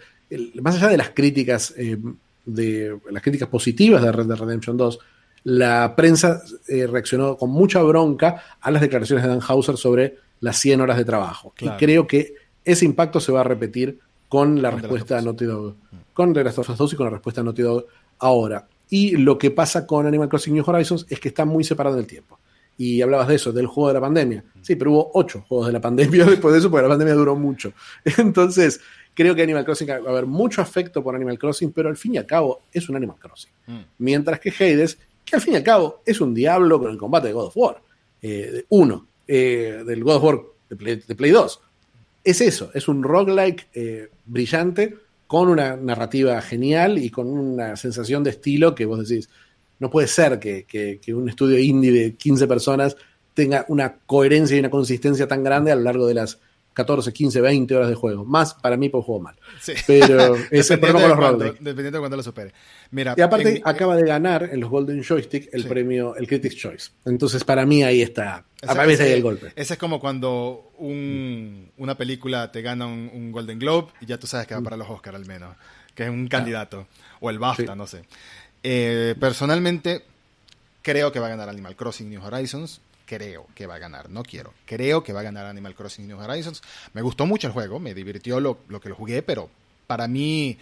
más 0.60 0.76
allá 0.76 0.88
de 0.88 0.96
las 0.96 1.10
críticas, 1.10 1.72
eh, 1.76 1.96
de 2.44 2.98
las 3.10 3.22
críticas 3.22 3.48
positivas 3.48 4.02
de 4.02 4.12
Red 4.12 4.26
Dead 4.26 4.38
Redemption 4.38 4.76
2, 4.76 4.98
la 5.44 5.94
prensa 5.96 6.42
eh, 6.68 6.86
reaccionó 6.86 7.36
con 7.36 7.50
mucha 7.50 7.82
bronca 7.82 8.42
a 8.60 8.70
las 8.70 8.82
declaraciones 8.82 9.24
de 9.24 9.30
Dan 9.30 9.40
Hauser 9.46 9.76
sobre 9.76 10.16
las 10.40 10.58
100 10.58 10.80
horas 10.80 10.96
de 10.96 11.04
trabajo. 11.04 11.54
Y 11.58 11.68
creo 11.70 12.06
que 12.06 12.34
ese 12.64 12.84
impacto 12.84 13.20
se 13.20 13.32
va 13.32 13.40
a 13.40 13.44
repetir 13.44 13.98
con 14.28 14.60
la 14.60 14.70
respuesta 14.70 15.18
a 15.18 15.22
Naughty 15.22 15.44
Dog, 15.44 15.74
con 16.12 16.32
The 16.32 16.44
Last 16.44 16.58
of 16.58 16.70
Us 16.70 16.78
2 16.78 16.92
y 16.92 16.96
con 16.96 17.06
la 17.06 17.10
respuesta 17.10 17.40
a 17.40 17.44
Naughty 17.44 17.62
Dog 17.62 17.86
ahora. 18.18 18.66
Y 18.88 19.16
lo 19.16 19.38
que 19.38 19.50
pasa 19.50 19.86
con 19.86 20.06
Animal 20.06 20.28
Crossing 20.28 20.54
New 20.54 20.64
Horizons 20.66 21.06
es 21.08 21.20
que 21.20 21.28
está 21.28 21.44
muy 21.44 21.64
separado 21.64 21.96
en 21.96 22.02
el 22.02 22.06
tiempo. 22.06 22.38
Y 22.80 23.02
hablabas 23.02 23.28
de 23.28 23.34
eso, 23.34 23.52
del 23.52 23.66
juego 23.66 23.88
de 23.88 23.94
la 23.94 24.00
pandemia. 24.00 24.42
Sí, 24.62 24.74
pero 24.74 24.92
hubo 24.92 25.10
ocho 25.12 25.44
juegos 25.46 25.66
de 25.66 25.74
la 25.74 25.82
pandemia 25.82 26.24
después 26.30 26.54
de 26.54 26.60
eso, 26.60 26.70
porque 26.70 26.84
la 26.84 26.88
pandemia 26.88 27.12
duró 27.12 27.36
mucho. 27.36 27.74
Entonces, 28.16 28.80
creo 29.12 29.34
que 29.34 29.42
Animal 29.42 29.66
Crossing 29.66 29.86
va 29.90 29.96
a 29.96 30.10
haber 30.10 30.24
mucho 30.24 30.62
afecto 30.62 31.04
por 31.04 31.14
Animal 31.14 31.38
Crossing, 31.38 31.72
pero 31.72 31.90
al 31.90 31.98
fin 31.98 32.14
y 32.14 32.16
al 32.16 32.24
cabo 32.24 32.62
es 32.72 32.88
un 32.88 32.96
Animal 32.96 33.16
Crossing. 33.18 33.50
Mm. 33.66 33.80
Mientras 33.98 34.40
que 34.40 34.48
Hades 34.48 34.96
que 35.26 35.36
al 35.36 35.42
fin 35.42 35.52
y 35.52 35.56
al 35.56 35.62
cabo 35.62 36.00
es 36.06 36.22
un 36.22 36.32
diablo 36.32 36.78
con 36.78 36.90
el 36.90 36.96
combate 36.96 37.26
de 37.28 37.34
God 37.34 37.48
of 37.48 37.56
War. 37.58 37.82
Eh, 38.22 38.64
uno, 38.70 39.06
eh, 39.28 39.84
del 39.86 40.02
God 40.02 40.16
of 40.16 40.24
War 40.24 40.40
de 40.70 41.14
Play, 41.14 41.30
2. 41.32 41.60
Es 42.24 42.40
eso, 42.40 42.70
es 42.72 42.88
un 42.88 43.02
roguelike 43.02 43.68
eh, 43.74 44.08
brillante 44.24 44.96
con 45.26 45.48
una 45.50 45.76
narrativa 45.76 46.40
genial 46.40 46.96
y 46.96 47.10
con 47.10 47.26
una 47.26 47.76
sensación 47.76 48.24
de 48.24 48.30
estilo 48.30 48.74
que 48.74 48.86
vos 48.86 49.06
decís, 49.06 49.28
no 49.80 49.90
puede 49.90 50.06
ser 50.06 50.38
que, 50.38 50.64
que 50.66 51.14
un 51.14 51.28
estudio 51.28 51.58
indie 51.58 51.90
de 51.90 52.14
15 52.14 52.46
personas 52.46 52.96
tenga 53.34 53.64
una 53.68 53.96
coherencia 54.06 54.56
y 54.56 54.60
una 54.60 54.70
consistencia 54.70 55.26
tan 55.26 55.42
grande 55.42 55.72
a 55.72 55.76
lo 55.76 55.82
largo 55.82 56.06
de 56.06 56.14
las 56.14 56.38
14, 56.72 57.12
15, 57.12 57.40
20 57.40 57.76
horas 57.76 57.88
de 57.88 57.94
juego. 57.94 58.24
Más 58.24 58.54
para 58.54 58.76
mí 58.76 58.88
por 58.88 59.02
juego 59.02 59.20
mal. 59.20 59.36
Pero 59.86 60.36
es 60.50 60.70
el 60.70 60.80
problema 60.80 61.16
con 61.16 61.38
los 61.38 61.54
Dependiendo 61.54 61.92
de 61.92 61.98
cuándo 61.98 62.16
lo 62.16 62.22
supere. 62.22 62.52
Mira, 62.90 63.14
y 63.16 63.20
aparte 63.20 63.60
acaba 63.64 63.96
de 63.96 64.04
ganar 64.06 64.48
en 64.52 64.60
los 64.60 64.70
Golden 64.70 65.02
Joystick 65.02 65.48
el 65.52 65.64
premio, 65.66 66.16
el 66.16 66.26
Critics 66.26 66.56
Choice. 66.56 66.90
Entonces 67.04 67.44
para 67.44 67.66
mí 67.66 67.82
ahí 67.82 68.02
está. 68.02 68.44
A 68.66 68.86
veces 68.86 69.06
ahí 69.06 69.12
el 69.12 69.22
golpe. 69.22 69.52
Ese 69.56 69.74
es 69.74 69.78
como 69.78 70.00
cuando 70.00 70.72
una 70.78 71.96
película 71.96 72.50
te 72.52 72.62
gana 72.62 72.86
un, 72.86 73.32
Golden 73.32 73.58
Globe 73.58 73.88
y 74.00 74.06
ya 74.06 74.18
tú 74.18 74.26
sabes 74.26 74.46
que 74.46 74.54
va 74.54 74.60
mm. 74.60 74.64
para 74.64 74.76
los 74.76 74.88
Oscars 74.88 75.16
al 75.16 75.26
menos. 75.26 75.56
Que 75.94 76.04
es 76.04 76.10
un 76.10 76.28
candidato. 76.28 76.86
O 77.20 77.28
el 77.30 77.38
BAFTA, 77.38 77.74
no 77.74 77.86
sé. 77.86 78.04
Eh, 78.62 79.14
personalmente, 79.18 80.04
creo 80.82 81.12
que 81.12 81.20
va 81.20 81.26
a 81.26 81.30
ganar 81.30 81.48
Animal 81.48 81.76
Crossing 81.76 82.08
New 82.08 82.22
Horizons. 82.22 82.80
Creo 83.06 83.46
que 83.54 83.66
va 83.66 83.76
a 83.76 83.78
ganar, 83.78 84.08
no 84.08 84.22
quiero. 84.22 84.54
Creo 84.66 85.02
que 85.02 85.12
va 85.12 85.20
a 85.20 85.24
ganar 85.24 85.46
Animal 85.46 85.74
Crossing 85.74 86.06
New 86.06 86.18
Horizons. 86.18 86.62
Me 86.92 87.02
gustó 87.02 87.26
mucho 87.26 87.48
el 87.48 87.52
juego, 87.52 87.80
me 87.80 87.94
divirtió 87.94 88.38
lo, 88.38 88.64
que 88.80 88.88
lo 88.88 88.94
jugué, 88.94 89.22
pero 89.22 89.50
para 89.88 90.06
mí 90.06 90.58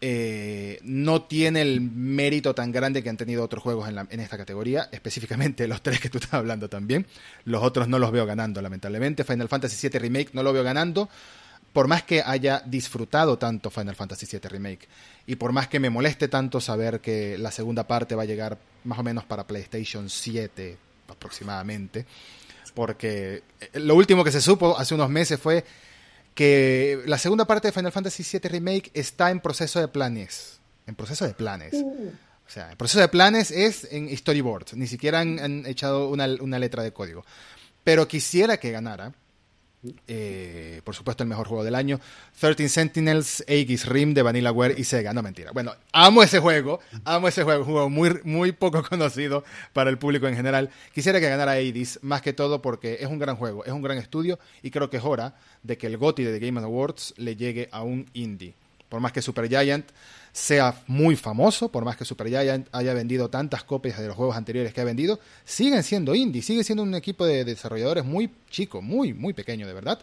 eh, 0.00 0.78
no 0.82 1.22
tiene 1.22 1.60
el 1.60 1.82
mérito 1.82 2.54
tan 2.54 2.72
grande 2.72 3.02
que 3.02 3.10
han 3.10 3.18
tenido 3.18 3.44
otros 3.44 3.62
juegos 3.62 3.90
en, 3.90 3.98
en, 3.98 4.20
esta 4.20 4.38
categoría, 4.38 4.88
específicamente 4.90 5.68
los 5.68 5.82
tres 5.82 6.00
que 6.00 6.08
tú 6.08 6.16
estás 6.16 6.34
hablando 6.34 6.70
también. 6.70 7.06
Los 7.44 7.62
otros 7.62 7.88
no 7.88 7.98
los 7.98 8.10
veo 8.10 8.24
ganando, 8.24 8.62
lamentablemente. 8.62 9.24
Final 9.24 9.48
Fantasy 9.48 9.88
VII 9.88 9.98
Remake 9.98 10.30
no 10.32 10.42
lo 10.42 10.54
veo 10.54 10.62
ganando, 10.62 11.10
por 11.74 11.88
más 11.88 12.04
que 12.04 12.22
haya 12.22 12.62
disfrutado 12.64 13.36
tanto 13.36 13.68
Final 13.68 13.94
Fantasy 13.94 14.26
VII 14.26 14.48
Remake 14.48 14.88
y 15.26 15.36
por 15.36 15.52
más 15.52 15.68
que 15.68 15.80
me 15.80 15.90
moleste 15.90 16.28
tanto 16.28 16.60
saber 16.60 17.00
que 17.00 17.36
la 17.38 17.50
segunda 17.50 17.86
parte 17.86 18.14
va 18.14 18.22
a 18.22 18.26
llegar 18.26 18.58
más 18.84 18.98
o 18.98 19.02
menos 19.02 19.24
para 19.24 19.46
PlayStation 19.46 20.08
7 20.08 20.76
aproximadamente, 21.08 22.06
porque 22.74 23.42
lo 23.74 23.94
último 23.94 24.22
que 24.22 24.32
se 24.32 24.40
supo 24.40 24.78
hace 24.78 24.94
unos 24.94 25.10
meses 25.10 25.40
fue 25.40 25.64
que 26.34 27.02
la 27.06 27.18
segunda 27.18 27.46
parte 27.46 27.68
de 27.68 27.72
Final 27.72 27.92
Fantasy 27.92 28.22
VII 28.22 28.50
Remake 28.50 28.90
está 28.92 29.30
en 29.30 29.40
proceso 29.40 29.80
de 29.80 29.88
planes. 29.88 30.60
En 30.86 30.94
proceso 30.94 31.26
de 31.26 31.34
planes. 31.34 31.74
O 31.74 32.50
sea, 32.50 32.70
el 32.70 32.76
proceso 32.76 33.00
de 33.00 33.08
planes 33.08 33.50
es 33.50 33.88
en 33.90 34.14
storyboards. 34.16 34.74
Ni 34.74 34.86
siquiera 34.86 35.20
han, 35.20 35.40
han 35.40 35.66
echado 35.66 36.08
una, 36.08 36.26
una, 36.40 36.58
letra 36.58 36.82
de 36.82 36.92
código. 36.92 37.24
Pero 37.82 38.06
quisiera 38.06 38.58
que 38.58 38.70
ganara. 38.70 39.14
Eh, 40.08 40.80
por 40.84 40.94
supuesto, 40.94 41.22
el 41.22 41.28
mejor 41.28 41.46
juego 41.46 41.64
del 41.64 41.74
año. 41.74 42.00
13 42.40 42.68
Sentinels, 42.68 43.44
Aegis 43.48 43.86
Rim 43.86 44.14
de 44.14 44.22
Vanillaware 44.22 44.74
y 44.76 44.84
Sega. 44.84 45.12
No, 45.12 45.22
mentira. 45.22 45.52
Bueno, 45.52 45.74
amo 45.92 46.22
ese 46.22 46.38
juego. 46.38 46.80
Amo 47.04 47.28
ese 47.28 47.42
juego. 47.44 47.60
Un 47.60 47.72
juego 47.72 47.90
muy, 47.90 48.20
muy 48.24 48.52
poco 48.52 48.82
conocido 48.88 49.44
para 49.72 49.90
el 49.90 49.98
público 49.98 50.26
en 50.26 50.36
general. 50.36 50.70
Quisiera 50.94 51.20
que 51.20 51.28
ganara 51.28 51.52
Aegis, 51.52 51.98
más 52.02 52.22
que 52.22 52.32
todo 52.32 52.62
porque 52.62 52.98
es 53.00 53.06
un 53.06 53.18
gran 53.18 53.36
juego, 53.36 53.64
es 53.64 53.72
un 53.72 53.82
gran 53.82 53.98
estudio 53.98 54.38
y 54.62 54.70
creo 54.70 54.90
que 54.90 54.96
es 54.98 55.04
hora 55.04 55.34
de 55.62 55.78
que 55.78 55.86
el 55.86 55.96
GOTY 55.96 56.24
de 56.24 56.38
The 56.38 56.46
Game 56.46 56.60
Awards 56.60 57.14
le 57.16 57.36
llegue 57.36 57.68
a 57.72 57.82
un 57.82 58.06
indie. 58.12 58.54
Por 58.96 59.02
más 59.02 59.12
que 59.12 59.20
Supergiant 59.20 59.86
sea 60.32 60.82
muy 60.86 61.16
famoso, 61.16 61.70
por 61.70 61.84
más 61.84 61.98
que 61.98 62.06
Supergiant 62.06 62.66
haya 62.72 62.94
vendido 62.94 63.28
tantas 63.28 63.62
copias 63.62 63.98
de 63.98 64.06
los 64.06 64.16
juegos 64.16 64.38
anteriores 64.38 64.72
que 64.72 64.80
ha 64.80 64.84
vendido, 64.84 65.20
siguen 65.44 65.82
siendo 65.82 66.14
indie, 66.14 66.40
sigue 66.40 66.64
siendo 66.64 66.82
un 66.82 66.94
equipo 66.94 67.26
de 67.26 67.44
desarrolladores 67.44 68.06
muy 68.06 68.30
chico, 68.48 68.80
muy, 68.80 69.12
muy 69.12 69.34
pequeño 69.34 69.66
de 69.66 69.74
verdad, 69.74 69.98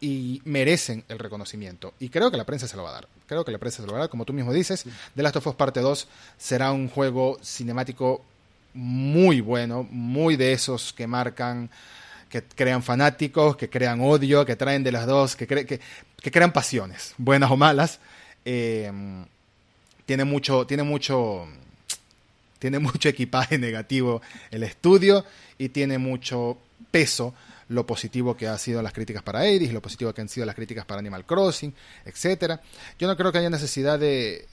y 0.00 0.42
merecen 0.44 1.04
el 1.08 1.20
reconocimiento. 1.20 1.94
Y 2.00 2.08
creo 2.08 2.32
que 2.32 2.36
la 2.36 2.44
prensa 2.44 2.66
se 2.66 2.76
lo 2.76 2.82
va 2.82 2.90
a 2.90 2.94
dar. 2.94 3.08
Creo 3.28 3.44
que 3.44 3.52
la 3.52 3.58
prensa 3.58 3.80
se 3.80 3.86
lo 3.86 3.92
va 3.92 3.98
a 3.98 4.00
dar, 4.00 4.10
como 4.10 4.24
tú 4.24 4.32
mismo 4.32 4.52
dices. 4.52 4.86
The 5.14 5.22
Last 5.22 5.36
of 5.36 5.46
Us 5.46 5.54
Parte 5.54 5.78
2 5.78 6.08
será 6.36 6.72
un 6.72 6.88
juego 6.88 7.38
cinemático 7.44 8.24
muy 8.74 9.40
bueno, 9.40 9.86
muy 9.88 10.34
de 10.34 10.52
esos 10.52 10.92
que 10.92 11.06
marcan 11.06 11.70
que 12.28 12.42
crean 12.42 12.82
fanáticos, 12.82 13.56
que 13.56 13.70
crean 13.70 14.00
odio, 14.00 14.44
que 14.44 14.56
traen 14.56 14.82
de 14.82 14.90
las 14.90 15.06
dos, 15.06 15.36
que, 15.36 15.46
cre 15.46 15.64
que, 15.64 15.78
que 16.20 16.30
crean 16.32 16.52
pasiones, 16.52 17.14
buenas 17.18 17.48
o 17.52 17.56
malas. 17.56 18.00
Eh, 18.44 18.90
tiene 20.06 20.24
mucho, 20.24 20.66
tiene 20.66 20.82
mucho, 20.82 21.46
tiene 22.58 22.78
mucho 22.78 23.08
equipaje 23.08 23.58
negativo 23.58 24.22
el 24.50 24.62
estudio 24.62 25.24
y 25.58 25.68
tiene 25.68 25.98
mucho 25.98 26.58
peso 26.90 27.34
lo 27.68 27.86
positivo 27.86 28.36
que 28.36 28.48
ha 28.48 28.58
sido 28.58 28.82
las 28.82 28.92
críticas 28.92 29.22
para 29.22 29.46
Edis, 29.46 29.72
lo 29.72 29.80
positivo 29.80 30.12
que 30.12 30.20
han 30.20 30.28
sido 30.28 30.44
las 30.44 30.54
críticas 30.54 30.84
para 30.84 30.98
Animal 30.98 31.24
Crossing, 31.24 31.72
etcétera. 32.04 32.60
Yo 32.98 33.06
no 33.06 33.16
creo 33.16 33.32
que 33.32 33.38
haya 33.38 33.48
necesidad 33.48 33.98
de 33.98 34.46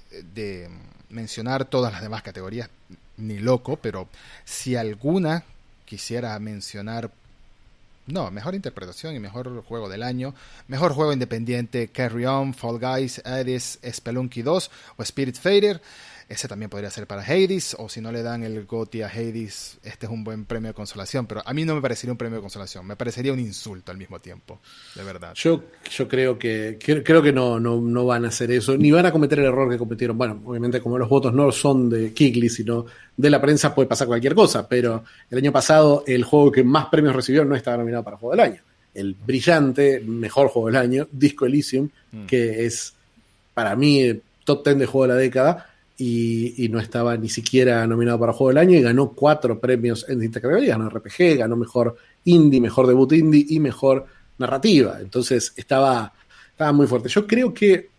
mencionar 1.10 1.66
todas 1.66 1.92
las 1.92 2.02
demás 2.02 2.22
categorías, 2.22 2.70
ni 3.18 3.40
loco, 3.40 3.78
pero 3.78 4.08
si 4.46 4.76
alguna 4.76 5.44
quisiera 5.86 6.38
mencionar 6.40 7.12
no, 8.12 8.32
mejor 8.32 8.56
interpretación 8.56 9.16
y 9.16 9.20
mejor 9.20 9.64
juego 9.64 9.90
del 9.90 10.04
año. 10.04 10.34
Mejor 10.68 10.94
juego 10.94 11.14
independiente, 11.14 11.90
Carry 11.90 12.26
On, 12.26 12.54
Fall 12.54 12.80
Guys, 12.80 13.22
Hades, 13.26 13.80
Spelunky 13.90 14.42
2 14.42 14.72
o 14.98 15.04
Spirit 15.04 15.38
Fader. 15.38 15.82
Ese 16.30 16.48
también 16.48 16.70
podría 16.70 16.92
ser 16.92 17.08
para 17.08 17.24
Hades, 17.24 17.76
o 17.80 17.90
si 17.90 18.02
no 18.02 18.12
le 18.12 18.22
dan 18.22 18.44
el 18.44 18.64
GOTY 18.68 19.02
a 19.02 19.08
Hades, 19.08 19.80
este 19.84 20.06
es 20.06 20.12
un 20.12 20.24
buen 20.24 20.46
premio 20.46 20.68
de 20.68 20.76
consolación, 20.76 21.26
pero 21.26 21.42
a 21.44 21.54
mí 21.56 21.66
no 21.66 21.74
me 21.74 21.82
parecería 21.82 22.12
un 22.12 22.20
premio 22.20 22.36
de 22.36 22.42
consolación, 22.42 22.86
me 22.86 22.96
parecería 22.96 23.34
un 23.34 23.40
insulto 23.40 23.92
al 23.92 23.98
mismo 23.98 24.20
tiempo, 24.20 24.62
de 24.94 25.04
verdad. 25.04 25.34
Yo, 25.34 25.64
yo 25.90 26.08
creo 26.08 26.38
que 26.38 26.78
creo 26.80 27.24
que 27.24 27.34
no, 27.34 27.60
no, 27.60 27.82
no 27.82 28.06
van 28.06 28.26
a 28.26 28.28
hacer 28.28 28.52
eso, 28.52 28.78
ni 28.78 28.92
van 28.92 29.08
a 29.08 29.12
cometer 29.12 29.40
el 29.40 29.46
error 29.46 29.72
que 29.72 29.80
cometieron. 29.80 30.20
Bueno, 30.20 30.40
obviamente 30.46 30.80
como 30.80 31.00
los 31.00 31.10
votos 31.10 31.34
no 31.34 31.52
son 31.52 31.90
de 31.90 32.14
Kigli, 32.14 32.48
sino 32.48 32.86
de 33.18 33.30
la 33.32 33.42
prensa, 33.42 33.74
puede 33.74 33.88
pasar 33.88 34.06
cualquier 34.06 34.36
cosa, 34.36 34.70
pero 34.70 35.04
el 35.32 35.38
año 35.40 35.52
pasado 35.52 36.04
el 36.06 36.24
juego 36.24 36.52
que 36.52 36.64
más 36.64 36.90
premios 36.90 37.16
recibió 37.16 37.44
no 37.44 37.56
estaba 37.56 37.78
nominado 37.78 38.04
para 38.04 38.18
Juego 38.18 38.36
del 38.36 38.52
Año. 38.52 38.62
El 38.94 39.16
brillante, 39.16 40.00
mejor 40.02 40.50
juego 40.50 40.68
del 40.68 40.76
año, 40.76 41.08
Disco 41.12 41.48
Elysium, 41.48 41.90
mm. 42.12 42.26
que 42.28 42.68
es 42.68 42.94
para 43.56 43.76
mí 43.76 44.22
top 44.44 44.64
10 44.64 44.78
de 44.78 44.86
juego 44.86 45.08
de 45.08 45.14
la 45.16 45.20
década, 45.20 45.70
y, 46.02 46.70
no 46.70 46.80
estaba 46.80 47.18
ni 47.18 47.28
siquiera 47.28 47.86
nominado 47.86 48.20
para 48.20 48.32
Juego 48.32 48.50
del 48.50 48.58
Año 48.60 48.78
y 48.78 48.82
ganó 48.82 49.12
cuatro 49.12 49.60
premios 49.60 50.06
en 50.08 50.20
distintas 50.20 50.42
categorías. 50.42 50.78
Ganó 50.78 50.90
RPG, 50.90 51.38
ganó 51.38 51.58
mejor 51.58 51.98
indie, 52.24 52.62
mejor 52.62 52.88
debut 52.88 53.12
indie 53.12 53.46
y 53.50 53.60
mejor 53.60 54.06
narrativa. 54.38 54.98
Entonces 55.02 55.52
estaba, 55.58 56.14
estaba 56.52 56.72
muy 56.72 56.88
fuerte. 56.88 57.10
Yo 57.10 57.28
creo 57.28 57.54
que 57.54 57.90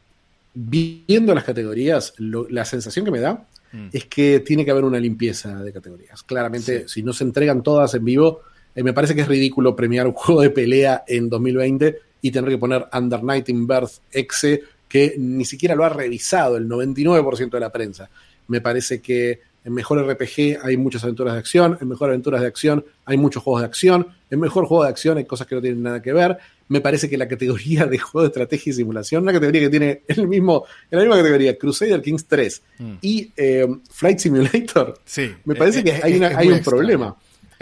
viendo 0.55 1.35
las 1.35 1.44
categorías, 1.44 2.14
la 2.18 2.64
sensación 2.64 3.05
que 3.05 3.10
me 3.10 3.20
da 3.20 3.47
mm. 3.70 3.89
es 3.93 4.06
que 4.06 4.40
tiene 4.40 4.64
que 4.64 4.70
haber 4.70 4.85
una 4.85 4.98
limpieza 4.98 5.62
de 5.62 5.70
categorías. 5.70 6.22
Claramente, 6.22 6.89
si 6.89 7.02
no 7.02 7.12
se 7.12 7.24
entregan 7.24 7.62
todas 7.62 7.93
en 7.93 8.05
vivo, 8.05 8.40
eh, 8.74 8.82
me 8.82 8.94
parece 8.94 9.14
que 9.14 9.20
es 9.20 9.28
ridículo 9.28 9.77
premiar 9.77 10.06
un 10.06 10.12
juego 10.14 10.40
de 10.40 10.51
pelea 10.51 11.05
en 11.06 11.28
2020 11.28 11.98
y 12.22 12.31
tener 12.31 12.48
que 12.48 12.59
poner 12.59 12.86
Under 12.94 13.22
Night 13.22 13.51
in 13.51 13.66
Birth 13.66 14.01
Exe 14.10 14.62
que 14.90 15.14
ni 15.16 15.44
siquiera 15.44 15.76
lo 15.76 15.84
ha 15.84 15.88
revisado 15.88 16.56
el 16.56 16.68
99% 16.68 17.48
de 17.48 17.60
la 17.60 17.70
prensa. 17.70 18.10
Me 18.48 18.60
parece 18.60 19.00
que 19.00 19.40
en 19.64 19.72
Mejor 19.72 20.04
RPG 20.04 20.58
hay 20.62 20.76
muchas 20.76 21.04
aventuras 21.04 21.34
de 21.34 21.38
acción, 21.38 21.78
en 21.80 21.88
Mejor 21.88 22.08
Aventuras 22.08 22.40
de 22.40 22.48
Acción 22.48 22.84
hay 23.04 23.16
muchos 23.16 23.42
juegos 23.42 23.60
de 23.60 23.66
acción, 23.66 24.08
en 24.30 24.40
Mejor 24.40 24.66
Juego 24.66 24.84
de 24.84 24.90
Acción 24.90 25.18
hay 25.18 25.26
cosas 25.26 25.46
que 25.46 25.54
no 25.54 25.60
tienen 25.60 25.82
nada 25.82 26.02
que 26.02 26.12
ver. 26.12 26.38
Me 26.68 26.80
parece 26.80 27.08
que 27.08 27.16
la 27.16 27.28
categoría 27.28 27.86
de 27.86 27.98
juego 27.98 28.22
de 28.22 28.28
estrategia 28.28 28.70
y 28.70 28.74
simulación, 28.74 29.22
una 29.22 29.32
categoría 29.32 29.60
que 29.62 29.70
tiene 29.70 30.02
el 30.08 30.26
mismo, 30.26 30.64
en 30.90 30.98
la 30.98 31.04
misma 31.04 31.18
categoría, 31.18 31.56
Crusader 31.56 32.02
Kings 32.02 32.26
3 32.26 32.62
mm. 32.78 32.92
y 33.00 33.30
eh, 33.36 33.66
Flight 33.90 34.18
Simulator, 34.18 34.98
sí, 35.04 35.30
me 35.44 35.54
parece 35.54 35.84
que 35.84 35.92
hay, 35.92 36.20
hay 36.22 36.48
un 36.48 36.60
problema. 36.60 37.16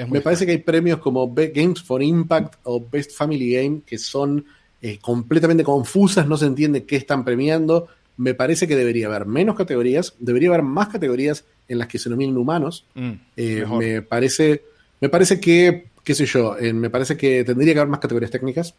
Me 0.08 0.20
parece 0.20 0.46
que 0.46 0.52
hay 0.52 0.58
premios 0.58 1.00
como 1.00 1.34
Games 1.34 1.82
for 1.82 2.00
Impact 2.00 2.60
o 2.62 2.80
Best 2.88 3.12
Family 3.12 3.54
Game 3.54 3.80
que 3.84 3.98
son 3.98 4.44
eh, 4.80 4.98
completamente 5.00 5.64
confusas, 5.64 6.28
no 6.28 6.36
se 6.36 6.46
entiende 6.46 6.84
qué 6.84 6.96
están 6.96 7.24
premiando. 7.24 7.88
Me 8.16 8.34
parece 8.34 8.68
que 8.68 8.76
debería 8.76 9.08
haber 9.08 9.26
menos 9.26 9.56
categorías, 9.56 10.14
debería 10.20 10.50
haber 10.50 10.62
más 10.62 10.88
categorías 10.88 11.44
en 11.66 11.78
las 11.78 11.88
que 11.88 11.98
se 11.98 12.08
nominen 12.08 12.36
humanos. 12.36 12.84
Mm, 12.94 13.12
eh, 13.36 13.64
me 13.66 14.02
parece, 14.02 14.62
me 15.00 15.08
parece 15.08 15.40
que, 15.40 15.86
qué 16.04 16.14
sé 16.14 16.26
yo, 16.26 16.56
eh, 16.58 16.72
me 16.72 16.90
parece 16.90 17.16
que 17.16 17.42
tendría 17.42 17.74
que 17.74 17.80
haber 17.80 17.90
más 17.90 18.00
categorías 18.00 18.30
técnicas. 18.30 18.74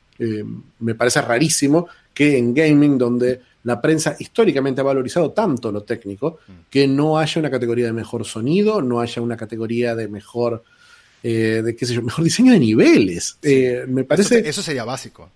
me 0.80 0.96
parece 0.96 1.22
rarísimo 1.22 1.88
que 2.14 2.38
en 2.38 2.54
gaming, 2.54 2.98
donde 2.98 3.42
la 3.64 3.82
prensa 3.82 4.16
históricamente 4.20 4.80
ha 4.80 4.86
valorizado 4.86 5.32
tanto 5.32 5.70
lo 5.70 5.84
técnico, 5.84 6.40
mm. 6.48 6.52
que 6.70 6.88
no 6.88 7.18
haya 7.18 7.40
una 7.40 7.52
categoría 7.52 7.88
de 7.88 7.94
mejor 7.94 8.24
sonido, 8.24 8.82
no 8.82 9.02
haya 9.02 9.22
una 9.22 9.36
categoría 9.36 9.96
de 9.96 10.08
mejor, 10.08 10.64
de 11.22 11.76
qué 11.78 11.86
sé 11.86 11.94
yo, 11.94 12.02
mejor 12.02 12.24
diseño 12.24 12.54
de 12.54 12.60
niveles. 12.60 13.38
me 13.88 14.06
parece. 14.06 14.48
eso 14.48 14.62
sería 14.62 14.86
básico. 14.86 15.30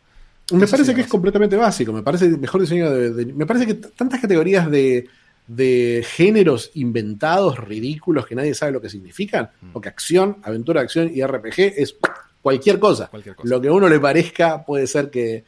Me 0.52 0.68
parece 0.68 0.94
que 0.94 1.02
es 1.02 1.07
completamente 1.07 1.56
básico. 1.56 1.94
Me 1.94 2.03
parece 2.03 2.30
mejor 2.30 2.61
diseño 2.61 2.91
de, 2.91 3.26
me 3.28 3.45
parece 3.45 3.65
que 3.65 3.76
tantas 3.76 4.20
categorías 4.20 4.70
de, 4.70 5.07
de, 5.48 6.06
géneros 6.06 6.72
inventados, 6.74 7.57
ridículos, 7.57 8.26
que 8.26 8.36
nadie 8.36 8.53
sabe 8.53 8.74
lo 8.74 8.82
que 8.82 8.90
significan, 8.90 9.49
mm. 9.61 9.72
porque 9.72 9.90
acción, 9.90 10.38
aventura, 10.44 10.82
acción 10.82 11.10
y 11.14 11.24
RPG 11.24 11.60
es 11.78 11.95
cualquier 12.41 12.78
cosa. 12.78 13.10
Lo 13.44 13.61
que 13.61 13.70
a 13.70 13.72
uno 13.72 13.88
le 13.88 13.99
parezca 13.99 14.64
puede 14.65 14.86
ser 14.86 15.10
que 15.10 15.44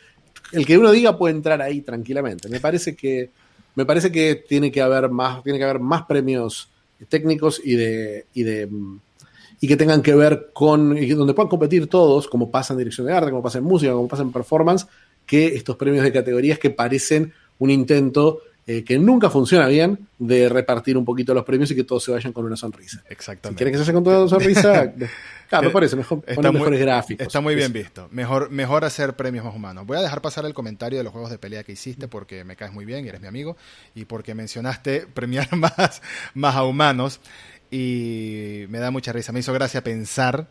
el 0.52 0.66
que 0.66 0.78
uno 0.78 0.92
diga 0.92 1.18
puede 1.18 1.36
entrar 1.36 1.62
ahí 1.62 1.82
tranquilamente. 1.82 2.50
Me 2.50 2.60
parece 2.60 2.96
que 2.96 3.30
me 3.76 3.86
parece 3.86 4.12
que 4.12 4.36
tiene 4.36 4.72
que 4.72 4.82
haber 4.82 5.10
más 5.10 5.44
tiene 5.44 5.60
que 5.60 5.66
haber 5.66 5.80
más 5.80 6.04
premios 6.04 6.70
técnicos 7.10 7.62
y 7.64 7.76
de 7.76 8.26
y 8.34 8.44
de 8.44 8.70
y 9.60 9.68
que 9.68 9.76
tengan 9.76 10.02
que 10.02 10.14
ver 10.16 10.50
con, 10.54 10.98
y 10.98 11.08
donde 11.10 11.34
puedan 11.34 11.50
competir 11.50 11.88
todos, 11.88 12.28
como 12.28 12.52
pasa 12.52 12.74
en 12.74 12.80
dirección 12.80 13.08
de 13.08 13.14
arte, 13.14 13.30
como 13.32 13.44
pasa 13.44 13.58
en 13.60 13.64
música, 13.64 13.92
como 13.94 14.08
pasa 14.08 14.24
en 14.24 14.32
performance, 14.32 14.88
que 15.26 15.48
estos 15.56 15.76
premios 15.76 16.04
de 16.04 16.12
categorías 16.12 16.60
que 16.60 16.70
parecen 16.70 17.34
un 17.60 17.70
intento 17.72 18.40
eh, 18.68 18.84
que 18.84 18.98
nunca 18.98 19.30
funciona 19.30 19.68
bien, 19.68 20.08
de 20.18 20.50
repartir 20.50 20.98
un 20.98 21.06
poquito 21.06 21.36
los 21.36 21.44
premios 21.46 21.70
y 21.70 21.76
que 21.76 21.84
todos 21.84 22.04
se 22.04 22.12
vayan 22.12 22.34
con 22.34 22.46
una 22.46 22.56
sonrisa. 22.56 23.04
Exactamente. 23.10 23.50
Si 23.50 23.56
quieren 23.58 23.72
que 23.74 23.78
se 23.78 23.84
vayan 23.84 23.94
con 23.96 24.04
toda 24.04 24.20
una 24.22 24.30
sonrisa, 24.30 24.92
claro, 25.50 25.68
me 25.68 25.70
parece 25.70 25.96
mejor 25.96 26.20
Está 26.26 26.34
poner 26.34 26.52
muy- 26.52 26.60
mejores 26.62 26.80
gráficos. 26.80 27.28
Está 27.28 27.42
muy 27.42 27.54
bien 27.54 27.72
visto. 27.72 28.08
Mejor, 28.12 28.50
mejor 28.50 28.84
hacer 28.84 29.16
premios 29.16 29.46
más 29.46 29.54
humanos. 29.56 29.86
Voy 29.86 29.98
a 29.98 30.02
dejar 30.02 30.20
pasar 30.22 30.46
el 30.48 30.56
comentario 30.56 30.98
de 30.98 31.04
los 31.04 31.14
juegos 31.14 31.30
de 31.30 31.38
pelea 31.38 31.64
que 31.64 31.74
hiciste 31.74 32.08
porque 32.08 32.44
me 32.44 32.56
caes 32.56 32.74
muy 32.74 32.86
bien 32.86 33.06
y 33.06 33.10
eres 33.10 33.22
mi 33.22 33.28
amigo. 33.28 33.56
Y 33.94 34.06
porque 34.06 34.34
mencionaste 34.34 35.06
premiar 35.14 35.56
más, 35.56 36.02
más 36.34 36.56
a 36.56 36.64
humanos. 36.64 37.20
Y 37.72 38.66
me 38.70 38.80
da 38.80 38.92
mucha 38.92 39.12
risa. 39.12 39.32
Me 39.32 39.40
hizo 39.40 39.54
gracia 39.54 39.84
pensar 39.84 40.48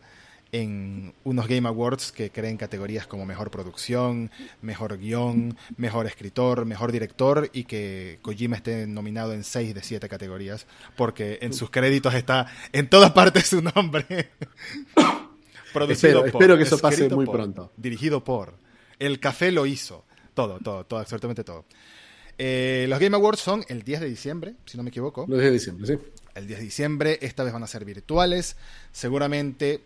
en 0.51 1.13
unos 1.23 1.47
Game 1.47 1.67
Awards 1.67 2.11
que 2.11 2.29
creen 2.29 2.55
categorías 2.55 3.07
como 3.07 3.25
mejor 3.25 3.51
producción, 3.51 4.31
mejor 4.61 4.97
guion, 4.97 5.57
mejor 5.75 6.05
escritor, 6.05 6.65
mejor 6.65 6.91
director 6.91 7.49
y 7.51 7.65
que 7.65 8.19
Kojima 8.21 8.55
esté 8.55 8.87
nominado 8.87 9.33
en 9.33 9.43
seis 9.43 9.73
de 9.73 9.83
siete 9.83 10.07
categorías 10.07 10.65
porque 10.95 11.39
en 11.41 11.51
sus 11.53 11.69
créditos 11.71 12.13
está 12.13 12.47
en 12.71 12.89
todas 12.89 13.11
partes 13.11 13.47
su 13.47 13.61
nombre. 13.61 14.05
Producido 15.73 16.19
Espero- 16.25 16.31
por, 16.31 16.41
espero 16.41 16.57
que 16.57 16.63
eso 16.63 16.79
pase 16.79 17.09
muy 17.09 17.25
por, 17.25 17.35
pronto. 17.35 17.71
Dirigido 17.75 18.23
por. 18.23 18.53
El 18.97 19.19
café 19.19 19.51
lo 19.51 19.65
hizo. 19.65 20.05
Todo, 20.33 20.59
todo, 20.59 20.85
todo, 20.85 20.99
absolutamente 20.99 21.43
todo. 21.43 21.65
Eh, 22.37 22.85
los 22.89 22.99
Game 22.99 23.15
Awards 23.15 23.39
son 23.39 23.63
el 23.67 23.83
10 23.83 24.01
de 24.01 24.09
diciembre, 24.09 24.55
si 24.65 24.77
no 24.77 24.83
me 24.83 24.89
equivoco. 24.89 25.25
Los 25.27 25.39
días 25.39 25.49
de 25.51 25.51
diciembre, 25.53 25.87
sí. 25.87 25.97
El 26.35 26.47
10 26.47 26.59
de 26.59 26.65
diciembre, 26.65 27.19
esta 27.21 27.43
vez 27.43 27.53
van 27.53 27.63
a 27.63 27.67
ser 27.67 27.85
virtuales. 27.85 28.57
Seguramente 28.91 29.81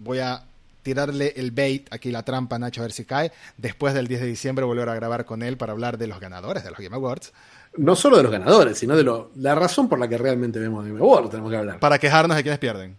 voy 0.00 0.18
a 0.18 0.42
tirarle 0.82 1.34
el 1.36 1.52
bait, 1.52 1.86
aquí 1.92 2.10
la 2.10 2.24
trampa 2.24 2.56
a 2.56 2.58
Nacho 2.58 2.80
a 2.80 2.84
ver 2.84 2.92
si 2.92 3.04
cae. 3.04 3.30
Después 3.56 3.94
del 3.94 4.08
10 4.08 4.22
de 4.22 4.26
diciembre 4.26 4.64
volver 4.64 4.88
a 4.88 4.94
grabar 4.94 5.24
con 5.24 5.42
él 5.42 5.56
para 5.56 5.72
hablar 5.72 5.96
de 5.96 6.08
los 6.08 6.18
ganadores 6.18 6.64
de 6.64 6.70
los 6.70 6.78
Game 6.80 6.96
Awards. 6.96 7.32
No 7.76 7.94
solo 7.94 8.16
de 8.16 8.24
los 8.24 8.32
ganadores, 8.32 8.76
sino 8.76 8.96
de 8.96 9.04
lo, 9.04 9.30
la 9.36 9.54
razón 9.54 9.88
por 9.88 10.00
la 10.00 10.08
que 10.08 10.18
realmente 10.18 10.58
vemos 10.58 10.84
Game 10.84 10.98
Awards, 10.98 11.30
tenemos 11.30 11.50
que 11.50 11.58
hablar. 11.58 11.78
Para 11.78 11.98
quejarnos 11.98 12.36
de 12.36 12.42
quienes 12.42 12.58
pierden. 12.58 12.96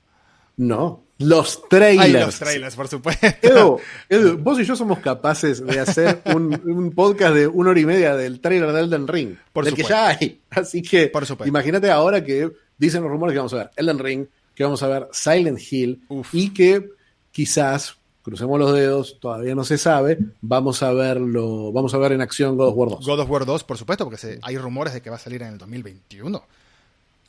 No, 0.56 1.04
los 1.18 1.68
trailers. 1.68 2.16
Ay, 2.16 2.26
los 2.26 2.40
trailers, 2.40 2.76
por 2.76 2.88
supuesto. 2.88 3.28
Edu, 3.42 3.80
Edu, 4.08 4.38
vos 4.38 4.60
y 4.60 4.64
yo 4.64 4.76
somos 4.76 5.00
capaces 5.00 5.66
de 5.66 5.80
hacer 5.80 6.22
un, 6.34 6.62
un 6.66 6.92
podcast 6.92 7.34
de 7.34 7.48
una 7.48 7.72
hora 7.72 7.80
y 7.80 7.86
media 7.86 8.16
del 8.16 8.40
trailer 8.40 8.72
de 8.72 8.82
Elden 8.82 9.08
Ring. 9.08 9.36
Por 9.52 9.66
del 9.66 9.74
que 9.74 9.84
ya 9.84 10.08
hay. 10.10 10.42
Así 10.50 10.82
que 10.82 11.12
imagínate 11.46 11.90
ahora 11.90 12.24
que 12.24 12.52
dicen 12.80 13.04
los 13.04 13.12
rumores 13.12 13.34
que 13.34 13.38
vamos 13.38 13.54
a 13.54 13.58
ver 13.58 13.70
Elden 13.76 14.00
Ring, 14.00 14.26
que 14.56 14.64
vamos 14.64 14.82
a 14.82 14.88
ver 14.88 15.08
Silent 15.12 15.60
Hill 15.72 16.02
Uf. 16.10 16.34
y 16.34 16.50
que 16.54 16.90
quizás, 17.32 17.96
crucemos 18.24 18.60
los 18.60 18.74
dedos, 18.74 19.18
todavía 19.20 19.54
no 19.56 19.64
se 19.64 19.78
sabe, 19.78 20.18
vamos 20.42 20.82
a 20.84 20.92
verlo, 20.94 21.72
vamos 21.72 21.94
a 21.94 21.98
ver 21.98 22.12
en 22.14 22.22
acción 22.22 22.58
God 22.58 22.68
of 22.70 22.76
War 22.76 22.90
2. 22.90 23.06
God 23.06 23.20
of 23.20 23.30
War 23.30 23.46
2, 23.46 23.64
por 23.64 23.78
supuesto, 23.78 24.04
porque 24.06 24.18
se- 24.18 24.40
hay 24.42 24.58
rumores 24.58 24.94
de 24.94 25.02
que 25.02 25.10
va 25.10 25.16
a 25.18 25.20
salir 25.20 25.42
en 25.44 25.50
el 25.50 25.58
2021. 25.58 26.44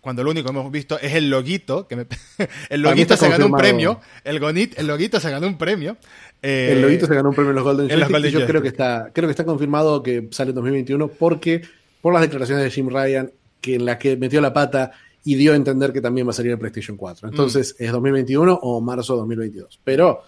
Cuando 0.00 0.24
lo 0.24 0.30
único 0.30 0.50
que 0.50 0.58
hemos 0.58 0.72
visto 0.72 0.98
es 0.98 1.12
el 1.14 1.28
loguito, 1.28 1.86
que 1.86 1.94
me- 1.96 2.06
el 2.70 2.80
loguito 2.80 3.16
se 3.18 3.28
ganó 3.28 3.46
un 3.46 3.52
premio, 3.52 4.00
el, 4.24 4.40
gonit, 4.40 4.78
el 4.78 4.86
loguito 4.86 5.20
se 5.20 5.30
ganó 5.30 5.46
un 5.46 5.58
premio. 5.58 5.98
eh, 6.42 6.70
El 6.72 6.80
loguito 6.82 7.06
se 7.06 7.14
ganó 7.14 7.28
un 7.28 7.34
premio 7.34 7.50
en 7.50 7.56
los 7.56 7.64
Golden 7.64 7.90
en 7.90 8.00
los 8.00 8.08
Joystick 8.08 8.12
Golden 8.14 8.30
y 8.30 8.40
yo 8.40 8.46
creo 8.46 8.62
que 8.62 8.68
está, 8.68 9.10
creo 9.12 9.28
que 9.28 9.32
está 9.32 9.44
confirmado 9.44 10.02
que 10.02 10.26
sale 10.30 10.50
en 10.50 10.54
2021 10.56 11.08
porque 11.08 11.62
por 12.00 12.14
las 12.14 12.22
declaraciones 12.22 12.64
de 12.64 12.70
Jim 12.70 12.88
Ryan 12.88 13.30
que 13.60 13.74
en 13.74 13.84
la 13.84 13.98
que 13.98 14.16
metió 14.16 14.40
la 14.40 14.54
pata 14.54 14.92
y 15.24 15.34
dio 15.34 15.52
a 15.52 15.56
entender 15.56 15.92
que 15.92 16.00
también 16.00 16.26
va 16.26 16.30
a 16.30 16.34
salir 16.34 16.52
en 16.52 16.58
PlayStation 16.58 16.96
4. 16.96 17.28
Entonces, 17.28 17.76
Mm. 17.78 17.84
¿es 17.84 17.92
2021 17.92 18.54
o 18.62 18.80
marzo 18.80 19.16
2022? 19.16 19.80
Pero 19.84 20.22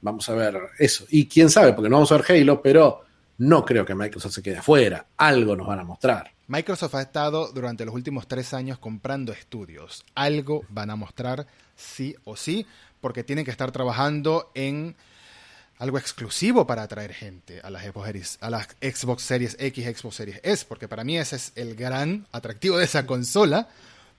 vamos 0.00 0.28
a 0.28 0.34
ver 0.34 0.58
eso. 0.78 1.04
Y 1.10 1.26
quién 1.26 1.50
sabe, 1.50 1.72
porque 1.72 1.88
no 1.88 1.96
vamos 1.96 2.12
a 2.12 2.16
ver 2.18 2.24
Halo, 2.30 2.62
pero 2.62 3.04
no 3.38 3.64
creo 3.64 3.84
que 3.84 3.94
Microsoft 3.94 4.34
se 4.34 4.42
quede 4.42 4.58
afuera. 4.58 5.06
Algo 5.16 5.56
nos 5.56 5.66
van 5.66 5.80
a 5.80 5.84
mostrar. 5.84 6.30
Microsoft 6.46 6.94
ha 6.96 7.02
estado 7.02 7.52
durante 7.52 7.84
los 7.84 7.94
últimos 7.94 8.26
tres 8.26 8.52
años 8.54 8.78
comprando 8.78 9.32
estudios. 9.32 10.04
Algo 10.14 10.64
van 10.68 10.90
a 10.90 10.96
mostrar 10.96 11.46
sí 11.76 12.14
o 12.24 12.36
sí, 12.36 12.66
porque 13.00 13.24
tienen 13.24 13.44
que 13.44 13.50
estar 13.50 13.70
trabajando 13.72 14.50
en 14.54 14.96
algo 15.78 15.96
exclusivo 15.96 16.66
para 16.66 16.82
atraer 16.82 17.14
gente 17.14 17.60
a 17.62 17.70
las 17.70 17.84
Xbox 17.84 18.04
Series, 18.06 18.38
a 18.42 18.50
las 18.50 18.68
Xbox 18.82 19.22
Series 19.22 19.56
X, 19.58 19.96
Xbox 19.98 20.16
Series 20.16 20.40
S, 20.42 20.66
porque 20.68 20.88
para 20.88 21.04
mí 21.04 21.16
ese 21.16 21.36
es 21.36 21.52
el 21.54 21.74
gran 21.74 22.26
atractivo 22.32 22.76
de 22.76 22.84
esa 22.84 23.06
consola. 23.06 23.68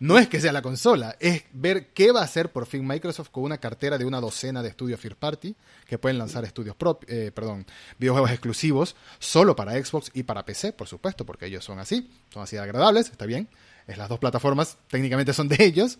No 0.02 0.18
es 0.18 0.28
que 0.28 0.41
sea 0.41 0.52
la 0.52 0.64
consola, 0.64 1.15
es 1.19 1.44
ver 1.53 1.90
qué 1.94 2.11
va 2.11 2.22
a 2.22 2.23
hacer 2.23 2.52
por 2.52 2.65
fin 2.65 2.88
Microsoft 2.88 3.30
con 3.30 3.44
una 3.44 3.60
cartera 3.60 3.99
de 3.99 4.06
una 4.06 4.19
docena 4.19 4.64
de 4.64 4.69
estudios 4.69 4.99
first 4.99 5.18
party 5.19 5.56
que 5.88 5.99
pueden 5.99 6.18
lanzar 6.18 6.44
estudios 6.44 6.76
prop- 6.76 7.06
eh, 7.07 7.32
perdón, 7.32 7.68
videojuegos 7.99 8.32
exclusivos 8.32 8.95
solo 9.19 9.56
para 9.56 9.73
Xbox 9.73 10.10
y 10.15 10.23
para 10.23 10.44
PC, 10.44 10.73
por 10.73 10.88
supuesto, 10.88 11.23
porque 11.23 11.45
ellos 11.45 11.64
son 11.64 11.78
así, 11.78 12.10
son 12.34 12.41
así 12.41 12.56
de 12.56 12.64
agradables, 12.64 13.11
está 13.11 13.28
bien. 13.28 13.48
Es 13.86 13.98
las 13.99 14.10
dos 14.10 14.18
plataformas, 14.18 14.78
técnicamente 14.90 15.34
son 15.34 15.48
de 15.48 15.64
ellos, 15.64 15.99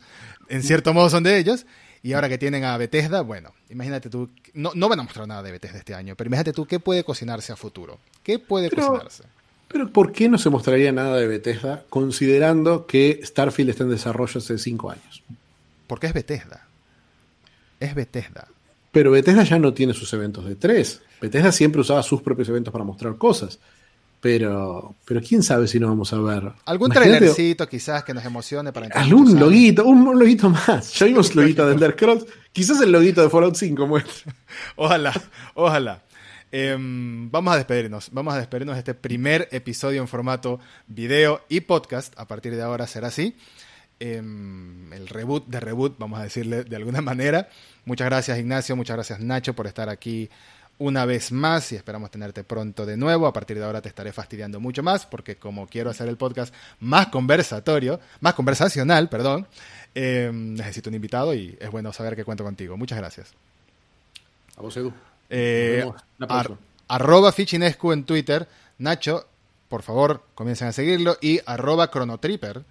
en 0.50 0.64
cierto 0.64 0.94
modo 0.96 1.10
son 1.12 1.22
de 1.24 1.38
ellos. 1.38 1.68
Y 2.04 2.14
ahora 2.14 2.28
que 2.30 2.40
tienen 2.40 2.64
a 2.64 2.76
Bethesda, 2.78 3.22
bueno, 3.22 3.54
imagínate 3.70 4.10
tú, 4.10 4.32
no, 4.56 4.72
no 4.74 4.90
van 4.90 5.00
a 5.02 5.04
mostrar 5.04 5.28
nada 5.28 5.44
de 5.44 5.52
Bethesda 5.52 5.78
este 5.78 5.94
año, 5.94 6.16
pero 6.16 6.28
imagínate 6.28 6.54
tú 6.54 6.66
qué 6.66 6.80
puede 6.80 7.04
cocinarse 7.04 7.54
a 7.54 7.56
futuro. 7.56 8.00
¿Qué 8.24 8.40
puede 8.40 8.72
Pero- 8.72 8.88
cocinarse? 8.88 9.24
Pero 9.72 9.90
¿por 9.90 10.12
qué 10.12 10.28
no 10.28 10.38
se 10.38 10.50
mostraría 10.50 10.92
nada 10.92 11.18
de 11.18 11.28
Bethesda 11.28 11.84
considerando 11.90 12.86
que 12.86 13.22
Starfield 13.24 13.70
está 13.70 13.84
en 13.84 13.92
desarrollo 13.92 14.38
hace 14.40 14.58
cinco 14.58 14.92
años? 14.92 15.24
Porque 15.88 16.08
es 16.08 16.14
Bethesda. 16.14 16.68
Es 17.80 17.96
Bethesda. 17.96 18.48
Pero 18.92 19.12
Bethesda 19.12 19.44
ya 19.44 19.60
no 19.60 19.74
tiene 19.74 19.94
sus 19.94 20.12
eventos 20.14 20.46
de 20.46 20.56
tres. 20.56 21.02
Bethesda 21.22 21.52
siempre 21.52 21.82
usaba 21.82 22.04
sus 22.04 22.22
propios 22.22 22.50
eventos 22.50 22.72
para 22.72 22.84
mostrar 22.84 23.16
cosas. 23.16 23.60
Pero, 24.20 24.94
pero 25.06 25.20
quién 25.22 25.42
sabe 25.42 25.68
si 25.68 25.80
no 25.80 25.88
vamos 25.88 26.14
a 26.14 26.20
ver. 26.20 26.52
Algún 26.66 26.92
Imagínate 26.92 27.18
trailercito 27.18 27.68
quizás 27.68 28.04
que 28.04 28.14
nos 28.14 28.24
emocione 28.24 28.72
para 28.72 28.88
Algún 28.88 29.40
loguito, 29.40 29.86
un, 29.86 30.08
un 30.08 30.20
loguito 30.20 30.50
más. 30.50 30.94
Ya 31.00 31.08
vimos 31.08 31.34
loguito 31.36 31.66
de 31.66 31.74
Elder 31.74 31.94
Scrolls. 31.94 32.26
Quizás 32.52 32.82
el 32.82 32.92
loguito 32.92 33.24
de 33.24 33.30
Fallout 33.30 33.56
5 33.56 33.88
muestra. 33.88 34.36
Ojalá, 34.76 35.14
ojalá. 35.56 36.04
Em, 36.52 37.32
vamos 37.32 37.54
a 37.54 37.58
despedirnos. 37.58 38.10
Vamos 38.12 38.34
a 38.34 38.38
despedirnos 38.38 38.76
de 38.76 38.80
este 38.80 38.94
primer 38.94 39.48
episodio 39.52 40.02
en 40.02 40.08
formato 40.08 40.60
video 40.88 41.42
y 41.48 41.62
podcast. 41.62 42.14
A 42.18 42.28
partir 42.28 42.56
de 42.56 42.62
ahora 42.62 42.88
será 42.88 43.08
así. 43.08 43.36
Em, 44.00 44.92
el 44.92 45.08
reboot 45.08 45.48
de 45.48 45.60
reboot, 45.60 45.98
vamos 45.98 46.20
a 46.20 46.24
decirle 46.24 46.64
de 46.64 46.76
alguna 46.76 47.02
manera. 47.02 47.50
Muchas 47.86 48.08
gracias 48.08 48.38
Ignacio, 48.38 48.76
muchas 48.76 48.96
gracias 48.96 49.20
Nacho 49.20 49.54
por 49.54 49.68
estar 49.68 49.90
aquí 49.90 50.30
una 50.80 51.06
vez 51.06 51.32
más 51.32 51.72
y 51.72 51.76
esperamos 51.76 52.10
tenerte 52.10 52.44
pronto 52.44 52.86
de 52.86 52.98
nuevo. 52.98 53.28
A 53.28 53.34
partir 53.34 53.58
de 53.58 53.64
ahora 53.64 53.82
te 53.82 53.90
estaré 53.90 54.12
fastidiando 54.12 54.60
mucho 54.60 54.82
más 54.84 55.06
porque 55.06 55.36
como 55.36 55.68
quiero 55.68 55.92
hacer 55.92 56.10
el 56.10 56.18
podcast 56.18 56.54
más 56.80 57.08
conversatorio, 57.08 58.00
más 58.20 58.34
conversacional, 58.34 59.08
perdón, 59.08 59.48
em, 59.94 60.56
necesito 60.56 60.90
un 60.90 60.96
invitado 60.96 61.34
y 61.34 61.56
es 61.62 61.70
bueno 61.70 61.94
saber 61.94 62.16
que 62.16 62.26
cuento 62.26 62.44
contigo. 62.44 62.76
Muchas 62.76 62.98
gracias. 62.98 63.34
A 64.58 64.62
vos, 64.62 64.76
Edu. 64.76 64.92
Eh, 65.32 65.90
ar- 66.28 66.58
arroba 66.90 67.32
Fichinescu 67.32 67.92
en 67.94 68.04
Twitter. 68.04 68.48
Nacho, 68.78 69.26
por 69.70 69.82
favor, 69.82 70.24
comiencen 70.36 70.68
a 70.68 70.72
seguirlo. 70.74 71.18
Y 71.22 71.40
arroba 71.46 71.90
Chronotripper 71.90 72.64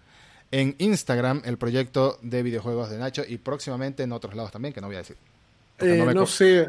en 0.53 0.74
Instagram, 0.78 1.43
el 1.45 1.57
proyecto 1.59 2.19
de 2.23 2.43
videojuegos 2.43 2.91
de 2.91 2.99
Nacho. 2.99 3.23
Y 3.27 3.39
próximamente 3.39 4.03
en 4.03 4.12
otros 4.12 4.35
lados 4.35 4.53
también, 4.53 4.74
que 4.74 4.81
no 4.81 4.87
voy 4.89 4.97
a 4.97 5.01
decir. 5.01 5.16
Eh, 5.78 6.05
no 6.15 6.27
sé, 6.27 6.61
eh, 6.61 6.69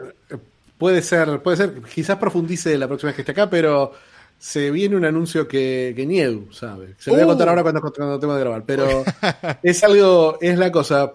puede 0.78 1.02
ser, 1.02 1.42
puede 1.42 1.58
ser, 1.58 1.82
quizás 1.94 2.18
profundice 2.18 2.78
la 2.78 2.88
próxima 2.88 3.10
vez 3.10 3.16
que 3.18 3.22
esté 3.24 3.34
acá, 3.34 3.50
pero 3.50 3.92
se 4.40 4.72
viene 4.72 4.96
un 4.96 5.04
anuncio 5.04 5.48
que, 5.48 5.92
que 5.96 6.06
ni 6.06 6.20
Edu 6.22 6.52
sabe. 6.54 6.96
Se 6.98 7.10
lo 7.10 7.16
voy 7.18 7.24
a 7.24 7.26
Uh. 7.26 7.30
contar 7.30 7.50
ahora 7.50 7.62
cuando, 7.64 7.82
cuando 7.82 8.20
tengo 8.20 8.34
de 8.36 8.40
grabar, 8.40 8.64
pero 8.66 9.04
es 9.64 9.84
algo, 9.84 10.38
es 10.40 10.58
la 10.58 10.72
cosa, 10.72 11.12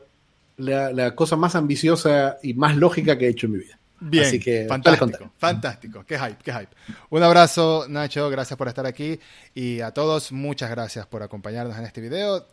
la, 0.58 0.92
la 0.92 1.14
cosa 1.14 1.36
más 1.36 1.54
ambiciosa 1.54 2.36
y 2.42 2.52
más 2.54 2.76
lógica 2.76 3.16
que 3.16 3.26
he 3.26 3.30
hecho 3.30 3.46
en 3.46 3.52
mi 3.54 3.58
vida. 3.60 3.78
Bien, 3.98 4.26
Así 4.26 4.38
que, 4.38 4.66
fantástico, 4.68 5.30
fantástico. 5.38 6.04
Qué 6.04 6.18
hype, 6.18 6.38
qué 6.42 6.52
hype. 6.52 6.68
Un 7.10 7.22
abrazo, 7.22 7.86
Nacho, 7.88 8.28
gracias 8.28 8.56
por 8.56 8.68
estar 8.68 8.86
aquí. 8.86 9.18
Y 9.54 9.80
a 9.80 9.92
todos, 9.92 10.32
muchas 10.32 10.70
gracias 10.70 11.06
por 11.06 11.22
acompañarnos 11.22 11.76
en 11.78 11.84
este 11.84 12.00
video. 12.00 12.46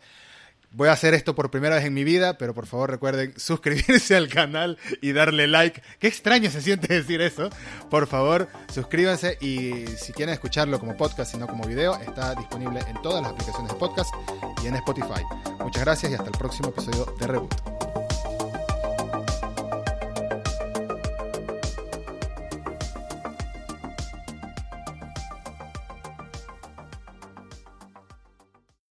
Voy 0.76 0.88
a 0.88 0.92
hacer 0.92 1.14
esto 1.14 1.36
por 1.36 1.52
primera 1.52 1.76
vez 1.76 1.84
en 1.84 1.94
mi 1.94 2.02
vida, 2.02 2.36
pero 2.36 2.52
por 2.52 2.66
favor 2.66 2.90
recuerden 2.90 3.32
suscribirse 3.38 4.16
al 4.16 4.28
canal 4.28 4.76
y 5.00 5.12
darle 5.12 5.46
like. 5.46 5.80
Qué 6.00 6.08
extraño 6.08 6.50
se 6.50 6.62
siente 6.62 6.92
decir 6.92 7.20
eso. 7.20 7.48
Por 7.90 8.08
favor, 8.08 8.48
suscríbanse 8.72 9.38
y 9.40 9.86
si 9.96 10.12
quieren 10.12 10.32
escucharlo 10.32 10.80
como 10.80 10.96
podcast 10.96 11.34
y 11.34 11.38
no 11.38 11.46
como 11.46 11.64
video, 11.64 11.94
está 12.00 12.34
disponible 12.34 12.80
en 12.88 13.00
todas 13.02 13.22
las 13.22 13.32
aplicaciones 13.32 13.72
de 13.72 13.78
podcast 13.78 14.12
y 14.64 14.66
en 14.66 14.74
Spotify. 14.76 15.22
Muchas 15.60 15.84
gracias 15.84 16.10
y 16.10 16.14
hasta 16.16 16.30
el 16.30 16.38
próximo 16.38 16.70
episodio 16.70 17.14
de 17.20 17.26
Reboot. 17.28 17.83